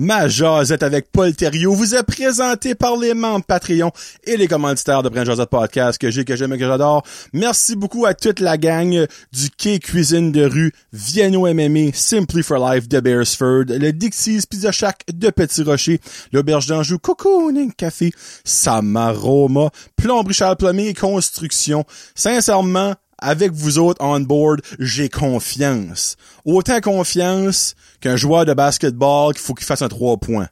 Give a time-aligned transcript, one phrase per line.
[0.00, 3.90] Ma jasette avec Paul Thériault vous est présentée par les membres Patreon
[4.22, 7.02] et les commanditaires de Brand Josette Podcast que j'ai, que j'aime et que j'adore.
[7.32, 12.64] Merci beaucoup à toute la gang du Quai Cuisine de rue, Vienno MMA, Simply for
[12.64, 18.12] Life de Bearsford, le Dixie's Pizza Shack de Petit Rocher, l'Auberge d'Anjou, Cocooning Café,
[18.44, 21.84] Samaroma, Plomberie Charles Plombier et Construction.
[22.14, 26.16] Sincèrement, avec vous autres on board, j'ai confiance.
[26.44, 30.48] Autant confiance qu'un joueur de basketball qu'il faut qu'il fasse un 3 points.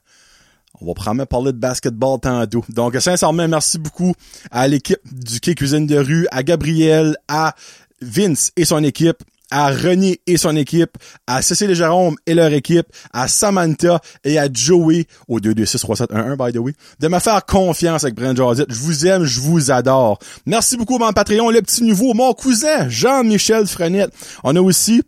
[0.79, 2.63] On va probablement parler de basketball tantôt.
[2.69, 4.13] Donc, sincèrement, merci beaucoup
[4.51, 7.55] à l'équipe du Quai Cuisine de rue, à Gabriel, à
[8.01, 12.87] Vince et son équipe, à René et son équipe, à Cécile Jérôme et leur équipe,
[13.13, 18.15] à Samantha et à Joey, au 2263711, by the way, de me faire confiance avec
[18.15, 18.67] Brent Josette.
[18.69, 20.19] Je vous aime, je vous adore.
[20.45, 24.11] Merci beaucoup, mon Patreon, le petit nouveau, mon cousin, Jean-Michel Frenette.
[24.43, 25.01] On a aussi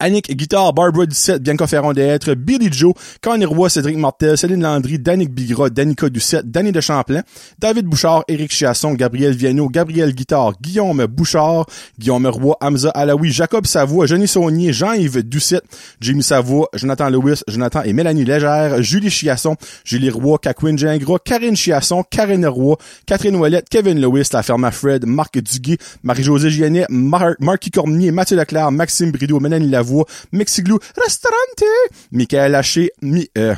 [0.00, 4.98] Annick Guitare, Barbara Ducette, Bianca Ferron d'être, Billy Joe, Connie Roy, Cédric Martel, Céline Landry,
[4.98, 7.22] Danick Bigra, Danica Ducette, Danny de Champlain,
[7.58, 11.66] David Bouchard, Éric Chiasson, Gabriel Viano, Gabriel Guitare, Guillaume Bouchard,
[11.98, 15.64] Guillaume Roy, Hamza Alaoui, Jacob Savoie, Johnny Saunier, Jean-Yves Ducette,
[16.00, 21.54] Jimmy Savoie, Jonathan Lewis, Jonathan et Mélanie Légère, Julie Chiasson, Julie Roy, Kakwin Gingras, Karine
[21.54, 22.74] Chiasson, Karine Roy,
[23.06, 28.36] Catherine Ouellette, Kevin Lewis, La Ferme Fred, Marc Duguay, Marie-Josée Giannet, Mar Marky Cormier, Mathieu
[28.36, 29.83] Leclerc, Maxime Brideau, Mélanie Lavoie,
[30.32, 31.64] Mexiglou, Restaurante,
[32.12, 33.54] Michael Haché, Mi, euh,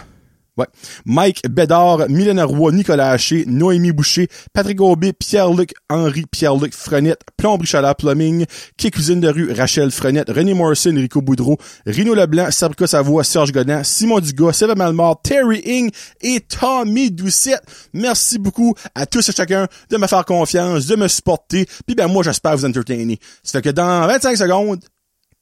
[0.56, 0.66] ouais,
[1.04, 7.66] Mike Bédard, Mylène Roy, Nicolas Haché, Noémie Boucher, Patrick Aubé, Pierre-Luc Henri, Pierre-Luc Frenette, Plomberie
[7.66, 12.86] Chalard Plumbing, Qui Cuisine de rue, Rachel Frenette, René Morrison, Rico Boudreau, Rino Leblanc, Sabrica
[12.86, 17.62] Savoie, Serge Godin, Simon Dugas, Sylvain Malmort, Terry Ing et Tommy Doucette.
[17.92, 22.08] Merci beaucoup à tous et chacun de me faire confiance, de me supporter, puis ben
[22.08, 23.18] moi j'espère vous entertainer.
[23.42, 24.80] Ça fait que dans 25 secondes,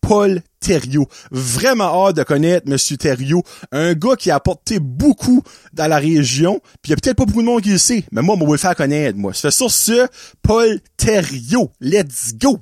[0.06, 1.08] Paul Thériault.
[1.30, 3.42] Vraiment hâte de connaître Monsieur Thériault.
[3.72, 6.60] Un gars qui a apporté beaucoup dans la région.
[6.83, 8.05] Puis il y a peut-être pas beaucoup de monde qui le sait.
[8.12, 9.32] Mais moi, moi, je vais le faire connaître, moi.
[9.32, 10.06] Fait sur ce,
[10.42, 11.70] Paul Thériault.
[11.80, 12.60] Let's go!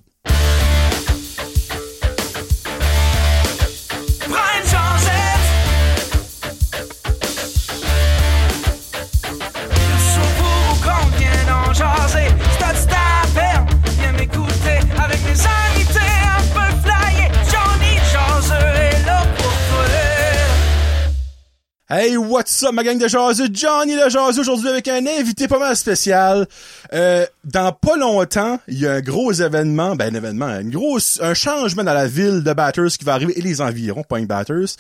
[21.95, 23.51] Hey, what's up, ma gang de jaseux?
[23.53, 26.47] Johnny le jaseux aujourd'hui avec un invité pas mal spécial.
[26.95, 31.21] Euh, dans pas longtemps, il y a un gros événement, ben un événement, une grosse,
[31.21, 34.25] un changement dans la ville de Batters qui va arriver et les environs, pas une
[34.27, 34.77] Batters.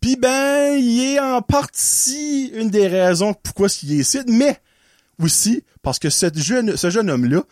[0.00, 4.58] Puis ben, il est en partie une des raisons pourquoi il est ici, mais
[5.22, 7.42] aussi parce que cette jeune, ce jeune homme-là,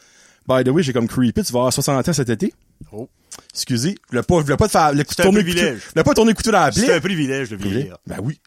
[0.49, 2.53] by the way, j'ai comme creepy, tu vas avoir 60 ans cet été.
[2.91, 3.09] Oh.
[3.53, 5.79] Excusez, je voulais pas, je voulais pas te faire, le C'est tourner couteau, privilège.
[5.85, 6.95] je voulais pas tourner couteau dans la C'est plaie.
[6.95, 7.97] un privilège de vieillir.
[8.07, 8.41] Ben oui.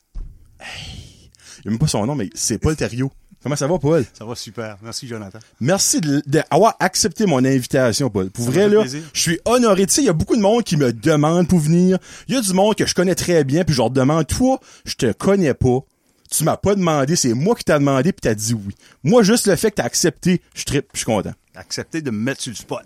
[0.59, 1.29] Hey.
[1.63, 3.11] Il a même pas son nom, mais c'est Paul Thériault.
[3.43, 4.03] Comment ça va, Paul?
[4.17, 4.77] Ça va super.
[4.81, 5.39] Merci, Jonathan.
[5.59, 8.29] Merci de- d'avoir accepté mon invitation, Paul.
[8.31, 9.03] Pour Ça vrai, là, plaisir.
[9.13, 9.85] je suis honoré.
[9.85, 11.99] Tu sais, il y a beaucoup de monde qui me demande pour venir.
[12.27, 14.59] Il y a du monde que je connais très bien, puis je leur demande, toi,
[14.85, 15.79] je te connais pas.
[16.29, 18.75] Tu m'as pas demandé, c'est moi qui t'as demandé, puis t'as dit oui.
[19.03, 21.33] Moi, juste le fait que t'as accepté, je trippe, je suis content.
[21.55, 22.81] Accepter de me mettre sur le spot.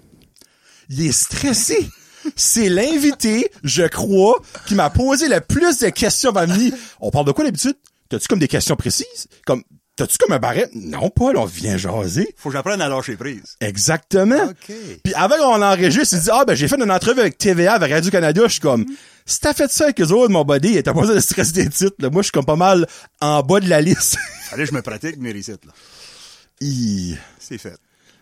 [0.90, 1.90] Il est stressé.
[2.36, 6.74] C'est l'invité, je crois, qui m'a posé le plus de questions venir.
[7.00, 7.76] On parle de quoi d'habitude?
[8.09, 9.28] T'as-tu comme des questions précises?
[9.46, 9.64] Comme,
[9.96, 10.70] t'as-tu comme un barret?
[10.74, 12.34] Non, Paul, on vient jaser.
[12.38, 13.56] Faut que j'apprenne à lâcher prise.
[13.62, 14.44] Exactement.
[14.44, 14.76] OK.
[15.04, 17.92] Puis avant qu'on enregistre, il dit, ah, ben, j'ai fait une entrevue avec TVA, avec
[17.92, 18.42] Radio-Canada.
[18.46, 18.86] Je suis comme,
[19.26, 21.70] si t'as fait ça avec eux autres, mon body, t'as pas besoin de stresser des
[21.70, 22.09] titres, là.
[22.09, 22.88] Moi, je suis comme pas mal
[23.22, 24.18] en bas de la liste.
[24.52, 25.72] Allez, je me pratique mes récites, là.
[26.62, 27.18] Hi.
[27.40, 27.78] C'est fait.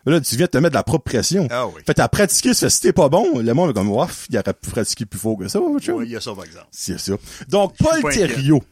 [0.09, 1.47] Là, tu viens de te mettre de la propre pression.
[1.51, 1.81] Ah oui.
[1.85, 4.53] Fait t'as pratiqué, ça si t'es pas bon, le monde est comme, ouf, il aurait
[4.53, 5.59] pu pratiquer plus fort que ça.
[5.61, 6.67] Oui, il y a ça, par exemple.
[6.71, 7.13] C'est ça.
[7.47, 8.11] Donc, Paul.
[8.11, 8.63] Thériault.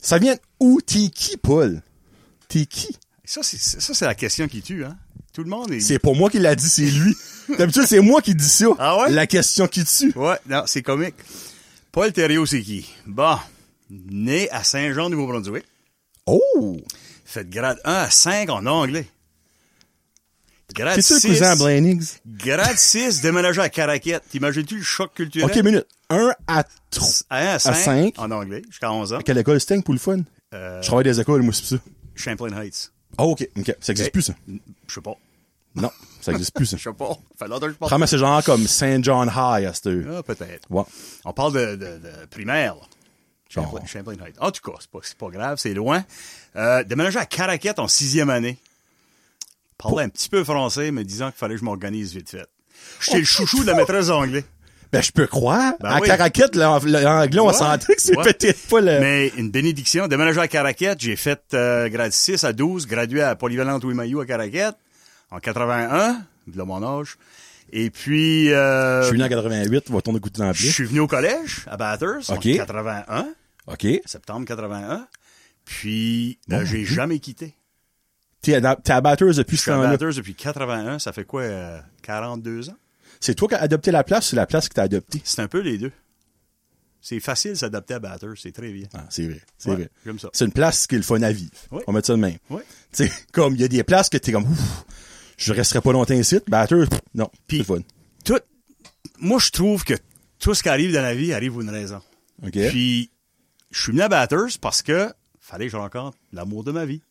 [0.00, 0.80] Ça vient où?
[0.80, 1.82] T'es qui, Paul?
[2.48, 2.88] T'es qui?
[3.24, 4.96] Ça, c'est, ça, c'est la question qui tue, hein.
[5.32, 5.80] Tout le monde est...
[5.80, 7.16] C'est pas moi qui l'a dit, c'est lui.
[7.58, 8.66] D'habitude, c'est moi qui dis ça.
[8.78, 9.10] Ah ouais?
[9.10, 10.12] La question qui tue.
[10.14, 11.14] Ouais, non, c'est comique.
[11.90, 12.90] Paul Thériault, c'est qui?
[13.06, 13.38] Bon.
[13.90, 15.64] Né à Saint-Jean, Nouveau-Brunswick.
[16.26, 16.76] Oh!
[17.24, 19.06] Fait de grade 1 à 5 en anglais.
[20.74, 21.28] Grade T'es-tu le 6.
[21.28, 22.18] cousin à Blanings?
[22.26, 24.22] Grade 6, déménagé à Caraquette.
[24.30, 25.50] T'imagines-tu le choc culturel?
[25.50, 25.86] Ok, minute.
[26.08, 27.08] 1 à 3.
[27.30, 28.14] À 1 à 5, cinq.
[28.18, 29.18] en anglais, jusqu'à 11 ans.
[29.18, 29.60] À quelle école?
[29.60, 30.20] C'était pour le fun?
[30.54, 31.82] Euh, Je travaille des écoles, moi, c'est ça.
[32.14, 32.90] Champlain Heights.
[33.18, 33.76] Ah, ok, ok.
[33.80, 34.12] Ça existe Ok.
[34.12, 34.34] plus, ça?
[34.86, 35.14] Je sais pas.
[35.74, 36.76] Non, ça existe plus, ça.
[36.78, 37.16] Je sais pas.
[37.38, 38.06] Fait longtemps que je parle.
[38.08, 40.18] C'est genre comme Saint John High à cette heure.
[40.18, 40.70] Ah, peut-être.
[40.70, 40.82] Ouais.
[41.24, 42.80] On parle de, de, de primaire, là.
[43.48, 43.80] Champlain.
[43.86, 44.36] Champlain Heights.
[44.38, 46.04] En tout cas, c'est pas, c'est pas grave, c'est loin.
[46.56, 48.58] Euh, déménagé à Caraquette en sixième année.
[49.82, 52.46] Parlais un petit peu français, mais disant qu'il fallait que je m'organise vite fait.
[53.00, 54.44] J'étais le chouchou de la maîtresse d'anglais.
[54.92, 55.72] Ben, je peux croire.
[55.80, 56.10] Ben à oui.
[56.10, 59.00] En- l'anglais, on sentait que c'est peut-être pas le...
[59.00, 60.06] Mais une bénédiction.
[60.06, 64.26] Déménagé à Caraquette, j'ai fait euh, grade 6 à 12, gradué à Polyvalente Louis-Maillot à
[64.26, 64.74] Caraquette
[65.30, 67.16] en 81, de mon âge.
[67.72, 70.84] Et puis, euh, Je suis venu en 88, on va tourner goûter dans je suis
[70.84, 72.46] venu au collège à Bathurst OK.
[72.46, 73.28] en 81,
[73.68, 73.86] OK.
[74.04, 75.06] septembre 81.
[75.64, 77.54] Puis, euh, j'ai jamais quitté.
[78.42, 79.90] T'es à, à Batters depuis Je ce temps-là.
[79.90, 82.76] Bathurst depuis 81, ça fait quoi, euh, 42 ans?
[83.20, 85.20] C'est toi qui as adopté la place ou c'est la place qui t'a adopté?
[85.24, 85.92] C'est un peu les deux.
[87.00, 88.86] C'est facile s'adapter à Bathurst, c'est très bien.
[88.94, 90.18] Ah, c'est vrai, c'est Ouais, vrai.
[90.18, 90.28] Ça.
[90.32, 91.50] C'est une place qui est le fun à vivre.
[91.70, 91.82] Oui.
[91.86, 92.36] On va mettre ça de même.
[92.50, 92.62] Oui.
[92.92, 94.84] Tu sais, comme il y a des places que t'es comme, ouf,
[95.36, 96.38] je resterai pas longtemps ici.
[96.48, 97.78] Batters, pff, non, c'est le fun.
[98.24, 98.38] Tout,
[99.18, 99.94] moi, je trouve que
[100.38, 102.00] tout ce qui arrive dans la vie arrive pour une raison.
[102.44, 102.52] OK?
[102.70, 103.10] Puis,
[103.70, 107.02] je suis venu à Bathurst parce que fallait que je rencontre l'amour de ma vie.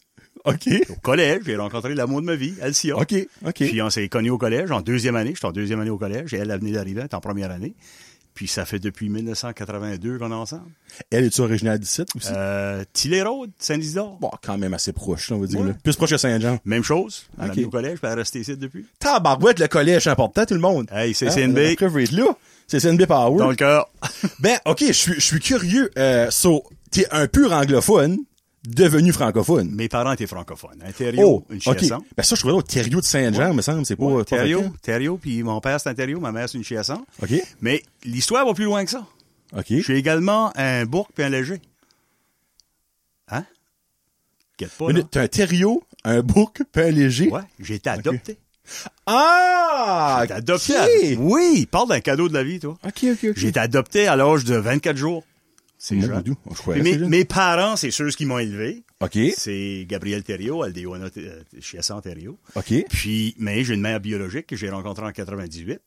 [0.46, 0.70] OK.
[0.90, 2.98] Au collège, j'ai rencontré l'amour de ma vie, Alcia.
[2.98, 3.14] OK,
[3.46, 3.54] OK.
[3.56, 5.34] Puis on s'est connus au collège, en deuxième année.
[5.36, 7.74] J'étais en deuxième année au collège et elle, elle venait d'arriver, en première année.
[8.34, 10.64] Puis ça fait depuis 1982 qu'on est ensemble.
[11.12, 12.30] Elle est-tu originale d'ici aussi?
[12.32, 14.18] Euh, Tillé Road, Saint-Isidore.
[14.22, 15.60] Bon, quand même assez proche, là, on va dire.
[15.60, 15.68] Ouais.
[15.68, 15.74] là.
[15.84, 16.58] Plus proche que Saint-Jean.
[16.64, 17.26] Même chose.
[17.38, 17.50] Elle Ok.
[17.50, 18.86] a venu au collège, puis elle est restée ici depuis.
[19.00, 20.88] Tabarouette, le collège, c'est important, tout le monde.
[20.94, 21.76] Hey, c'est Hein, CNB.
[22.68, 23.38] C'est CNB Power.
[23.38, 23.90] Dans le cœur.
[24.40, 25.92] Ben, OK, je suis, je suis curieux.
[25.98, 28.18] Euh, so, t'es un pur anglophone,
[28.66, 29.70] devenu francophone.
[29.72, 30.82] Mes parents étaient francophones.
[30.86, 32.04] Un Thériault, Oh, une chiasson.
[32.16, 34.04] Ben ça, je trouvais au Thériault de Saint-Jean, me semble, c'est pas...
[34.06, 34.24] Ouais,
[34.82, 37.04] Thériault, puis mon père c'est un Thériault, ma mère c'est une chiasson.
[37.24, 37.32] OK,
[37.62, 39.06] Mais l'histoire va plus loin que ça.
[39.58, 39.66] OK.
[39.70, 41.60] Je suis également un bourg puis un léger.
[43.30, 43.46] Hein?
[44.58, 44.88] Quête pas.
[45.10, 47.30] T'as un Thériault, un bouc, puis un léger.
[47.30, 48.38] Ouais, j'ai été adopté.
[49.06, 50.18] Ah!
[50.20, 50.76] J'ai été adopté.
[50.78, 52.78] À- Oui, parle d'un cadeau de la vie, toi.
[52.86, 53.34] OK, OK, OK.
[53.36, 55.24] J'ai été adopté à l'âge de 24 jours.
[55.84, 56.22] C'est Mon jeune.
[56.22, 58.84] Dieu, je croyais Puis que mes, mes parents, c'est ceux qui m'ont élevé.
[59.00, 62.38] OK, C'est Gabriel Thériault, Aldéona euh, Chiasson Thériault.
[62.56, 62.72] OK.
[62.88, 65.80] Puis, mais j'ai une mère biologique que j'ai rencontrée en 98.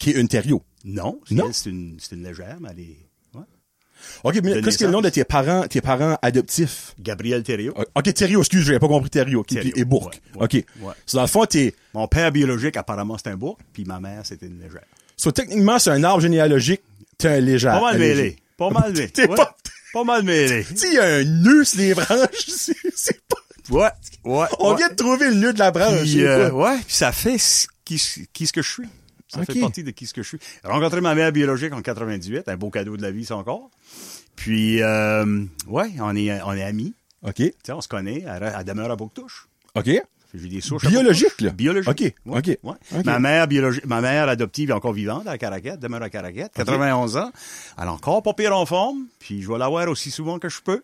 [0.00, 0.62] Qui est une Thériault?
[0.86, 1.50] Non, c'est Non?
[1.52, 2.96] c'est une, c'est une légère, mais elle est...
[3.34, 3.44] ouais.
[4.24, 6.94] OK, mais qu'est-ce que le nom de tes parents, tes parents adoptifs?
[6.98, 7.74] Gabriel Thériault.
[7.94, 9.44] OK, Thériault, excuse, j'avais pas compris Thériault.
[9.44, 10.64] Puis- et ouais, ouais, OK.
[11.04, 11.74] So, dans le fond, t'es...
[11.92, 14.86] Mon père biologique, apparemment, c'est un bourg, puis ma mère, c'était une légère.
[15.18, 16.80] So, techniquement, c'est un arbre généalogique.
[17.18, 17.66] T'es un léger.
[17.66, 18.36] Pas mal mêlé.
[18.56, 19.08] Pas mal mêlé.
[19.10, 19.36] T'es Ouais.
[19.36, 19.56] pas-
[19.92, 20.64] Pas mal mêlé.
[20.64, 22.46] Tu il y a un nœud sur les branches.
[22.46, 23.36] C'est c'est pas...
[23.70, 23.88] Ouais,
[24.24, 24.46] ouais.
[24.58, 24.76] On ouais.
[24.78, 26.00] vient de trouver le nœud de la branche.
[26.00, 27.36] Puis, c'est euh, ouais, puis ça fait
[27.84, 28.00] qui,
[28.32, 28.88] qui ce que je suis.
[29.28, 30.38] Ça fait partie de qui ce que je suis.
[30.64, 33.70] J'ai rencontré ma mère biologique en 98, un beau cadeau de la vie, ça encore.
[34.36, 36.94] Puis, euh, ouais, on est, on est amis.
[37.22, 38.24] OK, Tu sais, on se connaît.
[38.26, 39.46] Elle, elle demeure à Bouctouche.
[39.74, 39.88] OK.
[40.34, 40.86] J'ai des souches.
[40.86, 41.50] Biologique, là?
[41.50, 41.90] Biologique.
[41.90, 42.74] OK, Ouais, OK, ouais.
[42.98, 43.04] OK.
[43.04, 47.16] Ma mère biologique, ma mère adoptive est encore vivante à Caraquette, demeure à Caraquette, 91
[47.18, 47.30] ans.
[47.78, 50.48] Elle est encore pas pire en forme, puis je vais la voir aussi souvent que
[50.48, 50.82] je peux.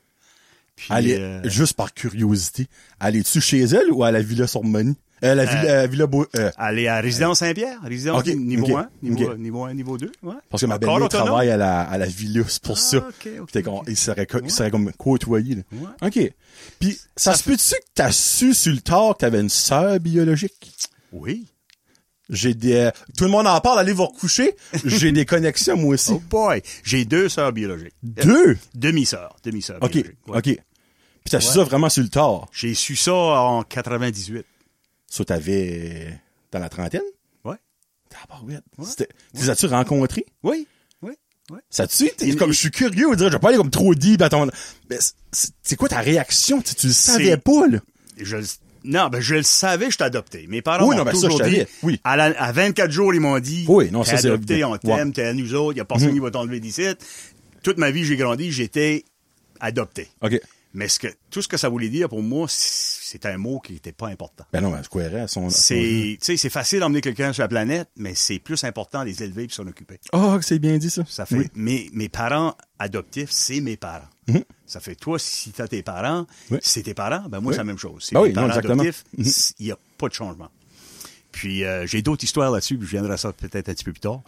[0.77, 2.69] Puis, Elle est, euh, juste par curiosité,
[3.01, 4.97] allais-tu chez elle ou à la Villa Sormoni?
[5.25, 8.65] Euh, la Villa, euh, Villa Beau- euh, elle est à Résidence Saint-Pierre, résidence OK, niveau
[8.67, 9.39] OK, 1, niveau, OK.
[9.39, 10.13] niveau 1, niveau 2.
[10.23, 10.35] Ouais.
[10.49, 13.09] parce que ma belle-mère travaille à la, à la Villa, c'est pour Ah, ça.
[13.21, 13.83] Fait OK.
[13.89, 15.63] il serait, co- il serait comme côtoyé, là.
[15.73, 16.09] Ouais.
[16.09, 16.33] OK.
[16.79, 20.73] Puis, ça, se peut-tu que t'as su sur le tard que t'avais une sœur biologique?
[21.13, 21.47] Oui.
[22.31, 24.55] J'ai des, euh, tout le monde en parle, allez vous recoucher.
[24.85, 26.13] J'ai des connexions, moi aussi.
[26.13, 26.61] Oh boy.
[26.85, 27.95] J'ai deux sœurs biologiques.
[28.03, 28.59] Deux?
[28.75, 29.35] Demi-sœurs.
[29.43, 30.05] Demi-sœurs OK.
[30.29, 30.43] OK.
[30.45, 30.61] Puis
[31.31, 32.47] t'as su ça vraiment sur le tard.
[32.53, 34.45] J'ai su ça en 98.
[35.09, 36.19] Ça, t'avais
[36.53, 37.03] dans la trentaine?
[37.45, 37.57] Ouais.
[39.35, 40.27] Les as-tu rencontrés?
[40.43, 40.67] Oui.
[41.03, 41.13] Oui.
[41.51, 41.59] Oui.
[41.71, 43.71] Ça tu t'es Il- comme je suis curieux, on dirait, je vais pas aller comme
[43.71, 44.49] trop deep à ton.
[45.63, 46.61] C'est- quoi ta réaction?
[46.63, 47.79] Tu, tu le savais pas, là.
[48.19, 48.45] Je le-
[48.85, 50.47] non, ben je le savais, je t'ai adopté.
[50.49, 52.01] Mes parents Oui, m'ont ben ça, toujours je dit, oui.
[52.05, 55.05] à, la- à 24 jours, ils m'ont dit, Oui, non, t'es adopté, on t'aime, Ouais.
[55.07, 55.13] Mhm.
[55.13, 56.85] t'es à nous autres, il y a personne qui va t'enlever d'ici.
[57.63, 59.05] Toute ma vie, j'ai grandi, j'étais
[59.61, 60.09] adopté.
[60.23, 60.41] OK.
[60.75, 63.73] Mais ce que, tout ce que ça voulait dire pour moi, c'est un mot qui
[63.73, 64.45] n'était pas important.
[64.53, 65.49] Ben non, ben, je à son.
[65.49, 69.07] C'est, tu sais, c'est facile d'emmener quelqu'un sur la planète, mais c'est plus important de
[69.07, 69.99] les élever et s'en occuper.
[70.13, 71.05] Oh, c'est bien dit, ça.
[71.09, 71.47] Ça fait, Oui.
[71.55, 74.09] mes, mes parents adoptifs, c'est mes parents.
[74.67, 76.59] Ça fait, toi, si t'as tes parents, Oui.
[76.61, 77.55] c'est tes parents, ben moi, Oui.
[77.55, 78.05] c'est la même chose.
[78.05, 78.83] C'est Ben mes non, parents exactement.
[78.83, 79.33] adoptifs, Mhm.
[79.61, 80.51] il n'y a pas de changement.
[81.33, 83.93] Puis, euh, j'ai d'autres histoires là-dessus, puis je viendrai à ça peut-être un petit peu
[83.93, 84.21] plus tard.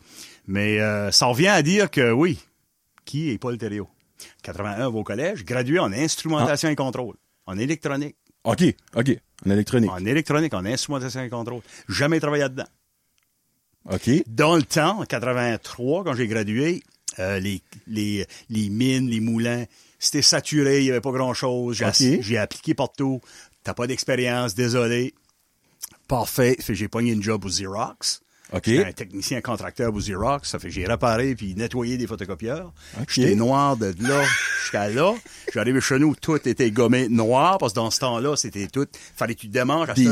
[0.47, 2.39] Mais euh, ça revient à dire que, oui,
[3.05, 3.89] qui est Paul Thériault?
[4.43, 6.73] 81 va au collège, gradué en instrumentation Ah.
[6.73, 8.17] et contrôle, en électronique.
[8.45, 8.63] OK,
[8.97, 9.11] OK.
[9.47, 9.91] En électronique.
[9.91, 11.63] En électronique, en instrumentation et contrôle.
[11.89, 12.69] Jamais travaillé là-dedans.
[13.91, 14.11] OK.
[14.27, 16.83] Dans le temps, en 83, quand j'ai gradué,
[17.19, 19.65] euh, les, les, les mines, les moulins,
[19.99, 21.83] c'était saturé, il n'y avait pas grand-chose.
[22.21, 23.21] J'ai, appliqué partout.
[23.65, 25.15] T'as pas d'expérience, désolé.
[26.09, 26.57] Parfait.
[26.69, 28.21] J'ai pogné une job au Xerox.
[28.65, 30.49] J'étais un technicien contracteur au Xerox.
[30.49, 32.73] Ça fait que j'ai réparé puis nettoyé des photocopieurs.
[33.09, 34.23] J'étais noir de là
[34.63, 35.15] jusqu'à là.
[35.55, 38.87] J'arrivais chez nous, tout était gommé noir parce que dans ce temps-là, c'était tout.
[39.17, 39.91] Fallait que tu démanges.
[39.91, 40.03] À Des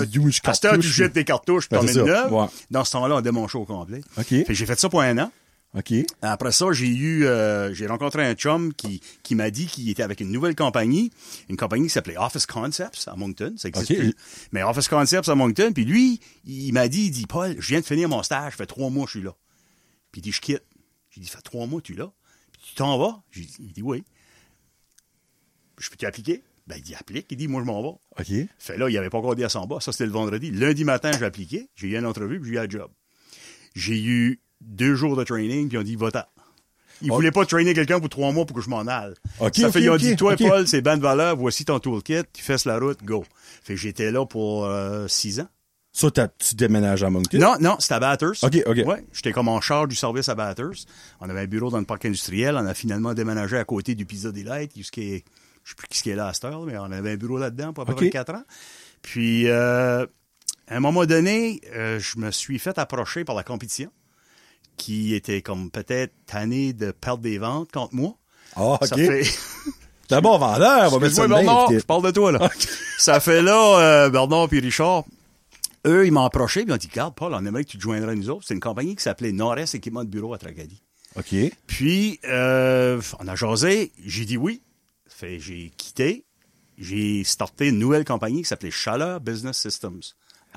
[0.44, 2.02] à tu jettes tes cartouches, tu t'en mets une ça.
[2.04, 2.32] neuve.
[2.32, 2.46] Ouais.
[2.70, 4.00] Dans ce temps-là, on démangeait au complet.
[4.16, 4.24] OK.
[4.28, 5.30] Fait que j'ai fait ça pour un an.
[5.74, 5.92] OK.
[6.22, 10.02] Après ça, j'ai eu, euh, j'ai rencontré un chum qui, qui m'a dit qu'il était
[10.02, 11.10] avec une nouvelle compagnie,
[11.50, 13.54] une compagnie qui s'appelait Office Concepts à Moncton.
[13.58, 14.14] Ça existe plus.
[14.52, 15.72] Mais Office Concepts à Moncton.
[15.74, 18.56] Puis lui, il m'a dit, il dit, Paul, je viens de finir mon stage, ça
[18.56, 19.36] fait trois mois que je suis là.
[20.10, 20.64] Puis il dit, je quitte.
[21.10, 22.10] J'ai dit, ça fait trois mois que tu es là.
[22.52, 23.22] Puis tu t'en vas?
[23.30, 24.04] J'ai dit, il dit, oui.
[25.78, 26.42] Je peux-tu appliquer?
[26.66, 27.26] Ben, il dit, applique.
[27.30, 27.88] Il dit, moi, je m'en vais.
[28.18, 28.48] OK.
[28.58, 29.80] Fait là, il avait pas encore dit à son bas.
[29.80, 30.50] Ça, c'était le vendredi.
[30.50, 31.68] Lundi matin, j'ai appliqué.
[31.74, 32.90] J'ai eu une entrevue, puis j'ai eu un job.
[33.74, 36.22] J'ai eu deux jours de training, puis on dit, va-t'en.
[37.00, 37.14] Ils Oh.
[37.14, 39.14] voulaient pas trainer quelqu'un pour trois mois pour que je m'en aille.
[39.38, 40.34] Ok, ça fait, ils ont dit, toi.
[40.36, 43.24] Paul, c'est ben de valeur, voici ton toolkit, tu fais la route, go.
[43.62, 45.46] Fait j'étais là pour euh, six ans.
[45.92, 47.38] Ça, t'as- tu déménages à Moncton?
[47.38, 48.34] Non, non, c'était à Batters.
[48.42, 48.76] Ok, ok.
[48.86, 50.84] Ouais, j'étais comme en charge du service à Batters.
[51.20, 52.56] On avait un bureau dans le parc industriel.
[52.56, 54.80] On a finalement déménagé à côté du Pizza Delight, qui
[55.14, 55.24] est,
[55.64, 57.72] je sais plus qui est là à cette heure, mais on avait un bureau là-dedans
[57.72, 58.44] pour à peu près quatre ans.
[59.02, 60.04] Puis, euh,
[60.68, 63.90] à un moment donné, euh, je me suis fait approcher par la compétition,
[64.78, 68.14] qui était comme peut-être tanné de perdre des ventes contre moi.
[68.56, 68.86] Ah, OK.
[68.86, 69.22] Ça fait...
[70.08, 72.50] T'es un bon vendeur, on va mettre ça Bernard, je parle de toi, là.
[72.98, 75.04] Ça fait là, euh, Bernard puis Richard,
[75.86, 77.82] eux, ils m'ont approché, puis ils ont dit, regarde, Paul, on aimerait que tu te
[77.82, 78.44] joindrais à nous autres.
[78.48, 80.82] C'est une compagnie qui s'appelait Nord-Est Équipement de Bureau à Tracadie.
[81.16, 81.34] OK.
[81.66, 84.62] Puis, euh, on a jasé, j'ai dit oui.
[85.06, 86.24] Fait, j'ai quitté,
[86.78, 90.00] j'ai starté une nouvelle compagnie qui s'appelait Chaleur Business Systems.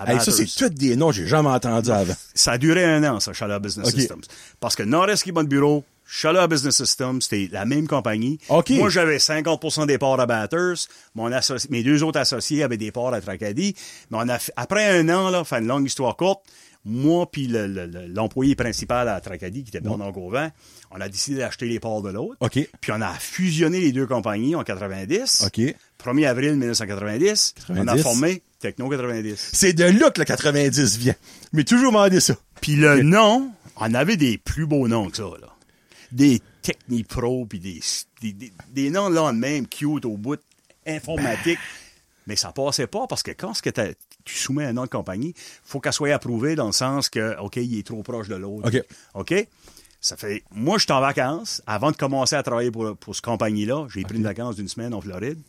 [0.07, 2.13] Hey, ça, c'est tous des noms que j'ai jamais entendus avant.
[2.33, 3.87] Ça a duré un an, ça, Chaleur Business.
[4.01, 4.21] Systems.
[4.59, 8.39] Parce que Nord-Est de Bureau, Chaleur Business Systems, c'était la même compagnie.
[8.77, 10.87] Moi, j'avais 50% des parts à Batters.
[11.15, 13.75] Mon associ- mes deux autres associés avaient des parts à Tracadie.
[14.09, 16.41] Mais on a fait- après un an, là, faire une longue histoire courte,
[16.83, 20.49] moi puis le- le- le- l'employé principal à Tracadie, qui était Bernard Gauvin,
[20.89, 22.35] on a décidé d'acheter les parts de l'autre.
[22.81, 25.43] Puis on a fusionné les deux compagnies en 90.
[25.45, 25.75] OK.
[25.99, 27.53] 1er avril 1990.
[27.69, 28.01] On a 90.
[28.03, 29.49] formé Techno 90.
[29.53, 31.15] C'est de là que le 90 vient.
[31.51, 32.35] Mais toujours demandé ça.
[32.61, 35.47] Puis le nom, on avait des plus beaux noms que ça, là.
[36.11, 37.79] Des Technipro, puis des,
[38.21, 40.39] des, des, des noms là même, cute au bout,
[40.85, 41.59] informatique.
[42.27, 43.69] Mais ça passait pas parce que quand ce que
[44.23, 47.55] tu soumets un nom de compagnie, faut qu'elle soit approuvée dans le sens que, OK,
[47.55, 48.67] il est trop proche de l'autre.
[48.67, 48.83] OK.
[49.15, 49.47] OK?
[49.99, 51.61] Ça fait, moi, je suis en vacances.
[51.65, 54.93] Avant de commencer à travailler pour, pour cette compagnie-là, j'ai pris une vacance d'une semaine
[54.93, 55.39] en Floride.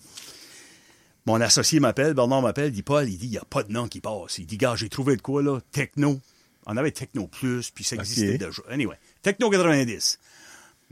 [1.27, 3.73] Mon associé m'appelle, Bernard m'appelle, il dit Paul, il dit, il n'y a pas de
[3.73, 4.39] nom qui passe.
[4.39, 5.61] Il dit, gars, j'ai trouvé de quoi, là?
[5.71, 6.21] Techno.
[6.67, 8.63] On avait Techno Plus, puis ça existait déjà.
[8.69, 10.19] Anyway, Techno 90.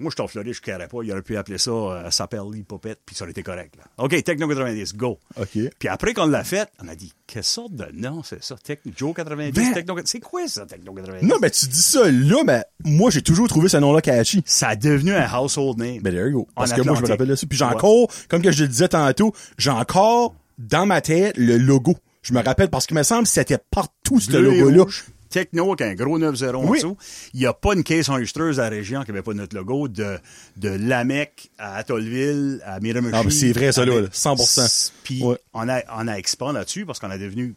[0.00, 0.98] Moi, je suis en Floride, je ne pas.
[1.02, 3.76] Il aurait pu appeler ça euh, Sapperly Popette, puis ça aurait été correct.
[3.76, 3.84] Là.
[3.98, 5.18] OK, Techno 90, go.
[5.36, 5.58] OK.
[5.78, 8.56] Puis après qu'on l'a fait, on a dit, quelle sorte de nom c'est ça?
[8.62, 11.26] Techno, Joe 90, Ben- Techno C'est quoi ça, Techno 90?
[11.26, 14.42] Non, mais tu dis ça là, mais moi, j'ai toujours trouvé ce nom-là catchy.
[14.46, 16.00] Ça a devenu un household name.
[16.00, 16.48] Ben, there you go.
[16.54, 17.46] Parce En que moi, je me rappelle de ça.
[17.46, 17.74] Puis j'ai Ouais.
[17.74, 21.94] encore, comme que je le disais tantôt, j'ai encore dans ma tête le logo.
[22.22, 24.84] Je me rappelle parce qu'il me semble que c'était partout, ce logo-là.
[25.30, 26.78] Techno avec un gros 9-0 en Oui.
[26.78, 26.96] dessous.
[27.32, 29.88] Il n'y a pas une caisse enregistreuse à la région qui n'avait pas notre logo
[29.88, 30.18] de,
[30.58, 33.30] de Lamec à Atollville à Miramichi.
[33.38, 34.92] C'est vrai, ça, là, avec- là, 100%.
[35.04, 35.38] Puis Ouais.
[35.54, 37.54] on a, on a expand là-dessus parce qu'on est devenu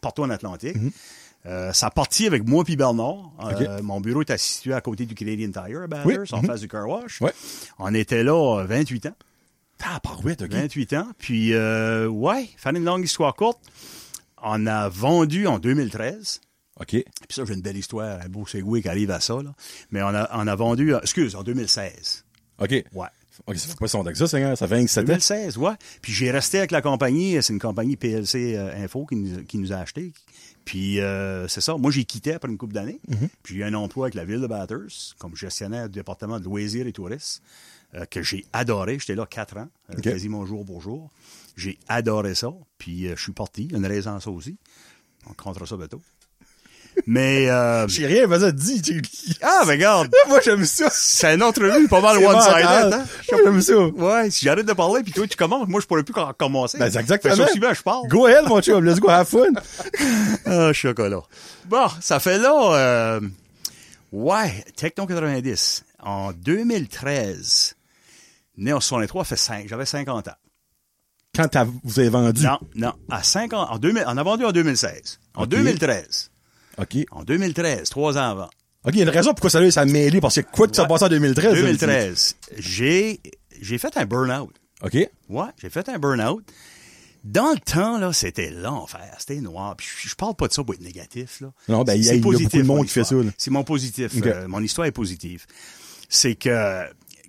[0.00, 0.76] partout en Atlantique.
[0.76, 0.90] Mhm.
[1.46, 3.30] Euh, ça a parti avec moi puis Bernard.
[3.60, 6.38] Euh, mon bureau était situé à côté du Canadian Tire à Bathurst, Oui.
[6.38, 6.46] en Mhm.
[6.48, 7.20] face du car wash.
[7.20, 7.32] Ouais.
[7.78, 9.14] On était là euh, 28 ans.
[9.84, 10.50] Ah, parouette, OK.
[10.52, 11.08] 28 ans.
[11.18, 13.58] Puis, euh, ouais, faire une longue histoire courte,
[14.42, 16.40] on a vendu en 2013.
[16.80, 16.88] OK.
[16.88, 19.34] Puis ça, j'ai une belle histoire, un beau segway qui arrive à ça.
[19.42, 19.54] Là.
[19.90, 22.24] Mais on a, on a vendu, euh, excuse, en 2016.
[22.58, 22.70] OK.
[22.70, 23.06] Ouais.
[23.46, 24.56] OK, ça fait pas si longtemps que ça, Seigneur.
[24.56, 25.06] Ça fait 27 ans.
[25.06, 25.72] 2016, ouais.
[26.02, 29.58] Puis j'ai resté avec la compagnie, c'est une compagnie PLC euh, Info qui nous, qui
[29.58, 30.12] nous a acheté.
[30.64, 33.00] Puis euh, c'est ça, moi j'ai quitté après une couple d'années.
[33.42, 36.44] Puis j'ai eu un emploi avec la ville de Bathurst comme gestionnaire du département de
[36.44, 37.42] loisirs et tourisme
[37.94, 38.98] euh, que j'ai adoré.
[38.98, 40.02] J'étais là quatre ans, euh, OK.
[40.02, 41.10] quasiment jour pour jour.
[41.56, 42.52] J'ai adoré ça.
[42.78, 43.68] Puis euh, je suis parti.
[43.72, 44.56] Une raison ça aussi.
[45.28, 46.02] On comptera ça bientôt.
[47.06, 48.80] Mais euh, J'ai rien, vas-y, dis.
[48.80, 49.02] tu-
[49.42, 50.88] ah, mais regarde, Moi, j'aime ça.
[50.90, 52.94] c'est une entrevue pas mal one-sided.
[52.94, 53.04] Hein?
[53.28, 53.76] J'aime ça.
[53.78, 56.78] Ouais, si j'arrête de parler, puis toi, tu commences, moi, je pourrais plus co- commencer.
[56.78, 57.34] Ben, c'est exactement.
[57.46, 58.08] Fait bien, je parle.
[58.08, 58.82] Go ahead, mon chum.
[58.84, 59.52] Let's go have fun.
[60.46, 61.20] Ah, chocolat.
[61.66, 63.20] Bon, ça fait là, euh,
[64.12, 65.84] ouais, Techno 90.
[66.00, 67.74] En 2013,
[68.58, 70.32] né en 63, fait 5, j'avais 50 ans.
[71.34, 72.44] Quand vous avez vendu?
[72.44, 75.18] Non, non, à 50, en 2000, on a vendu en 2016.
[75.34, 75.48] En OK.
[75.48, 76.30] 2013.
[76.78, 76.96] OK.
[77.10, 78.50] En 2013, trois ans avant.
[78.84, 80.84] OK, il y a une raison pourquoi ça, a mêlé, parce que quoi que ça
[80.84, 81.54] passe en 2013.
[81.54, 82.36] 2013.
[82.58, 83.20] J'ai,
[83.60, 84.52] j'ai fait un burn-out.
[84.82, 84.94] OK.
[85.30, 86.44] Ouais, j'ai fait un burn-out.
[87.24, 89.16] Dans le temps, là, c'était l'enfer.
[89.18, 89.76] C'était noir.
[89.76, 91.52] Puis je, je parle pas de ça pour être négatif, là.
[91.68, 93.16] Non, ben, il y y a beaucoup de monde mon qui fait ça.
[93.38, 94.12] C'est mon positif.
[94.26, 95.46] Euh, mon histoire est positive.
[96.10, 96.84] C'est que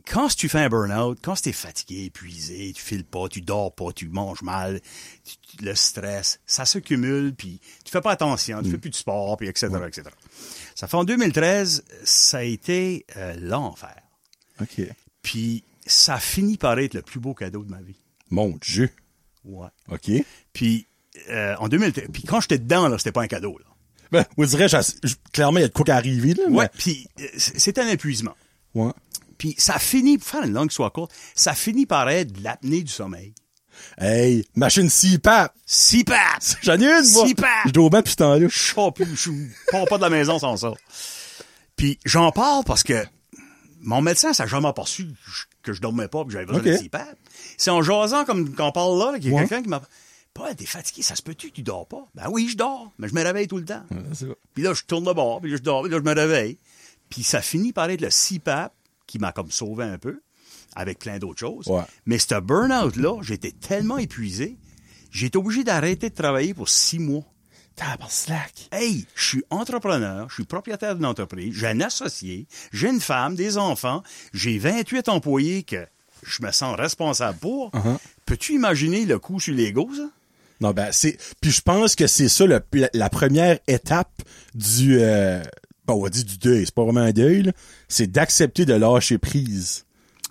[0.08, 3.74] quand tu fais un burn-out, quand tu es fatigué, épuisé, tu files pas, tu dors
[3.74, 4.82] pas, tu manges mal,
[5.24, 8.96] tu- le stress, ça se cumule, puis tu fais pas attention, tu fais plus de
[8.96, 10.04] sport, puis etc., etc.
[10.76, 13.96] Ça fait en 2013, ça a été euh, l'enfer.
[14.62, 14.82] OK.
[15.22, 18.00] Puis ça a fini par être le plus beau cadeau de ma vie.
[18.30, 18.90] Mon Dieu.
[19.46, 19.68] Ouais.
[19.90, 20.12] OK.
[20.54, 20.88] Puis
[21.30, 23.58] euh, en 2013, puis quand j'étais dedans, là, c'était pas un cadeau.
[23.58, 23.66] Là.
[24.12, 24.26] Ben,
[24.82, 26.44] j'ai- j- clairement, il y a de quoi qui est arrivé, là.
[26.50, 26.70] mais- Ouais.
[26.78, 28.36] Puis euh, c- c'était un épuisement.
[28.74, 28.92] Ouais.
[29.38, 32.82] Puis ça finit, pour faire une longue histoire courte, ça finit par être de l'apnée
[32.84, 33.34] du sommeil.
[33.98, 35.54] Hey, machine CPAP.
[35.66, 36.42] CPAP!
[36.62, 37.28] J'en ai une, moi.
[37.28, 37.48] CPAP!
[37.68, 38.48] Je dois depuis ce temps-là.
[38.48, 39.32] Je sors plus, je
[39.72, 40.72] pars pas de la maison sans ça.
[41.76, 43.06] Puis j'en parle parce que
[43.82, 45.08] mon médecin, ça n'a jamais aperçu
[45.62, 46.68] que je dormais pas, que j'avais besoin Ok.
[46.68, 47.18] de CPAP.
[47.58, 49.42] C'est en jasant comme qu'on parle là, qu'il y a Ouais.
[49.48, 49.82] quelqu'un qui m'a
[50.34, 52.06] Paul, t'es fatigué, ça se peut-tu que tu dors pas?
[52.14, 53.84] Ben oui, je dors, mais je me réveille tout le temps.
[54.54, 56.58] Puis là, je tourne le bord, puis là, je dors, puis là, je me réveille.
[57.10, 58.74] Puis ça finit par être le CPAP
[59.08, 60.22] qui m'a comme sauvé un peu,
[60.76, 61.68] avec plein d'autres choses.
[61.68, 61.84] Ouais.
[62.06, 64.58] Mais ce burn-out-là, j'étais tellement épuisé,
[65.12, 67.24] j'ai été obligé d'arrêter de travailler pour six mois.
[68.08, 68.70] Slack.
[68.72, 73.36] Hey, je suis entrepreneur, je suis propriétaire d'une entreprise, j'ai un associé, j'ai une femme,
[73.36, 74.02] des enfants,
[74.34, 75.86] j'ai 28 employés que
[76.24, 77.72] je me sens responsable pour.
[77.72, 77.98] Uh-huh.
[78.26, 80.10] Peux-tu imaginer le coup sur l'ego, ça?
[80.62, 84.22] Non, ben, c'est, puis je pense que c'est ça, le- la, la première étape
[84.54, 85.44] du, euh,
[85.88, 86.66] bon, on va dire du deuil.
[86.66, 87.52] C'est pas vraiment un deuil, là.
[87.88, 89.86] C'est d'accepter de lâcher prise.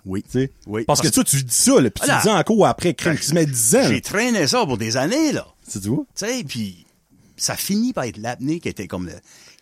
[0.05, 0.23] Oui.
[0.23, 0.51] Tu sais?
[0.67, 3.17] Oui, Parce, parce que toi, tu dis ça, là, puis tu dis encore après, crème,
[3.17, 3.87] qui se met 10 ans.
[3.87, 5.47] J'ai traîné ça pour des années, là.
[5.71, 6.05] Tu vois?
[6.15, 6.85] Tu sais, puis
[7.37, 9.13] ça finit par être l'apnée qui était comme le,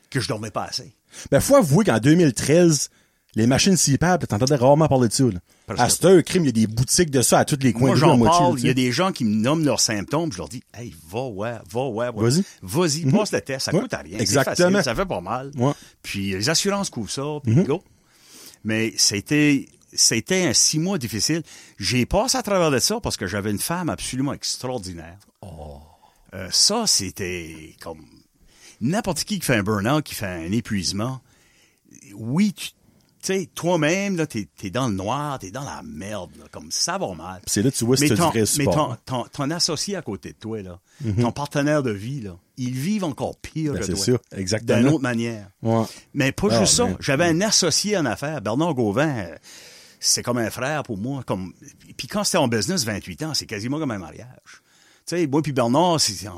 [0.09, 0.93] que je dormais pas assez.
[1.31, 2.89] Ben, faut avouer qu'en 2013,
[3.35, 5.39] les machines CPAP, t'entendais rarement parler de ça, là.
[5.77, 7.87] À cette heure, crime, il y a des boutiques de ça à tous les coins
[7.87, 10.37] Moi, de j'en parle, il y a des gens qui me nomment leurs symptômes, je
[10.37, 12.29] leur dis, hey, va, ouais, va, ouais, ouais.
[12.29, 12.43] Vas-y.
[12.61, 14.19] Vas-y, passe le test, ça Ouais, coûte à rien.
[14.19, 14.69] exactement.
[14.71, 15.51] Facile, ça fait pas mal.
[15.55, 15.71] Ouais.
[16.03, 17.63] Puis les assurances couvrent ça, puis Mhm.
[17.63, 17.83] go.
[18.65, 21.43] Mais c'était, c'était un six mois difficile.
[21.79, 25.17] J'ai passé à travers de ça parce que j'avais une femme absolument extraordinaire.
[25.41, 25.79] Oh.
[26.33, 28.01] Euh, ça, c'était comme
[28.81, 31.21] n'importe qui qui fait un burn-out, qui fait un épuisement.
[32.15, 32.69] Oui, tu
[33.23, 36.67] tu sais, toi-même, là, t'es, t'es dans le noir, t'es dans la merde, là, comme
[36.71, 37.41] ça va mal.
[37.47, 40.33] C'est là, tu vois, si Mais ton, vrai mais ton, ton, ton associé à côté
[40.33, 40.79] de toi, là,
[41.21, 44.19] ton partenaire de vie, là, ils vivent encore pire Ben, que c'est toi.
[44.31, 44.77] ça, exactement.
[44.79, 45.47] D'une autre manière.
[45.61, 45.85] Ouais.
[46.13, 46.89] Mais pas Ah, juste ça.
[46.99, 49.07] J'avais un associé en affaires, Bernard Gauvin.
[49.09, 49.35] euh,
[49.99, 51.23] C'est comme un frère pour moi.
[51.25, 51.53] Comme...
[51.95, 54.27] Puis quand c'était en business, 28 ans, c'est quasiment comme un mariage.
[55.05, 55.97] Tu sais, moi puis Bernard,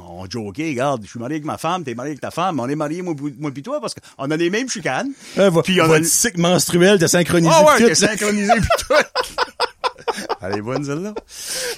[0.09, 2.63] on jokait, regarde, je suis marié avec ma femme, t'es marié avec ta femme, mais
[2.63, 5.11] on est mariés, moi, moi puis toi, parce qu'on a les mêmes chicanes.
[5.37, 5.87] Euh, puis on a...
[5.87, 7.51] votre cycle menstruel, t'as synchronisé.
[7.53, 8.93] Ah ouais, tout, t'es synchronisé puis tout.
[10.41, 11.13] Elle est bonne, celle-là.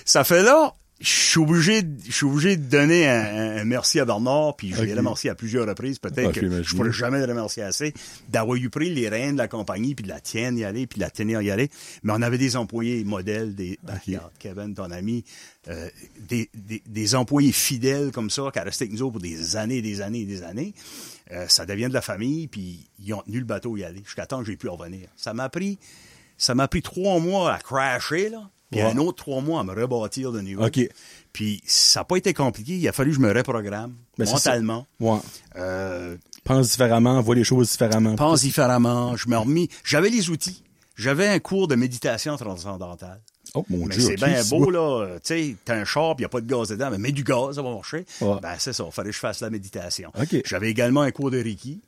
[0.05, 3.99] Ça fait là, je suis obligé, de- je suis obligé de donner un, un- merci
[3.99, 4.97] à Bernard, puis je l'ai Ok.
[4.97, 5.99] remercié à plusieurs reprises.
[5.99, 7.93] Peut-être Ah, je que je pourrais jamais le remercier assez
[8.29, 10.97] d'avoir eu pris les rênes de la compagnie, puis de la tienne y aller, puis
[10.99, 11.69] de la tenir y aller.
[12.03, 15.23] Mais on avait des employés modèles, des, ben, regarde, Kevin, ton ami,
[15.67, 15.87] euh,
[16.27, 19.55] des, des, des employés fidèles comme ça, qui a resté avec nous autres pour des
[19.55, 20.73] années, des années, des années.
[21.31, 24.25] Euh, ça devient de la famille, puis ils ont tenu le bateau y aller jusqu'à
[24.25, 25.09] temps que j'ai pu en revenir.
[25.17, 25.77] Ça m'a pris,
[26.37, 28.85] ça m'a pris trois mois à crasher, là, puis Ouais.
[28.91, 30.65] un autre trois mois à me rebâtir de nouveau.
[30.65, 30.79] OK.
[31.33, 32.75] Puis ça n'a pas été compliqué.
[32.77, 34.85] Il a fallu que je me reprogramme Ben, mentalement.
[34.99, 35.19] Ouais.
[35.55, 38.15] Euh, Pense différemment, vois les choses différemment.
[38.15, 39.15] pense différemment.
[39.17, 39.69] Je me remis.
[39.83, 40.63] J'avais les outils.
[40.95, 43.21] J'avais un cours de méditation transcendantale.
[43.53, 44.03] Oh, mon Mais Dieu.
[44.03, 45.07] c'est bien beau, là.
[45.17, 47.11] Tu sais, t'as un char, puis il n'y a pas de gaz dedans, mais mets
[47.11, 48.05] du gaz, ça va marcher.
[48.19, 48.35] Ouais.
[48.41, 48.83] Ben, c'est ça.
[48.91, 50.11] Fallait que je fasse la méditation.
[50.45, 51.81] J'avais également un cours de Reiki.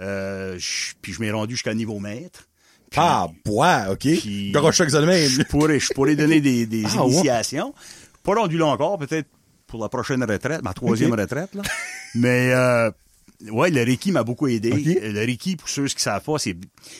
[0.00, 0.58] Euh,
[1.00, 2.48] puis je m'ai rendu jusqu'à niveau maître.
[2.96, 3.98] Ah, bois, OK.
[4.18, 4.52] puis-
[5.28, 7.12] je pourrais, je pourrais donner des, des Ah, ouais.
[7.12, 7.74] initiations.
[8.22, 9.28] Pas rendu là encore, peut-être
[9.66, 11.54] pour la prochaine retraite, ma troisième retraite.
[11.54, 11.62] Là.
[12.14, 12.90] Mais euh,
[13.50, 14.70] ouais, le Reiki m'a beaucoup aidé.
[14.72, 15.02] Ok.
[15.02, 16.56] Le Reiki, pour ceux qui savent pas, c'est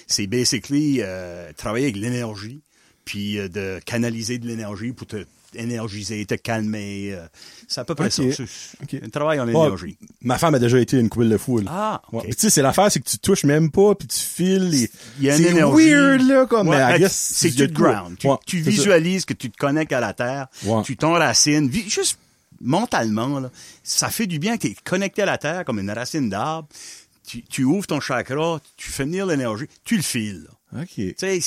[0.07, 2.61] c'est basically euh, travailler avec l'énergie,
[3.05, 5.25] puis euh, de canaliser de l'énergie pour te
[5.59, 7.13] énergiser, te calmer.
[7.13, 7.27] euh,
[7.69, 8.13] c'est à peu près Ok.
[8.13, 8.45] ça.
[8.47, 9.03] C'est Ok.
[9.05, 9.97] un travail en énergie.
[10.23, 11.59] ma femme a déjà été une couple de fou.
[11.59, 11.65] là.
[11.69, 12.13] Ah, ok.
[12.13, 12.21] Ouais.
[12.29, 14.69] Puis Tu sais, c'est l'affaire, c'est que tu touches même pas, puis tu files.
[14.71, 15.91] les- Il y a une c'est énergie.
[15.91, 17.93] weird, là, comme, Ouais, c'est quoi.
[17.93, 18.17] ground.
[18.19, 18.71] Tu, Ouais, tu c'est ça.
[18.71, 20.47] visualises que tu te connectes à la terre,
[20.85, 22.19] tu t'enracines, juste
[22.61, 23.51] mentalement, là,
[23.85, 26.69] ça fait du bien que tu es connecté à la terre comme une racine d'arbre.
[27.27, 30.47] Tu, tu ouvres ton chakra, tu fais venir l'énergie, tu le files.
[30.73, 30.83] là.
[30.83, 30.89] OK.
[30.97, 31.41] Tu sais,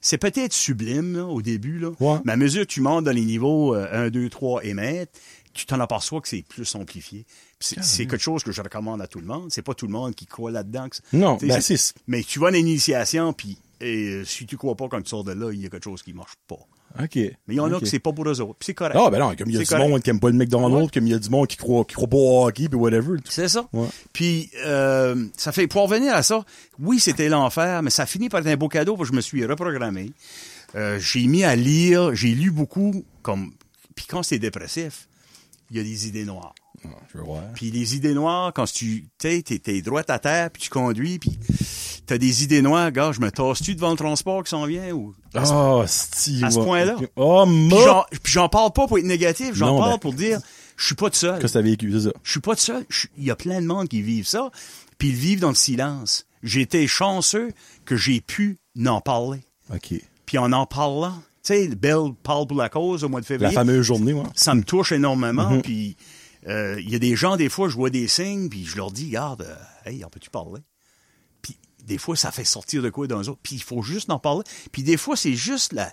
[0.00, 2.18] c'est- peut-être sublime là, au début, là, Ouais.
[2.24, 5.12] mais à mesure que tu montes dans les niveaux euh, 1, 2, 3 et maître,
[5.54, 7.26] tu t'en aperçois que c'est plus amplifié.
[7.60, 9.48] C'est quelque chose que je recommande à tout le monde.
[9.50, 10.86] C'est pas tout le monde qui croit là-dedans.
[11.12, 11.60] Non, ben,
[12.06, 15.24] Mais tu vas à l'initiation, puis et, euh, si tu crois pas quand tu sors
[15.24, 16.58] de là, il y a quelque chose qui marche pas.
[17.00, 17.16] OK.
[17.16, 18.56] Mais il y en a que c'est pas pour eux autres.
[18.58, 18.96] Puis c'est correct.
[18.98, 21.06] Ah, ben non, comme il y a du monde qui aime pas le McDonald's, comme
[21.06, 23.18] il y a du monde qui croit, qui croit pas au hockey, puis whatever.
[23.28, 23.68] C'est ça.
[24.12, 26.44] Puis, euh, ça fait, pour revenir à ça,
[26.80, 29.22] oui, c'était l'enfer, mais ça finit par être un beau cadeau parce que je me
[29.22, 30.12] suis reprogrammé.
[30.74, 33.52] Euh, j'ai mis à lire, j'ai lu beaucoup, comme,
[33.94, 35.08] puis quand c'est dépressif,
[35.70, 36.54] il y a des idées noires.
[37.12, 37.42] Je voir.
[37.54, 41.18] Puis les idées noires, quand tu, tu t'es, t'es droit à terre, puis tu conduis,
[41.18, 41.38] puis
[42.08, 45.14] t'as des idées noires, gars, je me tasse-tu devant le transport qui s'en vient, ou...
[45.34, 46.96] Oh, sti, à ce point-là.
[47.16, 50.40] Oh, Puis j'en, puis j'en parle pas pour être négatif, j'en parle ben- pour dire,
[50.76, 51.38] je suis pas tout seul.
[51.40, 52.12] Qu'est-ce que t'as vécu, c'est ça?
[52.22, 52.84] Je suis pas tout seul.
[53.16, 54.50] Il y a plein de monde qui vivent ça,
[54.98, 56.26] puis ils vivent dans le silence.
[56.42, 57.52] J'ai été chanceux
[57.84, 59.40] que j'ai pu n'en parler.
[59.74, 59.94] OK.
[60.26, 63.28] Puis en en parlant, tu sais, Belle parle pour la cause au mois de La
[63.28, 63.54] février.
[63.54, 64.22] fameuse journée, ouais.
[64.34, 65.50] Ça me touche énormément.
[65.50, 65.62] Mhm.
[65.62, 65.96] Puis
[66.46, 68.90] euh, il y a des gens, des fois, je vois des signes, puis je leur
[68.92, 70.60] dis, regarde, euh, hey, en peux-tu parler?
[71.84, 73.40] Des fois, ça fait sortir de quoi dans eux autres.
[73.42, 74.44] Puis il faut juste en parler.
[74.72, 75.92] Puis des fois, c'est juste la...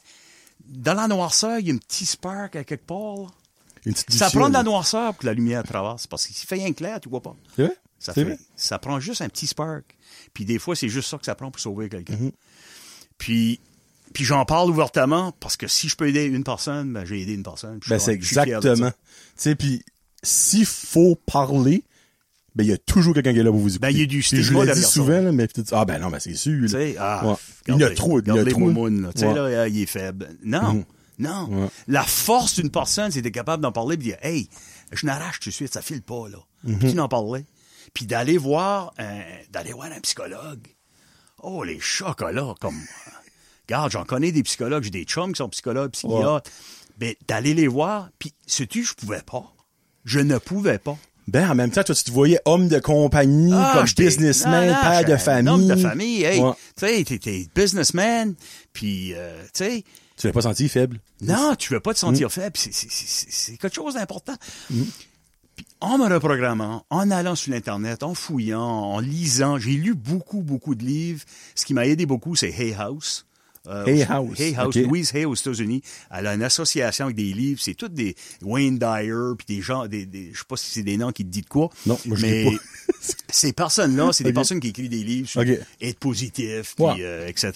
[0.65, 3.17] Dans la noirceur, il y a un petit spark à quelque part.
[3.17, 3.28] là.
[3.86, 6.08] Une petite Ça prend de la noirceur pour que la lumière traverse.
[6.08, 7.36] Parce qu'il fait rien clair, tu vois pas.
[7.56, 7.78] C'est vrai?
[8.00, 8.39] Ça, fait, vrai?
[8.56, 9.84] ça prend juste un petit spark.
[10.34, 12.15] Puis des fois, c'est juste ça que ça prend pour sauver quelqu'un.
[12.15, 12.32] Mhm.
[13.17, 13.60] Puis,
[14.13, 17.34] puis j'en parle ouvertement parce que si je peux aider une personne, ben, j'ai aidé
[17.34, 17.80] une personne.
[17.88, 18.91] Ben, c'est exactement.
[18.91, 18.95] Tu
[19.36, 19.84] sais, puis
[20.24, 21.84] s'il faut parler,
[22.56, 23.80] ben, il y a toujours quelqu'un qui est là pour vous écouter.
[23.88, 24.89] Ben, il y a du je stigma dit derrière ça.
[24.89, 27.36] souvent, là, mais ah, ben non, ben, c'est sûr, Tu sais, ah, Ouais.
[27.68, 28.72] Il y a trop, il y a trop.
[28.72, 30.30] Tu sais, là, euh, il est faible.
[30.44, 30.86] Non, Mhm.
[31.20, 31.48] non.
[31.63, 31.68] Ouais.
[31.88, 34.50] La force d'une personne, d'être capable d'en parler et de dire, hey,
[34.91, 36.38] je n'arrache tout de suite, ça file pas, là.
[36.63, 36.80] Mhm.
[36.80, 37.46] Puis tu n'en parlais.
[37.94, 39.20] Puis d'aller voir un,
[39.52, 40.68] d'aller voir un psychologue.
[41.41, 42.80] Oh, les chocolats, comme,
[43.68, 46.50] regarde, j'en connais des psychologues, j'ai des chums qui sont psychologues, psychiatres.
[46.98, 49.54] Ben, d'aller les voir, puis sais-tu, je pouvais pas.
[50.06, 50.98] Je ne pouvais pas.
[51.28, 54.74] Ben, en même temps, toi, tu te voyais homme de compagnie, Ah, comme businessman, non,
[54.74, 55.50] non, père de famille.
[55.54, 56.40] Homme de famille, hey.
[56.40, 56.52] Ouais.
[56.78, 58.36] Tu sais, t'es, businessman,
[58.74, 59.84] puis, euh, tu sais,
[60.18, 61.00] Tu l'as pas senti faible?
[61.22, 62.32] non, tu veux pas te sentir Mm.
[62.32, 62.52] faible.
[62.58, 64.36] C'est, quelque chose d'important.
[65.56, 70.42] Puis en me reprogrammant, en allant sur l'Internet, en fouillant, en lisant, j'ai lu beaucoup,
[70.42, 71.24] beaucoup de livres.
[71.56, 73.26] Ce qui m'a aidé beaucoup, c'est Hay House.
[73.67, 74.75] Euh, Hay House, Hay House.
[74.75, 74.84] ok.
[74.86, 75.82] Louise Hay aux États-Unis.
[76.12, 77.60] Elle a une association avec des livres.
[77.62, 80.84] C'est toutes des Wayne Dyer, puis des gens, des, des, je sais pas si c'est
[80.84, 81.69] des noms qui te disent de quoi.
[81.86, 82.45] Non, moi, je mais
[83.30, 87.51] ces personnes-là, c'est des personnes qui écrivent des livres sur être positif, puis euh, etc.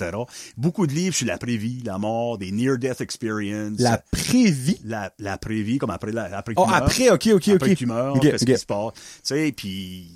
[0.58, 3.80] Beaucoup de livres sur la prévie, la mort, des near-death experiences.
[3.80, 4.80] La prévie?
[4.84, 7.70] la, la prévie, comme après la, après Oh, après, ok, ok, Après ok.
[7.70, 8.94] que tu meurs, qu'est-ce qui se passe?
[8.94, 10.08] Tu sais, puis,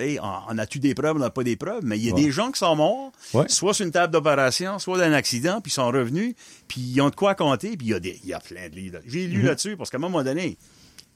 [0.00, 2.22] sais, en as-tu des preuves, on n'a pas des preuves, mais il y a Ouais.
[2.22, 3.48] des gens qui sont morts, Ouais.
[3.48, 6.34] soit sur une table d'opération, soit d'un accident, puis ils sont revenus,
[6.68, 8.68] puis ils ont de quoi compter, puis il y a des, il y a plein
[8.68, 8.98] de livres.
[9.06, 9.32] J'ai Mhm.
[9.34, 10.56] lu là-dessus, parce qu'à un moment donné,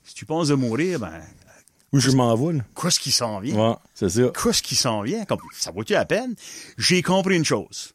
[0.04, 1.20] si tu penses de mourir, ben,
[1.92, 2.64] Où je m'en vais, là.
[2.80, 3.70] qu'est-ce qui s'en vient?
[3.70, 4.22] Ouais, c'est ça.
[4.42, 5.24] Qu'est-ce qui s'en vient?
[5.24, 6.34] Comme, ça vaut-tu la peine?
[6.78, 7.94] J'ai compris une chose.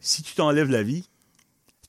[0.00, 1.08] Si tu t'enlèves la vie,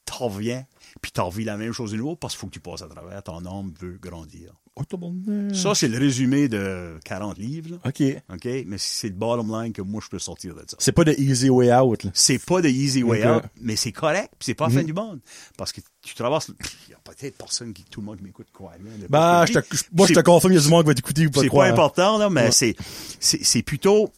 [0.05, 0.65] t'en reviens,
[1.07, 2.87] puis t'en revis la même chose de nouveau, parce qu'il faut que tu passes à
[2.89, 3.23] travers.
[3.23, 4.51] Ton âme veut grandir.
[4.75, 5.15] Oh, bon-
[5.53, 7.69] Ça, c'est le résumé de 40 livres.
[7.71, 7.77] là.
[7.85, 8.03] OK.
[8.33, 8.65] OK?
[8.67, 10.75] Mais c'est le bottom line que moi, je peux sortir de ça.
[10.79, 12.05] C'est pas de easy way out.
[12.13, 13.23] C'est pas de easy way.
[13.25, 13.37] Mhm.
[13.37, 15.21] out, mais c'est correct, puis c'est pas la fin du monde.
[15.57, 16.51] Parce que tu traverses...
[16.89, 17.85] Il y a peut-être personne qui...
[17.85, 18.91] Tout le monde qui m'écoute bien.
[19.01, 19.59] de Bah, je te,
[19.93, 21.45] moi, je te confirme, il y a du monde qui va t'écouter ou pas c'est
[21.45, 21.71] pas croire.
[21.71, 22.75] important, là, mais Ouais.
[23.21, 24.11] c'est, plutôt,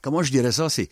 [0.00, 0.88] comment je dirais ça, c'est,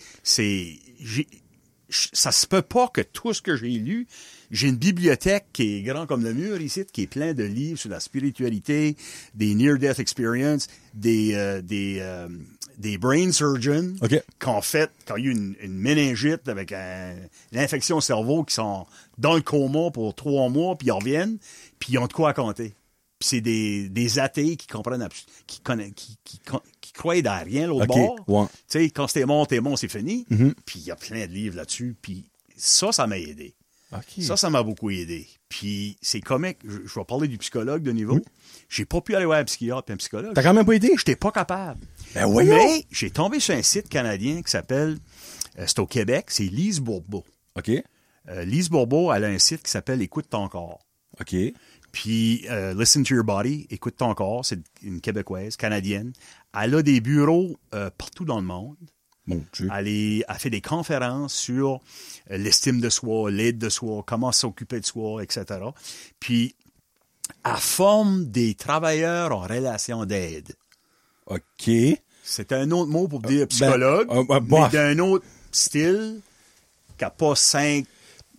[1.91, 4.07] ça se peut pas que tout ce que j'ai lu,
[4.53, 7.79] j'ai une bibliothèque qui est grand comme le mur ici, qui est plein de livres
[7.79, 8.97] sur la spiritualité,
[9.35, 12.29] des near-death experiences, des, euh, des, euh,
[12.79, 14.23] des brain surgeons, OK.
[14.39, 17.17] qu'en fait, quand il y a eu une, une méningite avec un-
[17.53, 18.87] une infection au cerveau, qui sont
[19.19, 21.39] dans le coma pour trois mois, puis ils reviennent,
[21.79, 22.75] puis ils ont de quoi compter.
[23.19, 25.09] Puis c'est des, des athées qui comprennent,
[25.47, 26.41] qui, connaissent, qui, qui,
[26.81, 28.17] qui croient dans rien l'autre bord.
[28.27, 28.47] ouais.
[28.69, 30.27] Tu sais, quand c'était mort, t'es mort, c'est fini.
[30.29, 30.55] Mhm.
[30.67, 31.95] Puis il y a plein de livres là-dessus.
[32.03, 32.25] Puis
[32.57, 33.55] ça, ça m'a aidé.
[34.23, 35.29] Ça, ça m'a beaucoup aidé.
[35.49, 36.59] Puis c'est comique.
[36.65, 38.21] Je, je vais parler du psychologue de niveau.
[38.69, 40.33] J'ai pas pu aller voir un psychiatre et un psychologue.
[40.35, 40.91] T'as quand même pas été?
[40.97, 41.81] J'étais pas capable.
[42.15, 42.27] Ben!
[42.45, 44.99] Mais j'ai tombé sur un site canadien qui s'appelle,
[45.59, 47.25] euh, c'est au Québec, c'est Lise Bourbeau.
[47.57, 47.71] OK.
[48.29, 50.87] Euh, Lise Bourbeau, elle a un site qui s'appelle Écoute ton corps.
[51.21, 51.35] OK.
[51.93, 56.13] Puis euh, Listen to Your Body, Écoute ton corps, c'est une Québécoise, canadienne.
[56.59, 57.59] Elle a des bureaux
[57.99, 58.77] partout dans le monde.
[59.75, 61.81] Elle, est- elle fait des conférences sur
[62.31, 65.45] euh, l'estime de soi, l'aide de soi, comment s'occuper de soi, etc.
[66.21, 66.55] Puis,
[67.45, 70.55] elle forme des travailleurs en relation d'aide.
[71.27, 71.71] OK.
[72.25, 76.21] C'est un autre mot pour dire psychologue, euh, euh, mais d'un autre style,
[76.99, 77.85] qui n'a pas 5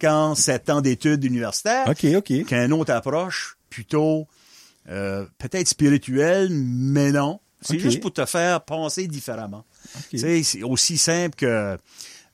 [0.06, 2.24] ans, 7 ans d'études universitaires, OK, OK.
[2.46, 4.28] qui a une autre approche plutôt
[4.90, 7.40] euh, peut-être spirituelle, mais non.
[7.62, 9.64] C'est juste pour te faire penser différemment.
[10.14, 11.78] C'est aussi simple que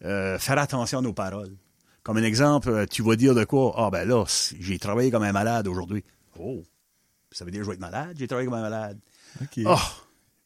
[0.05, 1.55] euh, faire attention à nos paroles.
[2.03, 3.73] Comme un exemple, euh, tu vas dire de quoi?
[3.77, 4.23] Ah ben là,
[4.59, 6.03] j'ai travaillé comme un malade aujourd'hui.
[6.39, 6.63] Oh,
[7.31, 8.15] ça veut dire que je vais être malade?
[8.17, 8.97] J'ai travaillé comme un malade.
[9.41, 9.59] OK.
[9.65, 9.75] Oh,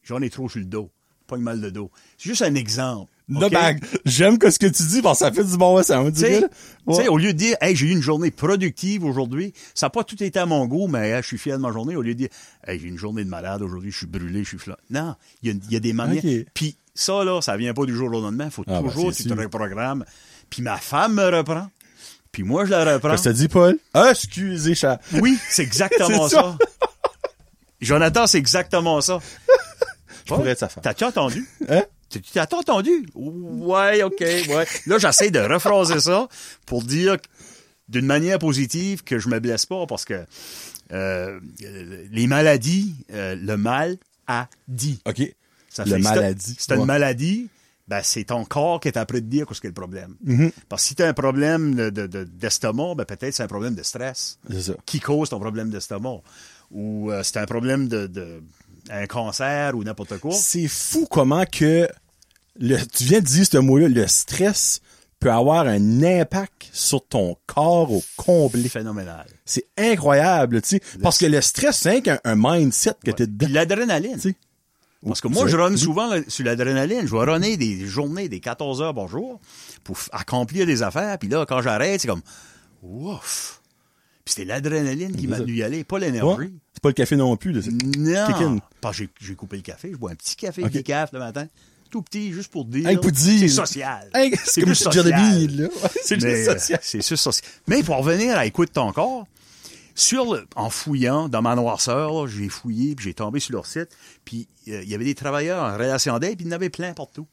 [0.03, 0.89] j'en ai trop sur le dos.
[1.27, 1.91] pas mal de dos.
[2.17, 3.11] C'est juste un exemple.
[3.29, 6.11] Non, ben, j'aime que ce que tu dis, parce que ça fait du bon sens.
[6.13, 9.91] Tu sais, au lieu de dire, hey, j'ai eu une journée productive aujourd'hui, ça n'a
[9.91, 12.01] pas tout été à mon goût, mais hey, je suis fier de ma journée, au
[12.01, 12.29] lieu de dire,
[12.67, 14.77] hey, j'ai une journée de malade aujourd'hui, je suis brûlé, je suis flat.
[14.89, 16.21] Non, il y a, il y a des manières.
[16.53, 18.49] Puis ça, là, ça vient pas du jour au lendemain.
[18.49, 20.05] faut Ah, ben, toujours, c'est tu te reprogrammes.
[20.49, 21.69] Puis ma femme me reprend.
[22.31, 23.15] Puis moi, je la reprends.
[23.15, 23.77] Que t'as dit, Paul?
[23.93, 24.99] Ah, excusez, chat.
[25.13, 26.57] Oui, c'est exactement ça.
[27.81, 29.19] Jonathan, c'est exactement ça.
[30.25, 30.81] Je pourrais être sa femme.
[30.83, 31.45] T'as-tu entendu?
[31.67, 31.83] Hein?
[32.09, 33.05] Tu tu t'as entendu?
[33.13, 34.65] Ouais, OK, ouais.
[34.85, 36.27] Là, j'essaie de rephraser ça
[36.65, 37.17] pour dire
[37.89, 40.23] d'une manière positive que je me blesse pas parce que
[40.93, 41.39] euh,
[42.11, 45.01] les maladies, euh, le mal a dit.
[45.05, 45.21] OK.
[45.73, 46.55] Ça fait- maladie.
[46.57, 46.81] Si t'as Ouais.
[46.81, 47.49] une maladie,
[47.87, 50.15] ben, c'est ton corps qui est après de dire qu'est-ce qu'est le problème.
[50.25, 50.51] Mm-hmm.
[50.69, 53.75] Parce que si t'as un problème de- de- de- d'estomac, ben, peut-être c'est un problème
[53.75, 54.73] de stress ça.
[54.85, 56.21] qui cause ton problème d'estomac.
[56.71, 58.41] Ou euh, c'est un problème de, de
[58.89, 60.31] un cancer ou n'importe quoi.
[60.33, 61.87] C'est fou comment que
[62.59, 64.81] le, tu viens de dire ce mot-là, le stress
[65.19, 68.67] peut avoir un impact sur ton corps au complet.
[68.67, 69.25] Phénoménal.
[69.45, 70.81] C'est incroyable, tu sais.
[71.01, 73.45] Parce que le stress, c'est un mindset que t'es dedans.
[73.45, 74.19] Puis l'adrénaline.
[75.05, 77.05] Parce que moi, je run souvent là, sur l'adrénaline.
[77.07, 79.39] Je vais runner des journées, des 14 heures par jour
[79.83, 81.17] pour accomplir des affaires.
[81.19, 82.21] Puis là, quand j'arrête, c'est comme,
[82.81, 83.61] ouf.
[84.25, 86.01] Puis c'est l'adrénaline qui m'a dû y aller, pas Ouais.
[86.03, 86.53] l'énergie.
[86.73, 87.51] C'est pas le café non plus.
[87.51, 87.61] Là.
[87.97, 88.59] Non.
[88.91, 89.89] J'ai- coupé le café.
[89.91, 90.71] Je bois un petit café Ok.
[90.71, 91.47] décaf le matin.
[91.89, 92.87] Tout petit, juste pour dire.
[92.87, 93.39] Hey, pour dire.
[93.39, 94.09] C'est social.
[94.15, 95.05] Hey, c'est comme plus social.
[96.03, 96.79] C'est juste euh, social.
[96.81, 97.51] C'est juste social.
[97.67, 99.27] Mais pour revenir à écoute ton corps,
[99.95, 103.89] sur le- en fouillant dans ma noirceur, j'ai fouillé, puis j'ai tombé sur leur site,
[104.25, 106.69] puis euh, il y avait des travailleurs en relation d'aide, puis il y en avait
[106.69, 107.27] plein partout.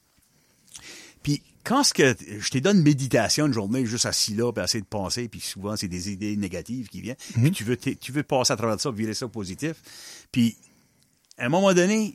[1.23, 4.65] Puis quand ce que je t'ai donné une méditation une journée, juste assis là, puis
[4.65, 8.13] essayer de penser, puis souvent c'est des idées négatives qui viennent, puis tu veux tu
[8.13, 9.75] veux passer à travers ça, virer ça au positif,
[10.33, 10.57] puis
[11.39, 12.15] à un moment donné,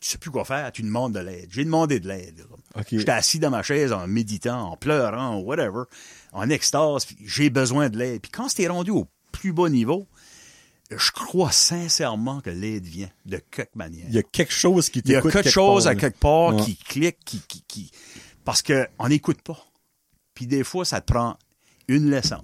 [0.00, 1.48] tu sais plus quoi faire, tu demandes de l'aide.
[1.50, 2.44] J'ai demandé de l'aide.
[2.98, 5.82] J'étais assis dans ma chaise en méditant, en pleurant, whatever,
[6.32, 8.20] en extase, j'ai besoin de l'aide.
[8.22, 10.06] Puis quand c'était rendu au plus bas niveau,
[10.90, 14.06] je crois sincèrement que l'aide vient de quelque manière.
[14.08, 16.18] Il y a quelque chose qui Il y a t'écoute quelque chose part, à quelque
[16.18, 16.62] part Ouais.
[16.64, 17.90] qui clique, qui, qui, qui...
[18.44, 19.58] Parce que on n'écoute pas.
[20.34, 21.36] Puis des fois, ça te prend
[21.88, 22.42] une leçon,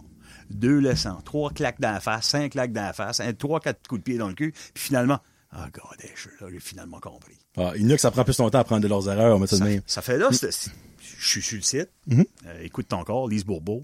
[0.51, 3.87] deux leçons, trois claques dans la face, cinq claques dans la face, un, trois, quatre
[3.89, 5.19] coups de pied dans le cul, puis finalement,
[5.51, 7.37] ah, God, je- là, j'ai finalement compris.
[7.57, 9.39] Ah, il y en a que ça prend plus longtemps à prendre de leurs erreurs,
[9.41, 9.81] mais ça Ça, même.
[9.87, 10.71] ça fait là, c'est- c'est-
[11.19, 13.83] je suis sur le site, euh, écoute ton corps, Lise Bourbeau.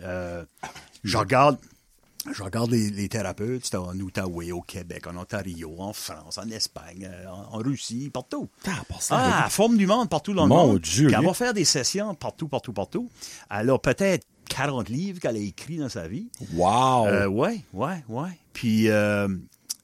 [0.00, 0.44] Euh,
[1.04, 1.58] je regarde,
[2.32, 6.48] je regarde les, les thérapeutes, c'est en Outaouais, au Québec, en Ontario, en France, en
[6.50, 8.48] Espagne, euh, en, en Russie, partout.
[9.14, 10.80] Ah, Ah, forme du monde, partout dans le Mon monde.
[10.80, 13.10] Dieu, Puis elle va faire des sessions partout, partout, partout.
[13.50, 16.28] Elle a peut-être 40 livres qu'elle a écrits dans sa vie.
[16.54, 17.06] Wow!
[17.06, 18.30] Euh, ouais, ouais, ouais.
[18.52, 19.28] Puis euh,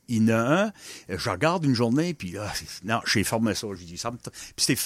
[0.09, 0.73] il y en a un,
[1.09, 3.69] je regarde une journée, puis là, c'est- non, j'ai formé ça.
[3.75, 4.21] Je dis, ça Puis
[4.57, 4.81] c'était,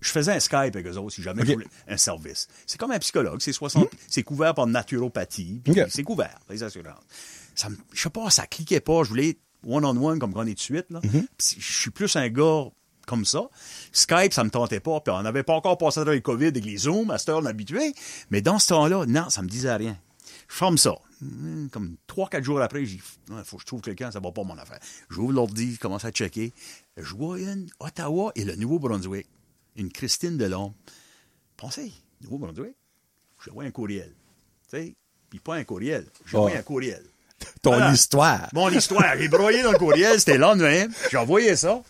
[0.00, 1.48] je faisais un Skype avec eux autres si jamais Ok.
[1.48, 2.48] je voulais un service.
[2.66, 7.02] C'est comme un psychologue, c'est 60, c'est couvert par naturopathie, puis c'est couvert, les assurances.
[7.54, 10.60] Ça me, je sais pas, ça cliquait pas, je voulais one-on-one comme on est de
[10.60, 11.00] suite, là.
[11.00, 12.64] Puis je suis plus un gars
[13.06, 13.42] comme ça.
[13.92, 16.64] Skype, ça me tentait pas, puis on n'avait pas encore passé dans le COVID avec
[16.64, 17.94] les Zooms, à cette heure, on habitué.
[18.30, 19.96] Mais dans ce temps-là, non, ça me disait rien.
[20.48, 20.94] Je forme ça.
[21.22, 22.96] Hum, Comme trois, quatre jours après, j'ai
[23.28, 24.80] il faut que je trouve quelqu'un, ça va pas mon affaire.
[25.08, 26.52] J'ouvre l'ordi, je commence à checker.
[26.96, 29.26] Je vois une Ottawa et le Nouveau-Brunswick.
[29.76, 30.72] Une Christine Delhomme.
[31.56, 32.74] Pensez, Nouveau-Brunswick,
[33.44, 34.12] je vois un courriel.
[34.70, 34.94] Tu sais,
[35.30, 36.06] puis pas un courriel.
[36.26, 36.46] J'ai Oh.
[36.48, 37.04] un courriel.
[37.62, 37.92] Ton Voilà.
[37.92, 38.48] histoire.
[38.52, 39.16] Mon histoire.
[39.18, 40.86] J'ai broyé dans le courriel, c'était le lendemain.
[41.10, 41.82] J'ai envoyé ça.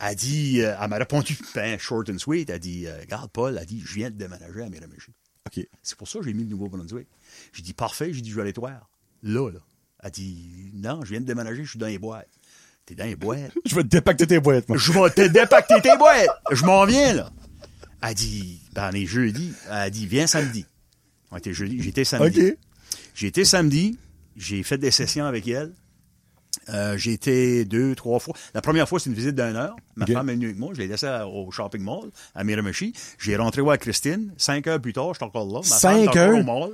[0.00, 2.50] Elle dit, euh, elle m'a répondu, ben, short and sweet.
[2.50, 5.10] Elle dit, euh, regarde, Paul, elle dit, je viens de déménager à Miramichi.
[5.46, 5.66] OK.
[5.82, 7.08] C'est pour ça que j'ai mis le Nouveau-Brunswick.
[7.52, 8.88] J'ai dit, parfait, j'ai dit, je vais aller te voir.
[9.22, 9.58] Là, là.
[10.04, 12.28] Elle dit, non, je viens de déménager, je suis dans les boîtes.
[12.88, 13.52] T'es dans les boîtes?
[13.66, 14.78] Je vais te dépacter tes boîtes, moi.
[14.78, 16.26] Je vais te dépacter tes boîtes.
[16.50, 17.30] Je m'en viens, là.
[18.02, 19.52] Elle dit, ben, on est jeudi.
[19.70, 20.64] Elle dit, viens samedi.
[21.30, 21.82] On était jeudi.
[21.82, 22.54] J'étais samedi.
[23.20, 23.98] Été samedi.
[24.36, 25.74] J'ai fait des sessions avec elle.
[26.70, 28.34] Euh, j'ai été deux, trois fois.
[28.54, 29.76] La première fois, c'est une visite d'une heure.
[29.96, 30.70] Ma femme est venue avec moi.
[30.72, 32.94] Je l'ai laissé à- au shopping mall, à Miramichi.
[33.18, 34.32] J'ai rentré voir Christine.
[34.38, 35.58] Cinq heures plus tard, je suis encore là.
[35.58, 36.38] Ma Cinq femme est encore heures?
[36.38, 36.70] au mall.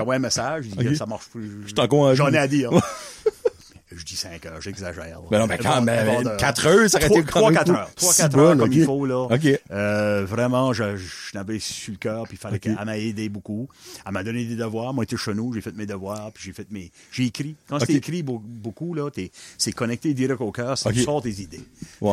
[0.00, 0.66] Envoyé un message.
[0.66, 0.96] Dit, OK.
[0.96, 1.62] ça marche plus.
[1.68, 2.70] Je J'en ai à dire.
[3.96, 5.20] je dis cinq heures, j'exagère.
[5.30, 7.58] Ben non, ben quand même, bon, quatre heures, ça aurait Trois- été quand Trois, même
[7.58, 7.76] quatre cool.
[7.76, 7.94] heures.
[7.94, 9.26] Trois, Si quatre bon, heures comme il faut, là.
[9.70, 13.68] Euh, vraiment, je, je n'avais sur le cœur, puis il fallait qu'elle m'a aidé beaucoup.
[14.06, 14.92] Elle m'a donné des devoirs.
[14.94, 16.90] Moi, j'étais chez nous, j'ai fait mes devoirs, puis j'ai fait mes.
[17.12, 17.56] J'ai écrit.
[17.68, 21.22] Quand tu écrit beau- beaucoup, là, t'es- c'est connecté direct au cœur, c'est tu sors
[21.22, 21.60] tes idées.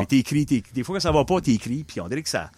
[0.08, 0.46] T'écris.
[0.46, 2.52] Des fois que ça va pas, t'écris, puis on dirait que ça.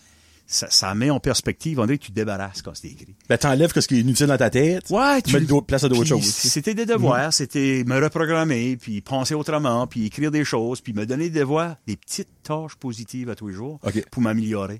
[0.45, 3.15] Ça, ça met en perspective, on dirait que tu te débarrasses quand c'est écrit.
[3.29, 4.89] Ben, t'enlèves ce qui est inutile dans ta tête.
[4.89, 6.25] Ouais, tu mets place à d'autres choses.
[6.25, 11.06] C'était des devoirs, c'était me reprogrammer, puis penser autrement, puis écrire des choses, puis me
[11.06, 13.79] donner des devoirs, des petites tâches positives à tous les jours
[14.12, 14.79] pour m'améliorer.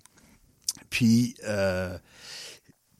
[0.90, 1.98] Puis, euh,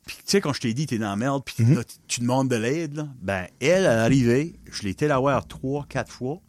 [0.06, 1.76] puis, tu sais, quand je t'ai dit, t'es dans la merde, puis Mhm.
[1.76, 5.86] là, tu- demandes de l'aide, là, ben, elle, elle est arrivée, je l'ai voir trois,
[5.88, 6.40] quatre fois,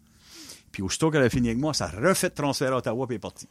[0.72, 3.16] puis aussitôt qu'elle a fini avec moi, ça a refait de transfert à Ottawa, puis
[3.16, 3.48] est partie.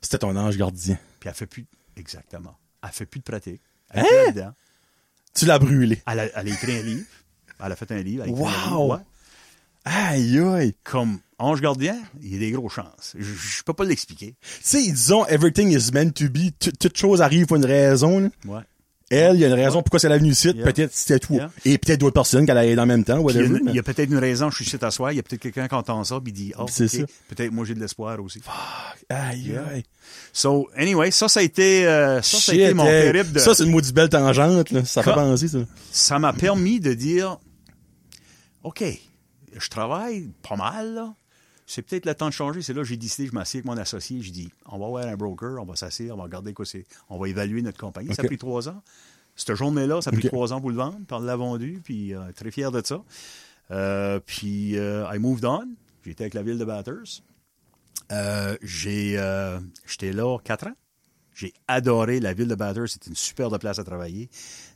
[0.00, 0.98] C'était ton ange gardien.
[1.22, 3.60] Puis elle fait plus, exactement, elle fait plus de pratique.
[3.90, 4.54] Elle est Hein?
[5.34, 6.02] Tu l'as brûlé.
[6.06, 7.06] Elle a, elle a écrit un livre.
[7.64, 8.24] Elle a fait un livre.
[8.24, 8.84] Elle a écrit un Wow!
[8.96, 9.04] livre.
[9.84, 10.74] Aïe, aïe.
[10.84, 13.14] Comme ange gardien, il y a des grosses chances.
[13.18, 14.34] Je, je peux pas l'expliquer.
[14.40, 16.50] Tu sais, disons, everything is meant to be.
[16.58, 18.28] Tout- Toute chose arrive pour une raison, là.
[18.46, 18.62] Ouais.
[19.12, 20.48] Elle, il y a une raison pourquoi c'est la venue ici.
[20.54, 20.64] Yeah.
[20.64, 21.34] Peut-être c'était tout.
[21.34, 21.50] Yeah.
[21.66, 24.10] Et peut-être d'autres personnes qu'elle allait dans le même temps, Il y a, y peut-être
[24.10, 26.32] une raison, je suis ici t'asseoir, il y a peut-être quelqu'un qui entend ça, puis
[26.32, 27.14] dit, oh, C'est ok, ça.
[27.28, 28.40] peut-être moi j'ai de l'espoir aussi.
[29.10, 29.64] Aïe, Yeah.
[29.70, 29.84] aïe.
[30.32, 33.38] So, anyway, ça, ça a été, euh, ça, ça a été mon périple de...
[33.38, 34.84] Ça, c'est une maudite belle tangente, là.
[34.84, 35.58] Ça fait penser, ça.
[35.90, 37.38] ça m'a permis de dire,
[38.62, 38.82] OK,
[39.58, 41.14] je travaille pas mal, là.
[41.72, 42.60] C'est peut-être le temps de changer.
[42.60, 45.06] C'est là que j'ai décidé, je m'assieds avec mon associé, je dis, on va voir
[45.06, 48.14] un broker, on va s'asseoir, on va regarder quoi c'est, on va évaluer notre compagnie.
[48.14, 48.82] Ça a pris trois ans.
[49.36, 52.14] Cette journée-là, ça a pris trois ans pour le vendre, puis on l'a vendu, puis
[52.14, 53.02] euh, très fier de ça.
[53.70, 55.66] Euh, puis, euh, I moved on.
[56.04, 56.66] J'étais avec la ville de.
[58.12, 60.76] Euh, j'ai, j'étais là quatre ans.
[61.32, 62.94] J'ai adoré la ville de Bathurst.
[62.94, 64.28] C'était une superbe place à travailler.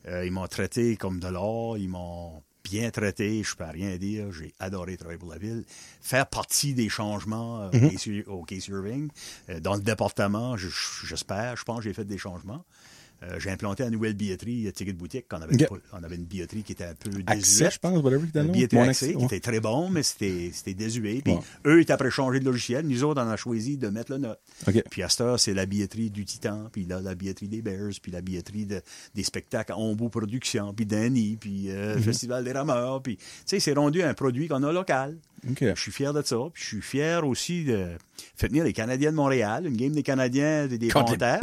[0.06, 1.76] Ils m'ont traité comme de l'or.
[1.76, 3.42] Ils m'ont bien traité.
[3.42, 4.33] Je peux rien dire.
[4.33, 5.64] J'ai adoré travailler pour la ville.
[6.00, 9.09] Faire partie des changements euh, au Casey- au Casey Irving.
[9.50, 10.68] Euh, dans le département, je-
[11.07, 12.64] j'espère, je pense que j'ai fait des changements.
[13.22, 15.24] Euh, j'ai implanté la nouvelle billetterie euh, Ticket Boutique.
[15.33, 17.72] On avait, pas- on avait une billetterie qui était un peu Accès, désuète.
[17.72, 18.26] je pense, whatever.
[18.35, 21.22] Le billetterie accès, qui était très bon, mais c'était c'était désuet.
[21.24, 21.40] Puis Ouais.
[21.66, 22.87] eux étaient après changer de logiciel.
[22.87, 24.38] Nous autres, on a choisi de mettre le note.
[24.68, 24.83] OK.
[24.90, 27.92] Puis à cette heure, c'est la billetterie du Titan, puis là, la billetterie des Bears,
[28.02, 28.83] puis la billetterie de-
[29.14, 32.02] des spectacles à Ombo Productions, puis Danny, puis euh, Mhm.
[32.02, 33.02] Festival des Rameurs.
[33.02, 35.16] Puis, tu sais, c'est rendu un produit qu'on a local.
[35.61, 36.37] Je suis fier de ça.
[36.52, 37.87] Puis je suis fier aussi de
[38.37, 40.88] faire venir les Canadiens de Montréal, une game des Canadiens des, des.
[40.88, 41.40] Panthers?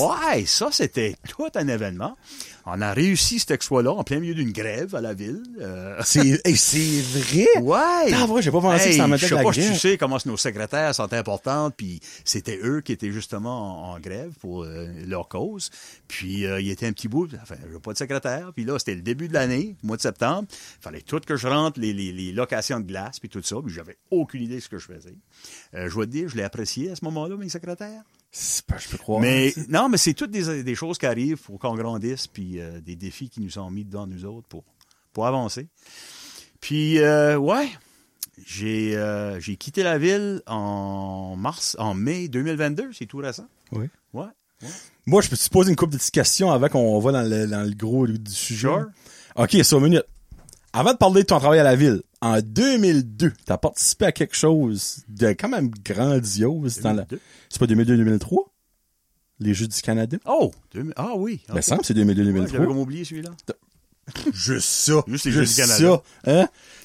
[0.00, 2.16] Ouais, ça, c'était tout un événement.
[2.64, 5.42] On a réussi cet exploit-là en plein milieu d'une grève à la ville.
[5.60, 7.46] Euh, C'est, hey, vrai?
[7.60, 8.12] Ouais!
[8.14, 9.76] Ah, vrai, j'ai pas pensé que ça en mettait Je sais la pas si tu
[9.76, 14.32] sais comment nos secrétaires sont importantes, puis c'était eux qui étaient justement en, en grève
[14.40, 15.70] pour euh, leur cause.
[16.08, 18.94] Puis euh, il était un petit bout, enfin, je pas de secrétaire, puis là, c'était
[18.94, 20.48] le début de l'année, mois de septembre.
[20.50, 23.56] Il fallait tout que je rentre les, les, les locations de glace, puis tout ça,
[23.64, 25.16] puis j'avais aucune idée de ce que je faisais.
[25.74, 28.02] Euh, je dois te dire, je l'ai apprécié à ce moment-là, mes secrétaires.
[28.66, 29.20] Pas, je peux croire.
[29.20, 32.80] Mais non, mais c'est toutes des, des choses qui arrivent pour qu'on grandisse, puis euh,
[32.80, 34.62] des défis qui nous sont mis devant nous autres pour,
[35.12, 35.66] pour avancer.
[36.60, 37.68] Puis, euh, ouais,
[38.46, 43.46] j'ai euh, j'ai quitté la ville en mars, en mai 2022, c'est tout récent.
[43.72, 43.86] Oui.
[44.12, 44.26] Ouais.
[44.62, 44.68] ouais.
[45.06, 47.46] Moi, je peux te poser une couple de petites questions avant qu'on va dans le,
[47.48, 48.68] dans le gros du sujet.
[48.68, 48.86] Sure.
[49.34, 50.04] OK, ça, une minute.
[50.72, 54.36] Avant de parler de ton travail à la ville, en 2002, t'as participé à quelque
[54.36, 57.04] chose de quand même grandiose dans la...
[57.04, 57.20] 2002?
[57.48, 58.44] C'est pas 2002-2003?
[59.40, 60.18] Les Jeux du Canada?
[60.26, 60.50] Oh!
[60.74, 61.40] 2000 Ah oui.
[61.48, 61.62] Ben, ok.
[61.62, 62.66] ça me semble que c'est Ouais, J'avais 2002-2003.
[62.66, 63.30] comme oublié celui-là.
[64.32, 65.02] Juste ça.
[65.06, 66.02] Juste les Jeux du Canada.
[66.24, 66.40] ça.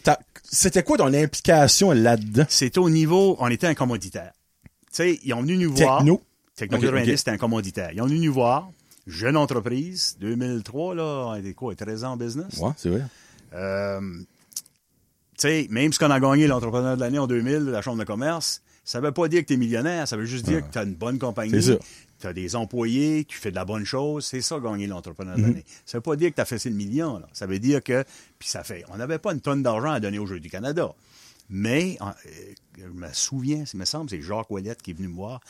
[0.06, 0.16] Hein?
[0.44, 2.46] C'était quoi ton implication là-dedans?
[2.48, 4.32] C'était au niveau, on était un commanditaire.
[4.64, 5.98] Tu sais, ils ont venu nous voir.
[6.00, 6.22] Techno?
[6.56, 7.18] Techno Ok, 90, ok.
[7.18, 7.90] c'était un commanditaire.
[7.94, 8.70] Ils ont venu nous voir.
[9.08, 12.58] Jeune entreprise, 2003, là, on était quoi, 13 ans en business?
[12.60, 13.04] Ouais, c'est vrai.
[13.54, 14.26] Euh, tu
[15.38, 18.62] sais, même si on a gagné l'entrepreneur de l'année en 2000, la Chambre de commerce,
[18.84, 20.84] ça veut pas dire que tu es millionnaire, ça veut juste dire que tu as
[20.84, 21.60] une bonne compagnie,
[22.20, 25.42] tu as des employés, tu fais de la bonne chose, c'est ça gagner l'entrepreneur de
[25.42, 25.66] l'année.
[25.86, 27.28] Ça veut pas dire que tu as fait le million, là.
[27.34, 28.04] ça veut dire que,
[28.40, 30.94] puis ça fait, on n'avait pas une tonne d'argent à donner aux Jeux du Canada.
[31.50, 32.14] Mais en- euh,
[32.80, 35.42] je me souviens, il me semble, c'est Jacques Ouellette qui est venu me voir.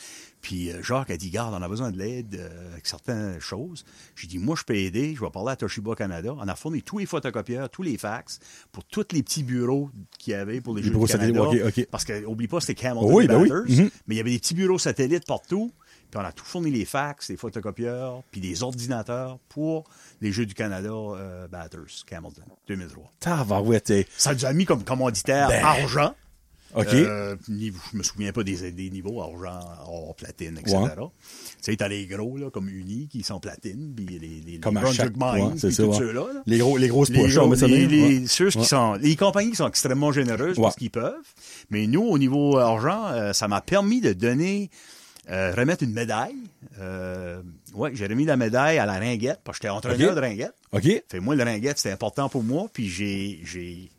[0.42, 3.84] Puis euh, Jacques a dit, garde, on a besoin de l'aide euh, avec certaines choses.
[4.14, 5.14] J'ai dit, moi, je peux aider.
[5.16, 6.34] Je vais parler à Toshiba Canada.
[6.36, 8.38] On a fourni tous les photocopieurs, tous les fax
[8.72, 11.40] pour tous les petits bureaux qu'il y avait pour les, Les Jeux bureaux du Canada.
[11.44, 11.86] satellites, ok, ok.
[11.90, 13.50] Parce que, oublie pas, c'était Camilton Oui, ben oui.
[13.50, 13.90] Mhm.
[14.06, 15.72] Mais il y avait des petits bureaux satellites partout.
[16.10, 19.84] Puis on a tout fourni les fax, les photocopieurs, puis des ordinateurs pour
[20.20, 23.10] les Jeux du Canada euh, Bathurst, Camilton, 2003.
[23.20, 23.90] Tabarouette.
[23.90, 24.06] hey.
[24.16, 25.64] Ça nous a mis comme commanditaire Ben.
[25.64, 26.14] argent.
[26.74, 26.88] OK.
[26.92, 30.76] Euh, niveau- je me souviens pas des, des niveaux argent, or, platine, etc.
[30.76, 30.90] Ouais.
[30.94, 31.02] Tu
[31.62, 34.76] sais, t'as les gros, là, comme Uni, qui sont platine, puis les, les, les Comme
[34.76, 35.98] à Brunswick Mines, ouais, c'est puis ça, tous ouais.
[35.98, 36.26] ceux-là.
[36.34, 36.42] là.
[36.44, 38.26] Les, gros, les grosses Les, gros- ça les, les- Ouais.
[38.26, 41.14] ceux qui sont, les compagnies qui sont extrêmement généreuses parce qu'ils peuvent.
[41.70, 44.68] Mais nous, au niveau argent, euh, ça m'a permis de donner,
[45.30, 46.36] euh, remettre une médaille.
[46.78, 47.42] Euh,
[47.74, 50.16] ouais, j'ai remis la médaille à la ringuette, parce que j'étais entraîneur Ok.
[50.16, 50.54] de ringuette.
[50.72, 51.02] OK.
[51.08, 52.68] Fait moi, le ringuette, c'était important pour moi.
[52.72, 53.90] Puis j'ai, j'ai,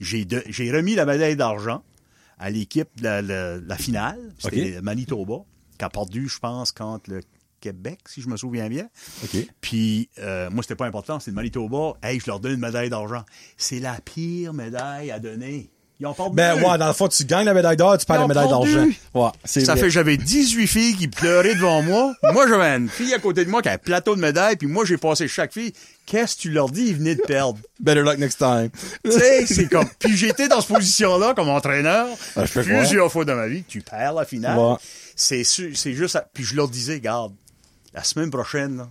[0.00, 1.82] j'ai, remis la médaille d'argent
[2.38, 4.18] à l'équipe de la, la- la finale.
[4.38, 5.44] C'était Manitoba.
[5.78, 7.20] qui a perdu, je pense, contre le
[7.60, 8.88] Québec, si je me souviens bien.
[9.60, 11.94] Puis, euh, moi, c'était pas important, c'est le Manitoba.
[12.02, 13.24] Hey, je leur donne une médaille d'argent.
[13.56, 15.70] C'est la pire médaille à donner.
[15.98, 16.36] Ils ont perdu.
[16.36, 18.86] Ben, ouais, dans le fond, tu gagnes la médaille d'or, tu perds la médaille d'argent.
[19.14, 19.80] Ouais, c'est Ça vrai.
[19.80, 22.12] fait que j'avais 18 filles qui pleuraient devant moi.
[22.34, 24.66] Moi, j'avais une fille à côté de moi qui avait un plateau de médailles, puis
[24.68, 25.72] moi, j'ai passé chaque fille.
[26.04, 26.88] Qu'est-ce que tu leur dis?
[26.88, 27.58] Ils venaient de perdre.
[27.80, 28.68] Better luck next time.
[29.04, 29.88] tu sais, c'est comme...
[29.98, 32.06] Puis j'étais dans cette position-là comme entraîneur.
[32.36, 33.64] Ah, plusieurs fois dans ma vie.
[33.66, 34.58] Tu perds la finale.
[34.58, 34.74] Ouais.
[35.16, 36.16] C'est c'est juste...
[36.16, 37.32] à- Puis je leur disais, garde,
[37.94, 38.88] la semaine prochaine, là,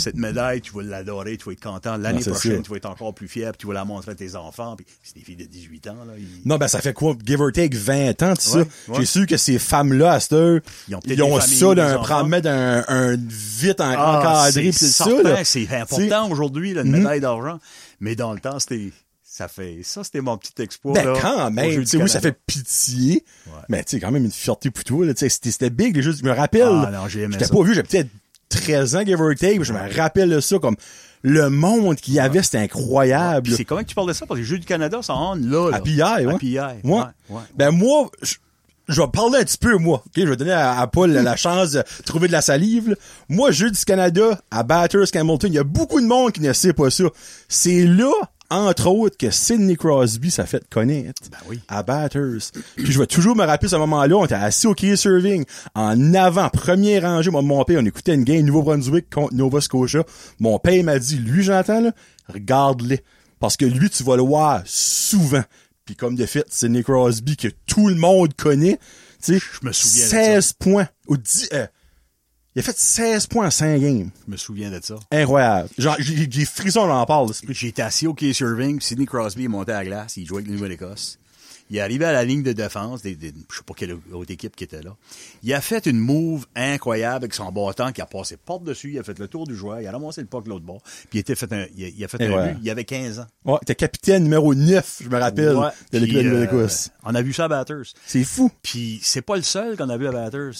[0.00, 1.96] cette médaille, tu vas l'adorer, tu vas être content.
[1.96, 2.62] L'année prochaine, sûr.
[2.62, 4.74] tu vas être encore plus fier, puis tu vas la montrer à tes enfants.
[4.76, 6.14] Puis c'est des filles de 18 ans, là.
[6.16, 7.14] ils- Non, ben, ça fait quoi?
[7.24, 8.58] Give or take 20 ans, tout ça?
[8.58, 8.96] Ouais, ouais.
[9.00, 12.48] J'ai su que ces femmes-là, à cette heure, Ils ont ils ça d'un, prendre mettre
[12.48, 15.04] un, vite en, Ah, encadré c'est ça.
[15.44, 16.98] C'est important aujourd'hui, une Mhm.
[16.98, 17.58] médaille d'argent.
[18.00, 18.90] Mais dans le temps, c'était,
[19.22, 22.20] ça fait, ça, c'était mon petit exploit, Ben, là, quand même, tu sais, oui, ça
[22.20, 23.24] fait pitié.
[23.46, 23.52] Ouais.
[23.68, 25.14] Mais, tu sais, quand même une fierté pour toi, là.
[25.14, 26.12] Tu sais, c'était, big, les jeux.
[26.12, 26.62] Je me rappelle.
[26.68, 28.08] Ah, non, j'ai aimé J'étais pas vieux, j'avais peut-être
[28.60, 30.76] 13 ans, give or take, je me rappelle de ça comme
[31.22, 33.42] le monde qu'il y avait, c'était incroyable.
[33.44, 34.26] Puis c'est comment que tu parles de ça?
[34.26, 35.76] Parce que les Jeux du Canada, ça en là, là.
[35.76, 36.34] À PI, ouais.
[36.34, 36.64] À PI, Ouais.
[36.84, 37.40] ouais, ouais.
[37.56, 38.34] Ben moi, je,
[38.88, 40.02] je vais parler un petit peu, moi.
[40.16, 42.90] Je vais donner à, à Paul la chance de trouver de la salive.
[42.90, 42.94] là.
[43.28, 46.52] Moi, Jeux du Canada, à Batters, Hamilton, il y a beaucoup de monde qui ne
[46.52, 47.04] sait pas ça.
[47.48, 48.10] C'est là,
[48.52, 51.22] entre autres, que Sidney Crosby s'est fait connaître.
[51.30, 51.60] Ben oui.
[51.68, 52.50] À Batters.
[52.76, 55.44] Puis je vais toujours me rappeler ce moment-là, on était assis au quai serving,
[55.74, 60.04] en avant, première rangée, moi, mon père, on écoutait une game Nouveau-Brunswick contre Nova Scotia.
[60.38, 61.92] Mon père m'a dit, lui, j'entends, là,
[62.28, 63.00] regarde-les.
[63.40, 65.42] Parce que lui, tu vas le voir souvent.
[65.84, 68.78] Puis comme de fait, Sidney Crosby, que tout le monde connaît,
[69.22, 70.88] tu sais, Je me souviens de 16 points.
[71.08, 71.66] Ou 10, euh,
[72.54, 74.10] il a fait 16 points en 5 games.
[74.26, 74.96] Je me souviens de ça.
[75.10, 75.68] Incroyable.
[75.78, 77.30] Genre, j'ai j'ai frisson, on en parle.
[77.48, 80.38] J'étais assis au quai Serving, puis Sidney Crosby est monté à la glace, il jouait
[80.38, 81.18] avec la Nouvelle-Écosse.
[81.70, 84.30] Il est arrivé à la ligne de défense, des, des- je sais pas quelle autre
[84.30, 84.94] équipe qui était là.
[85.42, 89.02] Il a fait une move incroyable avec son bâton qui a passé par-dessus, il a
[89.02, 91.18] fait le tour du joueur, il a ramassé le puck de l'autre bord, puis il,
[91.20, 93.26] était fait un, il, a, il a fait un but, il avait 15 ans.
[93.46, 95.68] Ouais, t'es capitaine numéro 9, je me rappelle, Ouais.
[95.92, 96.90] de l'équipe de euh, l'Écosse.
[97.04, 97.94] on a vu ça à Batters.
[98.06, 98.50] C'est fou.
[98.62, 100.52] Puis c'est pas le seul qu'on a vu à Batters.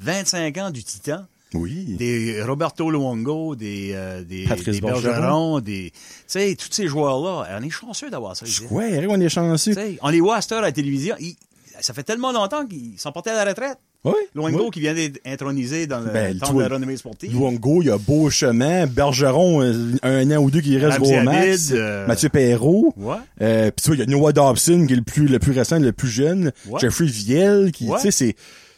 [0.00, 1.24] 25 ans du Titan.
[1.54, 1.84] Oui.
[1.98, 5.60] Des Roberto Luongo, des, euh, des, Patrice des Bergeron.
[5.60, 8.44] Des, tu sais, tous ces joueurs-là, on est chanceux d'avoir ça.
[8.70, 9.72] Ouais, on est chanceux?
[10.02, 11.14] On les voit à cette heure à la télévision.
[11.20, 11.36] ils-
[11.80, 13.78] ça fait tellement longtemps qu'ils sont portés à la retraite.
[14.04, 14.12] Oui.
[14.34, 14.70] Luongo oui.
[14.70, 17.32] qui vient d'être intronisé dans le Ben, temps toi, de la renommée sportive.
[17.32, 21.70] Luongo, il y a Beauchemin, Bergeron, euh, un an ou deux qui reste gros max.
[21.72, 22.92] Euh, Mathieu Perrault.
[22.96, 23.16] Ouais.
[23.42, 25.52] Euh, puis tu vois, il y a Noah Dobson qui est le plus le plus
[25.52, 26.52] récent, le plus jeune.
[26.68, 26.80] Ouais.
[26.80, 27.96] Jeffrey Viel qui, Ouais.
[27.96, 28.36] tu sais, c'est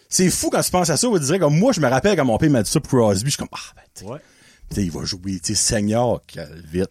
[0.08, 1.08] c'est fou quand tu penses à ça.
[1.08, 3.26] On dire comme moi, je me rappelle quand mon père m'a dit ça pour Crosby,
[3.26, 4.20] je suis comme ah ben, tu sais, Ouais.
[4.84, 6.22] il va jouer, tu sais, senior,
[6.70, 6.88] vite.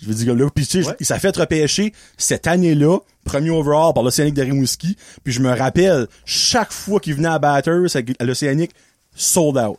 [0.00, 3.92] Je veux dire là, puis tu sais, il s'est fait repêcher cette année-là, premier overall
[3.94, 4.96] par l'Océanique de Rimouski.
[5.24, 8.70] Puis je me rappelle chaque fois qu'il venait à Batters à l'Océanique,
[9.14, 9.78] sold out.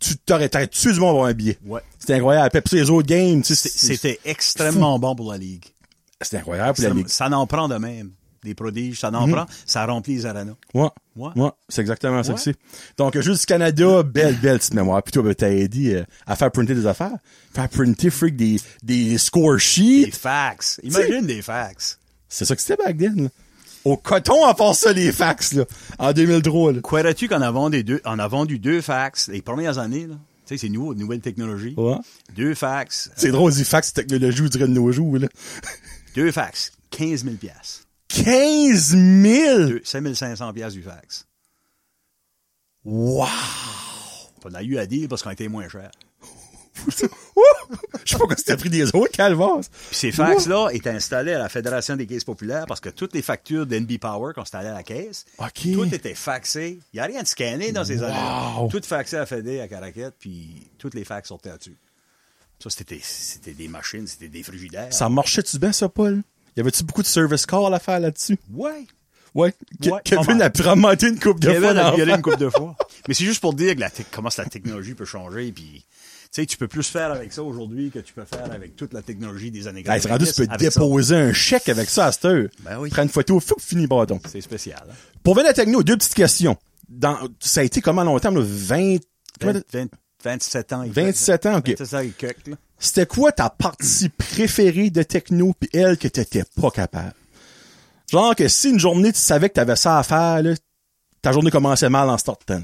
[0.00, 1.56] Tu t'aurais tué du monde pour un billet.
[1.64, 1.80] Ouais.
[1.98, 2.60] C'était incroyable.
[2.62, 5.64] Puis les autres games, tu sais, C'était extrêmement bon pour la Ligue.
[6.20, 7.08] c'était incroyable pour la ligue.
[7.08, 8.10] ça n'en prend de même.
[8.44, 9.46] Des prodiges, ça n'en prend.
[9.66, 10.54] Ça remplit les arenas.
[10.74, 10.88] Ouais.
[11.14, 11.28] Ouais.
[11.36, 12.34] Ouais, c'est exactement ça Ouais.
[12.36, 12.56] que c'est.
[12.98, 15.02] Donc, juste du Canada, belle, belle petite mémoire.
[15.02, 17.12] Plutôt, ben, t'as aidé euh, à faire printer des affaires.
[17.54, 20.10] Faire printer, freak, des, des score Des sheets.
[20.10, 20.80] fax.
[20.82, 21.98] Imagine des fax.
[22.28, 23.28] C'est ça que c'était back then, là.
[23.84, 25.64] Au coton, à part ça, les fax, là.
[25.98, 26.80] En 2003, là.
[26.80, 30.14] Croirais-tu qu'en a vendu deux, on a vendu deux fax les premières années, là?
[30.46, 31.74] Tu sais, c'est nouveau, nouvelle technologie.
[31.76, 31.96] Ouais.
[32.36, 33.10] Deux fax.
[33.16, 35.28] C'est drôle, des fax technologie, on dirait de nos jours, là.
[36.16, 36.72] Deux fax.
[36.90, 37.81] 15 000 piastres.
[38.12, 39.58] 15 000!
[39.68, 41.26] Deux- 5 500 piastres du fax.
[42.84, 43.26] Wow!
[44.44, 45.90] On a eu à dire parce qu'on était moins cher.
[46.88, 49.60] Je sais pas quoi c'était pris des autres, Calvas.
[49.88, 53.22] Puis ces fax-là étaient installés à la Fédération des caisses populaires parce que toutes les
[53.22, 55.24] factures d'NB Power qu'on installait à la caisse,
[55.72, 56.80] tout était faxé.
[56.92, 58.04] Il n'y a rien de scanné dans ces Wow.
[58.06, 58.68] années.
[58.70, 61.76] Tout faxé à Fédé, à Caraquette, puis toutes les fax sortaient là-dessus.
[62.58, 64.92] Ça, c'était c'était des machines, c'était des frigidaires.
[64.92, 66.22] Ça marchait-tu bien, ça, Paul?
[66.56, 68.38] Y avait-tu beaucoup de service call à faire là-dessus?
[68.52, 68.86] Ouais.
[69.34, 69.54] Ouais.
[69.82, 70.42] Ke- Ouais, Kevin mal.
[70.42, 72.76] a pu remonter une coupe de Kevin fois a dans violé une couple de fois.
[73.08, 75.50] Mais c'est juste pour dire que la comment la technologie peut changer.
[75.52, 78.76] Puis, tu sais, tu peux plus faire avec ça aujourd'hui que tu peux faire avec
[78.76, 80.80] toute la technologie des années Hey, c'est rendu, tu peux 90 ça.
[80.80, 82.48] déposer un chèque avec ça à cette heure.
[82.60, 82.90] Ben oui.
[82.90, 84.20] Prends une photo, fou, fini bâton.
[84.28, 84.82] C'est spécial.
[84.90, 84.94] Hein?
[85.22, 86.56] Pour venir à la techno, deux petites questions.
[86.90, 88.42] Dans, ça a été comment longtemps, là?
[88.44, 88.96] 20,
[89.40, 89.88] comment- 20, 20,
[90.22, 90.82] 27 ans.
[90.84, 91.68] il 27 ans, ok.
[91.78, 92.56] 27 ans, il coque, là.
[92.78, 97.14] C'était quoi ta partie préférée de techno pis elle que t'étais pas capable?
[98.10, 100.54] Genre que si une journée tu savais que t'avais ça à faire, là,
[101.22, 102.60] ta journée commençait mal en startant.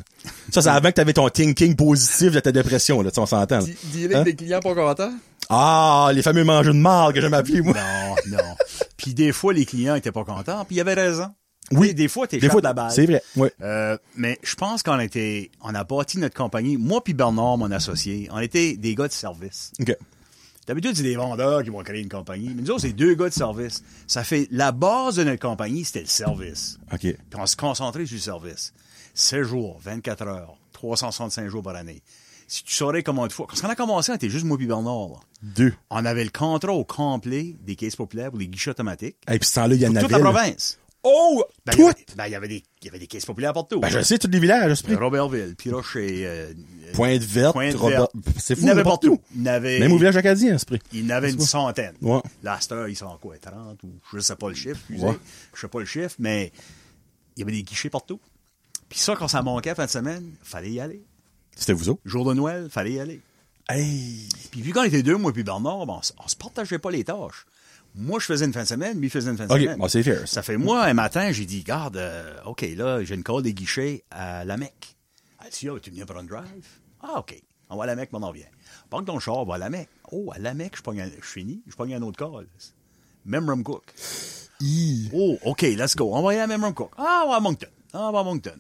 [0.51, 3.27] Ça, c'est avant que t'avais ton thinking positif de ta dépression, là, tu sais, on
[3.27, 3.61] s'entend.
[3.93, 4.23] Dealer Hein?
[4.25, 5.13] des clients pas contents?
[5.49, 7.75] Ah, les fameux mangeux de marde que j'aime appeler, moi.
[7.75, 8.57] Non, non.
[8.97, 11.29] Puis des fois, les clients étaient pas contents, puis ils avaient raison.
[11.73, 11.95] Oui.
[11.95, 12.91] Des fois, t'es Des fois, la balle.
[12.91, 13.23] c'est vrai.
[13.37, 13.53] Ouais.
[13.61, 16.77] Euh, mais je pense qu'on était, on a bâti notre compagnie.
[16.77, 19.73] Moi puis Bernard, mon associé, on était des gars de service.
[19.81, 19.95] OK.
[20.67, 22.51] D'habitude, c'est des vendeurs qui vont créer une compagnie.
[22.55, 23.83] Mais nous autres, c'est deux gars de service.
[24.07, 26.79] Ça fait la base de notre compagnie, c'était le service.
[26.93, 27.01] OK.
[27.01, 28.73] Puis on se concentrait sur le service.
[29.15, 32.03] 16 jours, 24 heures, 365 jours par année.
[32.47, 33.47] Si tu saurais comment de fois.
[33.47, 35.09] Quand on a commencé, on était juste moi puis Bernard.
[35.09, 35.17] là.
[35.43, 35.75] Deux.
[35.91, 39.17] On avait le contrat au complet des caisses populaires pour les guichets automatiques.
[39.31, 40.23] Et puis ce temps-là, il y en Pour toute avait.
[40.23, 40.79] la province.
[41.05, 41.45] Oh!
[41.65, 41.89] Ben, il y tout!
[41.89, 43.79] avait- ben, il y avait des, il y avait des caisses populaires partout.
[43.81, 44.95] Ben, je sais, tous les villages, esprit.
[44.97, 46.53] Robertville, Piroche et, euh,
[46.93, 48.09] Pointe verte, Pointe Robert-.
[48.39, 49.17] C'est fou, Il y en avait n'importe où.
[49.17, 49.25] partout.
[49.37, 49.43] Il
[49.81, 50.81] Même au village acadien, esprit.
[50.93, 51.95] il y en avait une centaine.
[52.03, 52.21] Ouais.
[52.73, 55.05] Heure, ils sont quoi, 30 ou je sais pas le chiffre, excusez.
[55.07, 55.19] Ouais.
[55.55, 56.53] Je sais pas le chiffre, mais
[57.37, 58.19] il y avait des guichets partout.
[58.89, 61.03] Puis ça, quand ça manquait à fin de semaine, fallait y aller.
[61.55, 62.01] C'était vous autres?
[62.05, 63.21] Jour de Noël, fallait y aller.
[63.69, 64.27] Hey!
[64.51, 67.05] Puis vu qu'on était deux, moi puis Bernard, ben, on, on se partageait pas les
[67.05, 67.45] tâches.
[68.01, 69.77] Moi, je faisais une fin de semaine, lui faisait une fin de OK, semaine.
[69.79, 70.27] bon, c'est fair.
[70.29, 73.53] Ça fait moi, un matin, j'ai dit, garde, euh, OK, là, j'ai une call des
[73.53, 74.97] guichets à la Mecque.
[75.45, 76.67] Elle dit, ah, tu viens pour un drive?
[77.03, 77.43] Ah, OK.
[77.71, 78.47] On va à la Mecque, on en vient.
[78.89, 79.89] Parque ton char, on va à la Mecque.
[80.13, 82.47] Oh, à la Mecque, je un- je finis, je pogne un autre call.
[83.25, 83.85] Memram Cook.
[85.13, 86.11] Oh, OK, let's go.
[86.15, 86.93] On va aller à Memram Cook.
[86.97, 87.67] Ah, on va à Moncton.
[87.93, 88.59] Ah, on va à Moncton.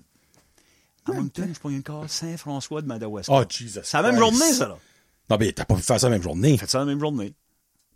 [1.06, 3.32] À Moncton, je pogne une call Saint-François de Madawaska.
[3.32, 4.36] Oh, Jesus C'est la même Christ.
[4.38, 4.78] journée, ça, là.
[5.30, 6.56] Non, mais t'as pas pu faire ça la même journée.
[6.58, 7.34] Fait ça la même journée.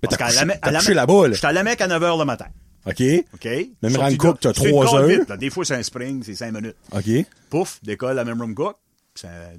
[0.03, 1.35] Mais t'as couché- la la couché là-bas, là.
[1.35, 2.47] J'étais à la Mecque à 9 h le matin.
[2.85, 3.03] OK?
[3.35, 3.45] OK?
[3.83, 5.09] Même Sorti Cook, t'as c'est une trois call heures.
[5.21, 5.37] vite, là.
[5.37, 6.77] Des fois, c'est un spring, c'est 5 minutes.
[6.93, 7.27] OK.
[7.51, 8.77] Pouf, décolle à Memram Cook.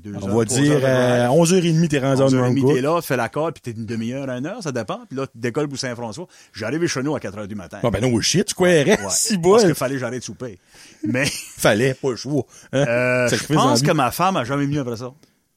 [0.03, 1.39] Deux On heures, va dire euh, drive.
[1.39, 2.73] 11h30, t'es rendu à 11h30, Cook.
[2.73, 5.01] t'es là, fais la colle, puis t'es une demi-heure, une heure, ça dépend.
[5.07, 6.25] Puis là, tu décolles pour Saint-François.
[6.53, 7.77] J'arrive chez nous à 4 heures du matin.
[7.83, 8.83] Non, ben non, shit, tu croirais.
[8.83, 8.97] Ouais.
[9.11, 10.57] Si Parce qu'il fallait que j'arrête de souper.
[11.07, 11.25] Mais
[11.57, 12.45] Fallait, pas le choix.
[12.73, 12.85] Hein?
[12.87, 15.11] euh, je pense en que ma femme a jamais mieux après ça.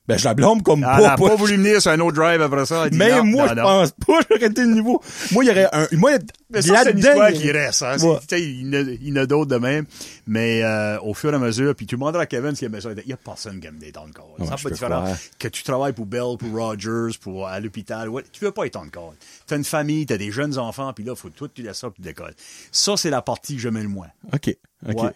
[0.09, 1.17] Ben, je la blâme comme Elle pas.
[1.17, 2.89] pas voulu venir sur un autre drive après ça.
[2.89, 3.63] Dit non, moi, non, je non.
[3.63, 5.03] pense pas, j'aurais été le niveau.
[5.33, 6.13] Moi, il y aurait un, moi,
[6.51, 7.83] Mais ça, c'est une histoire y qui reste.
[7.83, 7.97] Hein.
[7.99, 8.19] Ouais.
[8.21, 8.67] C'est- tu sais, Il
[9.09, 9.85] y en a- y d'autres de même.
[10.29, 12.91] Mais euh, au fur et à mesure, puis tu demanderas à Kevin s'il aimait ça.
[12.93, 14.35] Il n'y a personne qui aime des temps de corps.
[14.39, 15.03] Non, Ça pas différent.
[15.03, 15.17] croire.
[15.39, 18.09] Que tu travailles pour Bell, pour Rogers, pour à l'hôpital.
[18.09, 19.15] Ouais, tu veux pas être en corps.
[19.47, 21.63] Tu as une famille, tu as des jeunes enfants, puis là, il faut tout, tu
[21.63, 22.35] laisses ça, puis tu décolles.
[22.71, 24.09] Ça, c'est la partie que j'aimais le moins.
[24.33, 24.57] OK.
[24.89, 25.03] OK.
[25.03, 25.11] Ouais.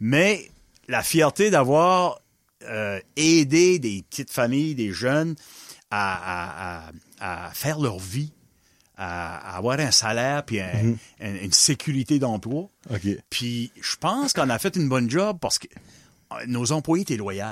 [0.00, 0.50] Mais
[0.88, 2.20] la fierté d'avoir
[2.66, 5.34] euh, aidé des petites familles, des jeunes
[5.90, 6.90] à, à-
[7.20, 8.32] à- à faire leur vie,
[8.96, 10.96] à, à avoir un salaire puis un- Mhm.
[11.20, 12.68] un- une sécurité d'emploi.
[13.30, 15.66] Puis je pense qu'on a fait une bonne job parce que
[16.32, 17.44] euh, nos employés étaient loyaux.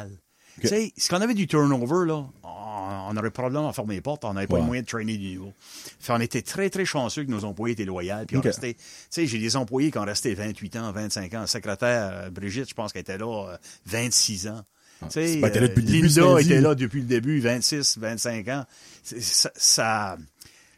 [0.60, 4.24] Tu sais, si on avait du turnover, là, on, on aurait probablement fermé les portes,
[4.24, 4.60] on n'avait pas Ouais.
[4.60, 5.52] le moyen de trainer du niveau.
[5.98, 8.14] Fait on était très, très chanceux que nos employés étaient loyaux.
[8.28, 11.46] Puis on restait, tu sais, j'ai des employés qui ont resté 28 ans, 25 ans.
[11.46, 13.56] Secrétaire, euh, Brigitte, je pense qu'elle était là euh,
[13.86, 14.62] 26 ans.
[15.04, 17.98] Tu sais, c'est pas là depuis le début, Linda était là depuis le début, 26,
[17.98, 18.64] 25 ans.
[19.02, 20.16] Ça, ça,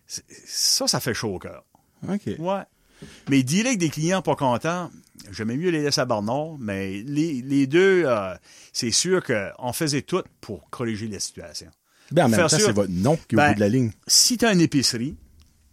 [0.06, 1.64] ça, ça fait chaud au cœur.
[2.08, 2.22] OK.
[2.38, 2.62] Ouais.
[3.28, 4.90] Mais dealer avec des clients pas contents,
[5.30, 8.34] j'aimais mieux les laisser à Barnard, mais les, les deux, euh,
[8.72, 11.70] c'est sûr qu'on faisait tout pour corriger la situation.
[12.10, 13.68] Ben, en même Faire temps, c'est votre nom qui est au Ben, bout de la
[13.68, 13.90] ligne.
[14.06, 15.16] Si tu as une épicerie,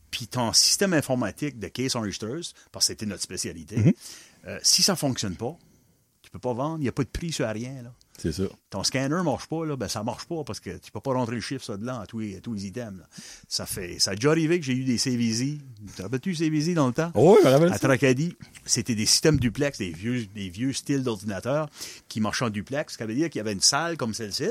[0.09, 2.41] puis ton système informatique de case enregistrers,
[2.71, 3.93] parce que c'était notre spécialité, Mhm.
[4.47, 5.55] euh, si ça fonctionne pas,
[6.21, 7.81] tu peux pas vendre, il n'y a pas de prix sur rien.
[7.83, 7.93] Là.
[8.17, 8.43] C'est ça.
[8.69, 11.35] Ton scanner marche pas, là, ben ça marche pas parce que tu peux pas rentrer
[11.35, 12.99] le chiffre ça dedans à tous les, tous les items.
[12.99, 13.07] là.
[13.47, 13.97] Ça fait.
[13.99, 15.57] Ça a déjà arrivé que j'ai eu des CVZ.
[15.87, 17.11] Tu te rappelles-tu CVZ dans le temps?
[17.15, 17.79] Oui, je me rappelle À.
[17.79, 18.35] Tracadie,
[18.65, 21.69] c'était des systèmes duplex, des vieux, des vieux styles d'ordinateurs
[22.09, 22.93] qui marchaient en duplex.
[22.93, 24.49] Ce qui veut dire qu'il y avait une salle comme celle-ci,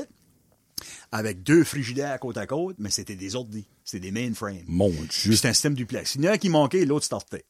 [1.11, 3.65] avec deux frigidaires côte à côte, mais c'était des ordis.
[3.85, 4.63] C'était des mainframes.
[4.67, 5.33] Mon Dieu.
[5.33, 6.15] c'était un système duplex.
[6.15, 7.45] Il y en a un qui manquait, l'autre startait.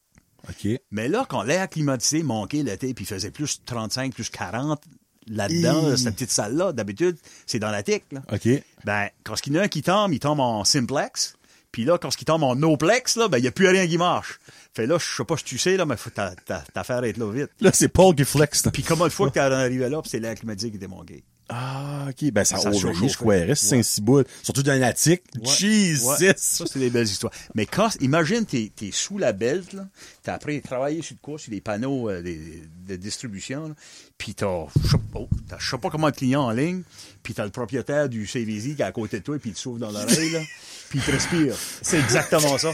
[0.49, 0.67] OK.
[0.91, 4.81] Mais là, quand l'air climatisé manquait l'été, puis il faisait plus 35, plus 40
[5.27, 7.81] là-dedans, là, cette petite salle-là, d'habitude, c'est dans la.
[8.11, 8.21] Là.
[8.31, 8.47] OK.
[8.85, 11.35] Ben, quand il y en a un qui tombe, il tombe en simplex.
[11.71, 13.97] Puis là, quand il tombe en no-plex, là, ben, il n'y a plus rien qui
[13.97, 14.39] marche.
[14.73, 17.03] Fait là, je sais pas si tu sais, là, mais faut ta, ta, ta affaire
[17.03, 17.51] être là vite.
[17.59, 18.63] Là, c'est Paul qui flex.
[18.73, 21.23] Puis comment de fois que t'es arrivé là, c'est climatisé qui était manqué.
[21.53, 22.31] Ah, OK.
[22.31, 23.55] Ben, ça, Ça je croirais.
[23.55, 24.25] C'est Saint-Ciboule.
[24.41, 25.23] Surtout dans l'attique.
[25.39, 25.53] Ouais.
[25.53, 26.05] Jesus!
[26.05, 26.33] Ouais.
[26.37, 27.33] Ça, c'est des belles histoires.
[27.55, 29.85] Mais quand, imagine, t'es, t'es sous la belt, là.
[30.23, 33.75] T'as après travaillé sur de quoi, sur les panneaux euh, des- de distribution, là.
[34.17, 36.83] Puis t'as, je sais pas, sais comment de clients en ligne.
[37.23, 39.59] Puis t'as le propriétaire du CVZ qui est à côté de toi, puis il te
[39.59, 40.39] souffle dans l'oreille, là.
[40.89, 41.55] Puis il te respire.
[41.81, 42.73] C'est exactement ça.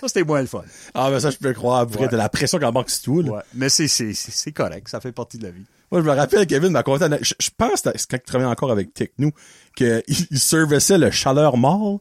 [0.00, 0.64] Ça, c'était moins le fun.
[0.94, 1.80] Ah, ben ça, je peux le croire.
[1.80, 2.08] Après, Ouais.
[2.08, 3.30] t'as la pression qu'en banque c'est tout, là.
[3.32, 3.42] Ouais.
[3.54, 4.88] Mais c'est, c'est, c'est correct.
[4.88, 5.64] Ça fait partie de la vie.
[5.90, 8.70] Moi, je me rappelle, Kevin m'a conté, je, je pense, c'est quand il travaillait encore
[8.70, 9.30] avec Techno,
[9.74, 11.98] qu'il il servissait le chaleur mall,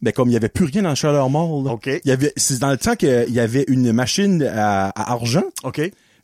[0.00, 1.72] mais comme il y avait plus rien dans le chaleur mall, là.
[1.72, 1.86] OK.
[1.86, 5.44] Il y avait, c'est dans le temps qu'il y avait une machine à, à argent,
[5.64, 5.80] OK?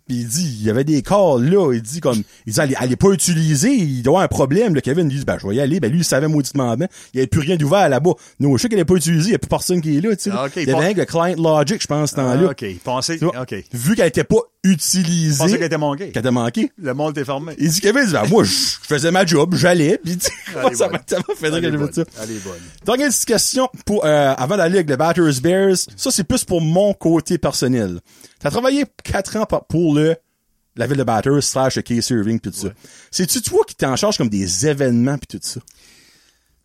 [0.06, 2.92] Puis il dit, il y avait des corps là, il dit comme, il dit, elle
[2.92, 5.54] est pas utilisée, il doit avoir un problème, le Kevin, il dit, ben, je vais
[5.56, 8.12] y aller, ben, lui, il savait mauditement bien, il y avait plus rien d'ouvert là-bas.
[8.40, 10.14] Non, je sais qu'elle est pas utilisée, il y a plus personne qui est là,
[10.16, 10.30] tu sais.
[10.32, 12.48] Ah, OK, il y avait rien que Client Logic, je pense, ce temps-là.
[12.48, 12.64] Ah, OK.
[13.18, 13.54] Tu vois, OK.
[13.72, 15.38] Vu qu'elle était pas Je utilisé.
[15.38, 16.10] pensais qu'elle était manquée.
[16.10, 16.72] Qu'elle t'a manqué.
[16.78, 17.54] Le monde était fermé.
[17.58, 18.50] Il dit Kevin, il dit, ben, moi, je
[18.82, 21.92] faisais ma job, j'allais, pis tu sais, Elle est ça m'a fait j'ai bonne.
[21.92, 22.02] ça.
[22.02, 22.54] Est bonne.
[22.84, 25.76] Dernière petite question pour, euh, avant d'aller avec les Batters Bears.
[25.96, 28.00] Ça, c'est plus pour mon côté personnel.
[28.42, 30.16] T'as travaillé quatre ans pour le,
[30.76, 32.68] la ville de Batters slash le Case Irving pis tout ça.
[33.10, 35.60] C'est-tu toi qui t'es en charge comme des événements pis tout ça?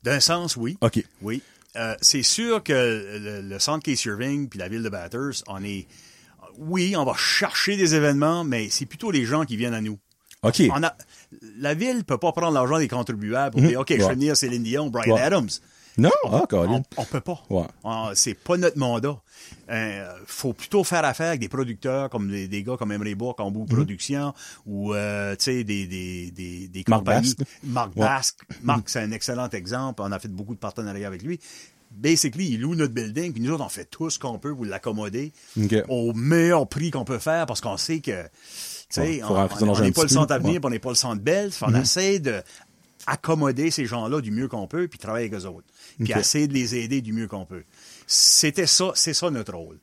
[0.04, 0.78] D'un sens, oui.
[0.82, 1.04] OK.
[1.22, 1.42] Oui.
[1.76, 5.64] Euh, c'est sûr que le, le centre Case Irving puis la ville de Bathurst, on
[5.64, 5.88] est...
[6.60, 10.00] Oui, on va chercher des événements, mais c'est plutôt les gens qui viennent à nous.
[10.42, 10.64] OK.
[10.74, 10.96] On a,
[11.60, 14.08] la ville peut pas prendre l'argent des contribuables pour dire, OK, je Mhm.
[14.08, 15.22] Vais venir Céline Dion, Brian Ouais.
[15.22, 15.50] Adams.
[15.98, 16.12] Non?
[16.26, 16.44] Ah.
[16.52, 17.44] On, on peut pas.
[17.50, 17.64] Ouais.
[17.84, 19.20] On- c'est pas notre mandat.
[19.70, 23.40] Euh, faut plutôt faire affaire avec des producteurs comme des, des gars comme Emery Bourque
[23.40, 24.34] en bout production
[24.66, 26.84] ou euh, des des des, des Mhm.
[26.88, 27.36] Marc compagnies.
[27.36, 27.50] Basque.
[27.64, 28.02] Marc Ouais.
[28.06, 28.40] Basque.
[28.64, 30.02] Marc, c'est un excellent exemple.
[30.04, 31.40] On a fait beaucoup de partenariats avec lui.
[31.90, 34.66] Basically, il loue notre building, puis nous autres, on fait tout ce qu'on peut pour
[34.66, 35.32] l'accommoder
[35.88, 38.26] au meilleur prix qu'on peut faire parce qu'on sait que,
[38.98, 40.60] Ouais, on n'est pas le centre avenir, Ouais.
[40.66, 41.52] on n'est pas le centre belle.
[41.62, 42.42] On essaie de
[43.08, 45.66] accommoder ces gens-là du mieux qu'on peut, puis travailler avec eux autres.
[46.04, 47.64] Puis essayer de les aider du mieux qu'on peut.
[48.06, 49.80] C'était ça, c'est ça notre rôle.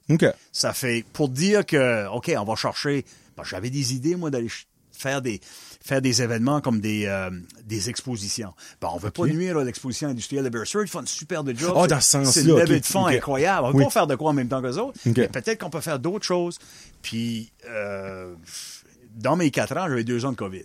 [0.53, 3.05] Ça fait, pour dire que, OK, on va chercher,
[3.37, 4.49] ben, j'avais des idées, moi, d'aller
[4.93, 5.41] faire des,
[5.85, 7.29] faire des événements comme des, euh,
[7.64, 8.53] des expositions.
[8.81, 10.83] Ben, on veut pas nuire à l'exposition industrielle de Beresford.
[10.83, 11.77] Ils font une super de job.
[11.83, 13.66] C'est- dans ce sens-là, C'est une levée de fonds incroyable.
[13.66, 13.85] On Oui.
[13.85, 14.99] pas faire de quoi en même temps qu'eux autres.
[15.05, 16.59] Mais peut-être qu'on peut faire d'autres choses.
[17.03, 18.35] Puis, euh,
[19.16, 20.64] dans mes quatre ans, j'avais deux ans de COVID.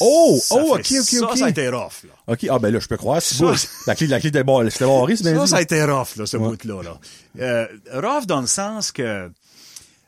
[0.00, 0.38] Oh!
[0.42, 1.36] Ça oh, fait- OK, OK, ça, OK.
[1.38, 2.14] Ça a été rough, là.
[2.26, 2.46] OK.
[2.50, 3.20] Ah, ben là, je peux croire.
[3.20, 3.52] Ça, beau.
[3.86, 6.26] La clé, la clé était bon, c'était barré, bien Ça, ça a été rough, là,
[6.26, 6.48] ce Ouais.
[6.48, 6.82] bout-là.
[6.82, 6.98] Là.
[7.40, 7.66] Euh,
[8.00, 9.30] rough dans le sens que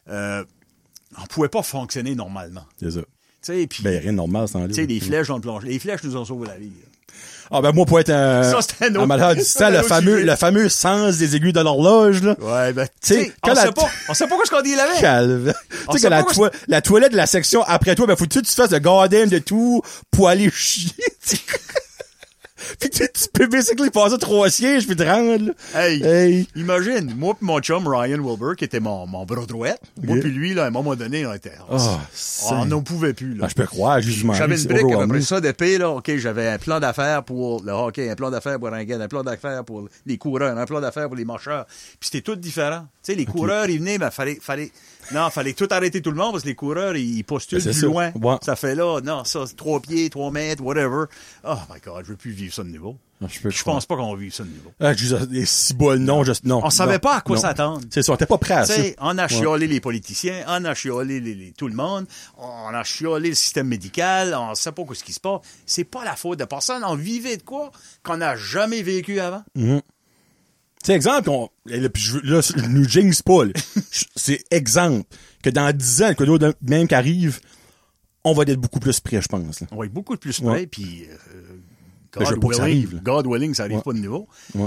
[0.08, 0.44] euh,
[1.20, 2.64] on pouvait pas fonctionner normalement.
[2.80, 3.00] C'est ça.
[3.00, 3.06] Tu
[3.42, 5.66] sais, puis, Ben, rien de normal, sans tu sais, les flèches dans le plancher.
[5.68, 6.66] Les flèches nous ont sauvé la vie.
[6.66, 6.88] là.
[7.50, 11.16] Ah, ben, moi, pour être un, Ça, un malade du le fameux, le fameux sens
[11.16, 12.34] des aiguilles de l'horloge, là.
[12.40, 14.74] Ouais, ben, tu sais, on, la- sait pas, on sait pas quoi ce qu'on dit
[14.74, 15.54] là Calve.
[15.86, 18.16] On Tu sais que la, pas toi- la toilette de la section après toi, ben,
[18.16, 20.92] faut que tu fasses le goddamn de tout pour aller chier.
[22.78, 25.52] Puis tu, tu peux basically passer trois sièges puis te rendre, là.
[25.80, 26.48] Hey, Hey.
[26.56, 29.68] imagine, moi pis mon chum Ryan Wilbur, qui était mon, mon bras droit,
[30.02, 31.52] moi puis lui, là, à un moment donné, on était...
[31.70, 31.76] Oh,
[32.50, 33.44] on n'en pouvait plus, là.
[33.46, 34.32] Ah, je peux croire, justement.
[34.34, 35.10] J'avais une brique, overwhelming.
[35.10, 35.90] après ça, d'épée, là.
[35.90, 39.08] OK, j'avais un plan d'affaires pour le hockey, un plan d'affaires pour un gars, un
[39.08, 41.66] plan d'affaires pour les coureurs, un plan d'affaires pour les marcheurs.
[42.00, 42.86] Puis c'était tout différent.
[43.04, 44.70] Tu sais, les coureurs, ils venaient, mais fallait, fallait,
[45.12, 47.80] non, fallait tout arrêter tout le monde parce que les coureurs, ils postulent Ben, plus
[47.80, 47.86] ça.
[47.86, 48.12] loin.
[48.20, 48.36] Ouais.
[48.42, 51.04] Ça fait là, non, ça, trois pieds, trois mètres, whatever.
[51.44, 52.96] Oh my God, je veux plus vivre ça de niveau.
[53.22, 54.70] Ah, je Je pense pas qu'on va vivre ça de niveau.
[54.78, 54.92] Ah,
[55.46, 56.60] si bol, non, juste, non.
[56.62, 57.80] On savait non, pas à quoi s'attendre.
[57.90, 58.74] C'est ça, on était pas prêt à Tu ça.
[58.76, 62.74] sais, on a chiolé les politiciens, on a chiolé les- les- tout le monde, on
[62.74, 65.40] a chiolé le système médical, on sait pas ce qui se passe.
[65.64, 66.82] C'est pas la faute de personne.
[66.84, 67.70] On vivait de quoi
[68.02, 69.42] qu'on n'a jamais vécu avant.
[69.56, 69.80] Tu
[70.86, 73.44] sais, exemple, on, là, je, là, je nous jinx pas,
[74.16, 75.04] C'est exemple
[75.42, 77.40] que dans 10 ans, que d'autres même qui arrivent,
[78.24, 79.60] on va être beaucoup plus prêt, je pense.
[79.60, 79.66] là.
[79.70, 80.66] On va être beaucoup plus près, Ouais.
[80.66, 81.16] puis euh,
[82.18, 83.00] Ben, God, willing, arrive.
[83.02, 83.82] God willing, ça arrive Ouais.
[83.82, 84.28] pas de nouveau.
[84.54, 84.66] Ouais.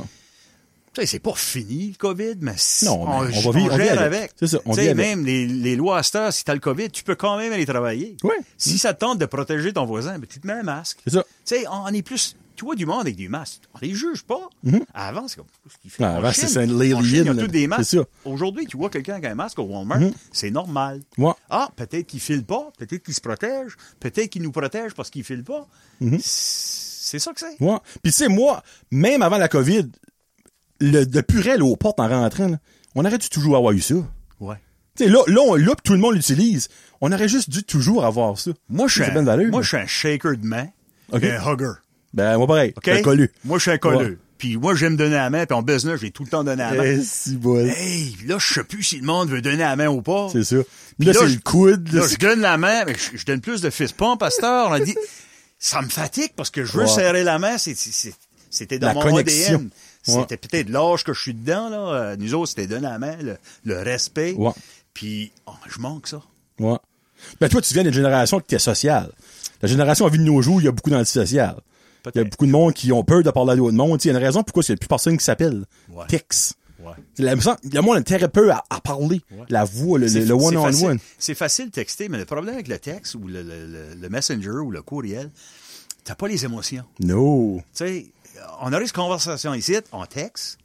[0.94, 3.78] Tu sais, c'est pas fini, le COVID, mais si- Non, on va vivre- on gère
[3.78, 4.00] vit avec.
[4.00, 4.32] avec.
[4.40, 5.06] C'est ça, on Tu vit sais, avec.
[5.06, 7.54] même les, les lois à cette heure, si t'as le COVID, tu peux quand même
[7.54, 8.18] aller travailler.
[8.58, 11.00] Si ça te tente de protéger ton voisin, ben, tu te mets un masque.
[11.06, 11.24] C'est ça.
[11.46, 12.36] Tu sais, on est plus.
[12.60, 13.62] Tu vois du monde avec du masque.
[13.74, 14.50] On les juge pas.
[14.94, 15.46] Avant, c'est comme.
[15.72, 16.04] ce qu'il fait.
[16.04, 17.44] En avant, c'est un en alien, Chine, Ils ont là.
[17.44, 17.96] tous des masques.
[18.26, 20.02] Aujourd'hui, tu vois quelqu'un avec un masque au Walmart,
[20.34, 21.00] c'est normal.
[21.18, 21.32] Ouais.
[21.50, 25.24] Ah, peut-être qu'il file pas, peut-être qu'il se protège, peut-être qu'il nous protège parce qu'il
[25.24, 25.70] file pas.
[26.02, 26.20] Mhm.
[26.22, 27.64] C'est ça que c'est.
[27.64, 27.78] Ouais.
[28.04, 29.90] Puis tu sais, moi, même avant la COVID,
[30.82, 32.58] le, de purel aux portes en rentrant, là,
[32.94, 33.96] on aurait dû toujours avoir eu ça.
[34.42, 34.58] Ouais.
[34.98, 36.68] Tu sais, là, là, on, là, que tout le monde l'utilise,
[37.00, 38.52] on aurait juste dû toujours avoir ça.
[38.68, 40.68] Moi, je suis un, moi, je suis un shaker de main
[41.14, 41.72] et un hugger.
[42.14, 42.74] Ben, moi, pareil.
[42.76, 42.88] OK?
[42.88, 43.32] Un collu.
[43.46, 43.96] Moi, je suis un.
[43.96, 44.18] Ouais.
[44.38, 46.72] Puis moi, j'aime donner la main, puis en business, j'ai tout le temps donné la
[46.74, 46.84] main.
[46.84, 47.68] Eh, si bol.
[47.68, 50.30] Hey, là, je sais plus si le monde veut donner la main ou pas.
[50.32, 50.56] C'est ça.
[50.98, 51.92] Puis Là, là, c'est le coude.
[51.92, 54.70] là, je donne la main, mais je, je donne plus de fist pump, pasteur.
[54.70, 54.96] On a dit,
[55.60, 56.88] ça me fatigue parce que je veux Ouais.
[56.88, 57.58] serrer la main.
[58.50, 59.56] C'était dans La mon connexion.
[59.56, 59.70] ADN.
[60.08, 60.22] Ouais.
[60.22, 61.78] C'était peut-être l'âge que je suis dedans, là.
[61.94, 63.36] Euh, Nous autres, c'était donner la main, le,
[63.66, 64.34] le respect.
[64.38, 64.52] Ouais.
[64.94, 66.22] Puis, oh, je manque ça.
[66.60, 66.78] Ouais.
[67.42, 69.12] Ben, toi, tu viens d'une génération qui est sociale.
[69.62, 71.58] La génération à vie de nos jours, il y a beaucoup d'antisocial.
[72.16, 74.04] Il y a beaucoup de monde qui ont peur de parler à d'autres monde.
[74.04, 75.66] Il y a une raison pourquoi il n'y a plus personne qui s'appelle.
[75.90, 76.06] Ouais.
[76.08, 76.54] Tex.
[76.80, 76.94] Ouais.
[77.18, 77.34] La-
[77.64, 79.22] Il y a très peu à, à parler.
[79.50, 80.98] La voix, le, le one-on-one.
[81.18, 84.10] C'est facile de texter, mais le problème avec le texte ou le, le- le- le
[84.10, 85.30] messenger ou le courriel,
[86.06, 86.86] t'as pas les émotions.
[87.02, 87.58] No.
[87.76, 88.06] Tu sais,
[88.62, 90.58] on a eu cette conversation ici, en texte,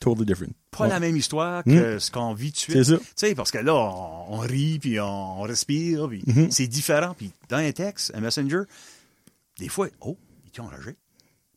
[0.00, 0.52] Totally different.
[0.72, 0.88] pas Ouais.
[0.90, 2.84] la même histoire que ce qu'on vit tout de suite.
[2.84, 2.98] C'est ça.
[2.98, 7.14] Tu sais, parce que là, on, on rit, puis on, on respire, puis c'est différent.
[7.16, 8.62] Puis dans un texte, un messenger,
[9.60, 10.18] des fois, oh,
[10.58, 10.94] il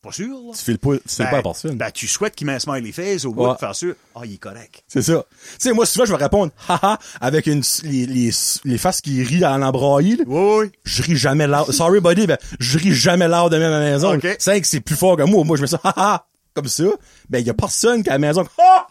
[0.02, 0.54] pas sûr, là.
[0.56, 1.76] Tu files pas, tu files Ben, pas personne.
[1.76, 3.96] Ben, tu souhaites qu'il met un smiley face au bout de faire sûr.
[4.16, 4.84] Ah, il est correct.
[4.88, 5.26] C'est ça.
[5.32, 8.30] Tu sais, moi, souvent, je vais répondre, haha, avec une, les, les,
[8.64, 10.24] les faces qui rient à l'embrailler, là.
[10.28, 10.72] Oui, oui.
[10.84, 11.72] Je ris jamais loud.
[11.72, 14.14] Sorry, buddy, ben, je ris jamais loud de même à la maison.
[14.16, 14.36] Ok.
[14.40, 15.44] C'est vrai que c'est plus fort que moi.
[15.44, 16.86] Moi, je mets ça, haha, comme ça.
[17.30, 18.88] Ben, y a personne qui à la maison, ah!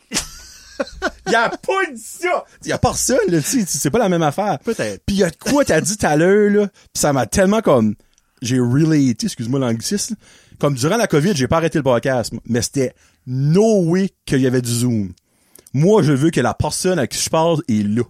[1.30, 2.44] y a pas dit ça!
[2.64, 4.58] Y a personne, là, tu sais, c'est pas la même affaire.
[4.58, 5.04] Peut-être.
[5.06, 7.62] Pis y a de quoi t'as dit tout à l'heure, là, pis ça m'a tellement
[7.62, 7.94] comme,
[8.42, 10.16] j'ai relaté, excuse-moi l'anglicisme,
[10.58, 12.94] comme durant la COVID, j'ai pas arrêté le podcast, mais c'était
[13.26, 15.12] no way qu'il y avait du Zoom.
[15.74, 18.02] Moi, je veux que la personne à qui je parle est là.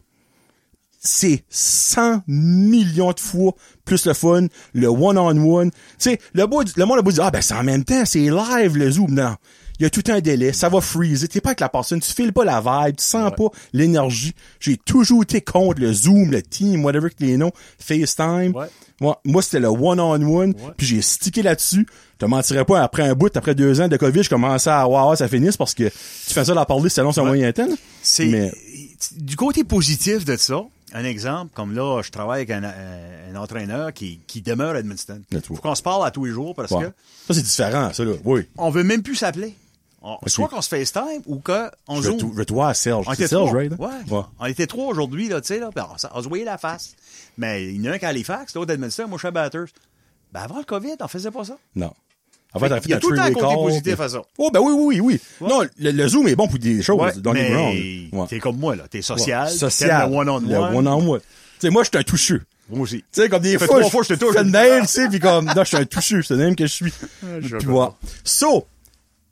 [0.99, 3.55] C'est 100 millions de fois
[3.85, 5.71] plus le fun, le one-on-one.
[5.71, 8.05] Tu sais, le, bout, le monde a beau dire, ah ben c'est en même temps,
[8.05, 9.13] c'est live le Zoom.
[9.13, 9.37] Non,
[9.79, 11.29] il y a tout un délai, ça va freezer.
[11.29, 14.35] T'es pas avec la personne, tu files pas la vibe, tu sens pas l'énergie.
[14.61, 18.53] J'ai toujours été contre le Zoom, le Team, whatever que les noms, FaceTime.
[18.55, 18.67] Ouais.
[19.01, 21.87] Moi, moi c'était le one-on-one, puis j'ai stické là-dessus.
[22.15, 24.89] Je te mentirais pas, après un bout, après deux ans de COVID, je commençais à
[24.89, 27.69] wow, ça finisse parce que tu fais ça à parler, c'est un moyen temps.
[28.03, 28.53] C'est Mais-
[29.17, 30.63] du côté positif de ça.
[30.95, 34.79] Un exemple, comme là, je travaille avec un, un- un entraîneur qui, qui demeure à
[34.79, 35.21] Edmundston.
[35.45, 36.87] Faut qu'on se parle à tous les jours parce que
[37.27, 38.13] Ça, c'est différent, ça, là.
[38.25, 38.43] Oui.
[38.57, 39.55] on veut même plus s'appeler.
[40.09, 42.33] On- Soit qu'on se FaceTime ou qu'on Je zoom?
[42.37, 43.07] je voir à Serge.
[43.09, 43.59] On C'est était Serge, trois.
[43.59, 43.73] right?
[43.73, 44.05] hein?
[44.09, 44.21] Ouais.
[44.39, 45.71] On était trois aujourd'hui, là, tu sais, là.
[45.75, 46.95] puis On, on se voyait la face.
[47.39, 49.29] Mais il y en a un qui a Halifax, l'autre à Edmundston, moi, je suis
[49.29, 49.67] à Batters.
[50.33, 51.57] Ben, avant le COVID, on faisait pas ça.
[51.75, 51.93] Non.
[52.55, 54.09] En fait, Fait t'as qu'il y a fait tout le temps côté positif puis- à
[54.09, 54.23] ça.
[54.39, 55.49] Oh, ben oui, oui, oui, oui.
[55.49, 58.23] Non, le, le Zoom est bon pour des choses, Ouais, dans les mais grounds.
[58.23, 58.27] Ouais.
[58.29, 58.85] t'es comme moi, là.
[58.89, 59.47] T'es social.
[59.49, 59.53] Ouais.
[59.53, 60.09] Social.
[60.11, 60.49] Le one-on-one.
[60.49, 61.21] Le one-on-one.
[61.21, 61.27] Tu
[61.59, 62.43] sais, moi, je suis un toucheux.
[62.71, 62.99] Moi aussi.
[63.13, 64.35] Tu sais, comme des Fait fois, fois, je te touche.
[64.35, 66.57] fais de même, tu sais, pis comme, non, je suis un toucheux, c'est le même
[66.57, 66.93] que je suis.
[67.41, 67.93] je Puis voilà.
[68.25, 68.67] So,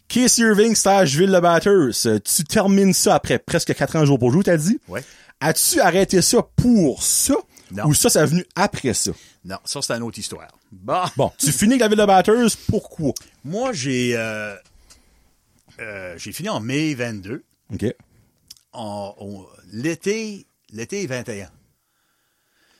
[0.08, 4.32] Casey Irving, stage Ville de Batters, tu termines ça après presque 4 ans jour pour
[4.32, 4.78] jour, t'as dit?
[4.88, 5.02] Ouais.
[5.40, 7.34] As-tu arrêté ça pour ça?
[7.70, 7.86] Non.
[7.86, 9.10] Ou ça, ça a venu après ça?
[9.44, 10.48] Non, ça, c'est une autre histoire.
[10.70, 11.02] Bon.
[11.16, 13.12] Bon, tu finis avec la Ville de Batters, pourquoi?
[13.44, 14.54] Moi, j'ai, euh,
[15.80, 17.42] euh, j'ai fini en mai 22.
[17.72, 17.84] OK.
[18.72, 19.14] En,
[19.72, 21.48] l'été, l'été 21.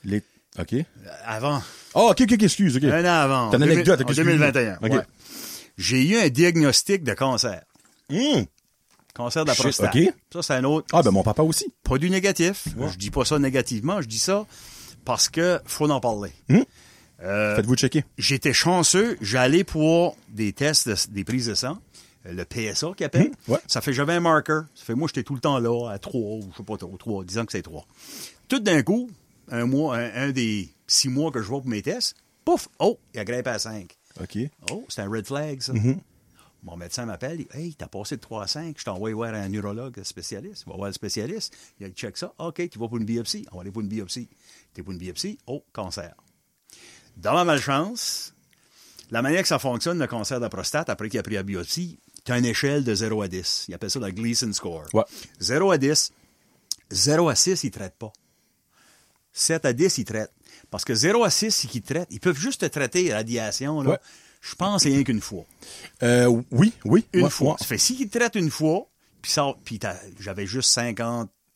[0.03, 0.23] Les...
[0.59, 0.73] OK.
[0.73, 0.83] Euh,
[1.25, 1.61] Avant.
[1.93, 2.83] Oh, OK, OK, OK, excuse, OK.
[2.83, 3.49] Un an avant.
[3.49, 4.77] T'as une anecdote, 2000 ok, en 2021.
[4.81, 5.05] OK.
[5.77, 5.83] Ouais.
[5.83, 7.63] J'ai eu un diagnostic de cancer.
[8.11, 8.45] Hum.
[9.13, 9.95] Cancer de la prostate.
[10.33, 10.87] Ça, c'est un autre.
[10.91, 11.73] Ah, ben mon papa aussi.
[11.83, 12.67] Pas du négatif.
[12.91, 14.01] Je dis pas ça négativement.
[14.01, 14.45] Je dis ça
[15.05, 16.31] parce que faut en parler.
[16.49, 16.65] Hum.
[17.23, 18.03] Euh, Faites-vous checker.
[18.17, 19.17] J'étais chanceux.
[19.21, 21.77] J'allais pour des tests, de- des prises de sang.
[22.25, 23.31] Le PSA qui appelle.
[23.47, 23.59] Ouais.
[23.67, 24.65] Ça fait j'avais un marqueur.
[24.75, 26.97] Ça fait moi j'étais tout le temps là à 3 ou je sais pas trop,
[26.97, 27.85] 3, disons que c'est 3.
[28.49, 29.09] Tout d'un coup,
[29.49, 32.97] un mois, un, un des six mois que je vais pour mes tests, pouf, oh,
[33.13, 33.95] il a grimpé à 5.
[34.21, 34.37] OK.
[34.71, 35.73] Oh, c'est un red flag, ça.
[35.73, 35.99] Mhm.
[36.63, 39.33] Mon médecin m'appelle, il dit, Hey, t'as passé de 3 à 5, je t'envoie voir
[39.33, 40.63] un neurologue spécialiste.
[40.65, 42.33] Il va voir le spécialiste, il check ça.
[42.39, 43.45] OK, tu vas pour une biopsie.
[43.51, 44.27] On va aller pour une biopsie.
[44.73, 46.15] T'es pour une biopsie, oh, cancer.
[47.17, 48.33] Dans ma malchance,
[49.11, 51.43] la manière que ça fonctionne, le cancer de la prostate, après qu'il a pris la
[51.43, 53.65] biopsie, tu as une échelle de 0 à 10.
[53.67, 54.85] Il appelle ça la Gleason score.
[54.93, 55.03] Ouais.
[55.39, 56.11] 0 à 10.
[56.89, 58.11] 0 à 6, ils ne traitent pas.
[59.33, 60.33] 7 à 10, ils traitent.
[60.75, 62.09] Parce que 0 à 6, c'est qu'ils traitent.
[62.11, 63.91] Ils peuvent juste te traiter radiation, là.
[63.91, 63.97] Ouais.
[64.41, 65.45] Je pense c'est rien qu'une fois.
[66.03, 67.05] Euh, oui, oui.
[67.13, 67.51] Une ouais, fois.
[67.51, 67.57] ouais.
[67.59, 68.89] Ça fait si te traitent une fois,
[69.21, 69.79] puis ça, puis
[70.19, 70.69] j'avais juste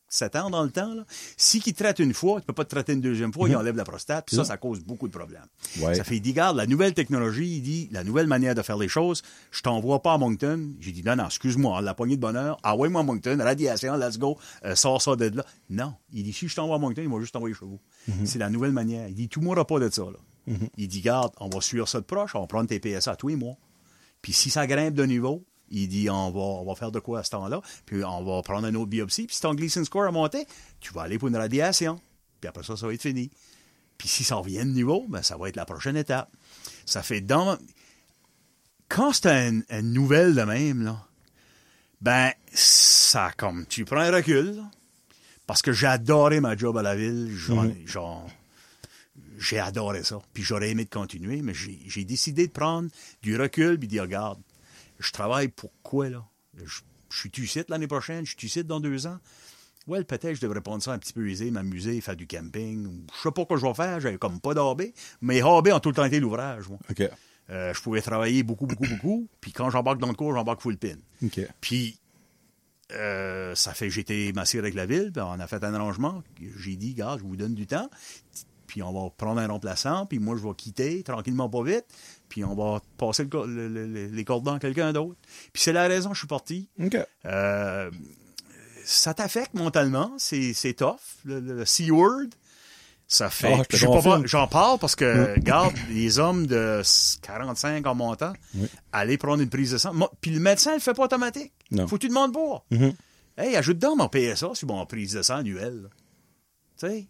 [0.10, 1.06] 57 ans dans le temps, là.
[1.38, 3.56] Si qu'ils te traitent une fois, tu peux pas te traiter une deuxième fois, ils
[3.56, 5.46] enlèvent la prostate, puis ça, ça cause beaucoup de problèmes.
[5.78, 5.84] Mhm.
[5.84, 5.96] Ouais.
[5.96, 8.78] Ça fait, il dit, garde, la nouvelle technologie, il dit, la nouvelle manière de faire
[8.78, 10.72] les choses, je t'envoie pas à Moncton.
[10.80, 14.38] J'ai dit, non, non, excuse-moi, l'a poignée de bonheur, envoie-moi à Moncton, radiation, let's go,
[14.66, 15.46] euh, sors ça de là.
[15.70, 15.94] Non.
[16.12, 17.80] Il dit, si je t'envoie à Moncton, il va juste t'envoyer chez vous.
[18.08, 18.26] Mhm.
[18.26, 19.08] C'est la nouvelle manière.
[19.08, 20.20] Il dit, tout n'aura pas de ça, là.
[20.78, 23.28] Il dit, garde, on va suivre ça de proche, on va prendre tes PSA tous
[23.28, 23.56] les mois.
[24.24, 27.20] Puis si ça grimpe de niveau, il dit on va, on va faire de quoi
[27.20, 30.04] à ce temps-là, puis on va prendre une autre biopsie, puis si ton Gleason score
[30.06, 30.46] a monté,
[30.80, 32.00] tu vas aller pour une radiation.
[32.42, 33.30] Puis après ça, ça va être fini.
[33.98, 36.30] Puis si ça revient de niveau, ben ça va être la prochaine étape.
[36.86, 37.58] Ça fait dans...
[38.88, 41.06] Quand c'est un- une nouvelle de même, là,
[42.02, 43.66] ben ça comme...
[43.68, 44.72] Tu prends un recul, là,
[45.46, 47.30] parce que j'ai adoré ma job à la ville.
[47.36, 48.26] J'en- j'en-
[49.38, 50.20] j'ai adoré ça.
[50.34, 52.90] Puis j'aurais aimé de continuer, mais j'ai j'ai décidé de prendre
[53.22, 54.40] du recul puis de dire, regarde,
[55.00, 56.26] je travaille pour quoi, là?
[56.64, 59.20] Je, je suis tu l'année prochaine, je suis site dans deux ans.
[59.88, 63.06] Ouais, peut-être je devrais prendre ça un petit peu aisé, m'amuser, faire du camping.
[63.16, 64.94] Je sais pas quoi je vais faire, j'avais comme pas d'hobby.
[65.22, 66.80] Mes hobbies ont tout le temps été l'ouvrage, moi.
[67.50, 69.28] Euh, je pouvais travailler beaucoup, beaucoup, beaucoup.
[69.42, 70.98] Puis quand j'embarque dans le cours, j'embarque full pin.
[71.24, 71.40] OK.
[71.62, 72.00] Puis,
[72.92, 76.24] euh, ça fait, j'étais massé avec la ville, puis on a fait un arrangement.
[76.58, 77.90] J'ai dit, gars, je vous donne du temps,
[78.68, 81.86] puis on va prendre un remplaçant, puis moi, je vais quitter tranquillement, pas vite,
[82.30, 85.18] puis on va passer le co- le- le- le- les cordons à quelqu'un d'autre.
[85.52, 86.70] Puis c'est la raison que je suis parti.
[87.26, 87.92] Euh,
[88.86, 92.28] ça t'affecte mentalement, c'est c'est tough, le, le C-word,
[93.12, 93.52] Ça fait.
[93.54, 96.82] Ah, je pas pas- J'en parle parce que, regarde, les hommes de
[97.24, 98.34] 45 en montant,
[98.92, 99.94] aller prendre une prise de sang.
[100.22, 101.52] Puis le médecin, il le fait pas automatique.
[101.72, 101.88] Non.
[101.88, 102.64] Faut que tu demandes pas.
[102.70, 102.94] Mhm.
[103.38, 105.90] Hey, ajoute donc mon PSA sur mon prise de sang annuelle.
[106.80, 107.08] Tu sais?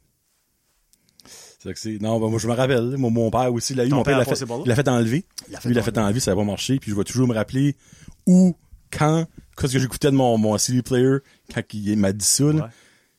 [1.61, 2.95] C'est que c'est- Non, ben, moi, je me rappelle.
[2.97, 3.89] Mon, mon père aussi l'a eu.
[3.89, 5.25] Ton Mon père l'a fait, il l'a fait enlever.
[5.47, 6.19] Il l'a fait Lui, il l'a fait enlever.
[6.21, 6.79] ça n'a pas marché.
[6.79, 7.75] Puis je vais toujours me rappeler
[8.25, 8.55] où,
[8.91, 9.25] quand,
[9.57, 11.17] qu'est-ce que j'écoutais de mon, mon CD player
[11.53, 12.45] quand il m'a dit ça.
[12.45, 12.51] là.
[12.53, 12.69] Ouais.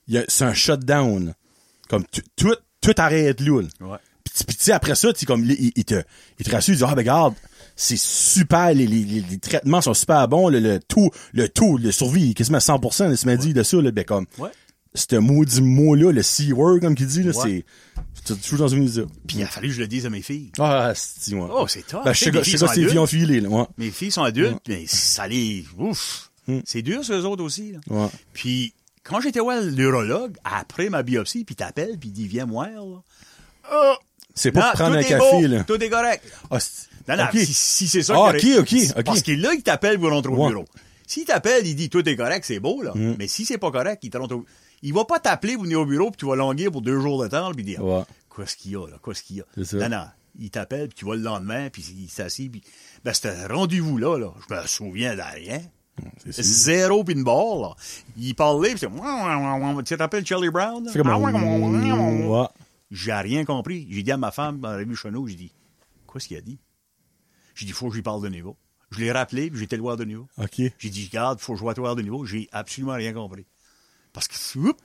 [0.08, 1.34] Il y a- C'est un shutdown.
[1.88, 3.60] Comme tu- tout, tout arrête là.
[3.62, 3.86] là.
[3.86, 3.98] Ouais.
[4.24, 6.02] Puis, puis tu sais, après ça, tu sais, comme, il, il- il te,
[6.38, 7.34] il te rassure, il dit, ah, ben, regarde,
[7.76, 11.76] c'est super, les, les, les- les traitements sont super bons, le, le taux, le taux,
[11.78, 14.50] le survie quasiment à 100%, là, ce m'a dit de ça, là, ben, comme, Ouais.
[14.94, 17.64] Ce maudit mot-là, le C-word, comme qu'il dit, là, Ouais.
[17.94, 19.04] c'est, c'est toujours dans une idée.
[19.26, 20.50] Puis il a fallu que je le dise à mes filles.
[20.58, 21.48] Ah, c'est, ouais.
[21.52, 22.02] Oh, c'est tough.
[22.04, 23.64] Ben, je sais, pas, je filles là, ouais.
[23.78, 25.64] Mes filles sont adultes, mais ça les.
[25.78, 26.30] Ouf!
[26.48, 26.60] Hmm.
[26.64, 27.72] C'est dur, eux autres aussi.
[27.72, 27.78] Là.
[27.88, 28.08] Ouais.
[28.32, 28.74] Puis,
[29.04, 32.68] quand j'étais voir l'urologue, après ma biopsie, puis il t'appelle, puis il dit Viens moi,
[32.68, 32.82] là.
[33.70, 33.96] Ah!
[34.34, 35.64] C'est pas Non, prendre un café, beau, là.
[35.64, 36.24] Tout est correct.
[36.50, 39.02] Ah, c'est- Non, non, si, si c'est ça Ah, ok, ok, ok.
[39.04, 40.48] Parce qu'il est là, il t'appelle pour rentrer au Ouais.
[40.50, 40.64] bureau.
[41.06, 42.92] S'il t'appelle, il dit tout est correct, c'est beau, là.
[42.94, 43.16] Hmm.
[43.18, 44.46] Mais si c'est pas correct, il te rentre au...
[44.82, 47.28] Il va pas t'appeler venir au bureau, puis tu vas languir pour deux jours de
[47.28, 48.02] temps, puis dire Ouais.
[48.34, 48.96] Qu'est-ce qu'il y a, là?
[49.04, 49.44] Qu'est-ce qu'il y a?
[49.88, 50.04] Non, non.
[50.38, 52.62] Il t'appelle, puis tu vas le lendemain, puis il s'assit, puis.
[53.04, 54.32] Ben, c'était rendez-vous là, là.
[54.48, 55.60] Je me souviens de rien.
[56.26, 57.74] Zéro pinball, là.
[58.16, 58.88] Il parlait, puis c'est.
[58.88, 60.84] Tu te rappelles Charlie Brown?
[60.84, 60.90] là?
[60.92, 61.08] C'est comme,
[62.42, 62.46] ouais.
[62.90, 63.86] J'ai rien compris.
[63.90, 65.52] J'ai dit à ma femme, dans la revue Chenot, j'ai dit,
[66.12, 66.58] qu'est-ce qu'il a dit?
[67.54, 68.56] J'ai dit, faut que j'y parle de niveau.
[68.90, 70.26] Je l'ai rappelé, puis j'étais le voir de niveau.
[70.38, 70.62] OK.
[70.78, 72.24] J'ai dit, regarde, faut que je vois de niveau.
[72.24, 73.46] J'ai absolument rien compris.
[74.12, 74.34] Parce que,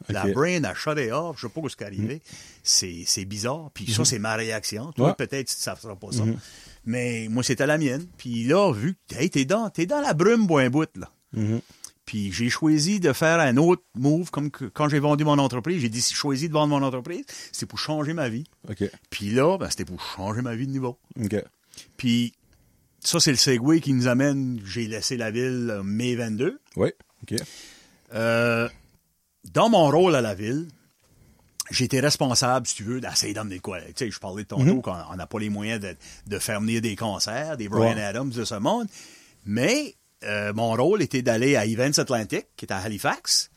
[0.09, 2.21] la brain a shut it off, je sais pas ce qui est arrivé.
[2.63, 3.69] C'est, c'est bizarre.
[3.73, 4.91] Puis ça, c'est ma réaction.
[4.93, 5.15] Toi, Ouais.
[5.17, 6.23] peut-être, ça ne sera pas ça.
[6.85, 8.05] Mais moi, c'était la mienne.
[8.17, 11.11] Puis là, vu que, hey, t'es dans, t'es dans la brume, bout un bout, là.
[12.05, 15.81] Puis j'ai choisi de faire un autre move, comme que- quand j'ai vendu mon entreprise,
[15.81, 18.43] j'ai dit, si j'ai choisi de vendre mon entreprise, c'est pour changer ma vie.
[19.09, 20.99] Puis là, ben, c'était pour changer ma vie de niveau.
[21.97, 22.33] Puis
[22.99, 26.59] ça, c'est le segue qui nous amène, j'ai laissé la ville euh, mai 22.
[26.75, 26.89] Oui.
[27.23, 27.39] OK.
[28.13, 28.69] Euh,
[29.53, 30.67] dans mon rôle à la ville,
[31.71, 33.79] j'étais responsable, si tu veux, d'essayer d'amener quoi?
[33.81, 35.95] Tu sais, je parlais de tantôt qu'on on n'a pas les moyens de,
[36.27, 38.03] de faire venir des concerts, des Brian Ouais.
[38.03, 38.87] Adams de ce monde.
[39.45, 43.49] Mais euh, mon rôle était d'aller à Events Atlantic, qui est à Halifax.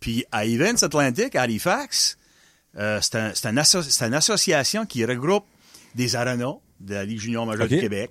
[0.00, 2.18] Puis à Events Atlantic, à Halifax,
[2.78, 5.44] euh, c'est un- c'est un asso- une association qui regroupe
[5.94, 8.10] des arénas de la Ligue junior majeure du Québec,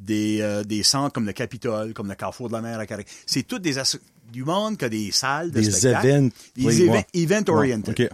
[0.00, 3.04] des, euh, des centres comme le Capitole, comme le Carrefour de la Mer à Carré.
[3.26, 4.00] C'est tout des asso-
[4.32, 6.06] du monde qui a des salles de Des spectacle.
[6.06, 6.30] events.
[6.56, 7.98] Des oui, event-oriented.
[7.98, 8.12] Ouais, OK.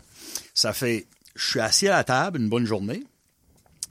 [0.55, 3.03] Ça fait, je suis assis à la table une bonne journée.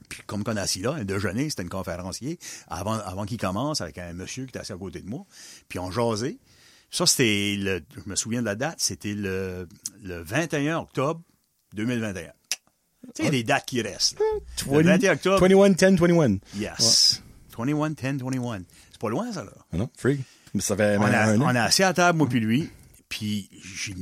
[0.08, 3.80] Puis comme qu'on est assis là, un déjeuner, c'était un conférencier, avant, avant qu'il commence,
[3.80, 5.24] avec un monsieur qui était assis à côté de moi.
[5.68, 6.36] Puis on jasait.
[6.90, 9.66] Ça, c'était le, je me souviens de la date, c'était le,
[10.02, 11.22] le 21 octobre
[11.74, 12.22] 2021.
[12.22, 14.18] Tu sais, il y a des dates qui restent.
[14.70, 15.40] Le 21 octobre.
[15.48, 16.38] 21, 10, 21.
[16.56, 17.22] Yes.
[17.56, 18.62] 21, 10, 21.
[18.92, 19.52] C'est pas loin, ça, là.
[19.72, 20.20] Ah non, frig.
[20.54, 22.68] Mais ça fait On a, on a assis à table, moi puis lui,
[23.08, 23.94] puis j'ai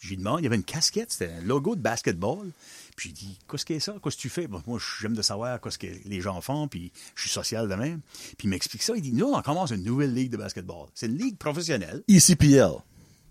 [0.00, 2.50] j'ai demandé, il y avait une casquette, c'était un logo de basketball.
[2.94, 3.94] Puis j'ai dit, qu'est-ce que c'est ça?
[4.04, 4.46] Qu'est-ce que tu fais?
[4.46, 7.74] Bon, moi, j'aime de savoir qu'est-ce que les gens font, puis je suis social de
[7.74, 8.00] même.
[8.36, 8.92] Puis il m'explique ça.
[8.96, 10.88] Il dit, nous, on commence une nouvelle ligue de basketball.
[10.94, 12.02] C'est une ligue professionnelle.
[12.08, 12.74] ECPL.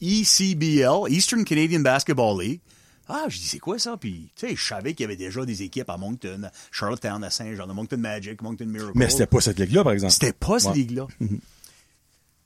[0.01, 2.59] ECBL, Eastern Canadian Basketball League.
[3.07, 3.95] Ah, je dis, c'est quoi ça?
[3.97, 7.23] Puis, tu sais, je savais qu'il y avait déjà des équipes à Moncton, à Charlottetown,
[7.23, 8.93] à Saint-Jean, à Moncton Magic, Moncton Miracle.
[8.95, 10.13] Mais c'était pas cette ligue-là, par exemple.
[10.13, 10.77] C'était pas cette Ouais.
[10.77, 11.07] ligue-là.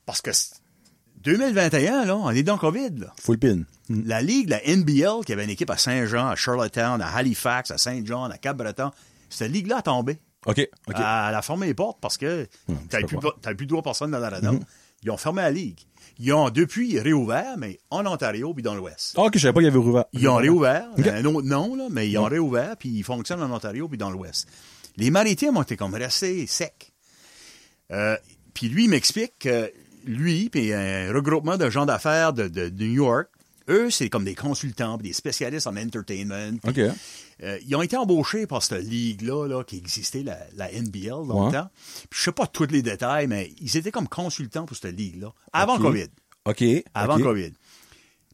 [0.07, 0.55] Parce que c-
[1.23, 3.13] 2021, là, on est dans le COVID, là.
[3.21, 3.55] Full pin.
[3.89, 4.01] Mm.
[4.05, 7.77] La ligue, la NBL, qui avait une équipe à Saint-Jean, à Charlottetown, à Halifax, à
[7.77, 8.91] Saint-John, à Cap-Breton,
[9.29, 10.17] cette ligue-là a tombé.
[10.45, 10.59] OK.
[10.87, 10.95] OK.
[10.95, 12.47] Elle a fermé les portes parce que
[12.89, 14.51] t'avais je plus, plus de droit personne dans l'arena.
[14.53, 14.63] Mm-hmm.
[15.03, 15.79] Ils ont fermé la ligue.
[16.19, 19.13] Ils ont depuis réouvert, mais en Ontario puis dans l'Ouest.
[19.17, 20.05] Ah, OK, je savais pas qu'il y avait rouvert.
[20.13, 21.05] Ils ont réouvert, OK.
[21.05, 24.09] un autre nom, là, mais ils ont réouvert, puis ils fonctionnent en Ontario puis dans
[24.09, 24.47] l'Ouest.
[24.95, 26.91] Les maritimes ont été comme restés secs.
[27.91, 28.17] Euh,
[28.53, 29.71] puis lui, il m'explique que
[30.07, 33.27] lui, puis un regroupement de gens d'affaires de, de- de New York,
[33.69, 36.57] eux, c'est comme des consultants, des spécialistes en entertainment.
[37.43, 41.69] Euh, ils ont été embauchés par cette ligue-là là, qui existait, la, la NBL, longtemps.
[42.09, 45.33] Puis je sais pas tous les détails, mais ils étaient comme consultants pour cette ligue-là,
[45.53, 45.77] avant.
[45.77, 46.07] COVID.
[46.45, 46.63] OK.
[46.93, 47.19] Avant.
[47.19, 47.51] COVID.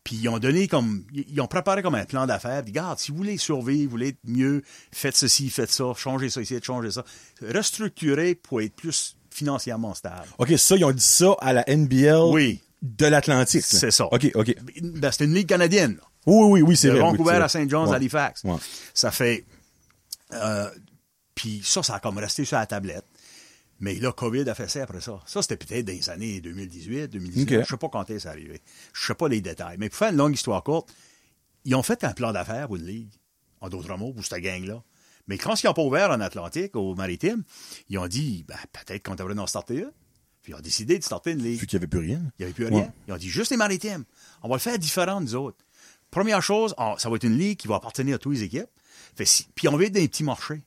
[0.04, 1.04] Puis ils ont donné comme.
[1.14, 2.64] Ils ont préparé comme un plan d'affaires.
[2.66, 4.62] Regarde, si vous voulez survivre, vous voulez être mieux,
[4.92, 7.04] faites ceci, faites ça, changez ça, essayez de changer ça.
[7.42, 10.28] Restructurer pour être plus financièrement stable.
[10.38, 12.62] OK, ça, ils ont dit ça à la NBL Oui.
[12.82, 13.64] de l'Atlantique.
[13.64, 14.06] C'est ça.
[14.06, 14.56] OK, OK.
[14.82, 15.96] Ben, c'était une ligue canadienne.
[15.96, 16.04] là.
[16.26, 17.00] Oui, oui, oui, c'est vrai.
[17.00, 17.46] oui, Vancouver c'est vrai.
[17.46, 17.96] à Saint John's, Ouais.
[17.98, 18.44] Halifax.
[18.46, 18.56] Ouais.
[18.94, 19.46] Ça fait.
[20.34, 20.70] euh,
[21.36, 23.06] puis ça, ça a comme resté sur la tablette.
[23.80, 25.20] Mais là, COVID a fait ça après ça.
[25.26, 27.58] Ça, c'était peut-être dans les années 2018, 2019.
[27.60, 27.66] OK.
[27.66, 28.62] Je sais pas quand c'est arrivé.
[28.94, 29.76] Je sais pas les détails.
[29.80, 30.90] Mais pour faire une longue histoire courte,
[31.66, 33.10] ils ont fait un plan d'affaires pour une ligue
[33.60, 34.82] en d'autres mots, pour cette gang-là.
[35.28, 37.44] Mais quand ils n'ont pas ouvert en Atlantique, au Maritime,
[37.90, 39.92] ils ont dit, ben, peut-être qu'on devrait en starter une.
[40.42, 41.60] Puis ils ont décidé de starter une ligue.
[41.60, 42.22] Vu qu'il n'y avait plus rien.
[42.38, 42.92] Il n'y avait plus rien.
[43.08, 44.04] Ils ont dit juste les maritimes.
[44.42, 45.58] On va le faire différent, nous autres.
[46.12, 48.68] Première chose, on- ça va être une ligue qui va appartenir à toutes les équipes.
[49.16, 50.62] Fait si- puis on va être dans les petits marchés.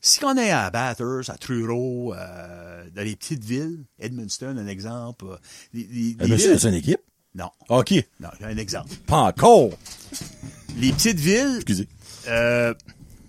[0.00, 5.24] Si on est à Bathurst, à Truro, euh, dans les petites villes, Edmundston, un exemple.
[5.26, 5.36] euh,
[5.72, 7.00] les- les- les Ah, villes- c'est une équipe?
[7.34, 7.94] Non, OK.
[8.20, 8.94] non, un exemple.
[9.06, 9.70] Pas encore.
[10.76, 11.88] Les petites villes, Excusez.
[12.28, 12.72] euh,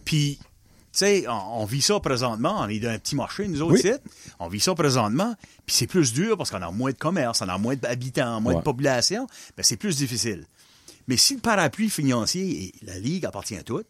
[0.06, 0.46] puis, tu
[0.94, 2.56] sais, on, on vit ça présentement.
[2.62, 3.92] On est dans un petit marché, nous autres, Oui.
[4.40, 5.36] On vit ça présentement.
[5.66, 8.54] Puis c'est plus dur parce qu'on a moins de commerce, on a moins d'habitants, moins
[8.54, 8.60] Ouais.
[8.60, 9.28] de population.
[9.58, 10.46] Ben, c'est plus difficile.
[11.08, 13.88] Mais si le parapluie financier et la Ligue appartient à toutes,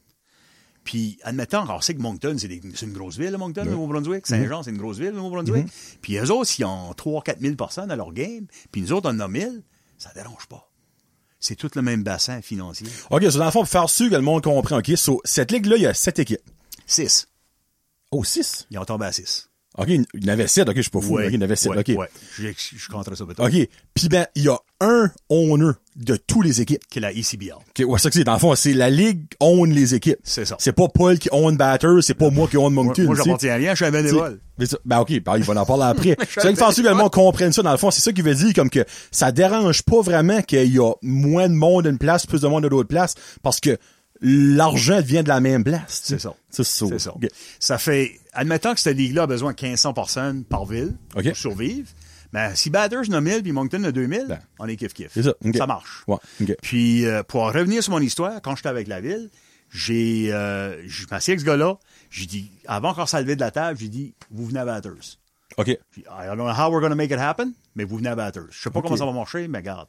[0.83, 4.27] puis, admettons, on sait que Moncton, c'est des- c'est une grosse ville, Moncton, le Nouveau-Brunswick.
[4.27, 5.65] Saint-Jean, c'est une grosse ville, le Nouveau-Brunswick.
[6.01, 9.15] Puis, eux autres, s'ils ont 3-4 000 personnes à leur game, puis nous autres, on
[9.15, 9.63] en a 1000,
[9.97, 10.69] ça dérange pas.
[11.39, 12.87] C'est tout le même bassin financier.
[13.09, 15.51] OK, so dans le fond, pour faire sûr que le monde comprend, OK, so, cette
[15.51, 16.41] ligue-là, il y a sept équipes.
[16.87, 17.27] 6.
[18.11, 18.67] Oh, six?
[18.71, 19.49] Ils ont tombé à 6.
[19.77, 20.67] OK, il y en avait sept.
[20.69, 21.17] OK, je suis pas fou.
[21.17, 21.71] OK, il y en avait sept.
[21.71, 21.91] ouais, OK.
[21.97, 22.09] ouais.
[22.37, 22.47] Je,
[22.77, 23.43] je compterais ça peut-être.
[23.43, 23.67] OK.
[23.93, 26.81] Puis ben, il y a un owner de toutes les équipes.
[26.89, 27.53] Qui est la ECBL.
[27.53, 28.23] OK, ouais, c'est ça que c'est.
[28.23, 30.17] Dans le fond, c'est la ligue own les équipes.
[30.23, 30.55] C'est ça.
[30.59, 33.03] C'est pas Paul qui own Batter, c'est pas moi qui own Moi, Moncton.
[33.03, 34.39] moi j'appartiens à rien, je suis un bénévole.
[34.57, 36.15] Mais ça- Ben ok, ben, il va en parler après.
[36.29, 38.35] c'est vrai que que le monde comprenne ça, dans le fond, c'est ça qui veut
[38.35, 42.25] dire comme que ça dérange pas vraiment qu'il y a moins de monde d'une place,
[42.25, 43.77] plus de monde de l'autre place, parce que
[44.25, 46.01] l'argent vient de la même place.
[46.03, 46.33] C'est ça.
[46.49, 46.85] C'est ça.
[46.89, 47.13] C'est ça.
[47.59, 51.87] Ça fait, admettons que cette ligue-là a besoin de 1500 personnes par ville pour survivre.
[52.33, 55.09] Ben, si Batters en a 1000 puis Moncton en a 2000, Ben, on est kiff-kiff.
[55.13, 55.33] c'est ça.
[55.43, 55.67] OK.
[55.67, 56.03] marche.
[56.07, 56.17] Ouais.
[56.61, 59.29] Puis, euh, pour en revenir sur mon histoire, quand j'étais avec la ville,
[59.69, 61.77] j'ai, euh, je m'assieds avec ce gars-là,
[62.09, 65.17] j'ai dit, avant qu'on se levé de la table, j'ai dit, vous venez à Batters.
[65.57, 65.77] OK.
[65.91, 68.15] Puis, I don't know how we're going to make it happen, mais vous venez à
[68.15, 68.47] Batters.
[68.51, 69.87] Je sais pas comment ça va marcher, mais regarde.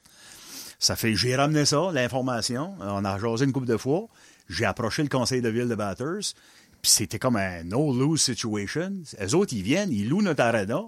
[0.78, 2.74] Ça fait, j'ai ramené ça, l'information.
[2.80, 4.06] On a jasé une couple de fois.
[4.48, 6.34] J'ai approché le conseil de ville de Batters.
[6.82, 8.92] Puis c'était comme un no-lose situation.
[9.18, 10.82] Les autres, ils viennent, ils louent notre arena.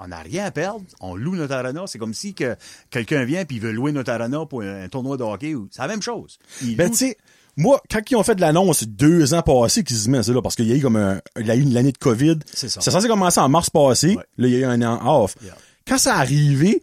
[0.00, 0.82] On n'a rien à perdre.
[1.00, 1.84] On loue notre arena.
[1.86, 2.56] C'est comme si que
[2.90, 5.54] quelqu'un vient puis il veut louer notre arena pour un, tournoi de hockey.
[5.70, 6.38] C'est la même chose.
[6.62, 7.16] Ils Ben, louent- tu sais,
[7.56, 10.40] moi, quand ils ont fait de l'annonce deux ans passés, qu'ils se mettent ça là,
[10.42, 12.38] parce qu'il y a eu comme un, il y a eu une année de COVID.
[12.52, 12.80] C'est ça.
[12.80, 14.14] C'est censé commencer en mars passé.
[14.16, 14.22] Ouais.
[14.36, 15.34] Là, il y a eu un an off.
[15.42, 15.56] Yeah.
[15.86, 16.82] Quand ça arrivé,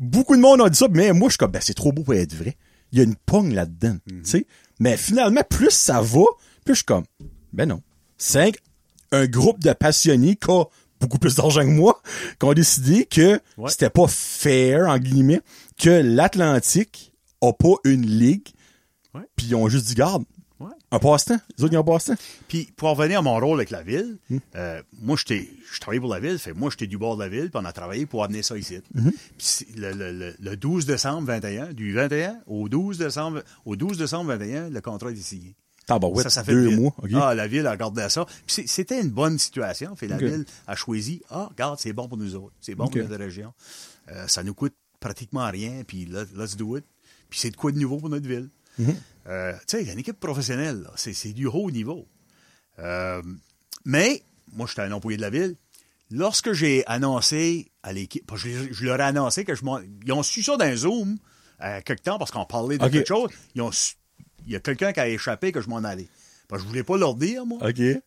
[0.00, 2.02] beaucoup de monde a dit ça, mais moi, je suis comme, ben, c'est trop beau
[2.02, 2.56] pour être vrai.
[2.90, 4.22] Il y a une pogne là-dedans, Mm-hmm.
[4.22, 4.46] tu sais.
[4.80, 6.24] Mais finalement, plus ça va,
[6.64, 7.04] plus je suis comme,
[7.52, 7.80] ben non.
[8.18, 8.56] Cinq,
[9.12, 10.64] un groupe de passionnés qui a
[11.00, 12.02] beaucoup plus d'argent que moi,
[12.38, 13.68] qui ont décidé que Ouais.
[13.70, 15.40] c'était pas fair, en guillemets,
[15.78, 18.48] que l'Atlantique a pas une ligue,
[19.36, 20.24] puis ils ont juste dit, garde.
[20.92, 21.38] Un passe-temps.
[21.56, 22.14] Les autres, ils ont un passe-temps.
[22.48, 24.38] Puis pour en revenir à mon rôle avec la ville, Hmm.
[24.56, 27.28] euh, moi j'étais, je travaillais pour la ville, fait moi j'étais du bord de la
[27.28, 28.78] ville, puis on a travaillé pour amener ça ici.
[28.94, 29.10] Hmm.
[29.38, 33.98] Puis le, le, le, le 12 décembre 21, du 21 au 12 décembre, au 12
[33.98, 35.54] décembre 21, le contrat est signé.
[35.86, 36.94] Tabarouette, ça, ça fait deux mois.
[37.14, 38.24] Ah, la ville a regardé ça.
[38.46, 39.96] Puis c'était une bonne situation.
[39.96, 42.52] Fait la ville a choisi, ah, regarde, c'est bon pour nous autres.
[42.60, 43.52] C'est bon pour notre région.
[44.10, 46.84] Euh, ça nous coûte pratiquement rien, puis let- let's do it.
[47.28, 48.50] Puis c'est de quoi de nouveau pour notre ville.
[48.78, 48.96] Mhm.
[49.28, 52.06] Euh, tu sais, il y a une équipe professionnelle, c'est du haut niveau.
[52.78, 53.22] Euh,
[53.84, 55.56] mais, moi, j'étais un employé de la ville.
[56.10, 59.78] Lorsque j'ai annoncé à l'équipe, je, je leur ai annoncé que je m'en.
[60.04, 61.18] Ils ont su ça dans Zoom,
[61.62, 63.30] euh, quelque temps, parce qu'on parlait de quelque chose.
[63.54, 63.94] Ils ont su-
[64.46, 66.08] il y a quelqu'un qui a échappé que je m'en allais.
[66.48, 67.58] Parce que je voulais pas leur dire, moi.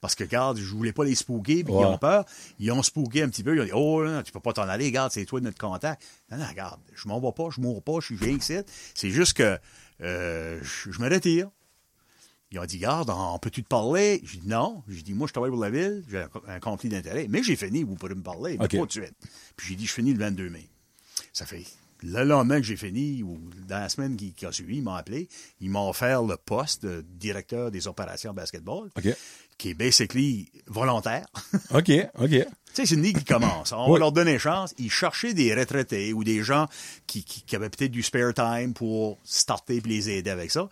[0.01, 1.81] Parce que, regarde, je voulais pas les spooker, puis Ouais.
[1.83, 2.25] ils ont peur.
[2.59, 3.55] Ils ont spooké un petit peu.
[3.55, 6.01] Ils ont dit, oh, non, tu peux pas t'en aller, regarde, c'est toi notre contact.
[6.29, 8.55] Non, non, regarde, je m'en vais pas, je mourrai pas, je suis bien ici.
[8.95, 9.57] C'est juste que
[10.03, 11.49] euh, je, je me retire.
[12.51, 14.21] Ils ont dit, garde, on peut-tu te parler?
[14.23, 14.83] J'ai dit, non.
[14.87, 17.25] J'ai dit, moi, je travaille pour la ville, j'ai un, conflit d'intérêt.
[17.27, 18.71] Mais j'ai fini, vous pourrez me parler, mais OK.
[18.71, 19.15] pas tout de suite.
[19.55, 20.69] Puis j'ai dit, je finis le 22 mai.
[21.33, 21.63] Ça fait
[22.03, 24.93] le lendemain que j'ai fini, ou dans la semaine qui, qui a suivi, ils m'ont
[24.93, 25.29] appelé.
[25.61, 29.07] Ils m'ont offert le poste de directeur des opérations basketball, OK.
[29.57, 31.25] Qui est basically volontaire.
[31.71, 31.91] OK.
[32.19, 32.29] OK.
[32.29, 33.71] Tu sais, c'est une ligue qui commence.
[33.71, 33.93] On Oui.
[33.93, 34.73] va leur donner chance.
[34.79, 36.67] Ils cherchaient des retraités ou des gens
[37.05, 40.67] qui, qui, qui avaient peut-être du spare time pour starter et les aider avec ça.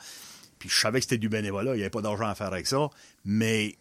[0.58, 2.66] Puis je savais que c'était du bénévolat, il n'y avait pas d'argent à faire avec
[2.68, 2.90] ça,
[3.26, 3.76] mais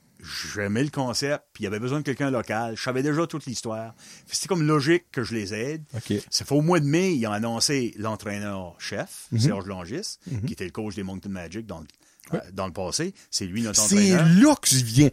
[0.55, 2.77] j'aimais le concept, puis il y avait besoin de quelqu'un local.
[2.77, 3.95] Je savais déjà toute l'histoire.
[4.27, 5.83] C'était comme logique que je les aide.
[5.95, 6.13] OK.
[6.31, 9.39] Ça fait au mois de mai, ils ont annoncé l'entraîneur-chef, Mhm.
[9.41, 11.87] Serge Longis, qui était le coach des Moncton Magic dans, le-
[12.35, 13.15] euh, dans le passé.
[13.31, 14.27] C'est lui notre C'est entraîneur.
[14.43, 15.11] là que je viens.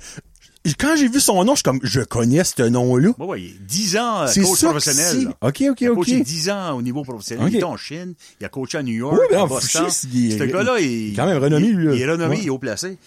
[0.80, 3.11] Quand j'ai vu son nom, je suis comme, je connais ce nom-là.
[3.20, 5.15] Oui, oui, 10 ans euh, C'est coach ça professionnel.
[5.20, 5.24] c'est.
[5.24, 5.38] là.
[5.41, 5.95] OK, OK, Il a OK.
[5.97, 7.45] coaché 10 ans au niveau professionnel.
[7.45, 7.51] OK.
[7.51, 8.15] Il était en Chine.
[8.41, 9.86] Il a coaché à New York, Oui, à en Boston.
[10.11, 11.93] Il est- Ce gars-là, il, il est quand même renommé, il- lui, là.
[11.95, 12.41] Il est renommé, Ouais.
[12.41, 12.97] il est haut placé.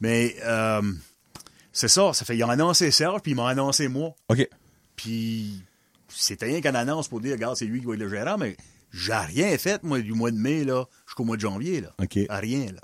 [0.00, 0.80] Mais euh,
[1.74, 2.12] c'est ça.
[2.14, 4.14] Ça fait ils ont annoncé Serge, puis ils m'ont annoncé moi.
[4.30, 4.48] OK.
[4.96, 5.60] Puis
[6.08, 8.56] c'était rien qu'une annonce pour dire, regarde, c'est lui qui va être le gérant, mais
[8.92, 11.92] j'ai rien fait, moi, du mois de mai, là, jusqu'au mois de janvier, là.
[12.02, 12.18] OK.
[12.30, 12.80] À Rien, là.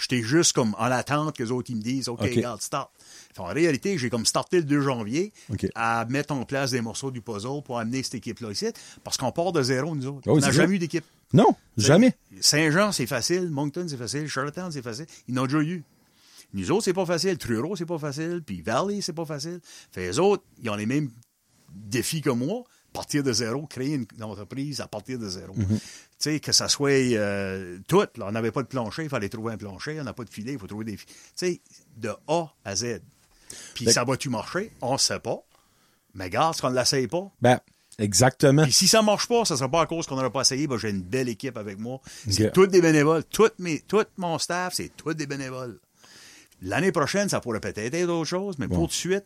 [0.00, 2.90] J'étais juste comme en attente que les autres ils me disent OK, regarde, start.
[3.38, 5.32] En réalité, j'ai comme starté le 2 janvier
[5.74, 8.66] à mettre en place des morceaux du puzzle pour amener cette équipe-là ici.
[9.04, 10.30] Parce qu'on part de zéro, nous autres.
[10.30, 11.04] Oui, On n'a jamais eu d'équipe.
[11.32, 12.14] Non, jamais.
[12.40, 13.48] Saint-Jean, c'est facile.
[13.50, 14.26] Moncton, c'est facile.
[14.26, 15.06] Charlottetown, c'est facile.
[15.28, 15.84] Ils n'ont déjà eu.
[16.52, 17.38] Nous autres, c'est pas facile.
[17.38, 18.42] Truro, c'est pas facile.
[18.44, 19.60] Puis Valley, c'est pas facile.
[19.92, 21.10] Fait les autres, ils ont les mêmes
[21.72, 22.64] défis que moi.
[22.92, 25.54] Partir de zéro, créer une, une entreprise à partir de zéro.
[25.54, 25.78] Mhm.
[25.78, 25.80] Tu
[26.18, 28.00] sais, que ça soit euh, tout.
[28.16, 30.00] Là, on n'avait pas de plancher, il fallait trouver un plancher.
[30.00, 31.12] On n'a pas de filet, il faut trouver des filets.
[31.36, 31.60] Tu sais,
[31.96, 33.00] de A à Z.
[33.74, 34.72] Puis Fait- ça va-tu marcher?
[34.80, 35.38] On ne sait pas.
[36.14, 37.30] Mais garde, qu'on ne l'essaye pas.
[37.40, 37.60] Ben,
[37.98, 38.64] exactement.
[38.64, 40.66] Puis si ça marche pas, ça sera pas à cause qu'on n'aura pas essayé.
[40.66, 42.00] Ben, j'ai une belle équipe avec moi.
[42.28, 42.52] C'est Ok.
[42.52, 43.22] tous des bénévoles.
[43.24, 45.78] Tout, mes, tout mon staff, c'est tous des bénévoles.
[46.62, 49.24] L'année prochaine, ça pourrait peut-être être autre chose, mais pour tout de suite,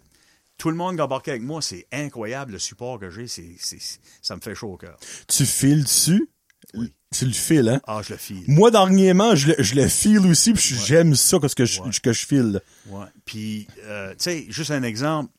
[0.58, 3.26] tout le monde qui embarque avec moi, c'est incroyable le support que j'ai.
[3.26, 4.96] C'est, c'est- ça me fait chaud au cœur.
[5.28, 6.28] Tu files dessus?
[6.74, 6.92] Oui.
[7.16, 7.80] Tu le files, hein?
[7.86, 8.42] Ah, je le file.
[8.48, 11.90] Moi, dernièrement, je le, je le file aussi, puis j'aime ça, parce que je, Ouais.
[12.02, 12.60] que je file.
[12.86, 13.06] Ouais.
[13.24, 15.30] Puis, euh, tu sais, juste un exemple.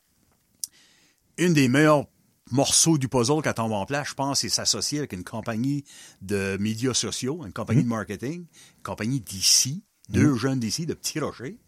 [1.38, 2.06] Une des meilleurs
[2.50, 5.84] morceaux du puzzle quand va en place, je pense, c'est s'associer avec une compagnie
[6.22, 8.46] de médias sociaux, une compagnie de marketing,
[8.76, 11.58] une compagnie d'ici, deux jeunes d'ici, de Petit Rocher.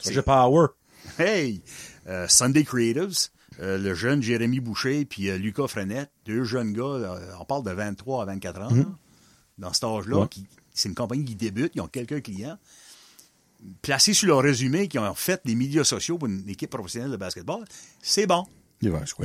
[0.00, 0.68] C'est- J'ai power.
[1.18, 1.62] Hey!
[2.06, 3.28] Euh, Sunday Creatives,
[3.60, 7.70] euh, le jeune Jérémy Boucher puis euh, Lucas Frenette, deux jeunes gars, on parle de
[7.70, 8.84] 23 à 24 ans, là,
[9.58, 10.26] dans cet âge-là, Ouais.
[10.72, 12.58] c'est une compagnie qui débute, ils ont quelques clients.
[13.82, 17.16] Placés sur leur résumé, qui ont fait des médias sociaux pour une équipe professionnelle de
[17.16, 17.64] basketball,
[18.00, 18.46] c'est bon.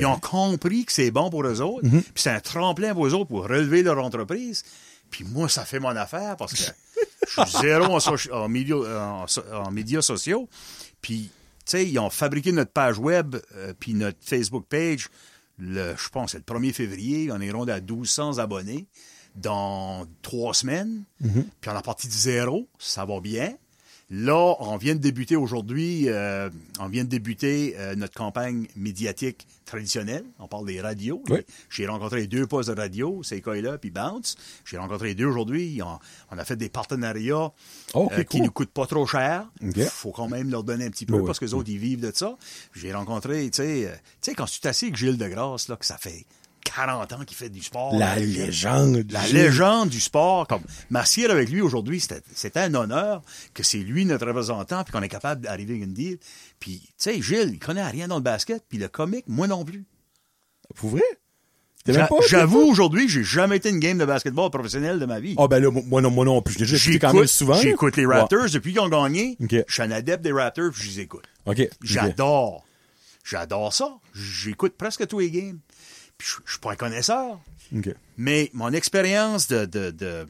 [0.00, 3.14] Ils ont compris que c'est bon pour eux autres, puis c'est un tremplin pour eux
[3.14, 4.64] autres pour relever leur entreprise.
[5.10, 6.58] Puis moi, ça fait mon affaire parce que
[7.28, 10.48] je suis zéro en, soci- en, médias sociaux.
[11.00, 11.30] Puis,
[11.70, 15.08] sais, ils ont fabriqué notre page web, euh, puis notre Facebook page,
[15.58, 17.30] le, je pense, c'est le 1er février.
[17.32, 18.86] On est rond à 1200 abonnés
[19.36, 21.04] dans trois semaines.
[21.60, 23.54] Puis on a parti de zéro, ça va bien.
[24.10, 29.46] Là, on vient de débuter aujourd'hui, euh, on vient de débuter euh, notre campagne médiatique
[29.64, 30.24] traditionnelle.
[30.38, 31.22] On parle des radios.
[31.28, 31.40] Oui.
[31.70, 33.22] J'ai rencontré deux postes de radio,
[33.62, 34.36] là puis Bounce.
[34.64, 35.80] J'ai rencontré deux aujourd'hui.
[35.82, 35.98] On,
[36.30, 37.52] on a fait des partenariats
[37.94, 38.46] Oh, euh, qui cool.
[38.46, 39.50] nous coûtent pas trop cher.
[39.62, 39.78] Ok.
[39.84, 42.00] faut quand même leur donner un petit peu Oui, parce que les autres, ils vivent
[42.00, 42.36] de ça.
[42.74, 46.26] J'ai rencontré, tu sais, euh, quand tu t'assieds avec Gilles Degrasse, là, que ça fait
[46.64, 47.94] 40 ans qu'il fait du sport.
[47.96, 49.04] La légende.
[49.10, 50.62] la légende du sport, comme
[51.30, 55.42] avec lui aujourd'hui, c'était un honneur que c'est lui notre représentant, puis qu'on est capable
[55.42, 56.18] d'arriver à une deal.
[56.58, 59.64] Puis, tu sais, Gilles, il connaît rien dans le basket, puis le comique, moi non
[59.64, 59.84] plus.
[60.74, 61.02] Pour vrai?
[62.28, 65.34] J'avoue, aujourd'hui, j'ai jamais été une game de basketball professionnel de ma vie.
[65.36, 66.54] Ah, ben là, moi non, moi non plus.
[66.58, 67.54] J'ai déjà quand même souvent.
[67.54, 69.36] j'écoute les Raptors depuis qu'ils ont gagné.
[69.40, 71.24] Je suis un adepte des Raptors, puis je les écoute.
[71.82, 72.64] J'adore.
[73.24, 73.98] J'adore ça.
[74.14, 75.58] J'écoute presque tous les games.
[76.18, 77.38] Puis je je suis pas un connaisseur.
[78.16, 80.26] Mais mon expérience de, de, de-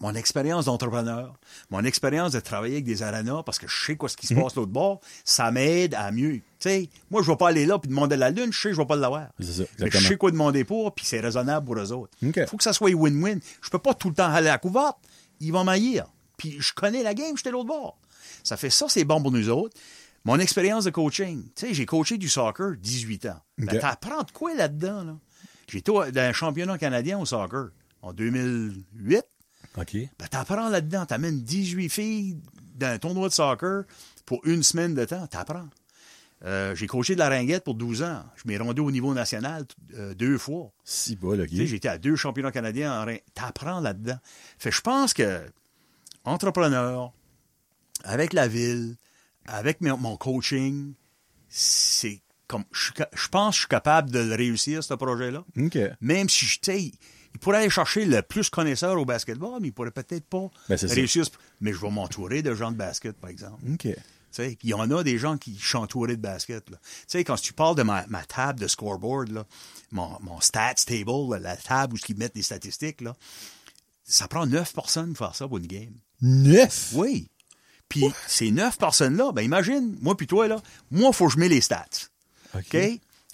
[0.00, 1.34] mon expérience d'entrepreneur,
[1.70, 4.38] mon expérience de travailler avec des arenas, parce que je sais quoi ce qui Mhm.
[4.38, 6.40] se passe l'autre bord, ça m'aide à mieux.
[6.60, 8.80] Sais, moi, je vais pas aller là puis demander la lune, je sais que je
[8.80, 9.26] vais pas l'avoir.
[9.40, 12.12] Mais je sais quoi demander pour, puis c'est raisonnable pour eux autres.
[12.24, 12.46] OK.
[12.46, 13.40] faut que ça soit win-win.
[13.60, 14.98] Je peux pas tout le temps aller à la couverte.
[15.40, 16.06] Ils vont m'haïr.
[16.36, 17.98] Puis je connais la game, j'étais l'autre bord.
[18.44, 19.76] Ça fait ça, c'est bon pour nous autres.
[20.28, 23.40] Mon expérience de coaching, tu sais, j'ai coaché du soccer 18 ans.
[23.56, 23.80] Ben, OK.
[23.80, 25.16] t'apprends de quoi là-dedans, là?
[25.66, 27.70] J'étais dans un championnat canadien au soccer
[28.02, 29.24] en 2008.
[29.78, 29.94] OK.
[29.94, 31.06] Ben, t'apprends là-dedans.
[31.06, 32.36] T'amènes 18 filles
[32.74, 33.84] dans un tournoi de soccer
[34.26, 35.26] pour une semaine de temps.
[35.28, 35.70] T'apprends.
[36.44, 38.22] Euh, j'ai coaché de la ringuette pour 12 ans.
[38.36, 39.64] Je m'ai rendu au niveau national
[39.94, 40.70] euh, deux fois.
[40.84, 41.48] Si bol, OK.
[41.48, 43.16] Tu sais, j'étais à deux championnats canadiens en rein.
[43.32, 44.18] T'apprends là-dedans.
[44.58, 45.40] Fait que je pense que
[46.26, 47.14] entrepreneur,
[48.04, 48.96] avec la ville,
[49.48, 50.94] avec mon, coaching,
[51.48, 55.44] c'est comme je, je pense que je suis capable de le réussir, ce projet-là.
[55.58, 55.78] OK.
[56.00, 56.58] Même si je,
[57.34, 60.76] il pourrait aller chercher le plus connaisseur au basketball, mais il pourrait peut-être pas Ben,
[60.76, 60.86] ça.
[60.88, 61.24] réussir.
[61.60, 63.62] Mais je vais m'entourer de gens de basket, par exemple.
[63.72, 63.82] OK.
[63.82, 63.94] Tu
[64.30, 66.68] sais, puis il y en a des gens qui sont entourés de basket.
[66.70, 66.76] là.
[66.82, 69.46] Tu sais, quand tu parles de ma, ma table de scoreboard, là,
[69.90, 73.14] mon, mon stats table, là, la table où ils mettent les statistiques, là,
[74.04, 75.94] ça prend neuf personnes pour faire ça pour une game.
[76.20, 76.90] Neuf?
[76.94, 77.30] Oui.
[77.88, 80.60] Puis ces neuf personnes-là, ben imagine, moi puis toi, là,
[80.90, 81.86] moi, faut que je mets les stats.
[82.54, 82.76] OK?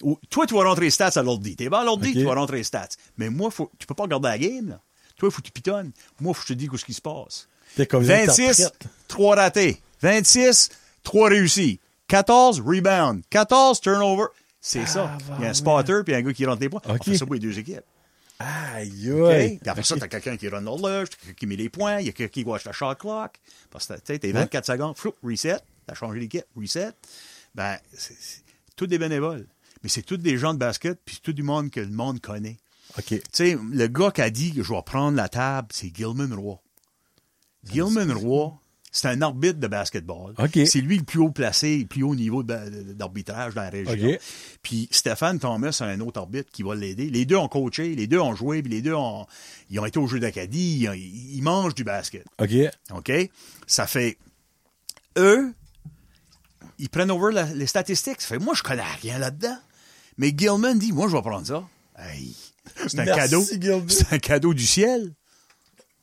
[0.02, 1.56] Ou, toi, tu vas rentrer les stats à l'ordi.
[1.56, 2.88] T'es bon à l'ordi, tu vas rentrer les stats.
[3.16, 4.80] Mais moi, faut, tu peux pas regarder la game, là.
[5.16, 5.92] Toi, faut que tu pitonnes.
[6.20, 7.48] Moi, faut que je te dise ce qui se passe.
[7.88, 8.88] Comme 26, l'interprète.
[9.08, 9.80] 3 ratés.
[10.02, 10.70] 26,
[11.04, 11.80] 3 réussis.
[12.08, 13.22] 14, rebound.
[13.30, 14.24] 14, turnover.
[14.60, 15.16] C'est ça.
[15.38, 16.80] Il y a un spotter puis un gars qui rentre les points.
[16.86, 17.04] On OK.
[17.04, 17.84] fait ça pour les deux équipes.
[18.38, 19.58] Aïe, aïe.
[19.58, 22.06] Puis après ça, t'as quelqu'un qui run l'horloge, t'as quelqu'un qui met les points, il
[22.06, 23.38] y a quelqu'un qui watch la shot clock.
[23.70, 26.92] Parce que, tu sais, t'es 24 secondes, flou, reset, t'as changé l'équipe, reset.
[27.54, 28.42] Ben, c'est c'est
[28.76, 29.46] tous des bénévoles.
[29.82, 32.56] Mais c'est tous des gens de basket, puis tout du monde que le monde connaît.
[32.98, 33.06] OK.
[33.06, 36.32] Tu sais, le gars qui a dit que je vais prendre la table, c'est Gilman
[36.34, 36.58] Roy.
[37.70, 38.58] Gilman Roy,
[38.96, 40.34] C'est un arbitre de basketball.
[40.66, 43.92] C'est lui le plus haut placé, le plus haut niveau d'arbitrage dans la région.
[44.62, 47.10] Puis Stéphane Thomas, c'est un autre arbitre qui va l'aider.
[47.10, 49.26] Les deux ont coaché, les deux ont joué, puis les deux ont,
[49.68, 52.24] ils ont été au jeu d'Acadie, ils, ont- ils mangent du basket.
[52.38, 52.52] OK.
[52.94, 53.12] OK?
[53.66, 54.16] Ça fait.
[55.18, 55.52] Eux,
[56.78, 58.20] ils prennent over la- les statistiques.
[58.20, 59.58] Ça fait, moi, je connais rien là-dedans.
[60.18, 61.64] Mais Gilman dit, moi, je vais prendre ça.
[61.98, 62.36] Hey,
[62.86, 63.20] c'est un Merci,
[63.60, 63.86] cadeau.
[63.88, 65.12] C'est un cadeau du ciel.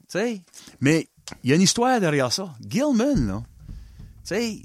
[0.10, 0.42] Tu sais?
[0.82, 1.08] Mais
[1.44, 2.54] il y a une histoire derrière ça.
[2.68, 3.44] Gilman, là,
[4.24, 4.62] tu sais,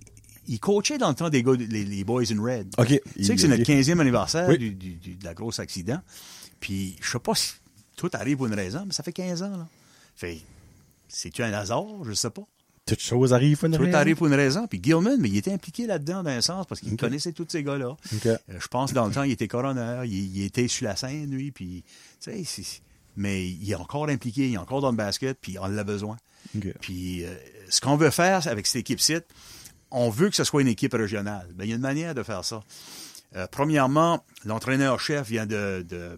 [0.49, 2.75] il coachait dans le temps des gars, les, les Boys in Red.
[2.79, 3.01] OK.
[3.17, 4.59] Tu sais que c'est notre 15e anniversaire Oui.
[4.59, 6.01] du, du- du- de la grosse accident.
[6.61, 7.53] Puis, je sais pas si
[7.97, 9.67] tout arrive pour une raison, mais ça fait 15 ans, là.
[10.15, 10.41] Fait,
[11.09, 11.85] c'est-tu un hasard?
[12.05, 12.43] Je sais pas.
[12.87, 13.99] Toutes choses arrivent, une Tout raison.
[13.99, 14.67] arrive pour une raison.
[14.69, 17.65] Puis Gilman, mais il était impliqué là-dedans dans un sens parce qu'il connaissait tous ces
[17.65, 17.97] gars-là.
[18.27, 21.31] Euh, je pense dans le temps, il était coroner, il, il était sur la scène,
[21.33, 21.83] lui, puis,
[22.21, 22.81] tu sais, c'est-
[23.17, 26.17] mais il est encore impliqué, il est encore dans le basket, puis on l'a besoin.
[26.81, 27.35] Puis euh,
[27.69, 29.17] ce qu'on veut faire avec cette équipe-ci,
[29.91, 31.49] on veut que ce soit une équipe régionale.
[31.55, 32.63] Ben, il y a une manière de faire ça.
[33.35, 35.85] Euh, premièrement, l'entraîneur-chef vient de...
[35.89, 36.17] de-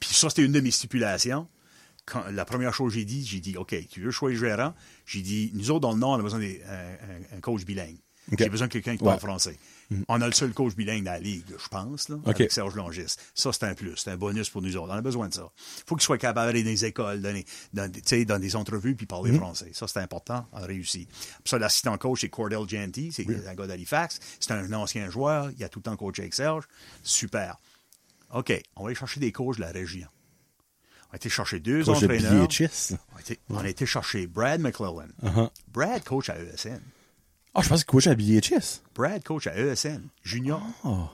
[0.00, 1.46] puis ça, c'était une de mes stipulations.
[2.04, 4.74] Quand, la première chose que j'ai dit, j'ai dit, OK, tu veux choisir gérant?
[5.06, 7.98] J'ai dit, nous autres, dans le Nord, on a besoin d'un coach bilingue.
[8.38, 9.08] J'ai besoin de quelqu'un qui Ouais.
[9.10, 9.56] parle français.
[10.08, 13.14] On a le seul coach bilingue dans la ligue, je pense, là, avec Serge Longis.
[13.34, 14.88] Ça, c'est un plus, c'est un bonus pour nous autres.
[14.92, 15.50] On a besoin de ça.
[15.86, 17.44] faut qu'il soit capable d'aller dans des écoles, dans des,
[17.74, 19.70] dans, des- dans entrevues, puis parler français.
[19.74, 21.06] Ça, c'est important, on a réussi.
[21.06, 24.18] Puis ça, l'assistant coach, c'est Cordell Genty, c'est un gars d'Halifax.
[24.40, 26.64] C'est un ancien joueur, il a tout le temps coaché avec Serge.
[27.02, 27.56] Super.
[28.32, 30.08] OK, on va aller chercher des coachs de la région.
[31.10, 32.48] On a été chercher deux Coach de entraîneurs.
[32.48, 32.94] BHS.
[33.12, 35.08] On a, été, on a été chercher Brad McClellan.
[35.22, 35.50] Uh-huh.
[35.68, 36.80] Brad coach à ESN.
[37.54, 38.80] Ah, je pense qu'il coachait à BHS.
[38.94, 40.62] Brad coach à ESN, junior.
[40.84, 41.04] Oh.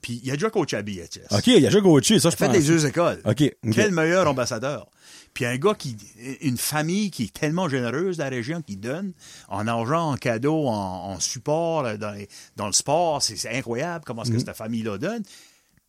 [0.00, 1.26] Puis il a déjà coaché à BHS.
[1.30, 2.54] OK, il a déjà coaché, ça, je Il a pense.
[2.56, 3.20] fait les deux écoles.
[3.24, 3.54] OK.
[3.72, 4.88] Quel meilleur ambassadeur.
[5.34, 5.96] Puis un gars qui,
[6.42, 9.12] une famille qui est tellement généreuse de la région, qui donne
[9.48, 13.22] en argent, en cadeau, en, en support euh, dans, les- dans le sport.
[13.22, 14.34] C'est incroyable comment est-ce Mm-hmm.
[14.34, 15.22] que cette famille-là donne.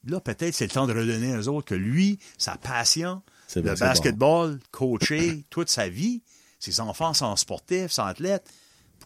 [0.05, 3.21] Là, peut-être c'est le temps de redonner aux autres que lui, sa passion,
[3.55, 6.21] le basketball, coacher toute sa vie,
[6.59, 8.49] ses enfants sont sportifs, sont athlètes.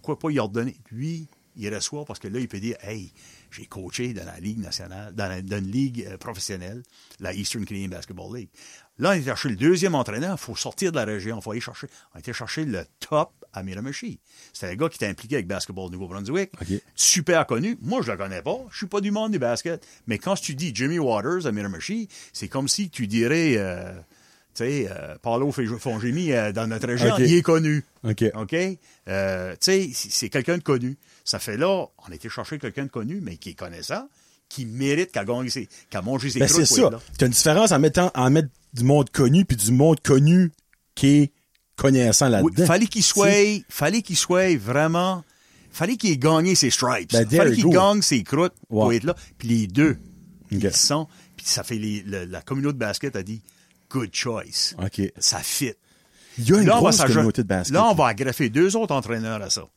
[0.02, 0.78] Pourquoi pas y redonner?
[0.92, 3.12] Lui, il reçoit parce que là, il peut dire, hey,
[3.50, 6.84] j'ai coaché dans la Ligue nationale, dans, la- dans une ligue euh, professionnelle,
[7.20, 8.50] la Eastern Canadian Basketball League.
[9.00, 11.52] Là, on est chercher le deuxième entraîneur, il faut sortir de la région, il faut
[11.52, 11.88] aller chercher.
[12.14, 14.20] On été chercher le top à Miramichi.
[14.54, 16.52] C'était un gars qui était impliqué avec Basketball Nouveau-Brunswick.
[16.96, 17.78] Super connu.
[17.82, 18.58] Moi, je le connais pas.
[18.72, 19.86] Je suis pas du monde du basket.
[20.08, 23.94] Mais quand tu dis Jimmy Waters à Miramichi, c'est comme si tu dirais, euh,
[24.58, 27.86] tu sais, euh, Paolo euh, dans notre région, il est connu.
[28.04, 28.24] OK.
[28.34, 28.56] OK?
[29.08, 30.98] Euh, tu sais, c'est quelqu'un de connu.
[31.24, 31.68] Ça fait là,
[32.08, 34.10] on a été chercher quelqu'un de connu, mais qui est connaissant,
[34.50, 36.90] qui mérite, qui a, gagné ses- Ben, c'est ça.
[36.90, 37.00] là.
[37.18, 40.52] C'est une différence en mettant, en mettre du monde connu puis du monde connu
[40.96, 41.32] qui est
[41.76, 42.66] connaissant Oui, là-dedans.
[42.66, 45.24] fallait qu'il soit, fallait qu'il soit vraiment,
[45.70, 47.12] fallait qu'il ait gagné ses stripes.
[47.12, 49.16] Ben, fallait qu'il gagne ses croûtes pour être là.
[49.38, 49.98] Puis les deux,
[50.52, 50.60] OK.
[50.64, 53.42] ils sont, puis ça fait les, le- la communauté de basket a dit,
[53.90, 54.76] good choice.
[54.84, 55.02] OK.
[55.18, 55.74] Ça fit.
[56.38, 57.74] Il y a une Là, grosse communauté de basket.
[57.74, 59.68] Là, on va agraffer deux autres entraîneurs à ça.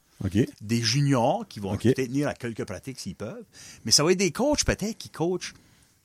[0.61, 1.83] Des juniors qui vont OK.
[1.83, 3.45] peut-être tenir à quelques pratiques s'ils peuvent.
[3.85, 5.55] Mais ça va être des coachs peut-être qui coachent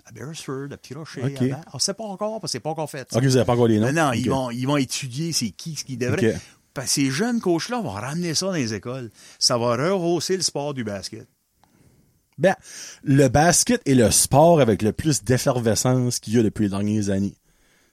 [0.05, 2.69] à Beresford, à Petit Rocher, à On ne sait pas encore parce que c'est pas
[2.69, 3.11] encore fait.
[3.11, 3.17] ça.
[3.17, 3.91] OK, vous n'avez pas encore les noms.
[3.91, 6.35] Non, ils, vont, ils vont étudier c'est qui, ce qu'ils devraient.
[6.35, 6.41] OK.
[6.73, 9.09] Parce que ces jeunes coachs-là vont ramener ça dans les écoles.
[9.39, 11.27] Ça va rehausser le sport du basket.
[12.37, 12.55] Ben,
[13.03, 17.09] le basket est le sport avec le plus d'effervescence qu'il y a depuis les dernières
[17.09, 17.35] années.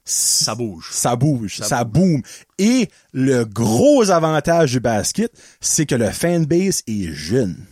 [0.05, 0.89] Ça bouge.
[0.91, 2.23] Ça bouge, Ça ça, boom.
[2.59, 7.65] Et le gros avantage du basket, c'est que le fanbase est jeune.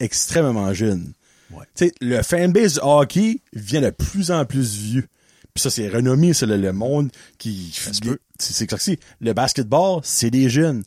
[0.00, 1.12] Extrêmement jeune.
[1.50, 1.64] Ouais.
[1.74, 5.06] Tu sais, le fanbase du hockey vient de plus en plus vieux.
[5.54, 7.72] Puis ça, c'est renommé, c'est le, le monde qui...
[8.38, 8.98] C'est ça que c'est.
[9.20, 10.82] Le basketball, c'est des jeunes.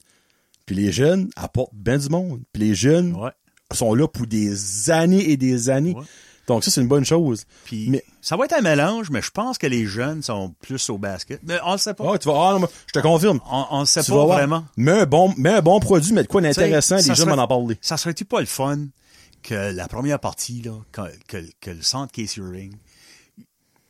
[0.66, 2.41] Puis les jeunes apportent bien du monde.
[2.52, 3.32] Puis les jeunes Ouais.
[3.72, 5.94] sont là pour des années et des années.
[5.95, 6.04] Ouais.
[6.48, 7.44] Donc ça, c'est une bonne chose.
[7.65, 10.90] Puis Mais- ça va être un mélange, mais je pense que les jeunes sont plus
[10.90, 11.41] au basket.
[11.44, 12.11] Mais on ne sait pas.
[12.14, 13.40] Ah, tu vas, ah, non, mais je te confirme.
[13.52, 14.65] On ne sait Tu pas vraiment.
[14.78, 17.36] Mets un bon, mets un bon produit, mets de quoi d'intéressant, les ça gens serait-
[17.36, 17.78] vont en parler.
[17.82, 18.88] Ça serait-tu pas le fun
[19.44, 20.72] que la première partie, là,
[21.28, 22.74] que, que le centre Casey Ring,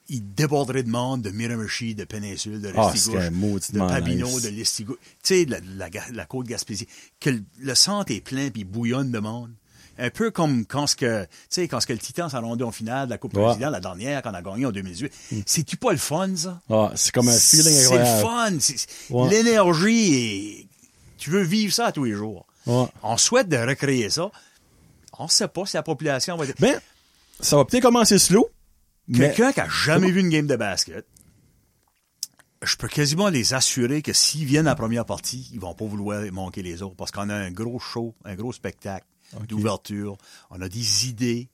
[0.10, 4.42] il déborderait de monde de Miramichi, de Péninsule, de Ah, Restigouche, de Pabineau, nice.
[4.44, 6.88] de Lestigouche, tu sais, de la, la, la côte Gaspésie,
[7.20, 9.52] que le, le centre est plein puis bouillonne de monde.
[9.99, 12.64] Un peu comme quand ce que, tu sais, quand ce que le Titan s'est rendu
[12.64, 13.44] en finale de la Coupe Ouais.
[13.44, 15.44] Président, la dernière, qu'on a gagné en 2018.
[15.45, 16.61] C'est-tu pas le fun, ça?
[16.69, 18.57] Ah, c'est comme un feeling C'est le fun.
[19.10, 19.30] Ouais.
[19.30, 20.68] L'énergie et
[21.18, 22.45] tu veux vivre ça tous les jours.
[22.65, 22.86] Ouais.
[23.02, 24.30] On souhaite de recréer ça.
[25.18, 26.60] On ne sait pas si la population va être...
[26.61, 26.80] Ben,
[27.40, 28.49] ça va peut-être commencer slow,
[29.07, 31.06] mais Quelqu'un qui a jamais vu une game de basket,
[32.61, 35.86] je peux quasiment les assurer que s'ils viennent à la première partie, ils vont pas
[35.86, 39.06] vouloir manquer les autres parce qu'on a un gros show, un gros spectacle
[39.48, 40.18] d'ouverture.
[40.49, 41.49] On a des idées.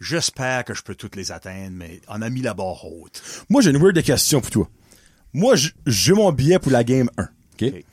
[0.00, 3.20] J'espère que je peux toutes les atteindre, mais on a mis la barre haute.
[3.48, 4.68] Moi, j'ai une weird question pour toi.
[5.32, 5.54] Moi,
[5.86, 7.22] j'ai mon billet pour la game 1.
[7.22, 7.28] OK?
[7.62, 7.84] OK.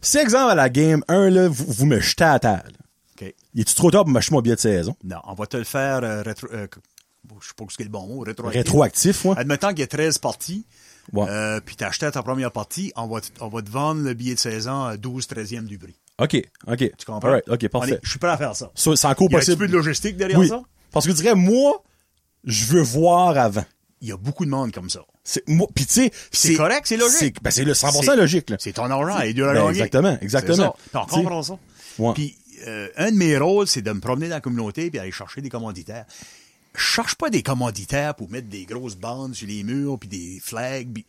[0.00, 2.64] Si, exemple, à la game 1, là, vous, vous me jetez à terre,
[3.20, 3.32] OK.
[3.54, 4.96] il est-tu trop tard pour m'acheter mon billet de saison?
[5.04, 6.66] Non, on va te le faire euh, rétro, euh,
[7.40, 8.58] je sais pas ce qu'est le bon mot, rétroactif.
[8.58, 9.38] Rétroactif, moi?
[9.38, 10.66] Admettons qu'il y a 13 parties,
[11.12, 11.26] Ouais.
[11.28, 14.14] euh, puis t'as acheté ta première partie, on va, te, on va te vendre le
[14.14, 15.94] billet de saison à 12 13e du prix.
[16.22, 16.78] OK, OK.
[16.78, 17.38] Tu comprends?
[17.48, 17.92] OK, parfait.
[17.94, 18.70] est- Je suis prêt à faire ça.
[18.74, 19.56] C'est encore Il y a un petit possible.
[19.58, 20.48] peu de logistique derrière oui.
[20.48, 20.62] ça?
[20.92, 21.82] Parce que je dirais, moi,
[22.44, 23.64] je veux voir avant.
[24.00, 25.00] Il y a beaucoup de monde comme ça.
[25.24, 27.36] C'est, moi, pis tu sais, C'est correct, c'est logique.
[27.36, 28.56] C'est, ben, c'est le 100% C'est- logique, là.
[28.58, 30.74] C'est ton argent, et Dieu l'a Ben, exactement, exactement.
[30.92, 31.58] T'en comprends ça?
[31.98, 32.12] Ouais.
[32.14, 32.36] Puis,
[32.66, 35.40] euh, un de mes rôles, c'est de me promener dans la communauté puis aller chercher
[35.40, 36.04] des commanditaires.
[36.74, 40.40] Je cherche pas des commanditaires pour mettre des grosses bandes sur les murs puis des
[40.42, 40.92] flags.
[40.92, 41.06] puis-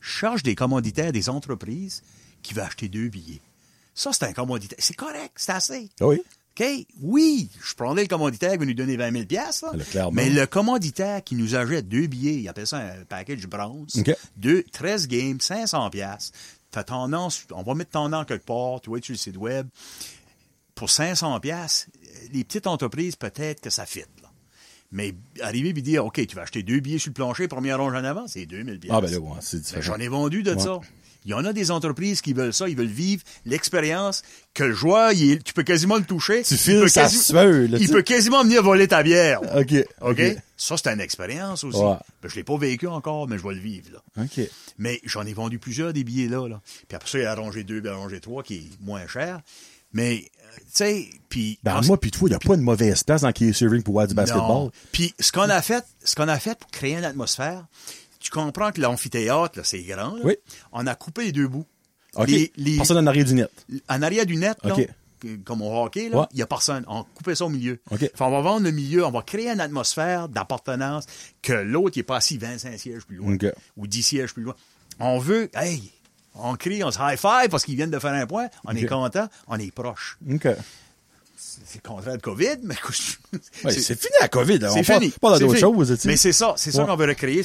[0.00, 2.02] Je cherche des commanditaires des entreprises
[2.42, 3.40] qui veulent acheter deux billets.
[4.00, 4.78] Ça, c'est un commanditaire.
[4.80, 5.90] C'est correct, c'est assez.
[6.00, 6.22] Ah Oui?
[6.58, 6.66] OK?
[7.02, 9.72] Oui, je prendrais le commanditaire qui va nous donner 20 000 piastres, là.
[9.76, 10.12] Le clairement.
[10.12, 14.02] mais le commanditaire qui nous achète deux billets, il appelle ça un package bronze,
[14.36, 16.36] deux, 13 games, 500 piastres.
[16.70, 19.36] T'as ton nom, on va mettre ton nom quelque part, tu vois, sur le site
[19.36, 19.68] web.
[20.74, 21.88] Pour 500 piastres,
[22.32, 24.30] les petites entreprises, peut-être que ça fit, là.
[24.92, 27.92] Mais arriver et dire, OK, tu vas acheter deux billets sur le plancher, première ronge
[27.94, 28.96] en avant, c'est 2000 piastres.
[28.96, 29.82] Ah, ben là, ouais, c'est Ben, différent.
[29.82, 30.58] J'en ai vendu de Ouais.
[30.58, 30.80] ça.
[31.24, 34.22] Il y en a des entreprises qui veulent ça, ils veulent vivre l'expérience,
[34.54, 36.42] que le joueur, il est- tu peux quasiment le toucher.
[36.42, 39.40] Tu Il files peut sa sueur, là, Il tu- peut quasiment venir voler ta bière.
[39.56, 39.74] OK.
[40.00, 40.20] OK?
[40.56, 41.78] Ça, c'est une expérience aussi.
[41.78, 41.96] Ouais.
[42.22, 44.22] Ben, je l'ai pas vécu encore, mais je vais le vivre, là.
[44.24, 44.40] OK.
[44.78, 46.60] Mais j'en ai vendu plusieurs des billets là, là.
[46.88, 48.70] Puis après ça, il y a rangé 2, puis il a rangé 3, qui est
[48.84, 49.40] moins cher.
[49.92, 51.58] Mais, euh, tu sais, puis...
[51.64, 53.82] Ben, en- moi pis toi, il n'y a pas de mauvaise place dans Key Serving
[53.82, 54.70] pour voir du basketball.
[54.92, 57.66] Puis ce qu'on a fait, ce qu'on a fait pour créer une atmosphère,
[58.20, 60.20] tu comprends que l'amphithéâtre, là, c'est grand, là.
[60.24, 60.36] Oui.
[60.72, 61.66] On a coupé les deux bouts.
[62.14, 62.28] OK.
[62.28, 63.50] Les- les- Personne en arrière du net.
[63.88, 64.74] en arrière du net, là,
[65.44, 66.24] comme au hockey, il Ouais.
[66.34, 66.82] y a personne.
[66.88, 67.78] On coupait ça au milieu.
[67.90, 67.98] OK.
[67.98, 71.04] Fait, on va vendre le milieu, on va créer une atmosphère d'appartenance
[71.42, 73.36] que l'autre n'est pas assis 25 sièges plus loin
[73.76, 74.54] ou 10 sièges plus loin.
[74.98, 75.92] On veut, hey,
[76.34, 78.86] on crie, on se high five parce qu'ils viennent de faire un point, on est
[78.86, 80.16] content, on est proche.
[81.42, 83.18] C'est le contraire de COVID, mais écoute,
[83.64, 84.58] Ouais, c'est fini la COVID.
[84.58, 84.70] là.
[84.70, 85.14] c'est on parle fini.
[85.20, 85.60] pas C'est d'autre fini.
[85.60, 85.88] chose.
[85.88, 86.08] tu sais.
[86.08, 87.42] Mais c'est ça, c'est ça qu'on veut recréer.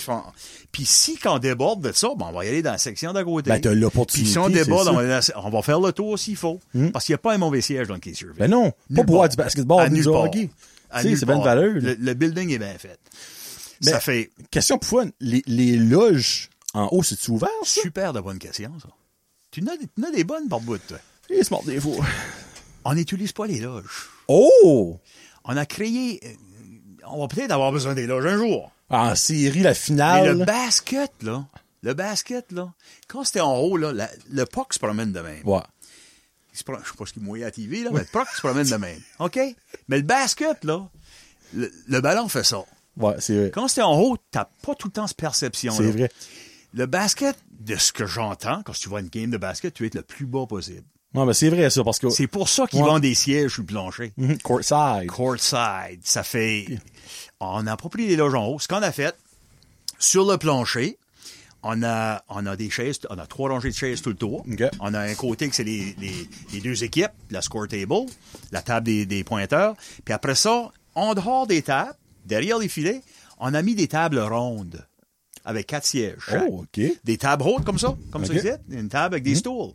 [0.72, 3.14] Puis si quand on déborde de ça, ben, on va y aller dans la section
[3.14, 3.50] d'à côté.
[3.50, 6.60] Ben, t'as l'opportunité, Puis si on déborde, on va, on faire le tour s'il faut.
[6.92, 8.18] Parce qu'il n'y a pas un mauvais siège dans le case.
[8.38, 9.30] Ben non, pas pour voir part.
[9.30, 10.50] du basketball, du hockey.
[11.02, 11.74] C'est bien de valeur.
[11.74, 13.00] Le, le building est bien fait.
[13.82, 15.10] Ben, ça fait Question pour fun.
[15.20, 17.82] Les, les loges en haut, c'est-tu ouvert, ça?
[17.82, 18.90] super de bonnes questions, ça.
[19.52, 20.98] Tu en as, des- bonnes par bout, toi.
[21.30, 22.06] Il smart des fois.
[22.86, 24.10] On n'utilise pas les loges.
[24.28, 25.00] Oh!
[25.44, 26.20] On a créé...
[26.24, 26.30] euh,
[27.08, 28.72] On va peut-être avoir besoin des loges un jour.
[28.90, 30.38] En série, la Mais finale.
[30.38, 31.46] le basket, là,
[31.82, 32.72] le basket, là,
[33.08, 35.42] quand c'était en haut, là, la- le puck se promène de même.
[35.48, 35.62] Ouais.
[36.54, 38.06] Il se pro- Je sais pas ce qu'il mouillait à la TV, là, mais le
[38.06, 39.00] puck se promène de même.
[39.20, 39.40] OK?
[39.88, 40.88] Mais le basket, là,
[41.54, 42.64] le, le ballon fait ça.
[42.98, 43.52] Ouais, c'est vrai.
[43.52, 46.10] Quand c'était en haut, t'as pas tout le temps cette perception C'est vrai.
[46.74, 49.88] Le basket, de ce que j'entends, quand tu vois une game de basket, tu veux
[49.88, 50.84] être le plus bas possible.
[51.16, 52.10] Non, mais c'est vrai, ça, parce que.
[52.10, 52.88] C'est pour ça qu'ils Ouais.
[52.88, 54.14] vendent des sièges sur le plancher.
[54.18, 55.08] Mhm, Courtside.
[55.08, 56.66] Courtside, ça fait...
[57.40, 58.60] On n'a pas pris les loges en haut.
[58.60, 59.16] Ce qu'on a fait,
[60.00, 60.98] sur le plancher,
[61.64, 64.46] on a, on a des chaises, on a trois rangées de chaises tout le tour.
[64.80, 66.14] On a un côté que c'est les, les,
[66.54, 68.06] les deux équipes, la score table,
[68.52, 69.76] la table des, des pointeurs.
[70.06, 71.94] Puis après ça, en dehors des tables,
[72.26, 73.02] derrière les filets,
[73.40, 74.86] on a mis des tables rondes
[75.44, 76.30] avec quatre sièges.
[76.50, 76.82] Oh, OK.
[77.04, 78.40] Des tables hautes comme ça, comme ça OK.
[78.40, 79.74] ici, une table avec des stools.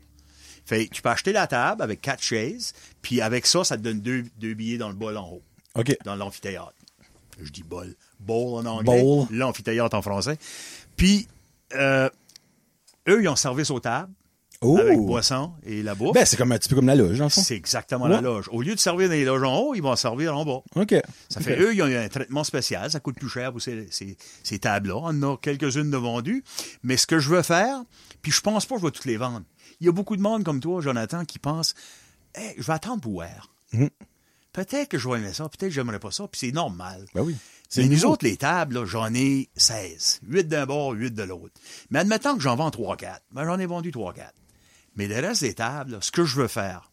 [0.70, 2.72] Fait, tu peux acheter la table avec quatre chaises,
[3.02, 5.42] puis avec ça, ça te donne deux, deux billets dans le bol en haut,
[5.74, 5.96] OK.
[6.04, 6.74] dans l'amphithéâtre.
[7.42, 7.92] Je dis bol.
[8.20, 9.02] Bowl en anglais.
[9.02, 9.26] Bowl.
[9.32, 10.38] L'amphithéâtre en français.
[10.96, 11.26] Puis,
[11.74, 12.08] euh,
[13.08, 14.12] eux, ils ont service aux tables,
[14.62, 14.76] Oh!
[14.78, 16.12] avec boisson et la bouffe.
[16.12, 17.40] Ben, c'est comme un petit peu comme la loge, le fond.
[17.40, 18.46] c'est exactement la loge.
[18.52, 20.60] Au lieu de servir dans les loges en haut, ils vont servir en bas.
[20.76, 20.94] OK.
[21.30, 22.90] Ça fait, eux, ils ont un traitement spécial.
[22.90, 24.96] Ça coûte plus cher pour ces, ces, ces tables-là.
[24.98, 26.44] On en a quelques-unes de vendues.
[26.82, 27.82] Mais ce que je veux faire,
[28.20, 29.46] puis je pense pas que je vais toutes les vendre.
[29.80, 31.74] Il y a beaucoup de monde comme toi, Jonathan, qui pense,
[32.34, 33.54] hey, je vais attendre pour voir.
[33.72, 33.90] Mhm.
[34.52, 37.06] Peut-être que je vais aimer ça, peut-être que j'aimerais pas ça, puis c'est normal.
[37.14, 37.36] Ben oui.
[37.76, 40.20] Mais nous autres, les tables, j'en ai 16.
[40.26, 41.54] 8 d'un bord, 8 de l'autre.
[41.90, 43.20] Mais admettons que j'en vends 3-4.
[43.30, 44.32] Ben, j'en ai vendu 3-4.
[44.96, 46.90] Mais le reste des tables, là, ce que je veux faire,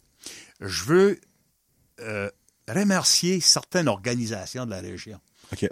[0.60, 1.20] je veux
[2.00, 2.30] euh,
[2.68, 5.20] remercier certaines organisations de la région,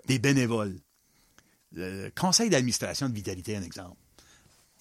[0.08, 0.80] des bénévoles.
[1.72, 3.98] Le conseil d'administration de Vitalité, un exemple.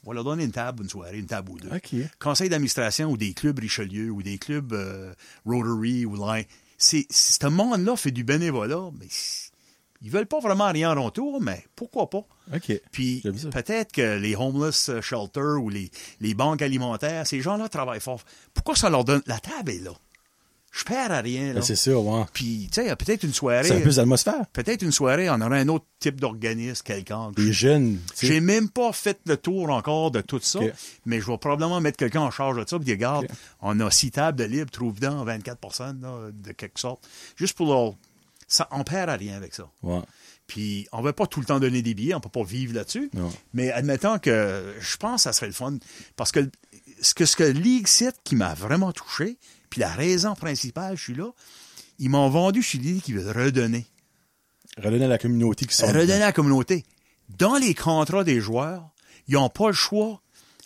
[0.05, 1.70] On va leur donner une table, une soirée, une table ou deux.
[2.18, 5.14] Conseil d'administration ou des clubs Richelieu ou des clubs euh,
[5.47, 6.44] Rotary ou Line.
[6.76, 9.06] C'est, ce monde-là fait du bénévolat, mais
[10.02, 12.26] ils veulent pas vraiment rien en retour, mais pourquoi pas?
[12.55, 12.81] OK.
[12.93, 15.90] Puis peut-être que les homeless shelters ou les,
[16.20, 18.20] les banques alimentaires, ces gens-là travaillent fort.
[18.52, 19.22] Pourquoi ça leur donne...
[19.26, 19.93] La table est là.
[20.76, 21.55] Je perds à rien.
[21.55, 22.24] Ben, c'est sûr, ouais.
[22.32, 23.68] Puis, tu sais, peut-être une soirée...
[23.68, 24.44] C'est un peu d'atmosphère.
[24.52, 27.38] Peut-être une soirée, on aurait un autre type d'organisme quelconque.
[27.38, 28.01] Les jeunes.
[28.20, 30.59] J'ai même pas fait le tour encore de tout ça,
[31.06, 33.28] mais je vais probablement mettre quelqu'un en charge de ça, puis dire, regarde,
[33.62, 35.60] on a six tables de libre, trouve dans 24
[36.02, 37.09] là, de quelque sorte.
[37.36, 37.94] Juste pour leur...
[38.48, 39.70] Ça, on perd à rien avec ça.
[39.82, 40.02] Ouais.
[40.48, 43.12] Puis on va pas tout le temps donner des billets, on peut pas vivre là-dessus.
[43.52, 45.78] Mais admettons que je pense que ça serait le fun.
[46.16, 46.51] Parce que
[47.01, 49.38] ce que, ce que League 7 qui m'a vraiment touché,
[49.74, 51.32] puis la raison principale, je suis là,
[51.98, 53.84] ils m'ont vendu chez l'idée qu'ils veulent redonner.
[54.78, 55.88] Redonner à la communauté qui sont.
[55.88, 56.84] Redonner à la communauté.
[57.38, 58.88] Dans les contrats des joueurs,
[59.26, 60.20] ils n'ont pas le choix.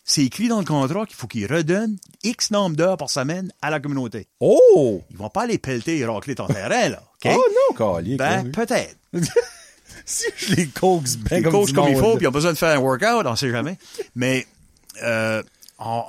[0.04, 3.70] C'est écrit dans le contrat qu'il faut qu'ils redonnent X nombre d'heures par semaine à
[3.70, 4.28] la communauté.
[4.40, 5.02] Oh!
[5.10, 7.02] Ils vont pas aller pelleter et racler ton terrain, là.
[7.24, 7.28] Oh
[7.70, 8.18] non, calique.
[8.18, 8.94] ben, peut-être.
[10.04, 12.76] si je les coax bien comme, comme il faut, puis ils ont besoin de faire
[12.78, 13.78] un workout, on sait jamais.
[14.14, 14.46] Mais
[15.02, 15.42] euh,
[15.78, 16.04] on-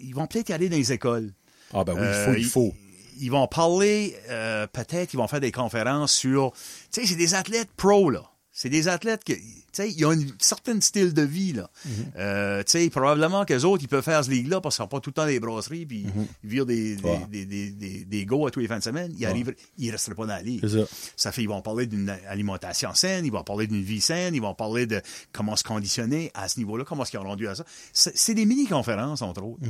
[0.00, 1.32] ils vont peut-être y aller dans les écoles.
[1.72, 2.74] Ah ben oui, Euh, il faut, il faut.
[3.16, 6.52] Ils, ils vont parler, euh, peut-être, ils vont faire des conférences sur...
[6.92, 8.22] Tu sais, c'est des athlètes pros, là.
[8.62, 9.42] C'est des athlètes qui, tu
[9.72, 11.70] sais, ils ont un certain style de vie, là.
[11.86, 11.92] Mhm.
[12.18, 15.00] Euh, tu sais, probablement qu'eux autres, ils peuvent faire ce ligue-là parce qu'ils sont pas
[15.00, 16.04] tout le temps des brasseries, puis
[16.44, 17.26] ils virent des, des, Mhm.
[17.30, 19.14] Des, des, des, des go à tous les fins de semaine.
[19.18, 20.68] Ils arrivent, ils resteraient pas dans la ligue.
[20.68, 20.84] Ça.
[21.16, 24.42] Ça fait, ils vont parler d'une alimentation saine, ils vont parler d'une vie saine, ils
[24.42, 25.00] vont parler de
[25.32, 27.64] comment se conditionner à ce niveau-là, comment est-ce qu'ils ont rendu à ça.
[27.94, 29.62] C'est c'est des mini-conférences, entre autres.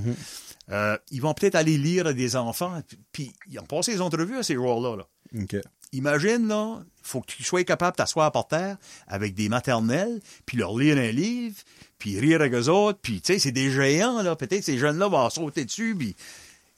[0.72, 4.38] Euh, ils vont peut-être aller lire à des enfants, puis ils ont passé les entrevues
[4.38, 4.96] à ces joueurs-là.
[4.96, 5.06] Là.
[5.92, 8.76] Imagine, là, faut que tu sois capable de t'asseoir par terre
[9.08, 11.56] avec des maternelles, puis leur lire un livre,
[11.98, 14.36] puis rire avec eux autres, puis, tu sais, c'est des géants, là.
[14.36, 16.14] Peut-être ces jeunes-là vont sauter dessus, puis,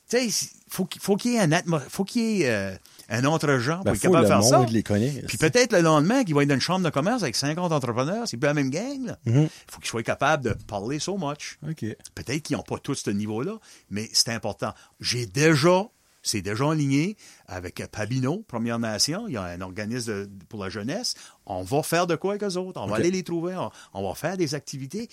[0.09, 2.75] tu sais, faut qu'il faut qu'il y ait un atmo- faut qu'il y ait euh,
[3.11, 4.59] un autre genre pour Ben, être faut capable le de faire ça.
[4.61, 5.23] monde les connaît.
[5.29, 8.27] Puis peut-être le lendemain, qu'il va être dans une chambre de commerce avec 50 entrepreneurs,
[8.27, 9.19] c'est plus la même gang, là.
[9.27, 9.49] Mhm.
[9.71, 11.59] faut qu'ils soient capables de parler so much.
[11.69, 11.85] OK.
[12.15, 13.59] Peut-être qu'ils n'ont pas tous ce niveau-là,
[13.91, 14.73] mais c'est important.
[15.01, 15.85] J'ai déjà,
[16.23, 17.17] c'est déjà aligné
[17.47, 19.27] avec Pabino, Première Nation.
[19.29, 21.15] Il y a un organisme de- pour la jeunesse.
[21.47, 22.81] On va faire de quoi avec eux autres?
[22.81, 23.55] On va aller les trouver.
[23.57, 25.09] On, on va faire des activités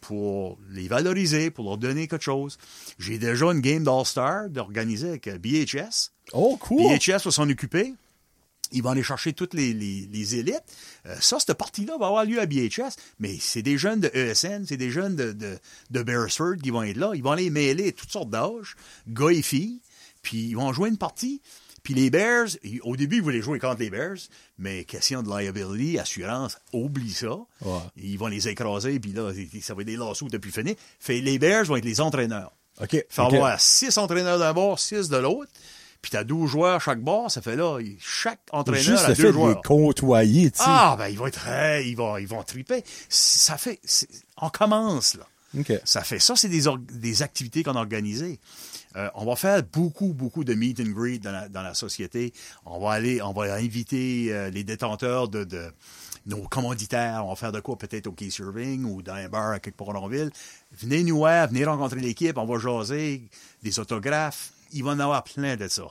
[0.00, 2.58] pour les valoriser, pour leur donner quelque chose.
[2.98, 6.10] J'ai déjà une game d'All-Star d'organiser avec BHS.
[6.32, 6.96] Oh, cool.
[6.98, 7.94] BHS va s'en occuper.
[8.74, 10.62] Ils vont aller chercher toutes les, les, les élites.
[11.06, 14.64] Euh, ça, cette partie-là va avoir lieu à BHS, mais c'est des jeunes de ESN,
[14.66, 15.58] c'est des jeunes de, de,
[15.90, 17.12] de Beresford qui vont être là.
[17.14, 18.74] Ils vont aller mêler toutes sortes d'âges,
[19.08, 19.80] gars et filles,
[20.22, 21.42] puis ils vont jouer une partie.
[21.82, 22.46] Puis les Bears,
[22.82, 24.16] au début, ils voulaient jouer contre les Bears,
[24.56, 27.34] mais question de liability, assurance, oublie ça.
[27.62, 27.78] Ouais.
[27.96, 30.76] Ils vont les écraser, puis là, ça va être des lassos depuis fini.
[31.00, 32.52] Fait les Bears vont être les entraîneurs.
[32.80, 33.04] OK.
[33.08, 35.50] Fait avoir six entraîneurs d'un bord, six de l'autre.
[36.00, 39.22] Puis t'as 12 joueurs chaque bord, ça fait là, chaque entraîneur Juste a le deux
[39.22, 39.62] fait de les joueurs.
[39.62, 40.64] côtoyer, tu sais.
[40.66, 42.82] Ah, ben, ils vont être, hey, ils vont, ils vont triper.
[43.08, 43.80] Ça fait,
[44.40, 45.24] on commence, là.
[45.84, 48.38] Ça fait ça, c'est des, activités qu'on a organisées.
[48.96, 52.32] Euh, on va faire beaucoup, beaucoup de meet and greet dans la, dans la société.
[52.66, 55.72] On va aller, on va inviter euh, les détenteurs de, de
[56.26, 57.24] nos commanditaires.
[57.24, 59.76] On va faire de quoi peut-être au Key Serving ou dans un bar à quelque
[59.76, 60.30] part en ville.
[60.72, 63.22] Venez nous voir, venez rencontrer l'équipe, on va jaser,
[63.62, 64.52] des autographes.
[64.72, 65.84] Il va en avoir plein de ça.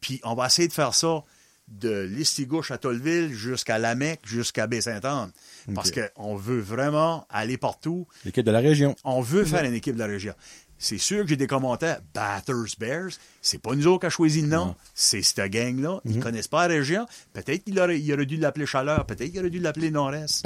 [0.00, 1.22] Puis on va essayer de faire ça
[1.68, 5.30] de Listigouche à Tolleville jusqu'à Lamec, jusqu'à Baie-Saint-Anne.
[5.74, 8.06] Parce qu'on veut vraiment aller partout.
[8.24, 8.94] L'équipe de la région.
[9.04, 10.34] On veut faire une équipe de la région.
[10.76, 12.00] C'est sûr que j'ai des commentaires.
[12.12, 13.10] Batters Bears,
[13.40, 14.74] c'est pas nous autres qui a choisi le nom.
[14.92, 16.00] C'est cette gang-là.
[16.04, 16.12] Mhm.
[16.12, 17.06] Ils connaissent pas la région.
[17.32, 19.06] Peut-être qu'il aurait, il aurait dû l'appeler Chaleur.
[19.06, 20.44] Peut-être qu'il aurait dû l'appeler Nord-Est.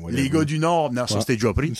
[0.00, 0.10] Whatever.
[0.10, 1.72] Les gars du Nord, non, ça c'était déjà pris.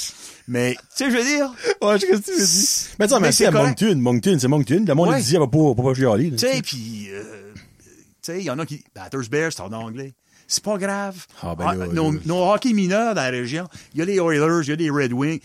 [0.46, 1.50] Mais, tu sais, je veux dire,
[1.82, 3.20] Ouais, je sais ce que tu veux dire.
[3.20, 3.50] Mais c'est.
[3.50, 3.96] Moncton.
[3.96, 4.84] Moncton, c'est Moncton.
[4.86, 5.20] Le monde, Ouais.
[5.20, 6.30] il dit, elle va pas, va pas chialer.
[6.30, 7.90] tu sais, puis, euh, tu
[8.22, 10.12] sais, il y en a qui, Batters Bears, c'est en anglais.
[10.50, 11.26] C'est pas grave.
[11.42, 12.18] Ah, ben là, nos, là.
[12.24, 14.90] nos hockey mineurs dans la région, il y a les Oilers, il y a les
[14.90, 15.40] Red Wings,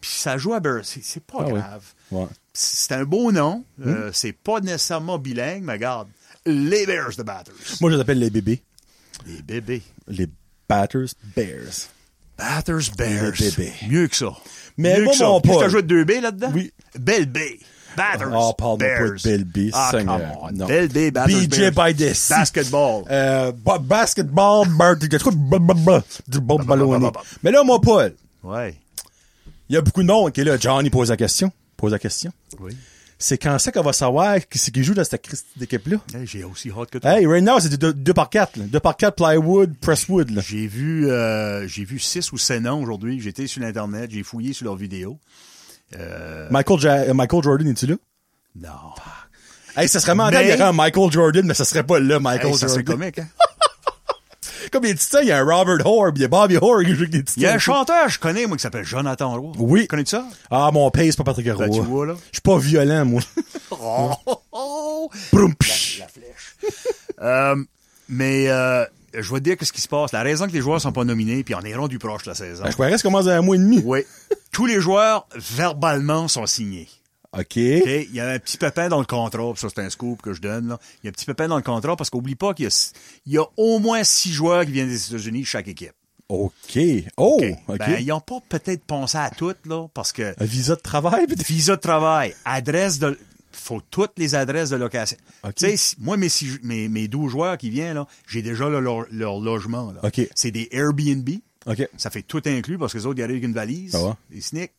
[0.00, 0.80] puis ça joue à Bears.
[0.84, 1.44] C'est pas Hmm.
[1.46, 1.60] Ah oui.
[1.60, 1.84] grave.
[2.10, 2.26] Ouais.
[2.54, 3.64] C'est un beau nom.
[3.84, 6.08] Euh, c'est pas nécessairement bilingue, mais regarde.
[6.46, 7.54] Les Bears de Batters.
[7.80, 8.62] Moi, je les appelle les bébés.
[9.26, 9.82] Les bébés.
[10.08, 10.28] Les
[10.68, 11.88] Batters Bears.
[12.38, 13.32] Batters Bears.
[13.40, 13.72] Les bébés.
[13.88, 14.32] Mieux que ça.
[14.78, 15.26] Mais Mieux moi, que ça.
[15.26, 16.50] mon t'as joué deux B là-dedans?
[16.54, 16.72] Oui.
[16.98, 17.38] Belle B.
[17.96, 18.28] Batters.
[18.32, 19.12] Oh, parle-moi pas Bears.
[19.14, 20.18] de Belle B, Ah, Seigneur.
[20.18, 20.66] come on.
[20.66, 21.74] Belle B, Batters BJ the
[22.30, 23.04] Basketball.
[23.10, 24.94] Euh, ba- basketball, ba-
[26.28, 27.10] du bon ballonné.
[27.42, 28.74] Mais là, moi, Paul, Ouais.
[29.68, 30.56] il y a beaucoup de monde qui est là.
[30.58, 31.50] Johnny pose la question.
[31.76, 32.32] Pose la question.
[32.60, 32.76] Oui.
[33.18, 35.96] C'est quand ça qu'on va savoir qui c'est qui joue dans cette Christi d'équipe-là?
[36.14, 37.18] Hey, J'ai aussi hâte que toi.
[37.18, 40.38] Hey, right now, c'est 2 par 4 2 par 4 plywood, presswood.
[40.46, 43.18] J'ai vu, euh, j'ai vu six ou sept noms aujourd'hui.
[43.20, 45.18] J'étais sur l'Internet, j'ai fouillé sur leurs vidéos.
[45.98, 47.94] Euh, Michael, Ja- euh, Michael Jordan, es-tu là?
[48.56, 48.70] non.
[49.78, 51.98] Hey, ça serait mental, Mais- il y aurait un Michael Jordan, mais ça serait pas
[52.00, 52.84] là, Michael Hey, ça Jordan.
[52.86, 53.28] serait comique, hein?
[54.72, 56.90] Comme les titans, il y a un Robert puis il y a Bobby Hoare qui
[56.94, 57.34] joue avec des titans.
[57.36, 59.52] Il y a un chanteur, je connais, moi, qui s'appelle Jonathan Roy.
[59.58, 59.86] Oui.
[59.86, 60.24] Connais-tu ça?
[60.50, 61.68] Ah, mon pace, c'est pas Patrick Roy.
[61.68, 62.14] Tu vois, là?
[62.32, 63.20] Je suis pas violent, moi.
[63.70, 65.10] Oh, oh, oh.
[65.32, 65.48] La
[66.08, 66.56] flèche.
[67.22, 67.56] Euh,
[68.10, 68.84] mais euh,
[69.22, 70.12] je vais te dire qu'est-ce qui se passe.
[70.12, 72.34] La raison que les joueurs sont pas nominés, puis on est rendu proche de la
[72.34, 72.62] saison.
[72.64, 73.80] Ben, je croirais que ça commence à un mois et demi.
[73.84, 74.00] Oui.
[74.52, 76.88] Tous les joueurs, verbalement, sont signés.
[77.32, 77.42] OK.
[77.42, 77.56] OK?
[77.56, 80.40] Il y a un petit pépin dans le contrat, ça c'est un scoop que je
[80.40, 80.68] donne.
[80.68, 80.78] Là.
[81.02, 82.90] Il y a un petit pépin dans le contrat parce qu'oublie pas qu'il y a,
[83.26, 85.92] il y a au moins six joueurs qui viennent des États-Unis, chaque équipe.
[86.28, 86.78] OK.
[87.16, 87.78] Oh, OK?
[87.78, 91.26] Ben, ils n'ont pas peut-être pensé à tout, là, parce que Un visa de travail,
[91.26, 91.46] peut-être?
[91.46, 93.18] visa de travail, adresse de...
[93.56, 95.16] faut toutes les adresses de location.
[95.44, 95.54] OK.
[95.54, 96.28] Tu sais, si- moi, mes,
[96.62, 99.92] mes, mes 12 joueurs qui viennent, j'ai déjà leur, leur- leur logement.
[100.34, 101.28] C'est des Airbnb.
[101.96, 103.94] Ça fait tout inclus parce que les autres, ils arrivent avec une valise,
[104.30, 104.72] des sneaks.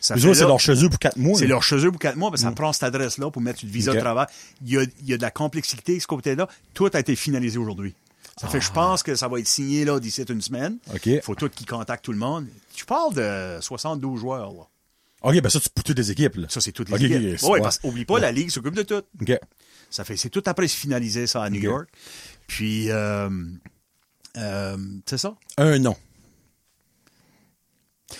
[0.00, 1.38] Ça Les autres, c'est leur chez pour quatre mois.
[1.38, 3.92] c'est leur chez pour quatre mois, mais ça prend cette adresse-là pour mettre une visa
[3.92, 4.26] de travail.
[4.64, 6.48] Il y, a, il y a de la complexité ce côté-là.
[6.74, 7.94] Tout a été finalisé aujourd'hui.
[8.40, 10.78] Ça fait, je pense que ça va être signé là d'ici une semaine.
[11.16, 12.46] Il faut tout qui contactent tout le monde.
[12.74, 14.66] Tu parles de 72 joueurs, là.
[15.28, 16.46] OK, ben ça, tu pour toutes les équipes, là.
[16.48, 17.16] Ça, c'est toutes les OK, équipes.
[17.16, 17.60] OK, OK, Ouais, ouais.
[17.60, 19.02] parce oublie pas, la Ligue s'occupe de tout.
[19.20, 19.32] OK.
[19.90, 21.60] Ça fait, c'est tout après se finaliser ça à New.
[21.60, 21.88] York.
[22.46, 23.28] Puis, euh,
[24.36, 25.36] euh, c'est ça.
[25.56, 25.96] Un nom.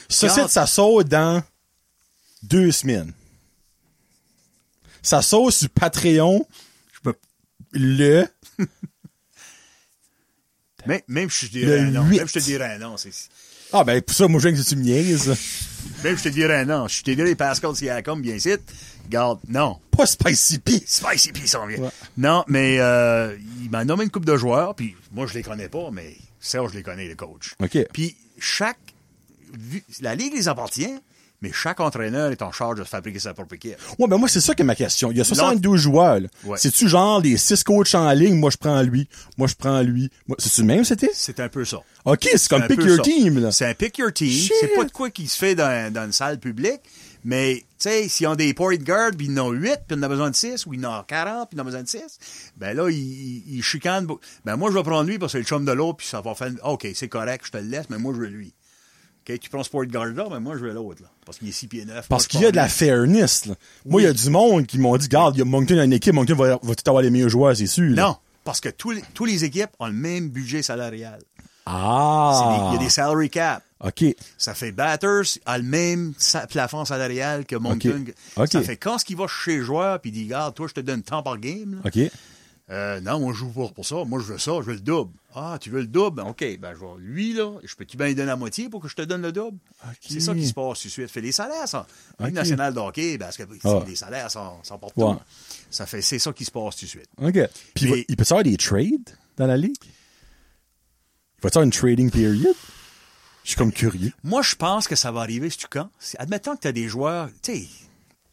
[0.09, 1.43] Ça, c'est ça sort dans
[2.43, 3.13] deux semaines.
[5.01, 6.45] Ça sort sur Patreon
[6.93, 7.15] Je peux,
[7.73, 8.27] le...
[10.87, 12.19] même, même je te dirais un huit.
[12.19, 12.97] Même je te dirais un non.
[12.97, 13.29] c'est-
[13.79, 15.29] Ah, ben, pour ça, moi, je viens que tu me niaises.
[16.03, 16.89] Même je te dirais non.
[16.89, 18.55] Je te dirais Pascal Siakam, bien ici.
[19.11, 19.77] Garde, non.
[19.91, 20.83] Pas Spicy P.
[20.87, 21.81] Spicy P s'en vient.
[21.81, 21.91] Ouais.
[22.17, 25.69] Non, mais euh, il m'a nommé une coupe de joueurs, puis moi, je les connais
[25.69, 27.55] pas, mais Serge, je les connais, le coach.
[27.63, 27.77] OK.
[27.93, 28.79] Puis chaque...
[30.01, 30.99] la Ligue les appartient,
[31.43, 33.77] mais chaque entraîneur est en charge de fabriquer sa propre équipe.
[33.99, 35.11] Ouais, ben moi, c'est ça que ma question.
[35.11, 36.21] Il y a 72 joueurs.
[36.45, 36.59] Ouais.
[36.59, 40.11] C'est-tu genre les 6 coachs en ligne, moi je prends lui, moi je prends lui.
[40.27, 41.11] Moi, c'est-tu le même, c'était?
[41.13, 41.79] C'est un peu ça.
[42.05, 43.53] OK, c'est comme pick your team, là.
[43.53, 44.51] C'est un pick your team.
[44.61, 46.81] C'est pas de quoi qui se fait dans, dans une salle publique.
[47.29, 49.99] Mais, tu sais, s'ils ont des point guard, puis ils en ont 8, puis ils
[49.99, 51.83] en ont besoin de 6, ou ils en ont 40, puis ils en ont besoin
[51.83, 52.21] de 6,
[52.57, 54.07] ben là, ils, ils, chicanent.
[54.45, 56.21] Ben moi, je vais prendre lui parce que c'est le chum de l'autre, puis ça
[56.21, 56.53] va faire...
[56.63, 58.55] OK, c'est correct, je te le laisse, mais moi, je veux lui.
[59.29, 61.09] OK, tu prends guard là, mais moi, je veux l'autre, là.
[61.25, 62.07] Parce qu'il est 6 pieds 9.
[62.09, 63.55] Parce qu'il y a de la fairness, là.
[63.85, 65.85] Moi, il y a du monde qui m'ont dit, garde, il y a Moncton a
[65.85, 67.91] une équipe, Moncton va, va tout avoir les meilleurs joueurs, c'est sûr.
[67.95, 68.03] là.
[68.03, 71.19] Non, parce que tous les, tous les équipes ont le même budget salarial.
[71.67, 72.69] Ah.
[72.71, 73.63] Il y a des salary cap.
[73.85, 74.05] OK.
[74.39, 78.05] Ça fait Batters a le même sa- plafond salarial que Moncton.
[78.37, 78.49] OK.
[78.53, 80.75] Ça fait quand ce qu'il va chez le joueur puis il dit, regarde, toi, je
[80.75, 81.81] te donne tant par game.
[81.83, 81.91] là.
[81.91, 82.11] OK.
[82.69, 84.05] Euh, non, moi, je joue pas pour ça.
[84.05, 85.13] Moi, je veux ça, je veux le double.
[85.37, 86.17] Ah, tu veux le double?
[86.17, 88.83] Ben, OK, ben, je vais, lui, là, je peux-tu bien lui donner la moitié pour
[88.83, 89.57] que je te donne le double?
[90.01, 91.09] C'est ça qui se passe tout de suite.
[91.09, 91.87] Fait les salaires, ça.
[92.19, 92.35] Ligue OK.
[92.35, 93.85] nationale de hockey, parce que Ah.
[93.87, 95.01] les salaires sont, sont partout.
[95.01, 95.15] Ouais.
[95.71, 97.09] Ça fait, c'est ça qui se passe tout de suite.
[97.23, 97.33] OK.
[97.75, 99.77] Puis, il va- Mais- il peut y avoir des trades dans la ligue?
[99.85, 102.55] Il va y avoir une trading period?
[103.45, 104.13] Je suis comme curieux.
[104.25, 105.89] Moi, je pense que ça va arriver, c'est quand?
[106.01, 107.69] C'est- Admettons que tu as des joueurs, tu sais,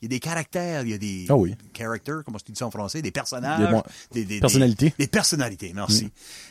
[0.04, 1.56] il y a des caractères, il y a des Ah oui.
[1.74, 4.88] characters, comment tu dis ça en français, des personnages, Des bons- des, des- personnalités.
[4.88, 4.90] Mm.
[4.98, 6.06] Des, des personnalités, merci.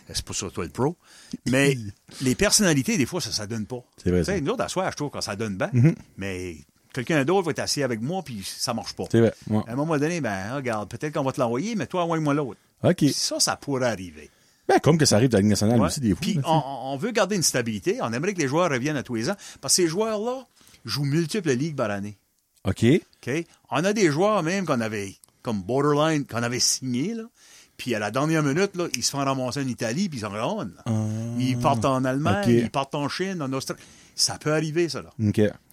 [0.08, 0.96] Euh, C'est pour ça, toi, le pro.
[1.50, 1.76] Mais
[2.22, 3.84] les personnalités, des fois, ça, ça donne pas.
[4.02, 4.40] C'est vrai, Tu sais.
[4.40, 4.44] Mm-hmm.
[4.44, 5.70] nous autres, à soir, je trouve que ça donne bien,
[6.16, 6.56] mais
[6.94, 9.04] quelqu'un d'autre va être assis avec moi, puis ça marche pas.
[9.10, 9.34] C'est vrai.
[9.50, 9.62] Ouais.
[9.68, 12.58] À un moment donné, ben, regarde, peut-être qu'on va te l'envoyer, mais toi, envoie-moi l'autre.
[12.82, 13.04] OK.
[13.12, 14.30] Ça, ça pourrait arriver.
[14.68, 15.86] Ben, comme que ça arrive dans la Ligue nationale Ouais.
[15.88, 16.18] aussi, des fois.
[16.22, 16.62] Puis on,
[16.92, 17.98] on veut garder une stabilité.
[18.00, 19.36] On aimerait que les joueurs reviennent à tous les ans.
[19.60, 20.46] Parce que ces joueurs-là
[20.84, 22.16] jouent multiples ligues par année.
[22.64, 22.84] OK.
[23.70, 27.24] On a des joueurs même qu'on avait, comme borderline, qu'on avait signé, là.
[27.76, 30.30] Puis à la dernière minute, là, ils se font ramasser en Italie, puis ils s'en
[30.30, 30.74] rendent.
[31.38, 33.80] Ils partent en Allemagne, ils partent en Chine, en Australie.
[34.14, 35.10] Ça peut arriver, ça, là.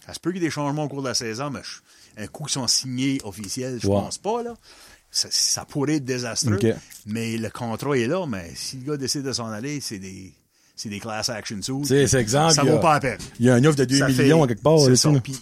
[0.06, 2.22] Ça se peut qu'il y ait des changements au cours de la saison, mais je-
[2.22, 3.94] un coup qui sont signés officiels, je Ouais.
[3.94, 4.54] pense pas, là.
[5.12, 6.58] Ça, ça pourrait être désastreux.
[7.06, 10.32] Mais le contrat est là, mais si le gars décide de s'en aller, c'est des,
[10.74, 11.84] c'est des class action suits.
[12.08, 13.18] C'est- exemple, Ça vaut pas la peine.
[13.38, 14.80] Il y a un offre de 2 Ça millions fait- à quelque part.
[14.80, 15.10] c'est ça.
[15.22, 15.38] Puis,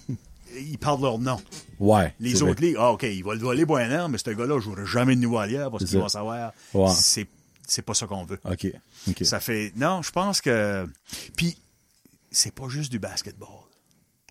[0.61, 1.41] ils parlent leur nom.
[1.79, 2.15] Ouais.
[2.21, 4.85] Les autres ligues, ah, OK, il va le voler an, mais ce gars-là ne jouera
[4.85, 6.53] jamais de nouveau ailleurs parce qu'ils vont savoir.
[6.75, 6.91] Ouais.
[6.95, 7.27] C'est,
[7.67, 8.39] c'est pas ça qu'on veut.
[8.45, 8.67] OK.
[9.09, 9.25] OK.
[9.25, 9.73] Ça fait.
[9.77, 10.87] Non, je pense que.
[11.37, 11.57] Puis,
[12.31, 13.49] c'est pas juste du basketball.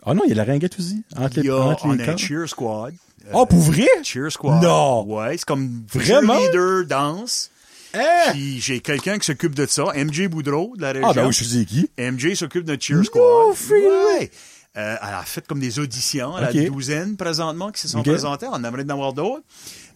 [0.06, 1.04] Ah non, il y a la ringuette aussi.
[1.16, 2.18] Entre Il y a, entre on les a un camps.
[2.18, 2.94] cheer squad.
[3.34, 3.88] Oh, pour vrai?
[4.04, 4.62] Cheer squad.
[4.64, 5.04] Non.
[5.04, 6.40] Ouais, c'est comme Vraiment?
[6.40, 7.52] leader, danse.
[7.94, 8.32] Hein?
[8.32, 11.08] Puis j'ai quelqu'un qui s'occupe de ça, MJ Boudreau de la région.
[11.10, 11.90] Ah, ben oui, je sais qui.
[11.98, 13.56] MJ s'occupe de cheer No squad.
[13.56, 14.32] freaking ouais.
[14.78, 16.54] Euh, elle a fait comme des auditions, elle a Ok.
[16.56, 18.46] une douzaine présentement qui se sont présentées.
[18.52, 19.44] On aimerait en avoir d'autres.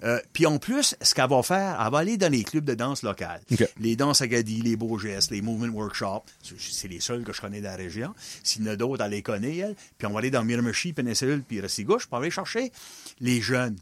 [0.03, 2.74] Euh, puis en plus, ce qu'elle va faire, elle va aller dans les clubs de
[2.74, 3.41] danse locales.
[3.52, 3.68] Ok.
[3.80, 6.24] Les danses Agadi, les Beaux Gestes, les Movement Workshops.
[6.58, 8.14] C'est- les seuls que je connais dans la région.
[8.44, 9.76] S'il y en a d'autres, elle les connaît, elle.
[9.99, 12.72] Puis on va aller dans Miramichi, Péninsule, puis Restigouche pour aller chercher
[13.20, 13.78] les jeunes.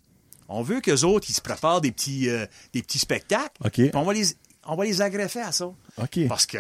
[0.50, 3.70] On veut qu'eux autres, ils se préparent des petits, euh, des petits spectacles.
[3.72, 4.26] Puis on va les...
[4.68, 5.66] on va les agresser à ça.
[5.66, 6.20] OK.
[6.28, 6.58] Parce que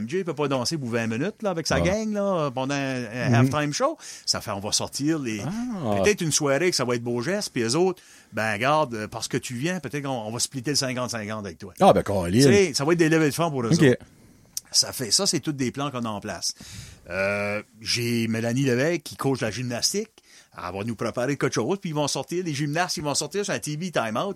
[0.00, 1.80] MJ peut pas danser pour 20 minutes là, avec sa Ah.
[1.80, 3.34] gang là, pendant un, un Mhm.
[3.34, 3.96] halftime show.
[4.26, 6.02] Ça fait on va sortir les Ah.
[6.02, 8.02] peut-être une soirée que ça va être beau geste, puis les autres,
[8.32, 11.58] ben regarde, euh, parce que tu viens, peut-être qu'on on va splitter le 50-50 avec
[11.58, 11.72] toi.
[11.80, 12.40] Ah, ben, Tu Colin.
[12.42, 13.96] sais, ça va être des levées de fonds pour eux autres.
[14.70, 16.54] Ça fait ça, c'est tous des plans qu'on a en place.
[17.10, 20.08] Euh, J'ai Mélanie Lévesque qui coach la gymnastique.
[20.56, 23.44] Elle va nous préparer quelque chose, puis ils vont sortir, les gymnastes, ils vont sortir
[23.44, 24.34] sur un TV timeout.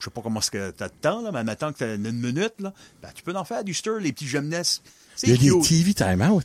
[0.00, 2.10] Je sais pas comment est-ce que t'as de temps, là, mais maintenant que t'as une
[2.12, 2.72] minute, là,
[3.02, 4.82] ben, tu peux en faire du stir, les petits gymnastes.
[5.22, 5.60] Il y a des.
[5.60, 6.40] TV timeout.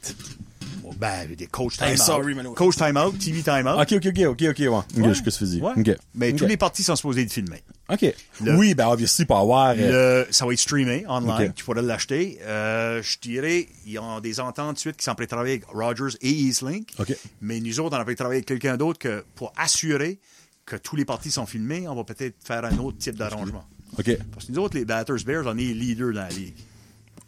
[1.00, 2.06] Ben, des coach Hey, timeout.
[2.06, 2.54] sorry, Mano.
[2.54, 3.82] coach timeout, TV timeout.
[3.82, 4.68] OK, OK, OK, OK, OK, ouais.
[4.68, 5.10] OK, Ouais.
[5.10, 5.62] je ce que tu dis.
[5.62, 5.72] Ouais.
[5.76, 5.96] OK.
[6.14, 6.36] Mais OK.
[6.38, 7.64] tous les parties sont supposés être filmés.
[7.90, 8.14] OK.
[8.44, 9.74] Le- Oui, ben, obviously, pour avoir...
[9.78, 11.50] euh, Le, ça va être streamé online.
[11.50, 11.56] Ok.
[11.56, 12.40] Tu pourras l'acheter.
[12.44, 15.66] Euh, je dirais, ils ont des ententes de suite qui sont prêts à travailler avec
[15.68, 16.90] Rogers et Eastlink.
[17.00, 17.16] Ok.
[17.42, 20.20] Mais nous autres, on a prêt à travailler avec quelqu'un d'autre que pour assurer
[20.66, 23.66] que tous les parties sont filmés, on va peut-être faire un autre type d'arrangement.
[23.98, 24.18] OK.
[24.34, 26.56] Parce que nous autres, les Batters Bears, on est leaders dans la ligue.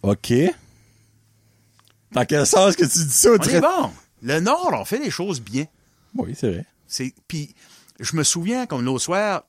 [0.01, 0.33] OK.
[2.11, 3.29] Dans quel sens que tu dis ça?
[3.31, 3.91] On est bon.
[4.23, 5.65] Le Nord, on fait les choses bien.
[6.15, 6.65] Oui, c'est vrai.
[6.87, 7.53] C'est puis
[7.99, 9.43] je me souviens comme l'autre soir,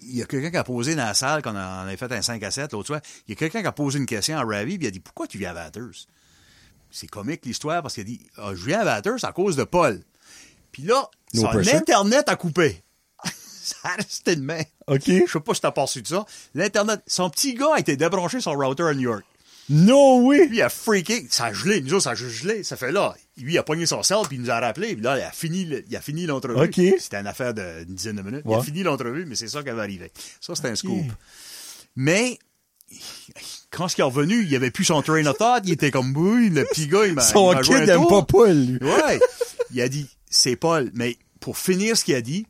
[0.00, 2.22] il y a quelqu'un qui a posé dans la salle quand on avait fait un
[2.22, 4.44] 5 à 7 l'autre soir, il y a quelqu'un qui a posé une question à
[4.44, 6.06] Ravi, puis il a dit pourquoi tu viens à Batters?
[6.90, 9.64] C'est comique l'histoire parce qu'il a dit Ah, je viens à Batters à cause de
[9.64, 10.00] Paul.
[10.70, 11.74] Puis là, No son pressure.
[11.74, 12.82] internet a coupé.
[13.64, 14.62] Ça a resté de main.
[14.88, 15.04] OK.
[15.06, 16.24] Je sais pas si t'as passé de ça.
[16.54, 19.24] L'internet, son petit gars a été débranché son router à New York.
[19.68, 20.48] No way!
[20.48, 21.26] Lui, il a freaké.
[21.30, 21.80] Ça a gelé.
[21.80, 22.64] Nous autres, ça a gelé.
[22.64, 23.14] Ça fait là.
[23.36, 24.94] Lui, il a pogné son sel, puis il nous a rappelé.
[24.94, 26.60] Puis là, il a fini, il a fini l'entrevue.
[26.60, 26.98] OK.
[26.98, 28.42] C'était une affaire d'une dizaine de minutes.
[28.44, 30.10] Il a fini l'entrevue, mais c'est ça qui avait arrivé.
[30.40, 31.06] Ça, c'était un scoop.
[31.94, 32.38] Mais,
[33.70, 35.62] quand il est revenu, il avait plus son train of thought.
[35.64, 38.08] Il était comme, oui, le petit gars, il m'a Son il kid un aime tour.
[38.08, 38.78] pas Paul, lui.
[38.82, 39.20] Ouais.
[39.72, 40.90] Il a dit, c'est Paul.
[40.94, 42.46] Mais pour finir ce qu'il a dit,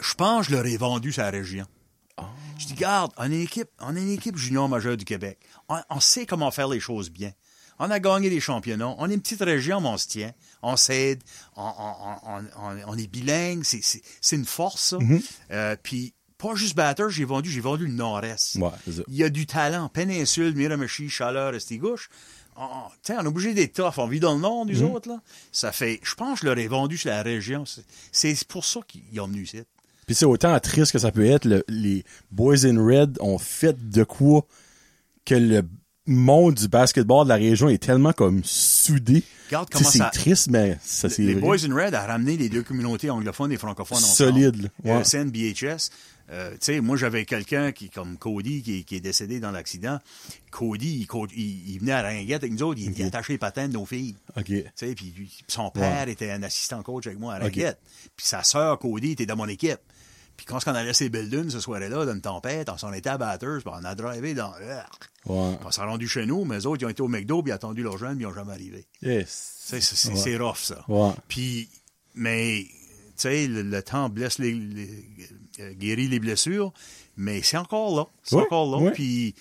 [0.00, 1.66] je pense que je leur ai vendu sa région.
[2.58, 5.38] Je dis, garde, on est une équipe, on est une équipe junior majeure du Québec.
[5.68, 7.32] On, on sait comment faire les choses bien.
[7.78, 8.94] On a gagné des championnats.
[8.96, 10.32] On est une petite région, mais on se tient.
[10.62, 11.22] On s'aide.
[11.56, 13.62] On, est bilingue.
[13.64, 14.98] C'est- une force, ça.
[15.50, 18.56] Euh, Puis, pas juste batteur, j'ai vendu, j'ai vendu le Nord-Est.
[18.56, 18.70] Ouais.
[19.08, 19.88] Il y a du talent.
[19.90, 22.08] Péninsule, Miramichi, Chaleur, Estigouche.
[22.56, 23.98] On, on- tiens, on est obligé d'être tough.
[23.98, 24.90] On vit dans le Nord, nous Mhm.
[24.94, 25.20] autres, là.
[25.52, 27.64] Ça fait, je pense que je leur ai vendu sur la région.
[27.66, 29.60] C'est- C'est pour ça qu'ils ont venu ici.
[30.06, 33.76] Puis c'est autant triste que ça peut être, le- les Boys in Red ont fait
[33.90, 34.46] de quoi
[35.24, 35.62] que le
[36.06, 39.24] monde du basketball de la région est tellement comme soudé.
[39.48, 41.40] Regarde comment c'est ça- triste, mais ça c'est Les vrai.
[41.40, 44.96] Boys in Red a ramené les deux communautés anglophones et francophones Solide, ensemble.
[44.96, 45.00] Ouais.
[45.02, 45.90] ESN, BHS.
[46.30, 49.98] Euh, tu sais, moi, j'avais quelqu'un qui, comme Cody, qui, qui est décédé dans l'accident.
[50.50, 53.38] Cody, il, co- il- il venait à Ringuette avec nous autres, il, il attachait les
[53.38, 54.16] patins de nos filles.
[54.36, 54.44] OK.
[54.46, 55.12] Tu sais, puis
[55.46, 56.12] son père Ouais.
[56.12, 57.38] était un assistant coach avec moi à.
[57.38, 57.78] Ringuette.
[58.16, 59.78] Puis sa sœur, Cody, était dans mon équipe.
[60.36, 63.18] Puis quand on a laissé Belden ce soir-là, dans une tempête, on s'en était à
[63.18, 64.52] Batters, puis on a drivé dans...
[65.26, 65.56] Ouais.
[65.64, 67.52] On s'est rendu chez nous, mais eux autres, ils ont été au McDo, puis ils
[67.52, 68.86] ont attendu leur jeune, puis ils n'ont jamais arrivé.
[69.02, 69.54] Yes.
[69.80, 70.36] C'est Ouais.
[70.36, 70.84] rough, ça.
[70.88, 71.10] Ouais.
[71.26, 71.68] Puis,
[72.14, 72.70] mais, tu
[73.16, 75.04] sais, le, le temps blesse les, les-
[75.60, 76.72] euh, guérit les blessures,
[77.16, 78.06] mais c'est encore là.
[78.22, 78.90] C'est encore là.
[78.92, 79.34] Puis,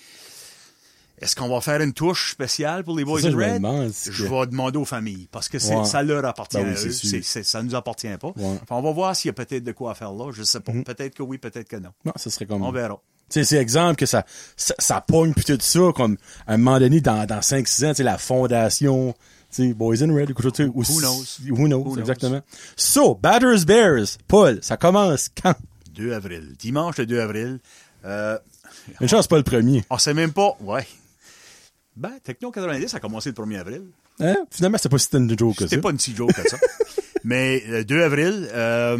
[1.21, 3.53] est-ce qu'on va faire une touche spéciale pour les Boys ça, in je Red?
[3.55, 5.85] demande, Je que- vais demander aux familles, parce que Ouais.
[5.85, 7.21] ça leur appartient Ben oui, à eux.
[7.43, 8.33] ça nous appartient pas.
[8.35, 8.59] Ouais.
[8.69, 10.31] On va voir s'il y a peut-être de quoi faire là.
[10.33, 10.71] Je sais pas.
[10.85, 11.91] Peut-être que oui, peut-être que non.
[12.03, 12.61] Non, ça serait comme...
[12.63, 12.99] On verra.
[13.29, 14.23] C'est exemple que ça,
[14.55, 16.15] ça, ça pogne puis tout ça, comme,
[16.45, 19.15] à un moment donné, dans, dans 5-6 ans, la fondation,
[19.57, 20.59] Boys in Red, knows?
[20.75, 21.97] Who knows, Who knows?
[21.97, 22.41] exactement.
[22.75, 25.55] So, Batters Bears, Paul, ça commence quand?
[25.95, 26.55] 2 avril.
[26.59, 27.59] Dimanche le 2 avril.
[28.05, 28.37] Euh,
[29.01, 29.83] Une chance, pas le premier.
[29.89, 30.55] on sait même pas.
[30.59, 30.85] Ouais.
[31.95, 33.83] Ben, Techno 90 a commencé le 1er avril.
[34.19, 34.35] Hein?
[34.51, 35.69] Finalement, c'est pas si c'était une joke que ça.
[35.69, 36.57] C'était pas une si joke que ça.
[37.23, 38.97] Mais le 2 avril, euh,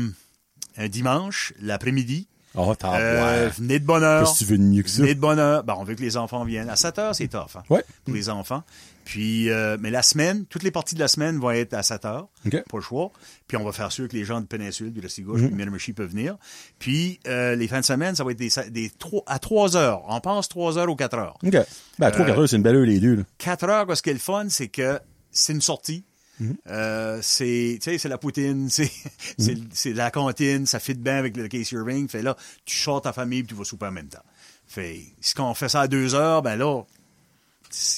[0.78, 2.28] un dimanche, l'après-midi,
[2.58, 3.52] Oh, t'as, euh, ouais.
[3.58, 4.24] venez de bonne heure.
[4.24, 5.02] Qu'est-ce que tu veux de mieux que ça?
[5.02, 5.66] Venez de bonne heure.
[5.66, 6.70] Ben, on veut que les enfants viennent.
[6.70, 7.84] À 7 heures, c'est tough, hein, Ouais.
[8.06, 8.64] pour les enfants.
[9.06, 12.04] Puis, euh, mais la semaine, toutes les parties de la semaine vont être à 7
[12.06, 12.28] heures.
[12.46, 12.52] OK.
[12.70, 13.12] Pas le choix.
[13.48, 15.48] Puis, on va faire sûr que les gens de Péninsule, du Restigouche, Mhm.
[15.48, 16.38] puis Miramichi peuvent venir.
[16.80, 20.02] Puis, euh, les fins de semaine, ça va être des, des trois- à 3 heures.
[20.10, 21.38] On pense 3 heures ou 4 heures.
[21.44, 21.52] OK.
[22.00, 23.24] Ben, 3 quarts d'heure, c'est une belle heure, les deux, là.
[23.38, 25.00] 4 heures, ce qui est le fun, c'est que
[25.32, 26.04] c'est une sortie.
[26.40, 26.56] Mhm.
[26.68, 28.92] Euh, c'est, tu sais, c'est la poutine, c'est,
[29.38, 32.10] c'est, c'est la cantine, ça fit bien avec le case ring.
[32.10, 34.24] Fait là, tu sors ta famille puis tu vas souper en même temps.
[34.68, 36.82] Fait, si on fait ça à deux heures, ben là,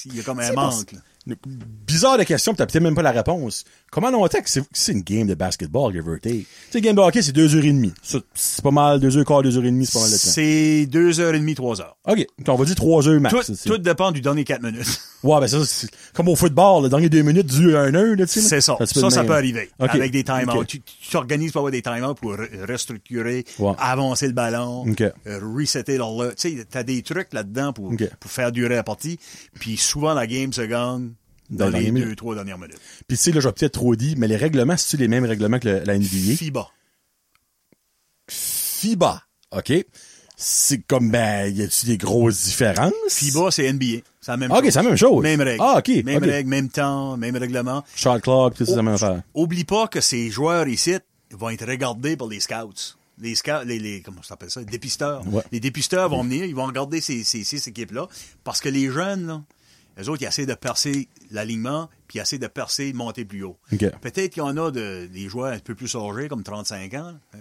[0.06, 0.94] il y a comme un manque.
[1.46, 3.64] Bizarre de question, t'as peut-être même pas la réponse.
[3.90, 6.40] Comment longtemps que c'est, une game de basketball, give or take?
[6.40, 7.92] Tu sais, game de hockey, c'est deux heures et demie.
[8.02, 10.30] C'est pas mal, deux heures quart, deux heures et demie, c'est pas mal de temps.
[10.30, 11.96] C'est deux heures et demie, trois heures.
[12.06, 12.26] OK.
[12.46, 13.34] On va dire trois heures max.
[13.64, 15.00] Tout, dépend du dernier quatre minutes.
[15.24, 18.34] Ouais, ben ça, c'est comme au football, le dernier deux minutes du 1-1, là, tu
[18.34, 18.40] sais.
[18.40, 18.76] C'est ça.
[18.86, 19.68] Ça, ça peut arriver.
[19.80, 19.88] Ok.
[19.92, 20.60] Avec des timeouts.
[20.60, 20.66] Ok.
[20.68, 23.72] Tu t'organises pour avoir des timeouts pour re- restructurer, Ouais.
[23.80, 28.30] avancer le ballon, euh, resetter leur le- Tu sais, t'as des trucs là-dedans pour, pour
[28.30, 29.18] faire durer la partie.
[29.58, 31.10] Puis souvent, la game se gagne
[31.50, 32.78] Dans dans, les deux, trois dernières minutes.
[33.06, 35.58] Puis tu sais, là, j'ai peut-être trop dit, mais les règlements, c'est-tu les mêmes règlements
[35.58, 36.36] que le- la NBA?
[36.36, 36.68] FIBA.
[38.28, 39.22] FIBA.
[39.52, 39.72] OK.
[40.40, 42.92] C'est comme, ben, y a-tu des grosses différences?
[43.08, 44.02] FIBA, c'est NBA.
[44.20, 44.72] C'est la même Ok, chose.
[44.72, 45.22] c'est la même chose.
[45.22, 45.62] Même règle.
[45.64, 46.24] Ah, ok, Même ok.
[46.24, 47.84] règle, même temps, même règlement.
[47.96, 49.22] Shot clock, tout ça, c'est la même affaire.
[49.34, 50.94] Oublie pas que ces joueurs ici
[51.32, 52.94] vont être regardés par les scouts.
[53.20, 54.60] Les scouts, les, les comment ça s'appelle ça?
[54.60, 55.26] Les dépisteurs.
[55.26, 55.42] Ouais.
[55.50, 58.06] Les dépisteurs vont venir, ils vont regarder ces, ces six équipes-là.
[58.44, 59.42] Parce que les jeunes, là,
[60.00, 63.42] eux autres, ils essaient de percer l'alignement, puis ils essaient de percer, de monter plus
[63.44, 63.58] haut.
[63.70, 67.14] Peut-être qu'il y en a de, des joueurs un peu plus âgés, comme 35 ans.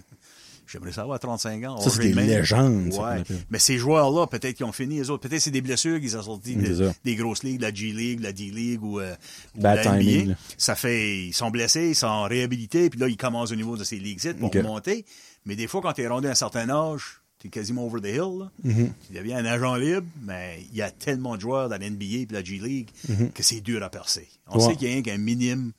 [0.70, 1.78] J'aimerais savoir 35 ans.
[1.80, 2.28] Ça, c'est des même.
[2.28, 3.24] légendes, Ouais.
[3.50, 5.26] Mais ces joueurs-là, peut-être qu'ils ont fini, les autres.
[5.30, 8.34] Peut-être c'est des blessures qu'ils ont sorti C'est de- des grosses ligues, la G-League, la
[8.34, 9.16] D-League ou, euh,
[9.58, 10.30] ou la timing, NBA.
[10.32, 10.36] là.
[10.58, 13.86] Ça fait, ils sont blessés, ils sont réhabilités, puis là, ils commencent au niveau de
[13.86, 14.56] ces ligues pour Ok.
[14.56, 15.06] remonter.
[15.46, 18.02] Mais des fois, quand tu es rendu à un certain âge, tu es quasiment over
[18.02, 18.52] the hill, là.
[18.66, 18.90] Mm-hmm.
[19.08, 22.06] tu deviens un agent libre, mais il y a tellement de joueurs dans la NBA
[22.06, 22.90] et la G-League
[23.34, 24.28] que c'est dur à percer.
[24.48, 25.72] On sait qu'il y a qu'un minime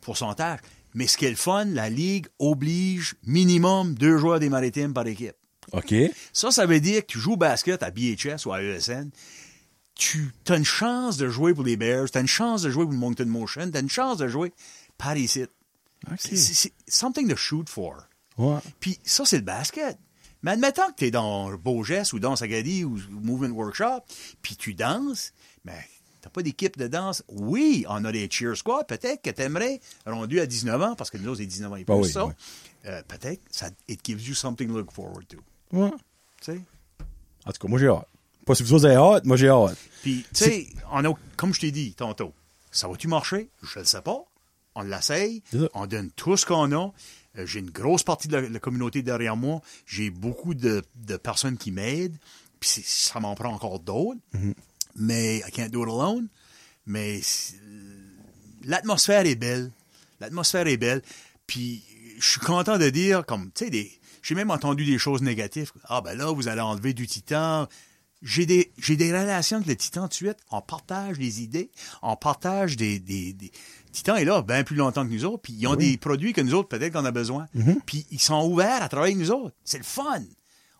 [0.00, 0.60] pourcentage.
[0.94, 5.06] Mais ce qui est le fun, la Ligue oblige minimum deux joueurs des maritimes par
[5.06, 5.36] équipe.
[5.72, 5.94] OK.
[6.32, 9.10] Ça, ça veut dire que tu joues au basket à BHS ou à ESN,
[9.94, 12.84] tu as une chance de jouer pour les Bears, tu as une chance de jouer
[12.84, 14.52] pour le Moncton Motion, tu as une chance de jouer
[14.96, 15.44] par ici.
[16.16, 18.06] C'est something to shoot for.
[18.38, 18.58] Ouais.
[18.80, 19.98] Puis ça, c'est le basket.
[20.42, 24.00] Mais admettons que tu es dans Beaugest ou dans Sagadi ou Movement Workshop,
[24.42, 25.32] puis tu danses,
[25.64, 25.78] mais
[26.20, 27.22] t'as pas d'équipe de danse.
[27.28, 31.18] Oui, on a des cheer squads, peut-être que t'aimerais, rendu à 19 ans, parce que
[31.18, 32.26] nous autres, c'est 19 ans et plus, Ben oui, ça.
[32.26, 32.32] oui.
[32.86, 35.38] euh, peut-être, ça, it gives you something to look forward to.
[35.72, 35.90] Ouais.
[36.40, 36.60] Tu sais?
[37.44, 38.06] En tout cas, moi, j'ai hâte.
[38.46, 39.76] Pas si vous autres avez hâte, moi, j'ai hâte.
[40.02, 42.32] Puis, tu sais, on a, comme je t'ai dit tantôt,
[42.70, 43.50] ça va-tu marcher?
[43.62, 44.24] Je ne sais pas.
[44.74, 45.42] On l'essaye.
[45.74, 46.92] On donne tout ce qu'on a.
[47.38, 49.60] Euh, J'ai une grosse partie de la, la communauté derrière moi.
[49.86, 52.18] J'ai beaucoup de, de personnes qui m'aident.
[52.60, 54.20] Puis ça m'en prend encore d'autres.
[54.34, 54.54] Mm-hmm.
[54.96, 56.28] Mais I can't do it alone.
[56.86, 57.20] Mais
[58.64, 59.70] l'atmosphère est belle.
[60.20, 61.02] L'atmosphère est belle.
[61.46, 61.84] Puis
[62.18, 63.92] je suis content de dire, comme, tu sais, des,
[64.22, 65.70] j'ai même entendu des choses négatives.
[65.84, 67.68] Ah, ben là, vous allez enlever du titan.
[68.20, 70.38] J'ai des, j'ai des relations avec le titan de suite.
[70.50, 71.70] On partage des idées.
[72.02, 73.52] On partage des, des, des...
[73.98, 75.42] Titan est là bien plus longtemps que nous autres.
[75.42, 77.46] Puis ils ont des produits que nous autres, peut-être qu'on a besoin.
[77.84, 79.54] Puis ils sont ouverts à travailler avec nous autres.
[79.64, 80.22] C'est le fun.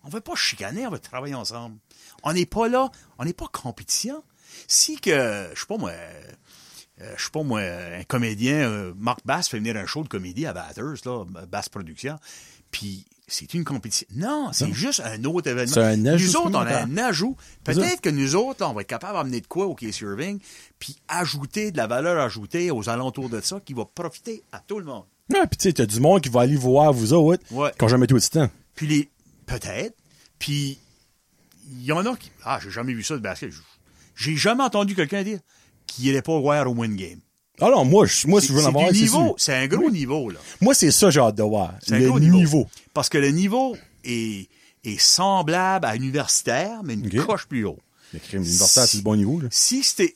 [0.04, 1.76] On veut pas chicaner, on veut travailler ensemble.
[2.22, 4.22] On n'est pas là, on n'est pas compétition.
[4.68, 9.20] Si que, je sais pas moi, euh, je sais pas moi, un comédien, euh, Marc
[9.24, 12.16] Bass fait venir un show de comédie à Bathurst, là, Bass Production,
[12.70, 14.06] puis c'est une compétition.
[14.16, 15.72] Non, c'est juste un autre événement.
[15.72, 17.36] C'est un ajout Nous autres, on a un ajout.
[17.62, 20.40] Peut-être que nous autres, on va être capable d'amener de quoi au Case Irving,
[20.78, 24.78] puis ajouter de la valeur ajoutée aux alentours de ça qui va profiter à tout
[24.78, 25.05] le monde.
[25.30, 27.70] Ouais, puis tu sais, t'as du monde qui va aller voir vous autres Ouais.
[27.78, 28.50] quand jamais tout le temps.
[28.74, 29.09] Puis les.
[29.46, 29.94] Peut-être.
[30.38, 30.78] Puis
[31.70, 32.30] il y en a qui.
[32.44, 33.50] Ah, j'ai jamais vu ça de basket.
[34.16, 35.38] J'ai jamais entendu quelqu'un dire
[35.86, 37.20] qu'il n'allait pas voir au win game.
[37.60, 39.35] Ah non, moi, je, moi, si je veux en avoir, c'est niveau.
[39.39, 40.39] C'est un gros niveau, là.
[40.60, 41.74] Moi, c'est ça, j'ai hâte de voir.
[41.82, 42.36] C'est un Le gros niveau.
[42.36, 42.68] niveau.
[42.94, 44.48] Parce que le niveau est,
[44.85, 47.26] est semblable à universitaire, mais une Ok.
[47.26, 47.78] coche plus haut.
[48.14, 49.48] Le crime universitaire, c'est le bon niveau, là.
[49.51, 50.14] Si c'était.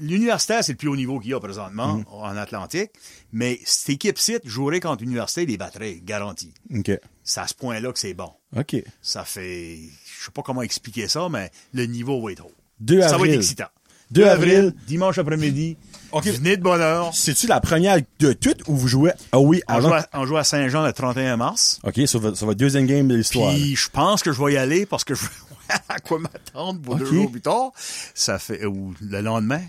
[0.00, 2.04] L'universitaire, c'est le plus haut niveau qu'il y a présentement Mm.
[2.12, 2.90] en Atlantique,
[3.32, 6.52] mais cette équipe-ci jouerait contre l'université, les battrait, garanti.
[6.76, 6.90] OK.
[7.22, 8.30] C'est à ce point-là que c'est bon.
[8.56, 8.76] OK.
[9.00, 9.78] Ça fait.
[10.18, 12.52] Je sais pas comment expliquer ça, mais le niveau va être haut.
[12.80, 13.68] 2 Ça va être excitant.
[14.10, 14.74] 2 avril.
[14.86, 15.76] dimanche après-midi.
[16.14, 16.26] OK.
[16.26, 17.10] Venez de bonne heure.
[17.14, 19.12] C'est-tu la première de toutes où vous jouez?
[19.32, 19.88] Ah oui, On avant.
[19.88, 21.80] joue, à, on joue à Saint-Jean le 31 mars.
[21.82, 23.52] OK, ça va, ça va être deuxième game de l'histoire.
[23.52, 25.24] Puis je pense que je vais y aller parce que je
[25.88, 27.72] à quoi m'attendre pour deux jours plus tard.
[28.14, 29.62] Ça fait ou le lendemain.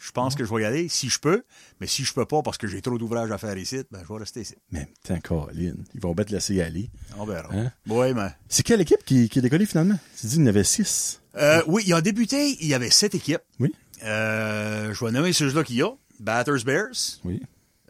[0.00, 1.42] Je pense que je vais y aller si je peux,
[1.80, 4.12] mais si je peux pas parce que j'ai trop d'ouvrages à faire ici, ben je
[4.12, 4.54] vais rester ici.
[4.70, 5.74] Même temps, Colin.
[5.92, 6.88] Ils vont bien te laisser y aller.
[7.18, 7.48] On verra.
[7.52, 7.72] Hein?
[7.88, 9.98] Oui, mais C'est quelle équipe qui, qui est décollée finalement?
[10.20, 11.20] Tu dis qu'il y en avait six.
[11.36, 13.40] euh, oui, ils ont débuté, il y avait sept équipes.
[13.58, 13.74] Oui.
[14.04, 15.90] Euh, je vais nommer ceux-là qu'il y a.
[16.20, 17.40] Batters Bears, Oui.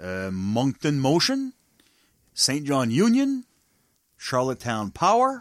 [0.01, 1.53] euh, Moncton Motion,
[2.35, 2.65] St.
[2.67, 3.43] John Union,
[4.19, 5.39] Charlottetown Power,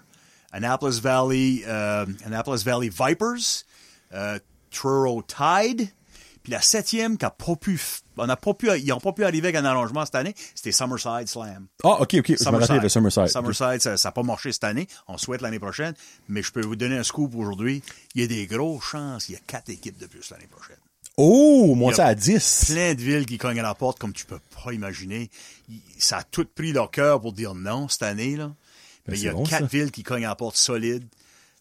[0.53, 3.63] Annapolis Valley, euh, Annapolis Valley Vipers,
[4.13, 4.39] euh,
[4.71, 5.89] Truro Tide,
[6.47, 7.77] puis la septième qui a pas pu,
[8.15, 10.71] on a pas pu, ils ont pas pu arriver avec un arrangement cette année, c'était
[10.71, 11.67] Summerside Slam.
[11.83, 12.35] Ah, OK, OK.
[12.39, 13.27] Je me rappelle de Summerside.
[13.27, 14.87] Summerside, ça n'a pas marché cette année.
[15.09, 15.93] On souhaite l'année prochaine.
[16.29, 17.83] Mais je peux vous donner un scoop aujourd'hui.
[18.15, 19.27] Il y a des grosses chances.
[19.27, 20.77] Il y a quatre équipes de plus l'année prochaine
[21.17, 22.67] Oh, monté à 10.
[22.71, 25.29] plein de villes qui cognent à la porte comme tu peux pas imaginer.
[25.97, 28.37] Ça a tout pris leur cœur pour dire non cette année.
[28.37, 28.45] Là.
[28.45, 28.53] Ben,
[29.09, 29.77] Mais il y a bon, quatre ça.
[29.77, 31.03] villes qui cognent à la porte solides.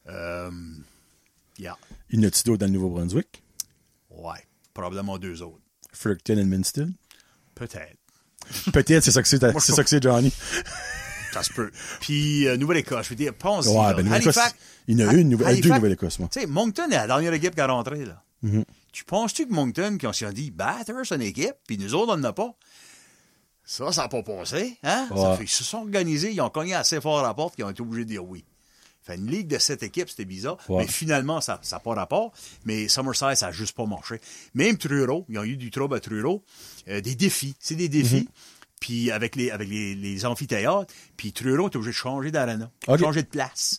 [0.08, 0.48] Euh,
[1.58, 1.76] yeah.
[2.12, 3.42] D'autres dans le Nouveau-Brunswick?
[4.76, 5.62] Probablement deux autres.
[5.90, 6.92] Fredericton et Minston.
[7.54, 7.96] Peut-être.
[8.74, 10.30] Peut-être, c'est ça que c'est, c'est ça que c'est, Johnny.
[11.32, 11.70] Ça se peut.
[12.00, 14.38] Puis, euh, Nouvelle-Écosse, je veux dire, pense Ouais, ben, Nouvelle-Écosse,
[14.86, 16.28] il y en a une, nouvelle- deux Nouvelle-Écosse, moi.
[16.32, 18.22] Tu sais, Moncton est la dernière équipe qui a rentré, là.
[18.44, 18.64] Mm-hmm.
[18.92, 22.16] Tu penses-tu que Moncton, qui ont dit, Batters, c'est une équipe, puis nous autres, on
[22.18, 22.54] n'en a pas?
[23.64, 25.08] Ça, ça n'a pas passé, hein?
[25.14, 27.64] Ça fait, ils se sont organisés, ils ont cogné assez fort à la porte qu'ils
[27.64, 28.44] ont été obligés de dire oui.
[29.06, 30.58] Fait une ligue de sept équipes, c'était bizarre.
[30.68, 30.82] Ouais.
[30.82, 32.32] Mais finalement, ça n'a pas rapport.
[32.64, 34.20] Mais Summerside, ça n'a juste pas marché.
[34.54, 36.42] Même Truro, ils ont eu du trouble à Truro.
[36.88, 37.54] Euh, des défis.
[37.60, 38.22] C'est des défis.
[38.22, 38.56] Mm-hmm.
[38.80, 43.22] Puis avec les avec les, les amphithéâtres, puis Truro est obligé de changer d'arena, changer
[43.22, 43.78] de place.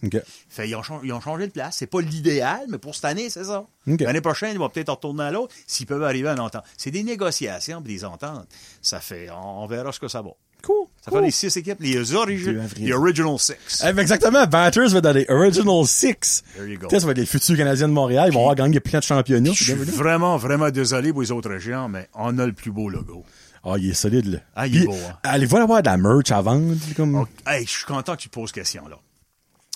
[0.50, 1.76] Fait, ils, ont, ils ont changé de place.
[1.78, 3.68] C'est pas l'idéal, mais pour cette année, c'est ça.
[3.86, 6.64] L'année prochaine, ils vont peut-être en retourner à l'autre s'ils peuvent arriver à une entente.
[6.78, 8.48] C'est des négociations des ententes.
[8.82, 10.32] Ça fait, on, on verra ce que ça va.
[10.64, 10.88] Cool.
[11.04, 11.20] Ça cool.
[11.20, 12.86] fait les six équipes, les, origi- 2 avril.
[12.86, 13.84] les original six.
[13.84, 16.44] Exactement, Batters va dans les Original Six.
[16.56, 16.88] There you go.
[16.90, 18.30] Ça va être les futurs Canadiens de Montréal.
[18.30, 19.54] Ils vont avoir gagné plein de championnats.
[19.54, 22.90] Je suis vraiment, vraiment désolé pour les autres régions, mais on a le plus beau
[22.90, 23.24] logo.
[23.64, 24.40] Ah, il est solide, là.
[24.56, 25.18] Ah, il est beau, hein.
[25.24, 27.26] Allez voir avoir de la merch à vendre, comme?
[27.46, 28.98] Hey, je suis content que tu poses question, là.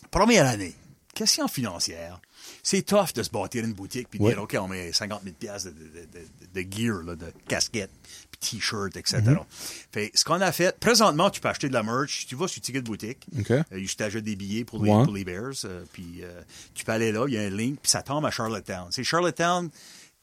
[0.09, 0.75] Première année,
[1.13, 2.19] question financière.
[2.63, 4.33] C'est tough de se bâtir une boutique puis Ouais.
[4.33, 7.89] dire, OK, on met 50 000 piastres de, de, de, de- gear, là, de casquettes,
[8.29, 9.17] puis t-shirts, etc.
[9.19, 9.37] Mm-hmm.
[9.91, 12.25] Fait, ce qu'on a fait, présentement, tu peux acheter de la merch.
[12.27, 13.25] Tu vas sur Ticket Boutique.
[13.39, 13.51] OK.
[13.51, 15.03] Euh, je t'achète des billets pour les, Ouais.
[15.03, 15.53] pour les Bears.
[15.65, 16.41] euh, puis euh,
[16.75, 18.87] tu peux aller là, il y a un link, puis ça tombe à Charlottetown.
[18.91, 19.69] C'est Charlottetown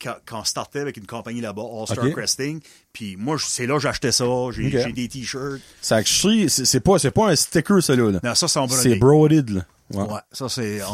[0.00, 2.08] quand, on startait avec une compagnie là-bas, All Star.
[2.12, 2.60] Cresting.
[2.92, 4.24] Puis moi, c'est là que j'achetais ça.
[4.52, 5.60] J'ai des t-shirts.
[5.80, 8.20] C'est actually- c'est pas, c'est pas un sticker, ça, là.
[8.22, 8.82] Non, ça, c'est en brodé.
[8.82, 9.66] C'est broaded, là.
[9.90, 10.02] Ouais.
[10.04, 10.92] Ouais, ça c'est en,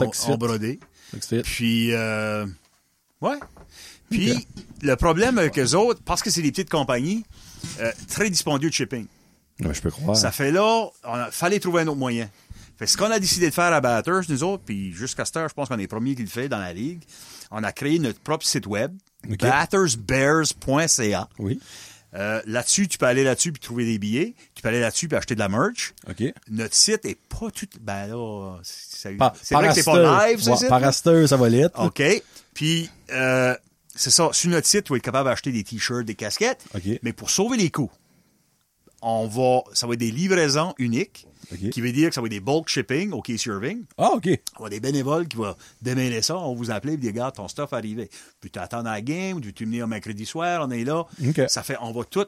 [1.43, 2.47] Puis, euh,
[3.21, 3.39] ouais.
[4.11, 4.47] Puis,
[4.83, 7.25] le problème avec eux autres, parce que c'est des petites compagnies,
[7.81, 9.07] euh, très dispendieux de shipping.
[9.61, 10.17] Ouais, je peux croire.
[10.17, 12.29] Ça fait là, il fallait trouver un autre moyen.
[12.77, 15.49] Fait ce qu'on a décidé de faire à Batters, nous autres, puis jusqu'à cette heure,
[15.49, 17.03] je pense qu'on est les premiers qui le fait dans la ligue,
[17.51, 18.93] on a créé notre propre site web,
[19.31, 19.39] OK.
[19.39, 21.29] battersbears.ca.
[21.39, 21.61] Oui.
[22.15, 24.35] Euh, là-dessus, tu peux aller là-dessus puis trouver des billets.
[24.65, 25.93] Peux aller là-dessus puis acheter de la merch.
[26.09, 26.25] OK.
[26.49, 27.67] Notre site est pas tout...
[27.83, 30.89] Ben là, c'est vrai que c'est pas live, ouais, site, par là.
[30.89, 31.79] Aster, ça va l'être.
[31.79, 32.03] OK.
[32.55, 33.55] Puis, euh,
[33.95, 34.31] c'est ça.
[34.33, 36.65] Sur notre site, tu vas être capable d'acheter des t-shirts, des casquettes.
[36.75, 36.99] OK.
[37.03, 37.91] Mais pour sauver les coûts,
[39.03, 41.27] on va, ça va être des livraisons uniques,
[41.71, 43.85] qui veut dire que ça va être des bulk shipping au Case Irving.
[43.99, 44.25] Ah, OK.
[44.25, 46.39] On va avoir des bénévoles qui vont démêler ça.
[46.39, 48.09] On va vous appeler et dire, regarde, ton stuff est arrivé.
[48.41, 51.05] Puis tu attends à la game, tu tu venir mercredi soir, on est là.
[51.49, 52.25] Ça fait, on va tout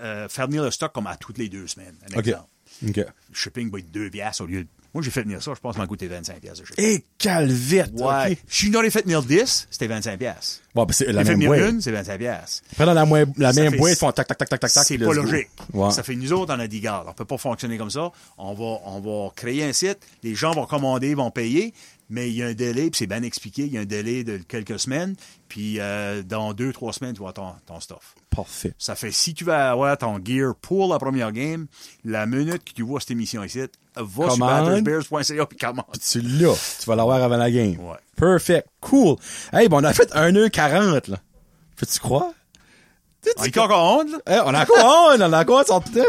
[0.00, 1.94] euh, faire venir le stock comme à toutes les deux semaines.
[2.10, 2.26] Un OK.
[2.26, 2.48] exemple.
[2.88, 2.96] OK.
[2.96, 4.68] Le shipping va être 2 piastres au lieu de...
[4.92, 6.84] Moi, j'ai fait venir ça, je pense que ça m'a coûté 25 piastres de shipping.
[6.84, 7.92] Et calvette.
[7.94, 8.32] Ouais.
[8.32, 8.38] OK.
[8.48, 10.62] Si je n'aurais fait venir 10, c'était 25 piastres.
[10.74, 11.60] Bon, ben, c'est la même boîte.
[11.60, 12.62] une, c'est 25 piastres.
[12.74, 14.84] Prenons la, moins- la même boîte, ils font tac, tac, tac, tac, tac, tac.
[14.86, 15.48] C'est pas logique.
[15.72, 15.90] Ouais.
[15.92, 18.10] Ça fait nous autres, on a dit, garde, on peut pas fonctionner comme ça.
[18.36, 21.72] On va, on va créer un site, les gens vont commander, vont payer,
[22.10, 24.24] mais il y a un délai, puis c'est bien expliqué, il y a un délai
[24.24, 25.14] de quelques semaines,
[25.48, 28.14] puis euh, dans deux, trois semaines, tu vois ton, ton stuff.
[28.28, 28.74] Parfait.
[28.78, 31.66] Ça fait, si tu vas avoir ton gear pour la première game,
[32.04, 33.60] la minute que tu vois cette émission ici,
[33.96, 35.84] va sur battersbears.ca puis commande.
[36.00, 36.76] Tu l'as.
[36.80, 37.76] Tu vas l'avoir avant la game.
[37.78, 37.96] Ouais.
[38.16, 38.68] Perfect.
[38.80, 39.16] Cool.
[39.52, 41.18] Hey, bon, on a fait 1h40, là.
[41.76, 42.32] Peux-tu croire?
[43.22, 44.18] Tu- On est encore honte, là?
[44.26, 45.64] Hey, on a encore on, on a encore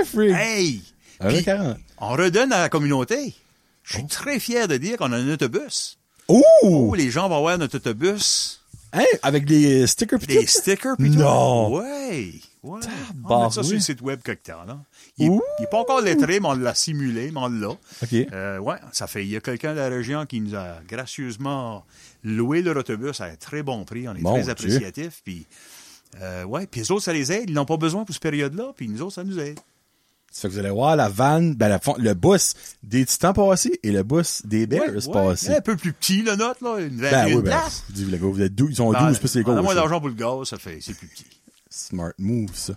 [0.05, 0.31] free.
[0.31, 0.81] Hey!
[1.19, 1.77] Un Puis, 40.
[1.99, 3.35] on redonne à la communauté.
[3.83, 3.99] Je Oh.
[3.99, 5.97] suis très fier de dire qu'on a un autobus.
[6.29, 6.41] Ouh!
[6.63, 8.59] Oh, les gens vont voir notre autobus.
[8.93, 11.17] Hey, avec des stickers pis Des stickers, pis tout?
[11.17, 11.73] Non.
[11.77, 12.33] Ouais.
[12.61, 12.71] Ouais.
[12.71, 13.51] On met ça Tabarouette.
[13.63, 14.79] sur le site web temps, là.
[15.17, 17.69] Il n'est pas encore lettré, mais on l'a simulé, mais on l'a.
[17.69, 18.13] OK.
[18.13, 21.85] Euh, ouais, ça fait, il y a quelqu'un de la région qui nous a gracieusement
[22.23, 24.07] loué leur autobus à un très bon prix.
[24.07, 25.21] On est très appréciatifs.
[25.23, 25.47] Puis,
[26.21, 27.49] euh, ouais, puis les autres, ça les aide.
[27.49, 29.59] Ils n'ont pas besoin pour cette période-là, puis nous autres, ça nous aide.
[30.33, 32.53] Ça fait que vous allez voir la vanne, ben, la le bus
[32.83, 35.11] des Titans passés et le bus des Bears Ouais, ouais.
[35.13, 35.53] passés.
[35.55, 36.77] Un peu plus petit, le note, là.
[36.79, 37.59] Une Ben 21 oui, ben,
[37.89, 39.61] dis, gars, vous êtes 12, ils sont Ben, 12 plus les on a gars.
[39.61, 41.25] moins d'argent pour le gaz, ça fait, c'est plus petit.
[41.69, 42.73] Smart move, ça.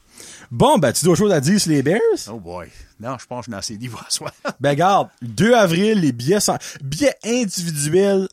[0.51, 2.01] Bon, ben, tu dois autre chose à dire sur les Bears?
[2.33, 2.69] Oh boy.
[3.01, 4.33] Non, je pense que je n'ai assez dit pour soi.
[4.61, 8.29] Ben, garde, 2 avril, les billets, sont- billets individuels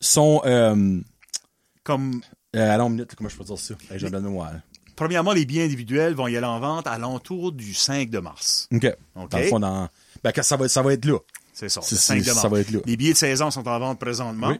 [0.00, 1.00] sont, euh,
[1.82, 2.20] Comme,
[2.56, 3.74] euh, allons, une minute, comment je peux dire ça?
[3.94, 4.52] J'ai de mémoire.
[4.96, 8.68] Premièrement, les billets individuels vont y aller en vente à l'entour du 5 de mars.
[8.72, 8.86] OK.
[9.14, 9.88] Dans le fond, dans,
[10.22, 11.18] ben, ça va, être- ça va être là.
[11.52, 12.40] C'est ça, le C'est- 5 de mars.
[12.42, 12.80] ça va être là.
[12.86, 14.58] Les billets de saison sont en vente présentement Oui.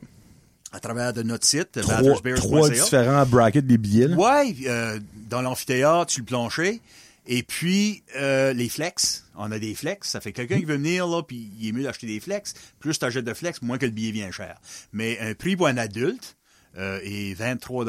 [0.72, 2.02] à travers de notre site, Trois,
[2.36, 4.12] trois différents brackets des billets.
[4.14, 6.80] Ouais, euh, dans l'amphithéâtre, sur le plancher.
[7.26, 9.24] Et puis, euh, les flex.
[9.36, 10.10] On a des flex.
[10.10, 12.52] Ça fait quelqu'un qui veut venir, là, puis il est mieux d'acheter des flex.
[12.80, 14.56] Plus tu achètes de flex, moins que le billet vient cher.
[14.92, 16.36] Mais un prix pour un adulte
[16.76, 17.86] euh, est 23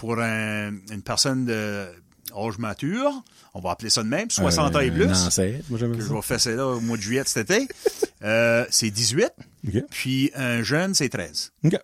[0.00, 1.86] Pour un- une personne de
[2.34, 3.22] âge mature,
[3.54, 6.12] on va appeler ça de même, 60 ans et plus, ancêtre, moi, j'aime que je
[6.12, 7.68] vais faire ça là au mois de juillet cet été,
[8.22, 9.30] euh, c'est 18.
[9.68, 9.84] OK.
[9.90, 11.52] Puis un jeune, c'est 13.
[11.64, 11.76] OK.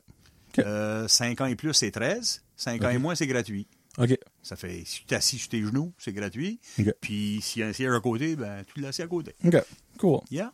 [0.60, 2.43] Euh, 5 ans et plus, c'est 13.
[2.56, 3.66] 5 ans et moins, c'est gratuit.
[3.98, 4.16] OK.
[4.43, 6.59] Ça fait, si tu t'assis sur tes genoux, c'est gratuit.
[7.01, 9.34] Puis s'il y a un siège à côté, ben, tu l'assis à côté.
[9.44, 9.56] OK.
[9.98, 10.20] Cool.
[10.30, 10.52] Yeah.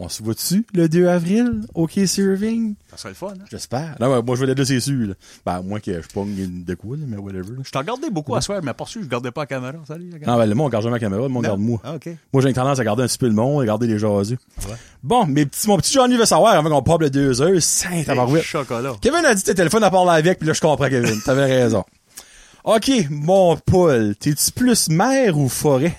[0.00, 1.62] On se voit dessus le 2 avril?
[1.74, 2.76] OK Serving?
[2.88, 3.44] Ça serait le fun, hein?
[3.50, 3.96] J'espère.
[3.98, 5.08] Non, ouais, moi, je vais là, c'est sûr.
[5.08, 5.14] là.
[5.44, 7.50] Ben, à moins que je pogne une de quoi, là, mais whatever.
[7.56, 7.62] là.
[7.64, 9.72] Je t'en regardais beaucoup à soir, mais pas sûr, je gardais pas la caméra.
[9.88, 10.32] Salut, la caméra.
[10.32, 11.48] Non, ben, le monde regarde jamais la caméra, le monde Non.
[11.50, 11.80] regarde moi.
[11.82, 12.08] Ah, OK.
[12.32, 14.38] Moi, j'ai une tendance à garder un petit peu le monde, à garder les jaseux.
[14.68, 14.74] Ouais.
[15.02, 18.04] Bon, mes petits, mon petit Johnny veut savoir, avant qu'on parle de deux heures, saint
[18.04, 18.44] tabarouette.
[18.44, 18.92] chocolat.
[19.00, 21.20] Kevin a dit le fun à parler avec, puis là, je comprends, Kevin.
[21.22, 21.84] T'avais raison.
[22.62, 25.98] OK, mon Paul, t'es-tu plus mer ou forêt?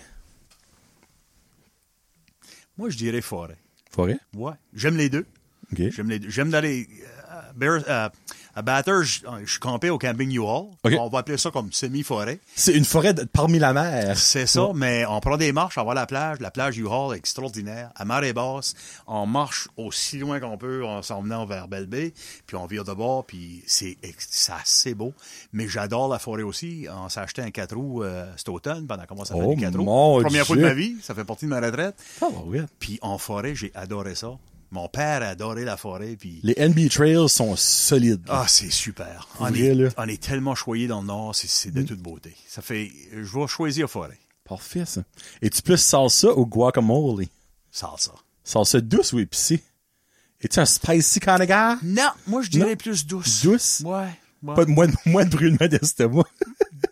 [2.78, 3.58] Moi, je dirais forêt.
[4.00, 4.20] Forêt?
[4.34, 4.54] Ouais.
[4.74, 5.26] J'aime les deux.
[5.74, 5.90] OK.
[5.90, 6.30] J'aime les deux.
[6.30, 6.88] J'aime d'aller
[7.90, 8.10] euh,
[8.60, 10.68] à Bear- euh, Batter, je, je suis campé au camping U-Haul.
[10.84, 10.94] OK.
[10.99, 12.40] On va appeler ça comme semi-forêt.
[12.56, 14.18] C'est une forêt de- parmi la mer.
[14.18, 14.72] C'est ça, Ouais.
[14.76, 16.38] mais on prend des marches, on va à la plage.
[16.40, 17.91] La plage U-Haul est extraordinaire.
[17.95, 18.76] À marée basse,
[19.07, 22.14] on marche aussi loin qu'on peut en s'en venant vers Belle Bay,
[22.48, 23.98] puis on vire de bord, puis c'est
[24.49, 25.14] assez beau.
[25.53, 26.88] Mais j'adore la forêt aussi.
[26.91, 29.56] On s'est acheté un 4 roues euh, cet automne, pendant qu'on commence à faire Oh,
[29.56, 30.22] des 4 mon roues.
[30.23, 31.95] Première fois de ma vie, ça fait partie de ma retraite.
[32.45, 32.61] Ouais.
[32.80, 34.31] Puis en forêt, j'ai adoré ça.
[34.72, 36.40] Mon père a adoré la forêt, puis...
[36.44, 38.22] Les NB Trails sont solides.
[38.30, 39.28] Ah, c'est super.
[39.40, 42.36] On Vrai, est, on est tellement choyé dans le nord, c'est- de toute beauté.
[42.48, 42.91] Ça fait...
[43.12, 44.20] Je vais choisir forêt.
[44.44, 45.02] Parfait, ça.
[45.41, 47.26] Es-tu plus salsa ou guacamole?
[47.72, 48.14] Salsa.
[48.44, 49.64] Salsa douce ou épicée?
[50.41, 51.76] Es-tu un spicy kind of guy?
[51.88, 52.76] Non, moi, je dirais Non?
[52.78, 53.41] plus douce.
[53.44, 53.82] Douce?
[53.86, 54.10] Ouais.
[54.44, 54.56] Ouais.
[54.56, 56.24] Pas de moins, de- moins de brûlement d'estomac.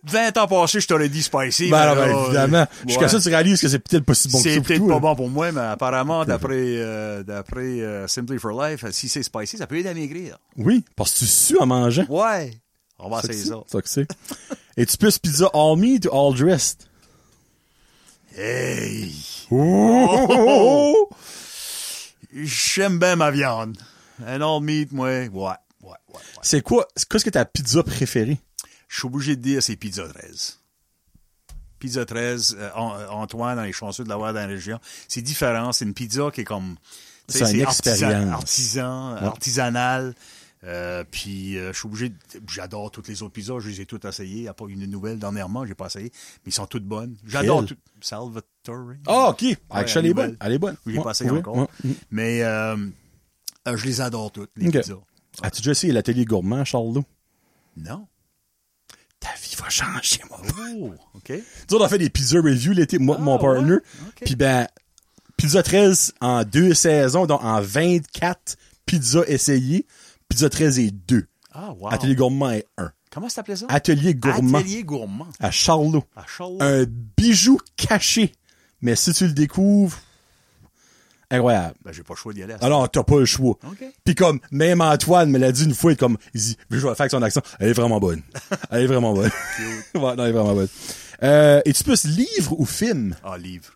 [0.04, 1.70] 20 ans passés, je t'aurais dit spicy.
[1.70, 2.58] ben, mais là, évidemment.
[2.60, 4.88] euh, Jusqu'à ça, tu réalises que c'est peut-être pas si bon que ça C'est peut-être
[4.88, 9.24] pas bon pour moi, mais apparemment, d'après euh, d'après euh, Simply for Life, si c'est
[9.24, 10.38] spicy, ça peut aider à maigrir.
[10.58, 12.06] Oui, parce que tu sues en mangeant.
[12.10, 12.52] Ouais.
[13.00, 13.56] On va essayer ça.
[13.68, 14.08] ça que c'est.
[14.78, 16.88] Es-tu plus pizza all meat ou all dressed?
[18.36, 19.12] Hey!
[19.52, 21.10] Oh!
[22.34, 23.78] J'aime bien ma viande.
[24.26, 25.54] Un all meat, moi, ouais,
[26.18, 26.40] ouais.
[26.42, 28.40] C'est quoi, qu'est-ce que ta pizza préférée?
[28.88, 30.60] Je suis obligé de dire c'est Pizza 13.
[31.80, 34.80] Pizza 13, euh, euh, Antoine, on est chanceux de l'avoir dans la région.
[35.08, 36.76] C'est différent, c'est une pizza qui est comme...
[37.28, 38.34] C'est une expérience.
[38.34, 39.24] Artisan, Ouais.
[39.24, 40.16] artisanal.
[40.64, 42.12] Euh, puis euh, je suis obligé,
[42.50, 44.38] j'adore toutes les autres pizzas, je les ai toutes essayées.
[44.38, 46.12] Il n'y a pas une nouvelle dernièrement, j'ai pas essayé,
[46.46, 47.16] mais ils sont toutes bonnes.
[47.26, 47.76] J'adore tout.
[48.02, 48.94] Salvatore.
[49.06, 49.46] Ah, ok.
[49.70, 50.38] Ah, Ouais, elle est bonne.
[50.40, 50.76] Elle est bonne.
[50.88, 51.68] J'ai Ouais, pas essayé encore.
[51.84, 51.92] Mm.
[52.10, 54.96] Mais je les adore toutes, les pizzas.
[55.44, 57.02] As-tu déjà essayé l'atelier gourmand, Charles
[57.76, 58.08] Non?
[59.20, 60.42] Ta vie va changer, moi.
[60.76, 61.34] Oh, OK.
[61.72, 63.74] On fait des pizza reviews l'été, moi, Ah, mon partner.
[63.74, 63.80] ouais?
[64.26, 64.68] Puis ben,
[65.38, 69.86] Pizza 13 en deux saisons, donc en 24 pizzas essayées.
[70.30, 71.26] Pizza 13 est 2.
[71.52, 71.90] Ah, wow.
[71.92, 72.92] Atelier gourmand est 1.
[73.12, 73.66] Comment ça s'appelait ça?
[73.70, 75.28] Atelier gourmand Atelier gourmand.
[75.40, 76.04] à Charlot.
[76.16, 76.62] À Charlotte.
[76.62, 76.86] Un
[77.18, 78.32] bijou caché.
[78.82, 79.98] Mais si tu le découvres,
[81.30, 81.76] incroyable.
[81.84, 82.54] Ben, j'ai pas le choix d'y aller.
[82.54, 82.66] à ça.
[82.66, 83.58] Alors, t'as pas le choix.
[83.68, 83.84] OK.
[84.04, 86.82] Puis comme, même Antoine me l'a dit une fois, il comme, il dit, je vais
[86.82, 88.22] faire avec son accent, elle est vraiment bonne.
[88.72, 89.32] Elle est vraiment bonne.
[89.96, 90.68] ouais, non, elle est vraiment bonne.
[91.24, 93.16] Euh, es-tu plus livre ou film?
[93.24, 93.74] Ah, livre.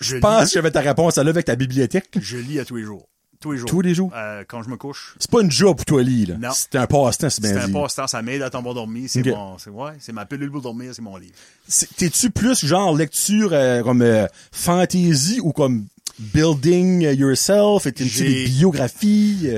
[0.00, 2.08] Je pense que j'avais ta réponse à là avec ta bibliothèque.
[2.20, 3.08] Je lis à tous les jours.
[3.40, 3.68] Tous les jours.
[3.68, 4.10] Tous les jours?
[4.14, 5.14] Euh, quand je me couche.
[5.18, 6.36] C'est pas une job pour toi, lire, là.
[6.38, 6.50] Non.
[6.54, 9.08] C'est un passe-temps, c'est bien C'est un passe-temps, ça m'aide à tomber dormir.
[9.10, 9.58] C'est bon.
[9.58, 11.34] C'est ouais, c'est ma pilule pour dormir, c'est mon livre.
[11.68, 15.86] C'est- T'es-tu plus genre lecture euh, comme euh, fantasy ou comme
[16.18, 17.84] building yourself?
[17.84, 19.48] T'es-tu J'ai- des biographies?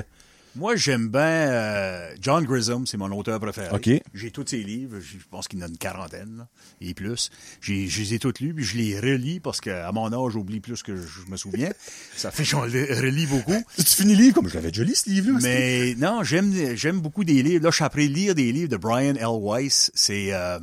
[0.57, 3.69] Moi, j'aime bien euh, John Grissom, c'est mon auteur préféré.
[3.73, 4.03] OK.
[4.13, 6.49] J'ai tous ses livres, je pense qu'il en a une quarantaine là,
[6.81, 7.31] et plus.
[7.61, 10.59] J'ai, je les ai tous lus, puis je les relis parce qu'à mon âge, j'oublie
[10.59, 11.71] plus que je me souviens.
[12.17, 13.63] Ça fait que j'en relis beaucoup.
[13.77, 15.39] Tu finis le livre comme je l'avais déjà lu ce livre-là.
[15.43, 17.63] Mais non, j'aime j'aime beaucoup des livres.
[17.63, 19.27] Là, je suis après lire des livres de Brian L.
[19.41, 19.93] Weiss.
[19.95, 20.59] C'est euh,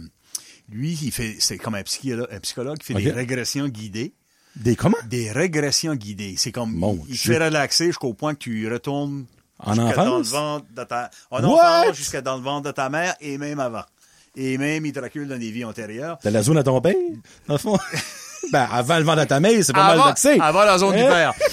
[0.69, 4.13] lui, il fait c'est comme un psychologue, un psychologue qui fait des régressions guidées.
[4.55, 4.97] Des comment?
[5.09, 6.35] Des régressions guidées.
[6.37, 7.33] C'est comme Mon il, il te Dieu.
[7.33, 9.25] fait relaxer jusqu'au point que tu retournes
[9.59, 10.29] En jusqu'à dans le enfance?
[10.29, 13.83] ventre de ta en enfance jusqu'à dans le ventre de ta mère et même avant.
[14.37, 16.17] Et même il te recule dans des vies antérieures.
[16.23, 16.95] De la zone à ton père,
[17.47, 17.77] dans le fond?
[18.51, 20.39] ben, avant le vent de ta mère, c'est pas mal d'accès.
[20.39, 21.33] avant la zone du père.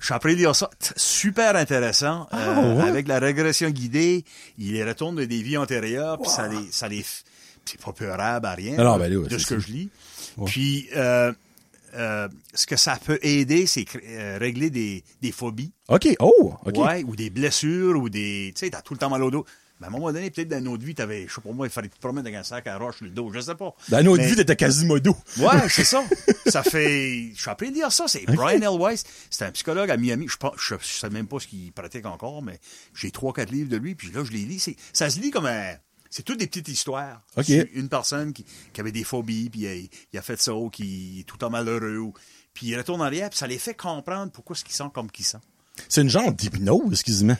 [0.00, 0.70] Je suis après lire ça.
[0.96, 2.28] Super intéressant.
[2.32, 2.88] Euh, Ah, ouais?
[2.88, 4.24] Avec la régression guidée,
[4.56, 7.04] il les retourne de des vies antérieures, puis ça les, ça les,
[7.64, 8.76] c'est pas peurable à rien.
[8.76, 9.66] Non, non, ben là, de c'est ce que ça.
[9.66, 9.90] je lis.
[10.46, 11.32] Puis, euh,
[11.94, 15.72] euh, ce que ça peut aider, c'est euh, régler des, des phobies.
[15.88, 16.76] OK, oh, OK.
[16.76, 19.44] Ouais, ou des blessures, ou des, tu sais, t'as tout le temps mal au dos.
[19.80, 21.66] Mais à un moment donné, peut-être dans une autre vie, t'avais, je sais pas moi,
[21.66, 23.74] il fallait te promener avec un sac à roche sur le dos, je sais pas.
[23.88, 25.16] Dans notre vie, t'étais Quasimodo.
[25.38, 26.02] Ouais, c'est ça.
[26.46, 27.30] Ça fait.
[27.34, 28.08] Je suis appris à dire ça.
[28.08, 28.80] C'est Brian L.
[28.80, 29.04] Weiss.
[29.30, 30.26] C'est un psychologue à Miami.
[30.28, 32.58] Je pense, je, je sais même pas ce qu'il pratique encore, mais
[32.94, 34.74] j'ai trois, quatre livres de lui, puis là, je les lis.
[34.92, 35.74] Ça se lit comme un.
[36.10, 37.22] C'est toutes des petites histoires.
[37.74, 39.74] Une personne qui, qui avait des phobies, puis il a,
[40.12, 42.14] il a fait ça, ou qui est tout le temps malheureux, ou-
[42.54, 45.10] puis il retourne en arrière, puis ça les fait comprendre pourquoi ce qu'ils sont comme
[45.10, 45.40] qu'ils sont.
[45.88, 47.36] C'est une genre d'hypnose, quasiment.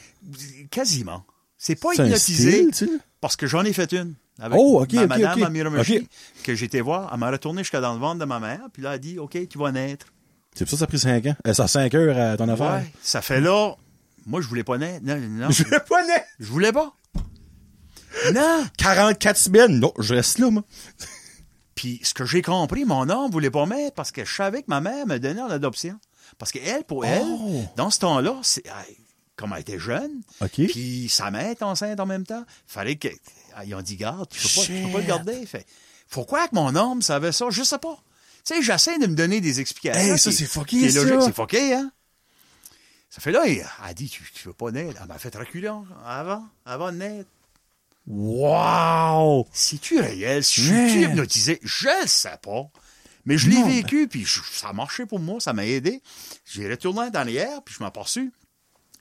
[0.71, 1.25] Quasiment.
[1.57, 4.15] C'est pas hypnotisé style, parce que j'en ai fait une.
[4.41, 6.09] Avec Oh, ma ok, madame à Miramichi,
[6.45, 7.11] que j'étais voir.
[7.13, 8.61] Elle m'a retourné jusqu'à dans le ventre de ma mère.
[8.73, 10.07] Puis là, elle a dit, OK, tu vas naître.
[10.55, 11.37] C'est pour ça que ça a pris 5 ans.
[11.49, 12.75] Euh, ça a 5 heures à ton affaire.
[12.83, 12.93] Ouais.
[13.03, 13.75] Ça fait là,
[14.27, 15.05] moi, je voulais pas naître.
[15.05, 16.27] Non, non, Je vais pas naître.
[16.39, 16.95] je voulais pas.
[18.33, 18.67] Non.
[18.79, 19.79] 44 semaines.
[19.81, 20.65] Non, je reste là, moi.
[21.75, 24.67] Puis ce que j'ai compris, mon homme voulait pas mettre parce que je savais que
[24.69, 25.99] ma mère me donnait en adoption.
[26.39, 27.63] Parce qu'elle, pour elle, Oh.
[27.77, 28.65] dans ce temps-là, c'est,
[29.37, 30.51] comme elle était jeune, OK.
[30.69, 33.09] puis sa mère est enceinte en même temps, fallait que.
[33.65, 35.47] Ils ont dit, garde, tu peux pas, tu peux pas le garder.
[35.47, 35.65] Fait,
[36.11, 37.47] pourquoi que mon homme savait ça?
[37.51, 37.97] Je sais pas.
[38.45, 40.01] Tu sais, j'essaie de me donner des explications.
[40.15, 41.03] Hey, ça, c'est fucké, qui est ça.
[41.05, 41.21] logique.
[41.27, 41.91] C'est fucké, hein?
[43.11, 44.99] Ça fait là, elle a dit, tu, tu veux pas naître.
[45.01, 45.71] Elle m'a fait reculer
[46.07, 47.29] avant, avant de naître.
[48.09, 49.47] Wow!
[49.53, 50.43] C'est-tu réel?
[50.43, 50.89] Si je Man.
[50.89, 51.61] suis hypnotisé?
[51.63, 52.71] Je le sais pas.
[53.27, 56.03] Mais je l'ai Non, vécu, puis ça a marché pour moi, ça m'a aidé.
[56.47, 57.93] J'ai retourné dans l'hier, puis je m'en.
[57.93, 58.31] Elle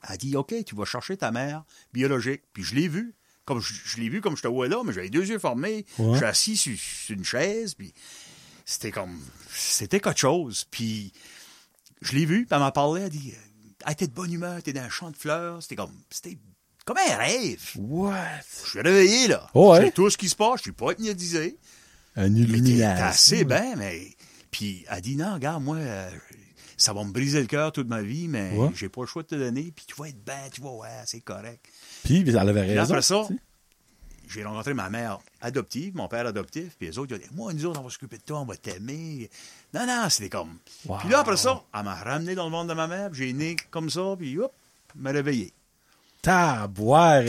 [0.02, 1.64] a dit, OK, tu vas chercher ta mère
[1.94, 2.42] biologique.
[2.52, 3.14] Puis je l'ai vu.
[3.46, 5.86] Comme je, je l'ai vu comme je te vois là, mais j'avais deux yeux formés.
[5.98, 6.12] Ouais.
[6.12, 7.94] Je suis assis sur, sur une chaise, puis
[8.66, 9.18] c'était comme...
[9.50, 10.66] C'était quelque chose.
[10.70, 11.14] Puis
[12.02, 13.32] je l'ai vu, puis elle m'a parlé, elle a dit,
[13.86, 15.62] hey, t'es de bonne humeur, t'es dans un champ de fleurs.
[15.62, 15.94] C'était comme...
[16.10, 16.36] C'était
[16.88, 17.60] comme un rêve.
[17.76, 18.14] What?
[18.64, 19.46] Je suis réveillé, là.
[19.54, 19.80] Oh, ouais?
[19.80, 20.56] Je sais tout ce qui se passe.
[20.58, 21.56] Je suis pas hypnotisé.
[22.16, 23.04] Un Mais t'es illumination.
[23.06, 24.08] assez bien, mais...
[24.50, 26.10] Puis elle dit, non, regarde, moi, euh,
[26.76, 28.70] ça va me briser le cœur toute ma vie, mais Ouais.
[28.74, 29.70] j'ai pas le choix de te donner.
[29.76, 31.64] Puis tu vas être bien, tu vas, ouais, c'est correct.
[32.04, 32.82] Puis, elle avait Puis raison.
[32.94, 33.28] après ça,
[34.30, 37.52] j'ai rencontré ma mère adoptive, mon père adoptif, puis les autres, ils ont dit, moi,
[37.52, 39.30] nous autres, on va s'occuper de toi, on va t'aimer.
[39.74, 40.56] Non, non, c'était comme...
[40.86, 40.98] Wow.
[40.98, 43.32] Puis là, après ça, elle m'a ramené dans le ventre de ma mère, puis j'ai
[43.34, 44.52] né comme ça, puis hop,
[44.96, 45.52] m'a réveillé.
[46.22, 47.22] Taboire.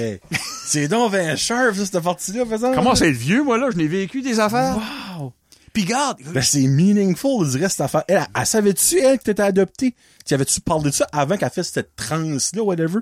[0.65, 2.73] C'est donc un sharp, ça, cette partie-là, faisant.
[2.73, 3.69] Comment c'est le vieux, moi, là?
[3.71, 4.77] Je n'ai vécu des affaires.
[5.17, 5.33] Wow!
[5.73, 8.03] Puis garde, Ben, c'est meaningful, je dirais, cette affaire.
[8.07, 9.95] Elle, elle, savait-tu, elle, que t'étais adopté?
[10.25, 12.99] Tu avais-tu parlé de ça avant qu'elle fasse cette transe-là, whatever?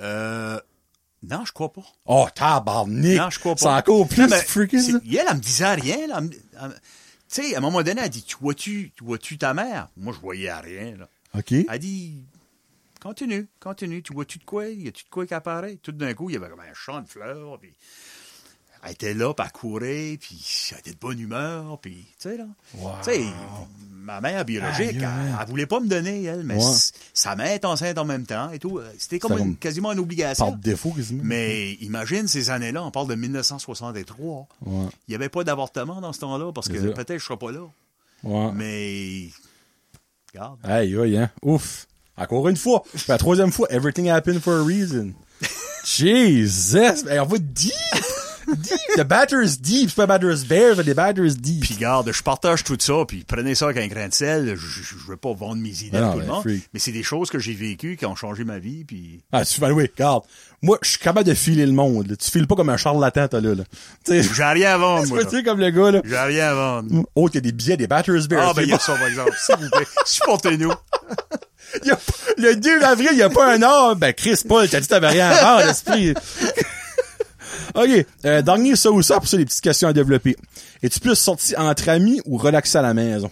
[0.00, 0.58] euh...
[1.26, 1.80] Non, je crois pas.
[2.04, 3.16] Oh, tabarnak!
[3.16, 3.60] Non, je crois pas.
[3.60, 4.98] C'est encore plus freaky, ça.
[5.08, 6.06] Elle, elle me disait rien.
[6.06, 6.20] là.
[6.20, 6.32] Me- me-
[7.32, 9.88] Tu sais, à un moment donné, elle dit, tu vois-tu, tu vois-tu ta mère?
[9.96, 11.08] Moi, je voyais rien, là.
[11.38, 11.52] OK.
[11.52, 12.24] Elle dit,
[13.04, 14.02] continue, continue.
[14.02, 14.66] Tu vois-tu de quoi?
[14.68, 15.76] Y a-tu de quoi qui apparaît?
[15.82, 17.72] Tout d'un coup, il y avait comme un champ de fleurs, puis
[18.82, 22.36] elle était là, puis elle courait, puis elle était de bonne humeur, puis, tu sais,
[22.36, 22.46] là.
[22.74, 22.90] Wow.
[23.02, 23.24] Tu sais,
[23.92, 25.34] ma mère biologique, elle, aïe.
[25.40, 26.72] elle voulait pas me donner, elle, mais Ouais.
[27.14, 28.78] sa mère est enceinte en même temps et tout.
[28.78, 30.50] Euh, C'était comme, une- quasiment une Par obligation.
[30.56, 31.22] défaut, quasiment.
[31.24, 34.46] Mais imagine ces années-là, on parle de 1963.
[34.66, 34.86] Ouais.
[35.08, 37.60] Il n'y avait pas d'avortement dans ce temps-là, parce que peut-être je serais pas là.
[38.22, 38.52] Ouais.
[38.52, 39.28] Mais,
[40.32, 40.58] regarde.
[40.62, 41.30] Aïe, aïe, hein.
[41.42, 41.86] Ouf.
[42.16, 42.84] Encore une fois.
[43.08, 45.12] La troisième fois, everything happened for a reason.
[45.84, 47.06] Jesus!
[47.08, 47.72] Hey, on va deep!
[48.46, 48.78] Deep!
[48.96, 49.88] The batter's deep.
[49.88, 51.62] C'est pas batter's bear, mais the batter's deep.
[51.62, 54.54] Puis garde, je partage tout ça, puis prenez ça avec un grain de sel.
[54.54, 56.68] Je, je, je veux pas vendre mes idées Non, à tout mais le monde, freak.
[56.72, 59.20] mais c'est des choses que j'ai vécues qui ont changé ma vie, puis...
[59.32, 60.24] Ah, tu fais, oui, regarde.
[60.62, 62.16] Moi, je suis capable de filer le monde, là.
[62.16, 63.64] Tu files pas comme un charlatan, t'as là, là.
[64.06, 65.24] J'ai rien à vendre, moi.
[65.24, 66.02] tu comme le gars, là.
[66.04, 67.04] J'ai rien à vendre.
[67.14, 68.46] Oh, il y a des billets, des batter's bear.
[68.50, 69.32] Ah, ben, il y a ça, par exemple.
[69.38, 70.72] S'il vous plaît, supportez-nous.
[71.82, 71.98] Il y a
[72.38, 73.94] le 2 avril, il n'y a pas un an.
[73.96, 76.14] Ben, Chris Paul, t'as dit t'avais rien à vendre, l'esprit.
[77.74, 78.06] OK.
[78.24, 80.36] Euh, dernier ça ou ça, pour ça, les petites questions à développer.
[80.82, 83.30] Es-tu plus sorti entre amis ou relaxé à la maison?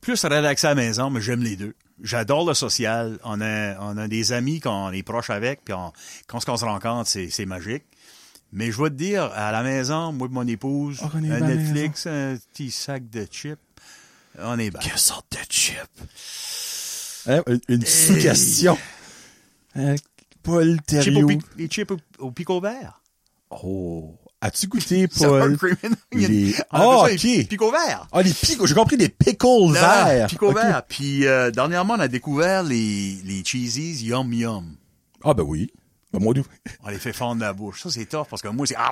[0.00, 1.74] plus relaxé à la maison, mais j'aime les deux.
[2.02, 3.20] J'adore le social.
[3.22, 5.92] On a, on a des amis qu'on est proche avec, puis on-
[6.26, 7.84] quand on se rencontre, c'est, magique.
[8.52, 12.08] Mais je vais te dire, à la maison, moi et mon épouse, Oh, un Netflix,
[12.08, 13.60] un petit sac de chips,
[14.38, 14.80] on est bien.
[14.80, 15.76] Quelle sorte de chip?
[17.26, 18.76] Hein, une, une sous-question.
[19.76, 19.96] Euh,
[20.42, 21.26] Paul Thériault.
[21.28, 23.00] pic- les chips au, au picot vert.
[23.50, 24.16] Oh.
[24.40, 25.56] As-tu goûté, Paul?
[26.12, 28.08] les- Ah, ça les picots verts.
[28.10, 28.66] Ah, les picots.
[28.66, 30.26] J'ai compris des pickles Non, verts.
[30.26, 30.82] Picots verts.
[30.88, 34.74] Puis, euh, dernièrement, on a découvert les, les cheesies Yum Yum.
[35.22, 35.70] Ah, ben oui.
[36.12, 36.44] Ben, moi, d'où?
[36.82, 37.82] On les fait fondre la bouche.
[37.84, 38.74] Ça, c'est tough, parce que moi, c'est...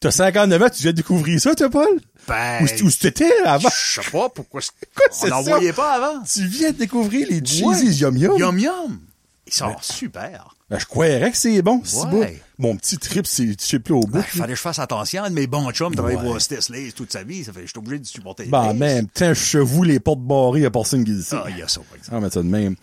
[0.00, 2.00] T'as 59 ans, tu viens de découvrir ça, toi, Paul?
[2.26, 3.68] Ben, Où, où c'était avant?
[3.68, 4.62] Je sais pas pourquoi.
[5.22, 6.22] on n'en voyait pas avant.
[6.24, 7.74] Tu viens de découvrir les Ouais.
[7.74, 8.38] cheesies yum yum.
[8.38, 9.00] Yum yum.
[9.46, 10.56] Ils sont super.
[10.70, 12.10] Ben, je croirais que c'est bon, c'est Ouais.
[12.10, 12.24] beau.
[12.68, 14.12] Mon petit trip, c'est chip là au bout.
[14.12, 15.28] Ben, fallait que je fasse attention.
[15.30, 16.22] Mes bons chums travaille Ouais.
[16.22, 17.44] pour Hostess Lays toute sa vie.
[17.44, 20.20] Ça fait que je suis obligé de supporter les Ben, même je vous les portes
[20.20, 21.42] barrées, qui dit ça.
[21.44, 22.16] Ah, il y a ça, par exemple.
[22.16, 22.76] Ah, mais ça de même.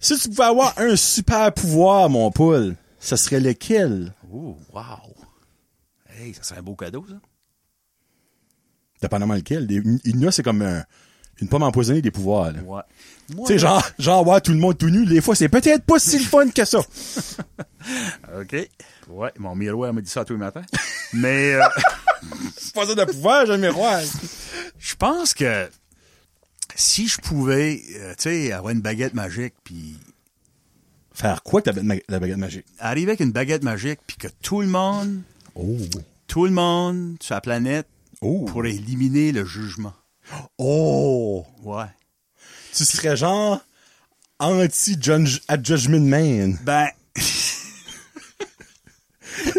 [0.00, 4.14] Si tu pouvais avoir un super pouvoir, mon Paul, ce serait lequel?
[4.32, 4.80] Oh, wow.
[6.20, 7.14] Hey, ça serait un beau cadeau, ça.
[9.00, 9.66] Dépendamment lequel.
[10.26, 10.84] A, c'est comme un-
[11.40, 12.60] une pomme empoisonnée des pouvoirs, là.
[12.62, 12.82] Ouais.
[13.28, 15.98] Tu sais, genre, genre, voir tout le monde tout nu, des fois, c'est peut-être pas
[15.98, 16.80] si le fun que ça.
[18.38, 18.56] OK.
[19.08, 20.64] Ouais, mon miroir m'a dit ça tous les matins.
[21.14, 21.62] Mais euh,
[22.58, 24.00] C'est pas ça de pouvoir, j'ai un miroir.
[24.78, 25.68] je pense que
[26.74, 29.96] si je pouvais, euh, tu sais, avoir une baguette magique, puis
[31.12, 32.66] Faire quoi que la baguette magique?
[32.78, 35.22] Arriver avec une baguette magique, puis que tout le monde,
[35.54, 35.76] Oh.
[36.30, 37.88] Tout le monde sur la planète
[38.22, 38.44] Oh.
[38.44, 39.94] pour éliminer le jugement.
[40.58, 41.44] Oh.
[41.64, 41.86] Ouais.
[42.72, 43.60] Tu serais genre
[44.38, 46.56] anti-Judgment Man.
[46.62, 46.88] Ben.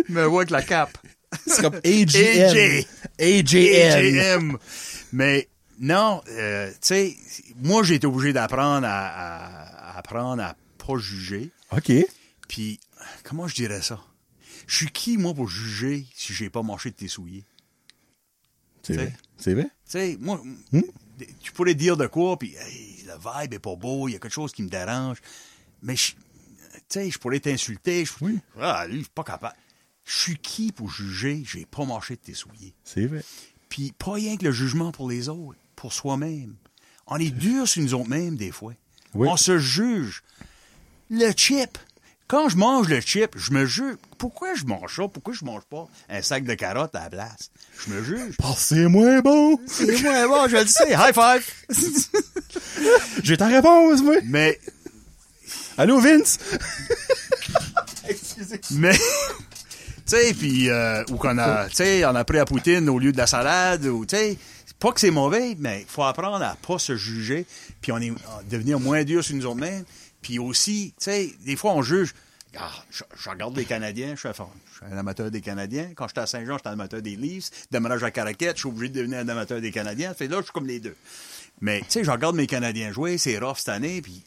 [0.09, 0.97] me vois avec la cape.
[1.45, 2.83] C'est comme AJM.
[3.19, 4.47] AJM.
[4.47, 4.57] AJM.
[5.11, 5.49] Mais
[5.79, 7.15] non, euh, tu sais,
[7.61, 11.49] moi j'ai été obligé d'apprendre à, à- à apprendre à pas juger.
[11.75, 11.91] OK.
[12.47, 12.79] Puis
[13.23, 13.99] comment je dirais ça?
[14.67, 17.43] Je suis qui moi pour juger si j'ai pas marché de tes souliers?
[18.83, 19.13] C'est vrai.
[19.37, 19.65] C'est vrai?
[19.65, 20.81] Tu sais, moi, Hmm?
[21.41, 24.19] tu pourrais dire de quoi, puis hey, le vibe est pas beau, il y a
[24.19, 25.17] quelque chose qui me dérange.
[25.83, 26.17] Mais, je- tu
[26.89, 28.05] sais, je pourrais t'insulter.
[28.05, 28.39] je- Oui.
[28.59, 29.55] Ah, lui, je suis pas capable.
[30.05, 31.43] Je suis qui pour juger?
[31.45, 32.73] J'ai pas marché de tes souliers?
[32.83, 33.23] C'est vrai.
[33.69, 36.55] Puis pas rien que le jugement pour les autres, pour soi-même.
[37.07, 38.73] On est dur sur nous autres mêmes, des fois.
[39.13, 39.27] Oui.
[39.29, 40.23] On se juge.
[41.09, 41.77] Le chip.
[42.31, 43.97] Quand je mange le chip, je me juge.
[44.17, 45.03] Pourquoi je mange ça?
[45.09, 47.51] Pourquoi je mange pas un sac de carottes à la place?
[47.85, 48.37] Je me juge.
[48.37, 49.59] Parce que c'est moins bon.
[49.67, 50.93] C'est moi, bon, je le sais.
[50.93, 51.45] High five!
[53.23, 54.15] J'ai ta réponse, moi.
[54.23, 54.57] Mais,
[55.77, 56.39] Allô, Vince?
[58.71, 59.01] mais, tu
[60.05, 63.11] sais, puis, euh, ou qu'on a, tu sais, on a pris la poutine au lieu
[63.11, 64.37] de la salade, ou, tu sais,
[64.79, 67.45] pas que c'est mauvais, mais il faut apprendre à pas se juger,
[67.81, 69.83] puis on est, à devenir moins dur sur nous autres mêmes,
[70.21, 72.13] puis aussi, tu sais, des fois, on juge,
[72.57, 75.91] ah, je, je regarde les Canadiens, je suis, je suis un amateur des Canadiens.
[75.95, 77.49] Quand j'étais à Saint-Jean, j'étais un amateur des Leafs.
[77.71, 80.13] Déménage à Caraquette, je suis obligé de devenir un amateur des Canadiens.
[80.13, 80.95] Fait là, je suis comme les deux.
[81.61, 84.23] Mais, tu sais, je regarde mes Canadiens jouer, c'est rough cette année, puis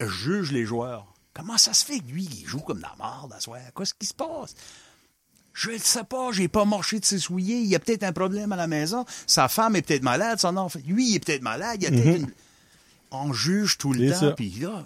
[0.00, 1.06] je juge les joueurs.
[1.32, 3.60] Comment ça se fait que lui, il joue comme la merde à soir?
[3.76, 4.54] Qu'est-ce qui se passe?
[5.52, 7.56] Je ne sais pas, j'ai pas marché de ses souliers.
[7.58, 9.04] Il y a peut-être un problème à la maison.
[9.26, 10.78] Sa femme est peut-être malade, son enfant.
[10.86, 11.82] Lui, il est peut-être malade.
[11.82, 12.32] Il y a peut-être une-
[13.10, 14.32] On juge tout le temps.
[14.34, 14.84] Puis là,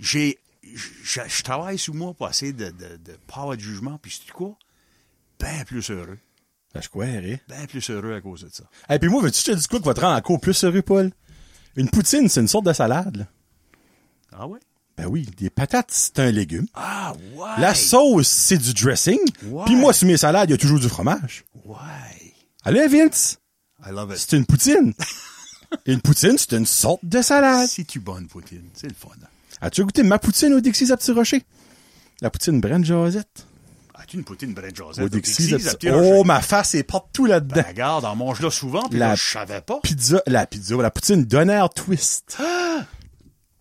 [0.00, 0.38] j'ai,
[0.74, 3.98] je, je travaille sur moi pour essayer de, de, de pas avoir de jugement.
[4.00, 4.56] Puis c'est quoi?
[5.38, 6.18] Ben plus heureux.
[6.74, 7.42] Ben, je croirais.
[7.48, 8.64] Ben plus heureux à cause de ça.
[8.94, 11.10] Et puis moi, veux-tu te dise quoi qui va te rendre encore plus heureux, Paul?
[11.76, 13.26] Une poutine, c'est une sorte de salade, là.
[14.32, 14.60] Ah ouais?
[14.96, 16.66] Ben oui, des patates, c'est un légume.
[16.74, 17.50] Ah ouais!
[17.58, 19.18] La sauce, c'est du dressing.
[19.44, 19.64] Ouais.
[19.66, 21.44] Puis moi, sur mes salades, il y a toujours du fromage.
[21.66, 21.76] Ouais.
[22.64, 23.38] Allez, Vince,
[23.86, 24.16] I love it.
[24.16, 24.94] c'est une poutine.
[25.86, 27.68] Et une poutine, c'est une sorte de salade.
[27.68, 29.08] Si tu bonne poutine, c'est le fun.
[29.60, 31.42] As-tu goûté ma poutine au Dixie's à Petit Rocher?
[32.20, 33.46] La poutine Brent Josette.
[33.94, 35.04] As-tu une poutine Brent Joseph?
[35.04, 36.12] Au Dixie's à à Petit Rocher?
[36.14, 37.54] Oh, ma face est partout là-dedans.
[37.56, 39.80] Ben, regarde, on mange là souvent, puis La- là, je savais pas.
[39.82, 42.36] Pizza, la pizza, la poutine Donner Twist.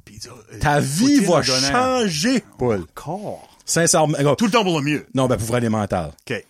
[0.04, 2.82] Pizza, euh, Ta vie va changer, Paul.
[2.96, 3.48] Encore?
[3.66, 4.36] Sincèrement.
[4.36, 5.08] Tout le temps pour le mieux.
[5.16, 6.12] Non, ben, pour vrai, les mentales.
[6.30, 6.46] OK.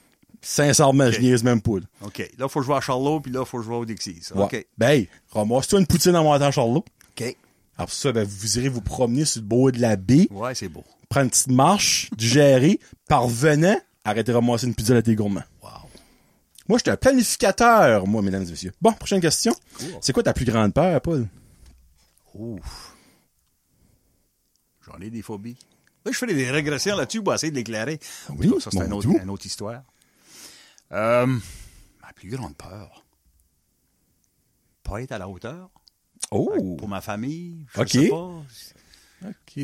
[0.47, 1.21] Sincèrement, je Ok.
[1.23, 1.77] niaise même pas.
[1.79, 1.85] là.
[2.03, 2.31] OK.
[2.37, 3.83] Là, faut je vais à Charlot, puis là, faut je vais au.
[3.83, 3.95] Ouais.
[4.35, 4.67] OK.
[4.77, 6.85] Ben, hey, ramasse-toi une poutine en montant à Charlot.
[7.19, 7.35] OK.
[7.77, 10.69] Alors, ça, ben, vous irez vous promener sur le bord de la baie, Ouais, c'est
[10.69, 10.83] beau.
[11.09, 15.41] prendre une petite marche, digérer, parvenant, arrêtez de ramasser une pizza à tes gourmands.
[15.63, 15.69] Wow.
[16.69, 18.73] Moi, j'étais un planificateur, moi, mesdames et messieurs.
[18.79, 19.55] Bon, prochaine question.
[19.99, 21.27] C'est quoi ta plus grande peur, Paul?
[22.35, 22.93] Ouf.
[24.85, 25.57] J'en ai des phobies.
[26.05, 27.99] Là, je fais des régressions là-dessus pour essayer de l'éclairer.
[28.37, 29.81] Oui, Ça, c'est un autre, une autre histoire.
[30.91, 33.03] Euh, ma plus grande peur.
[34.83, 35.69] Pas être à la hauteur.
[36.31, 36.75] Oh!
[36.77, 37.65] Pour ma famille.
[37.75, 37.89] Je OK.
[37.89, 38.43] sais pas.
[39.27, 39.63] OK.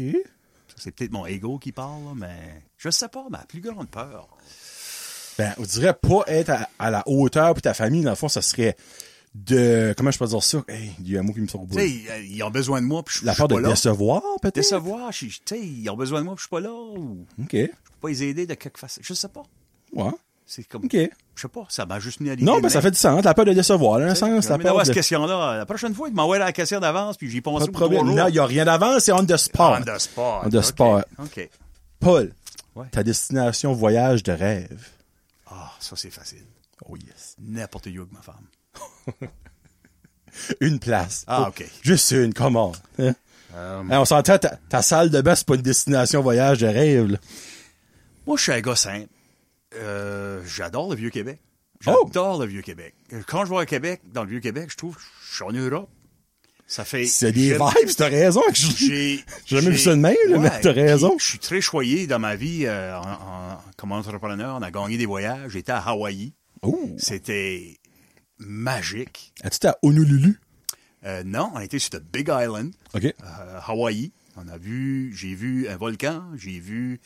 [0.78, 4.28] C'est peut-être mon ego qui parle, là, mais je sais pas, ma plus grande peur.
[5.38, 8.30] Ben, on dirait pas être à, à la hauteur puis ta famille, dans le fond,
[8.30, 8.76] ça serait
[9.36, 9.94] de...
[9.96, 10.64] Comment je peux dire ça?
[10.68, 11.78] Hey, il y a un mot qui me sort au bout.
[11.78, 14.22] Tu sais, euh, ils ont besoin de moi, puis je, La peur de pas décevoir,
[14.42, 14.56] peut-être?
[14.56, 17.26] Décevoir, je- tu sais, ils ont besoin de moi, puis je suis pas là, ou
[17.42, 17.52] OK.
[17.54, 19.02] je peux pas les aider de quelque façon.
[19.04, 19.44] Je sais pas.
[19.94, 20.12] Ouais.
[20.54, 20.92] C'est comme, OK.
[20.92, 22.44] je sais pas, ça m'a juste mis à l'idée.
[22.44, 23.24] Non, ben, ça fait du sens.
[23.24, 24.50] La peur de décevoir, là, un sens.
[24.50, 27.40] La Mais peur cette question-là, la prochaine fois, il m'envoie la question d'avance, puis j'y
[27.40, 28.14] pense Pas de problème.
[28.14, 29.80] Là, il n'y a rien d'avance, c'est on the spot.
[29.80, 30.42] On the spot.
[30.44, 31.06] On the spot.
[31.20, 31.50] OK.
[32.02, 32.34] Paul,
[32.76, 32.88] Ouais.
[32.92, 34.90] ta destination voyage de rêve.
[35.50, 36.44] Ah, ça, c'est facile.
[36.90, 37.36] Oh yes.
[37.42, 39.30] N'importe où avec ma femme.
[40.60, 41.24] Une place.
[41.28, 41.66] Ah, Oh, OK.
[41.82, 42.74] Juste une, comment?
[43.00, 43.14] Hein?
[43.56, 47.12] Euh, on s'entend, ta, ta salle de bain, c'est pas une destination voyage de rêve.
[47.12, 47.18] là.
[48.26, 49.08] Moi, je suis un gars simple.
[49.76, 51.40] Euh, j'adore le Vieux-Québec.
[51.88, 52.04] Oh!
[52.06, 52.94] J'adore le Vieux-Québec.
[53.28, 55.90] Quand je vais Québec, dans le Vieux-Québec, je trouve que je suis en Europe.
[56.68, 57.06] Ça fait...
[57.06, 58.42] C'est des vibes, t'as raison.
[58.54, 61.16] Je- J'ai J'ai jamais vu ça de même, là, mais t'as raison.
[61.20, 64.56] Je suis très choyé dans ma vie euh, en- en- comme entrepreneur.
[64.58, 65.52] On a gagné des voyages.
[65.52, 66.34] J'étais à Hawaï.
[66.62, 66.96] Oh!
[66.98, 67.78] C'était
[68.38, 69.34] magique.
[69.44, 70.40] As-tu été à Honolulu?
[71.04, 73.06] Euh, non, on était sur le Big Island, OK.
[73.06, 74.12] euh, Hawaï.
[74.38, 77.02] On a vu, j'ai vu un volcan, j'ai vu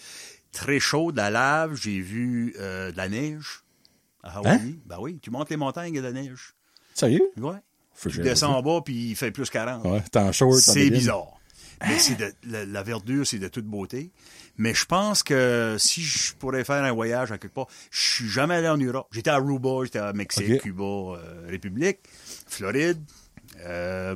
[0.56, 3.64] très chaud de la lave, j'ai vu euh, de la neige
[4.24, 4.56] à Hawaï.
[4.56, 4.74] Hein?
[4.86, 6.56] Ben oui, tu montes les montagnes, il y a de la neige.
[6.94, 7.30] Sérieux?
[7.38, 7.58] Ouais.
[7.94, 9.86] Faut Tu descends en bas, puis il fait plus 40.
[9.86, 10.58] Ouais, t'es en short.
[10.58, 11.34] C'est bizarre.
[11.86, 14.12] Mais c'est de, la, la verdure, c'est de toute beauté.
[14.58, 18.30] Mais je pense que si je pourrais faire un voyage à quelque part, je suis
[18.30, 19.08] jamais allé en Europe.
[19.12, 20.62] J'étais à Aruba, j'étais à Mexique.
[20.62, 22.00] Cuba, euh, République,
[22.48, 23.02] Floride,
[23.60, 24.16] euh,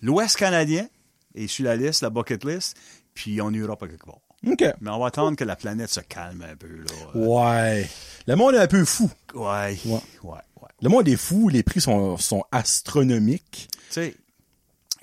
[0.00, 0.88] l'Ouest canadien
[1.34, 2.76] est sur la liste, la bucket list,
[3.14, 4.20] puis en Europe à quelque part.
[4.46, 4.64] OK.
[4.80, 7.16] Mais on va attendre que la planète se calme un peu, là.
[7.16, 7.88] Ouais.
[8.26, 9.10] Le monde est un peu fou.
[9.34, 10.00] Ouais, Ouais.
[10.22, 10.68] ouais, ouais.
[10.80, 13.68] Le monde est fou, les prix sont, sont astronomiques.
[13.88, 14.16] Tu sais,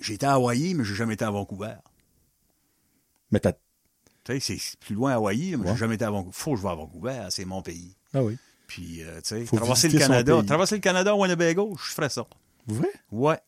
[0.01, 1.75] j'étais à Hawaï, mais j'ai jamais été à Vancouver.
[3.31, 3.53] Mais t'as...
[4.25, 5.71] Tu sais, c'est plus loin à Hawaï, mais Ouais.
[5.73, 6.35] j'ai jamais été à Vancouver.
[6.35, 7.95] Faut que je vais à Vancouver, c'est mon pays.
[8.13, 8.37] Ah oui.
[8.67, 12.25] Puis, euh, tu sais, traverser le Canada, traverser le Canada au Winnebago, je ferais ça.
[12.67, 12.89] Vous vrai?
[13.11, 13.39] Ouais,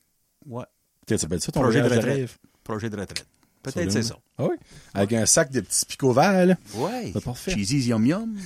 [0.48, 0.66] ouais.
[1.06, 2.38] Tu ça ton Projet de retraite.
[2.64, 3.26] Projet de retraite.
[3.64, 4.18] Peut-être c'est ça.
[4.38, 4.56] Ah oui?
[4.94, 6.56] Avec un sac de petits picots verts, là.
[6.76, 7.12] Ouais.
[7.14, 7.52] C'est parfait.
[7.52, 8.38] Cheesy's Yum Yum,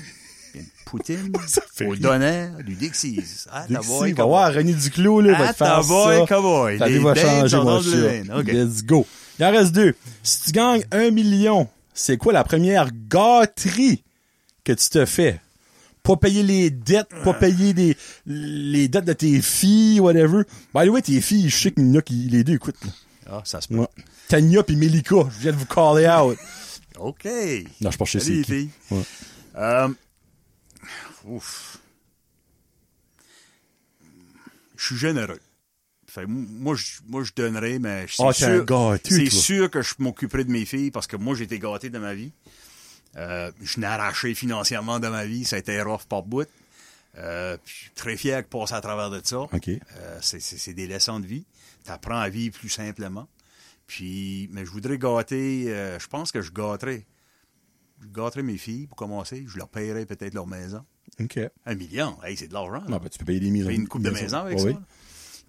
[0.54, 3.48] une poutine, Ça fait au donner, du Dixie's.
[3.52, 6.26] Ah, que boy, va voir René Duclos, là, va Ah, te faire ta boy, ça.
[6.28, 6.78] cowboy.
[6.80, 7.98] Ta vie va changer, mon dans le chat.
[7.98, 8.32] lane.
[8.32, 8.48] OK.
[8.48, 9.06] Let's go.
[9.40, 9.96] Il en reste deux.
[10.24, 14.04] Si tu gagnes un million, c'est quoi la première gâterie
[14.64, 15.40] que tu te fais?
[16.04, 17.98] Pas payer les dettes, pas payer les,
[18.28, 20.44] les dettes de tes filles, whatever.
[20.74, 22.84] By the way, tes filles, je sais qu'il y en a qui, les deux écoutent,
[22.86, 22.92] là.
[23.32, 23.78] Ah, ça se peut.
[23.78, 23.88] Ouais.
[24.28, 26.38] Tania pis Melika, je viens de vous caller out.
[26.98, 27.26] OK.
[27.82, 28.70] Non, je pense que qui.
[28.92, 29.04] Ouais.
[29.58, 29.88] Euh,
[31.26, 31.78] ouf.
[34.78, 35.40] Je suis généreux.
[36.08, 38.66] Fait, moi, je, moi, je donnerais, mais c'est Ah, t'es un sûr,
[39.10, 42.00] c'est sûr que je m'occuperai de mes filles parce que moi, j'ai été gâté dans
[42.00, 42.32] ma vie.
[43.18, 45.46] Euh, je n'ai arraché financièrement dans ma vie.
[45.46, 46.48] Ça a été rough par bout.
[47.18, 49.40] Euh, puis je suis très fier de passer à travers de ça.
[49.40, 49.68] OK.
[49.70, 51.46] Euh, c'est- c'est c'est des leçons de vie.
[51.86, 53.28] Tu apprends à vivre plus simplement.
[53.88, 57.06] Puis, mais je voudrais gâter, euh, je pense que je gâterais.
[58.02, 59.46] Je gâterais mes filles pour commencer.
[59.48, 60.84] Je leur paierais peut-être leur maison.
[61.20, 61.40] OK.
[61.66, 62.82] Un million, hey, c'est de l'argent.
[62.90, 63.68] Non, ben, tu peux payer des millions.
[63.68, 64.70] Payer une coupe de maison avec ça.
[64.70, 64.82] là.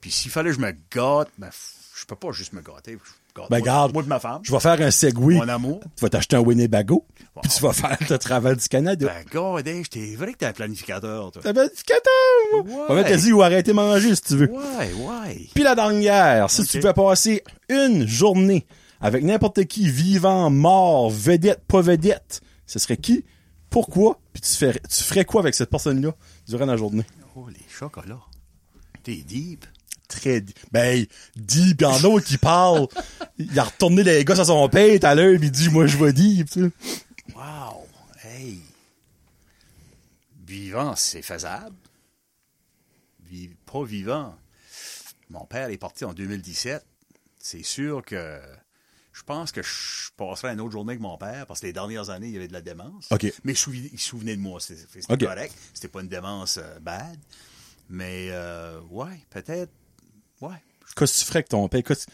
[0.00, 1.50] Puis s'il fallait que je me gâte, ben,
[1.94, 2.98] je peux pas juste me gâter.
[3.50, 3.92] Ben, moi, garde.
[3.92, 5.34] moi de ma femme, Je vais faire un segway.
[5.36, 5.80] mon amour.
[5.96, 6.94] Tu vas t'acheter un Winnebago,
[7.34, 7.42] Wow.
[7.42, 9.06] puis tu vas faire le travail du Canada.
[9.06, 11.42] Ben, gardez, t'es vrai que t'es un planificateur, toi.
[11.42, 12.92] T'as bien du Canada!
[12.94, 13.04] Ouais.
[13.04, 14.50] Te dire où arrêter de manger si tu veux.
[14.50, 15.46] Ouais, ouais.
[15.54, 18.66] Puis la dernière, si tu pouvais passer une journée
[19.00, 23.24] avec n'importe qui, vivant, mort, vedette, pas vedette, ce serait qui?
[23.68, 24.18] Pourquoi?
[24.32, 26.12] Puis tu ferais, tu ferais quoi avec cette personne-là
[26.48, 27.04] durant la journée?
[27.34, 28.20] Oh, les chocolats.
[29.02, 29.66] T'es deep.
[30.08, 31.04] Très, ben,
[31.34, 32.86] dit, pis en autre qui parle.
[33.38, 35.96] Il a retourné les gosses à son père à l'heure, pis il dit, moi, je
[35.96, 36.44] vais dire.
[37.34, 37.86] Wow!
[38.24, 38.60] Hey!
[40.46, 41.74] Vivant, c'est faisable.
[43.28, 44.36] Vi- pas vivant.
[45.30, 46.84] Mon père est parti en 2017.
[47.38, 48.40] C'est sûr que
[49.12, 52.10] je pense que je passerai une autre journée avec mon père parce que les dernières
[52.10, 53.08] années, il y avait de la démence.
[53.44, 54.60] Mais il il se souvenait de moi.
[54.60, 55.54] C'était correct.
[55.74, 57.18] C'était pas une démence euh, bad.
[57.88, 59.72] Mais, euh, ouais, peut-être.
[60.40, 60.56] Ouais.
[60.96, 61.82] Qu'est-ce que tu ferais avec ton père?
[61.82, 62.06] Qu'est-ce-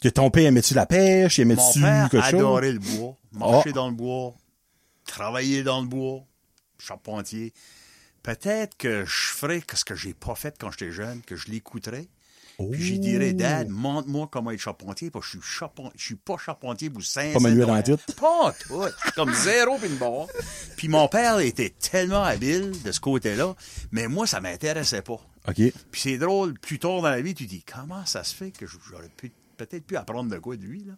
[0.00, 1.38] Que ton père aimait-tu la pêche?
[1.38, 2.34] Aimait-tu père quelque chose?
[2.34, 3.16] adorait le bois.
[3.32, 3.72] Marcher Ah.
[3.72, 4.34] dans le bois.
[5.06, 6.20] Travailler dans le bois.
[6.78, 7.52] Charpentier.
[8.22, 12.08] Peut-être que je ferais ce que j'ai pas fait quand j'étais jeune, que je l'écouterais.
[12.58, 16.14] Puis j'y dirais, Dad, montre-moi comment être charpentier, parce que je suis charpentier, je suis
[16.16, 17.98] pas charpentier pour saint Pas manuel en tout.
[18.18, 18.82] Pas tout.
[19.14, 20.26] Comme zéro puis une barre.
[20.76, 23.54] Puis mon père était tellement habile de ce côté-là,
[23.92, 25.20] mais moi, ça m'intéressait pas.
[25.48, 25.54] OK.
[25.54, 28.66] Puis c'est drôle, plus tard dans la vie, tu dis, comment ça se fait que
[28.66, 30.94] j'aurais pu, peut-être pu apprendre de quoi de lui, là?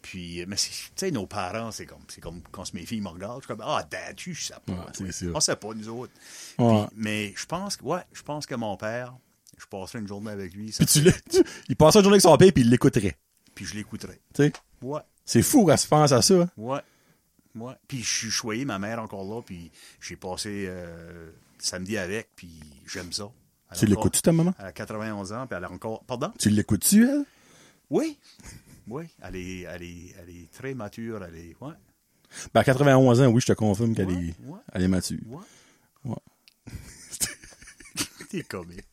[0.00, 3.08] Puis, mais c'est- tu sais, nos parents, c'est comme, c'est comme quand mes filles me
[3.08, 4.72] regardent, je suis comme, ah, dad, tu sais pas.
[4.72, 5.06] Ouais, toi.
[5.06, 5.32] c'est sûr.
[5.34, 6.12] On sait pas, nous autres.
[6.58, 6.84] Ouais.
[6.88, 9.14] Puis, mais je pense ouais, je pense que mon père,
[9.58, 12.22] je passerai une journée avec lui, ça Puis tu tu- il passerait une journée avec
[12.22, 13.16] son père, puis il l'écouterait.
[13.54, 14.20] puis je l'écouterai.
[14.34, 14.52] Tu sais?
[14.82, 16.34] Ouais, C'est fou quand tu penses à ça.
[16.42, 16.48] hein?
[16.56, 16.80] ouais,
[17.56, 17.74] ouais.
[17.88, 19.70] Puis je suis choyé, ma mère encore là, puis
[20.00, 23.30] j'ai passé euh, samedi avec, puis j'aime ça.
[23.70, 24.54] Elle Tu l'écoutes-tu, ta maman?
[24.58, 26.04] Elle a 91 ans, puis elle a encore...
[26.04, 26.30] Pardon?
[26.38, 27.24] Tu l'écoutes-tu, elle?
[27.90, 28.18] Oui.
[28.86, 31.72] Oui, elle est, elle est, elle est très mature, elle est, ouais,
[32.52, 34.58] Ben, à 91 ans, oui, je te confirme qu'elle Ouais, est, ouais.
[34.74, 35.18] elle est mature.
[35.26, 35.38] ouais.
[36.04, 36.16] Ouais.
[38.28, 38.84] T'es comique.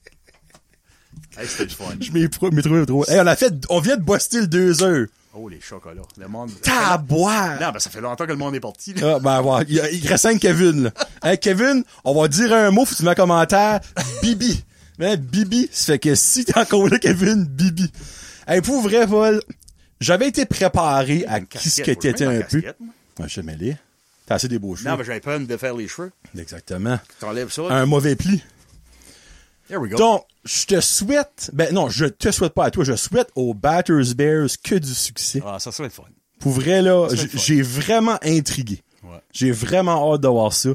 [1.37, 1.93] Hey, c'était du fun.
[1.99, 3.05] Je m'ai trouvé trop.
[3.07, 5.07] Hey, on a fait, on vient de boster le deux heures.
[5.33, 6.01] Oh, les chocolats.
[6.17, 6.51] Le monde.
[6.61, 7.59] Taboire!
[7.61, 9.15] Non, ben, ça fait longtemps que le monde est parti, là.
[9.15, 9.63] Ah, ben.
[9.69, 10.91] Il, reste cinq Kevin, là.
[11.23, 13.79] Hey, Kevin, on va dire un mot, faut que tu mets un commentaire.
[14.21, 14.63] Bibi.
[14.99, 17.89] Mais Bibi, ça fait que si t'es encore là, Kevin, Bibi.
[18.45, 19.41] Hey, pour vrai, Paul,
[20.01, 22.61] j'avais été préparé à qui ce que t'étais un peu.
[23.19, 23.77] Ouais, je mêlé.
[24.25, 24.89] T'as assez des beaux cheveux.
[24.89, 26.11] Non, mais j'avais peur de faire les cheveux.
[26.37, 26.99] Exactement.
[27.19, 27.63] T'enlèves ça.
[27.69, 28.43] Un mauvais pli.
[29.69, 29.97] Here we go.
[29.97, 33.53] Donc, je te souhaite, ben non, je te souhaite pas à toi, je souhaite aux
[33.53, 35.41] Batters Bears que du succès.
[35.45, 36.03] Ah, ça serait le fun.
[36.39, 38.81] Pour vrai, là, Ça le j'ai vraiment intrigué.
[39.03, 39.19] Ouais.
[39.31, 40.69] J'ai vraiment hâte de voir ça.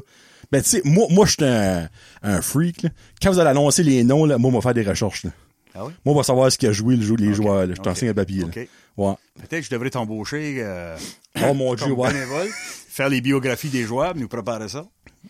[0.51, 1.89] Ben, tu sais, moi, moi, je suis un,
[2.23, 2.89] un freak, là.
[3.21, 5.31] Quand vous allez annoncer les noms, là, moi, on va faire des recherches, là.
[5.75, 5.91] Ah oui?
[6.05, 7.73] Moi, on va savoir ce qui a joué le jeu, les joueurs, là.
[7.75, 8.47] Je t'enseigne un papier, là.
[8.47, 8.67] ok.
[8.97, 9.13] Ouais.
[9.35, 10.97] Peut-être que je devrais t'embaucher euh,
[11.45, 12.13] Oh mon dieu, comme ouais.
[12.13, 12.47] bénévole,
[12.89, 14.85] faire les biographies des joueurs, nous préparer ça.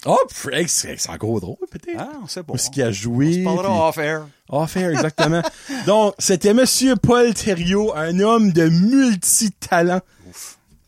[0.05, 1.97] Oh, Frank, c'est encore drôle, peut-être.
[1.99, 2.53] Ah, on sait pas.
[2.53, 3.27] Est-ce qu'il a joué?
[3.45, 4.27] On se parlera puis- off-air.
[4.49, 5.41] Off-air, exactement.
[5.87, 10.01] Donc, c'était Monsieur Paul Thériault, un homme de multi-talent.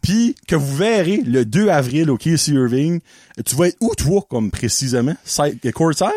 [0.01, 3.01] Puis, que vous verrez le 2 avril au KC Irving.
[3.45, 5.15] Tu vas être où, toi, comme précisément?
[5.25, 6.07] Side, courtside?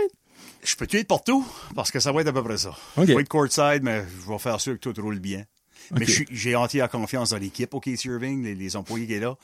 [0.62, 1.44] Je peux tuer partout?
[1.74, 2.70] Parce que ça va être à peu près ça.
[2.96, 3.06] Ok.
[3.08, 5.44] Je vais être courtside, mais je vais faire sûr que tout roule bien.
[5.90, 6.06] Mais Ok.
[6.06, 9.20] je suis- j'ai entière confiance dans l'équipe au Casey Irving, les, les employés qui est
[9.20, 9.34] là.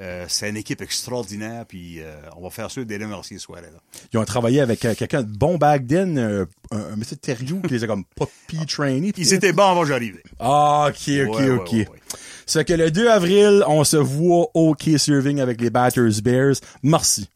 [0.00, 3.44] Euh, c'est une équipe extraordinaire, puis euh, on va faire sûr de les remercier ce
[3.44, 3.68] soir-là.
[4.12, 7.74] Ils ont travaillé avec euh, quelqu'un de bon back then, un, un monsieur Thériault qui
[7.74, 9.12] les a comme poppy trainés.
[9.18, 10.18] Ils étaient bons avant que j'arrive.
[10.38, 11.72] Ah, ok, ok, Ouais, ouais, ok.
[11.72, 11.88] ouais.
[12.46, 16.56] C'est que le 2 avril, on se voit au KC Irving avec les Batters Bears.
[16.82, 17.28] Merci.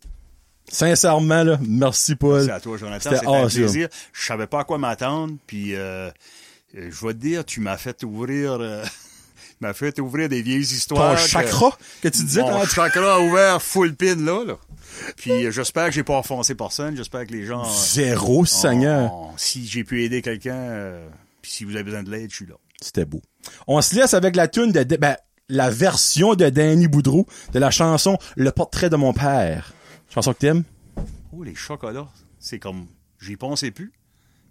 [0.66, 2.44] Sincèrement, là, merci Paul.
[2.46, 3.10] C'est à toi, Jonathan.
[3.12, 3.60] C'était un awesome.
[3.60, 3.88] plaisir.
[4.14, 8.58] Je savais pas à quoi m'attendre, puis je vais te dire, tu m'as fait ouvrir...
[9.60, 11.16] m'as fait ouvrir des vieilles histoires.
[11.18, 14.44] Ton chakra que tu disais Mon chakra a ouvert full pin là.
[14.44, 14.56] là.
[15.16, 16.96] Puis euh, j'espère que j'ai pas offensé personne.
[16.96, 17.62] J'espère que les gens.
[17.64, 19.12] euh, Zéro, Seigneur.
[19.14, 21.08] ont- si j'ai pu aider quelqu'un, euh,
[21.42, 22.54] puis si vous avez besoin de l'aide, je suis là.
[22.80, 23.22] C'était beau.
[23.66, 25.16] On se laisse avec la tune de, de- ben,
[25.48, 29.72] la version de Danny Boudreau de la chanson Le portrait de mon père.
[30.12, 30.64] Chanson que t'aimes?
[31.32, 32.08] Oh, les chocolats,
[32.38, 32.86] c'est comme.
[33.20, 33.92] J'y pensais plus.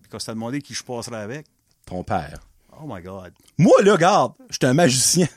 [0.01, 1.45] Puis quand t'as demandé qui je passerais avec,
[1.85, 2.39] Ton père.
[2.81, 3.33] Oh my God.
[3.57, 5.27] Moi, là, regarde, j'étais un magicien.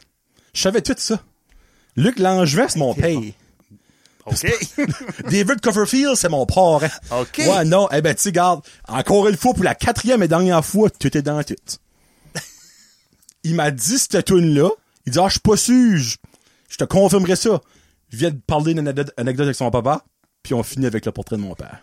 [0.55, 1.21] Je savais tout ça.
[1.97, 3.19] Luc Langevin, c'est mon père.
[4.27, 4.47] OK.
[5.31, 6.81] David Copperfield, c'est mon parent.
[7.11, 7.39] OK.
[7.39, 10.91] Ouais, non, eh ben, tu garde, encore une fois, pour la quatrième et dernière fois,
[10.91, 11.55] tout est dans tout.
[13.45, 14.71] Il m'a dit cette tune-là.
[15.07, 17.61] Il dit, ah, je suis pas sûr, je, te confirmerai ça.
[18.09, 20.05] Je viens de parler d'une anecdote avec son papa,
[20.43, 21.81] puis on finit avec le portrait de mon père.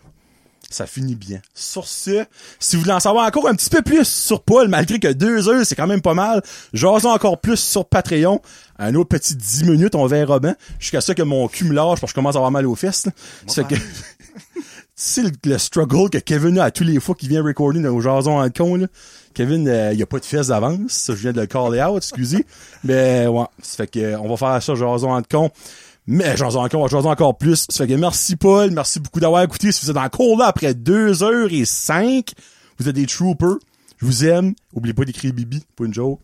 [0.74, 1.40] Ça finit bien.
[1.54, 2.26] Sur ce,
[2.60, 5.48] si vous voulez en savoir encore un petit peu plus sur Paul, malgré que deux
[5.48, 6.42] heures, c'est quand même pas mal,
[6.74, 8.42] jasons encore plus sur Patreon.
[8.80, 10.56] Un autre petit 10 minutes, on verra bien.
[10.80, 12.74] Jusqu'à ça que mon cul me lâche, parce que je commence à avoir mal aux
[12.74, 13.08] fesses.
[13.48, 13.76] fait que...
[14.96, 17.92] C'est le, le struggle que Kevin a à tous les fois qu'il vient recorder dans
[17.92, 18.88] nos jasons en con, là.
[19.34, 20.92] Kevin, euh, il a pas de fesses d'avance.
[20.92, 22.46] Ça, je viens de le caller out, excusez.
[22.84, 23.46] Mais, ouais.
[23.62, 25.52] Ça fait que, euh, on va faire ça, jason en con.
[26.06, 27.66] Mais, jason en con, on va jaser encore plus.
[27.70, 28.72] Ça fait que merci, Paul.
[28.72, 29.72] Merci beaucoup d'avoir écouté.
[29.72, 32.34] Si vous êtes encore là après deux heures et cinq,
[32.78, 33.58] vous êtes des troopers.
[33.98, 34.54] Je vous aime.
[34.74, 36.20] Oubliez pas d'écrire Bibi, pas une joke.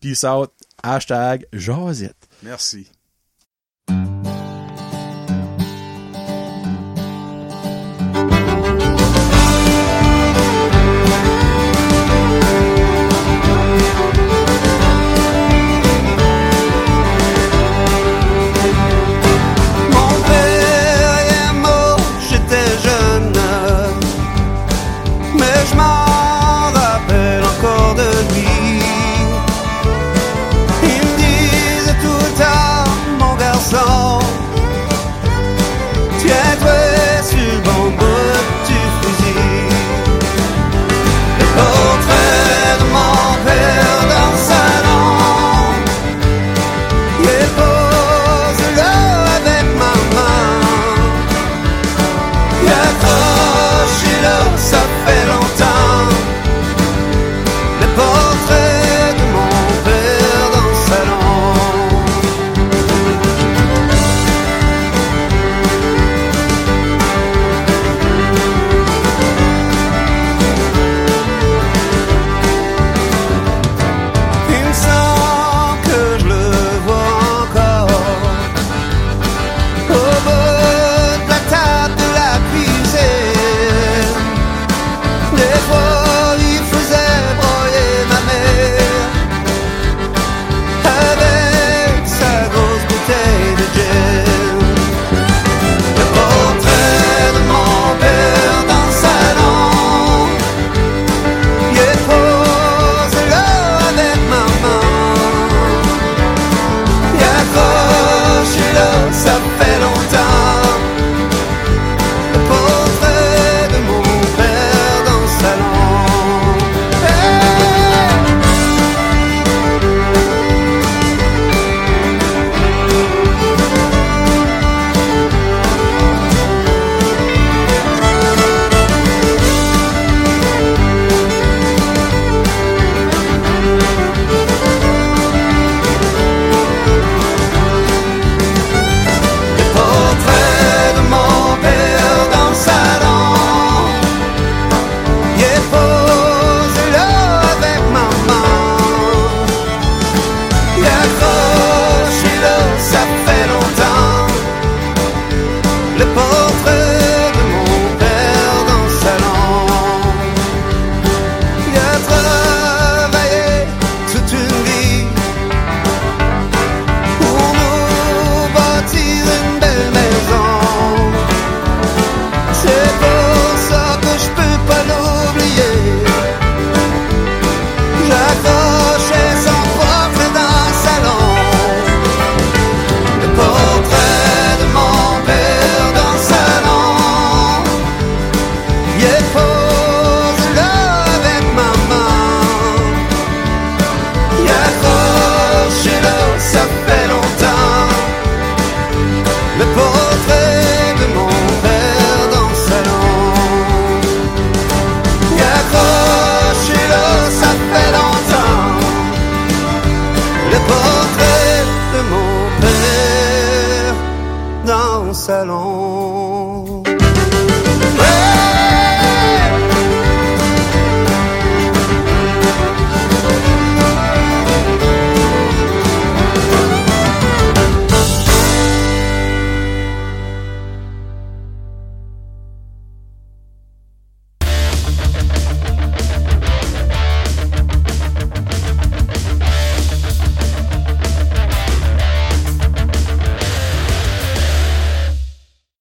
[0.00, 0.50] Peace out.
[0.82, 2.28] Hashtag Jazette.
[2.42, 2.88] Merci.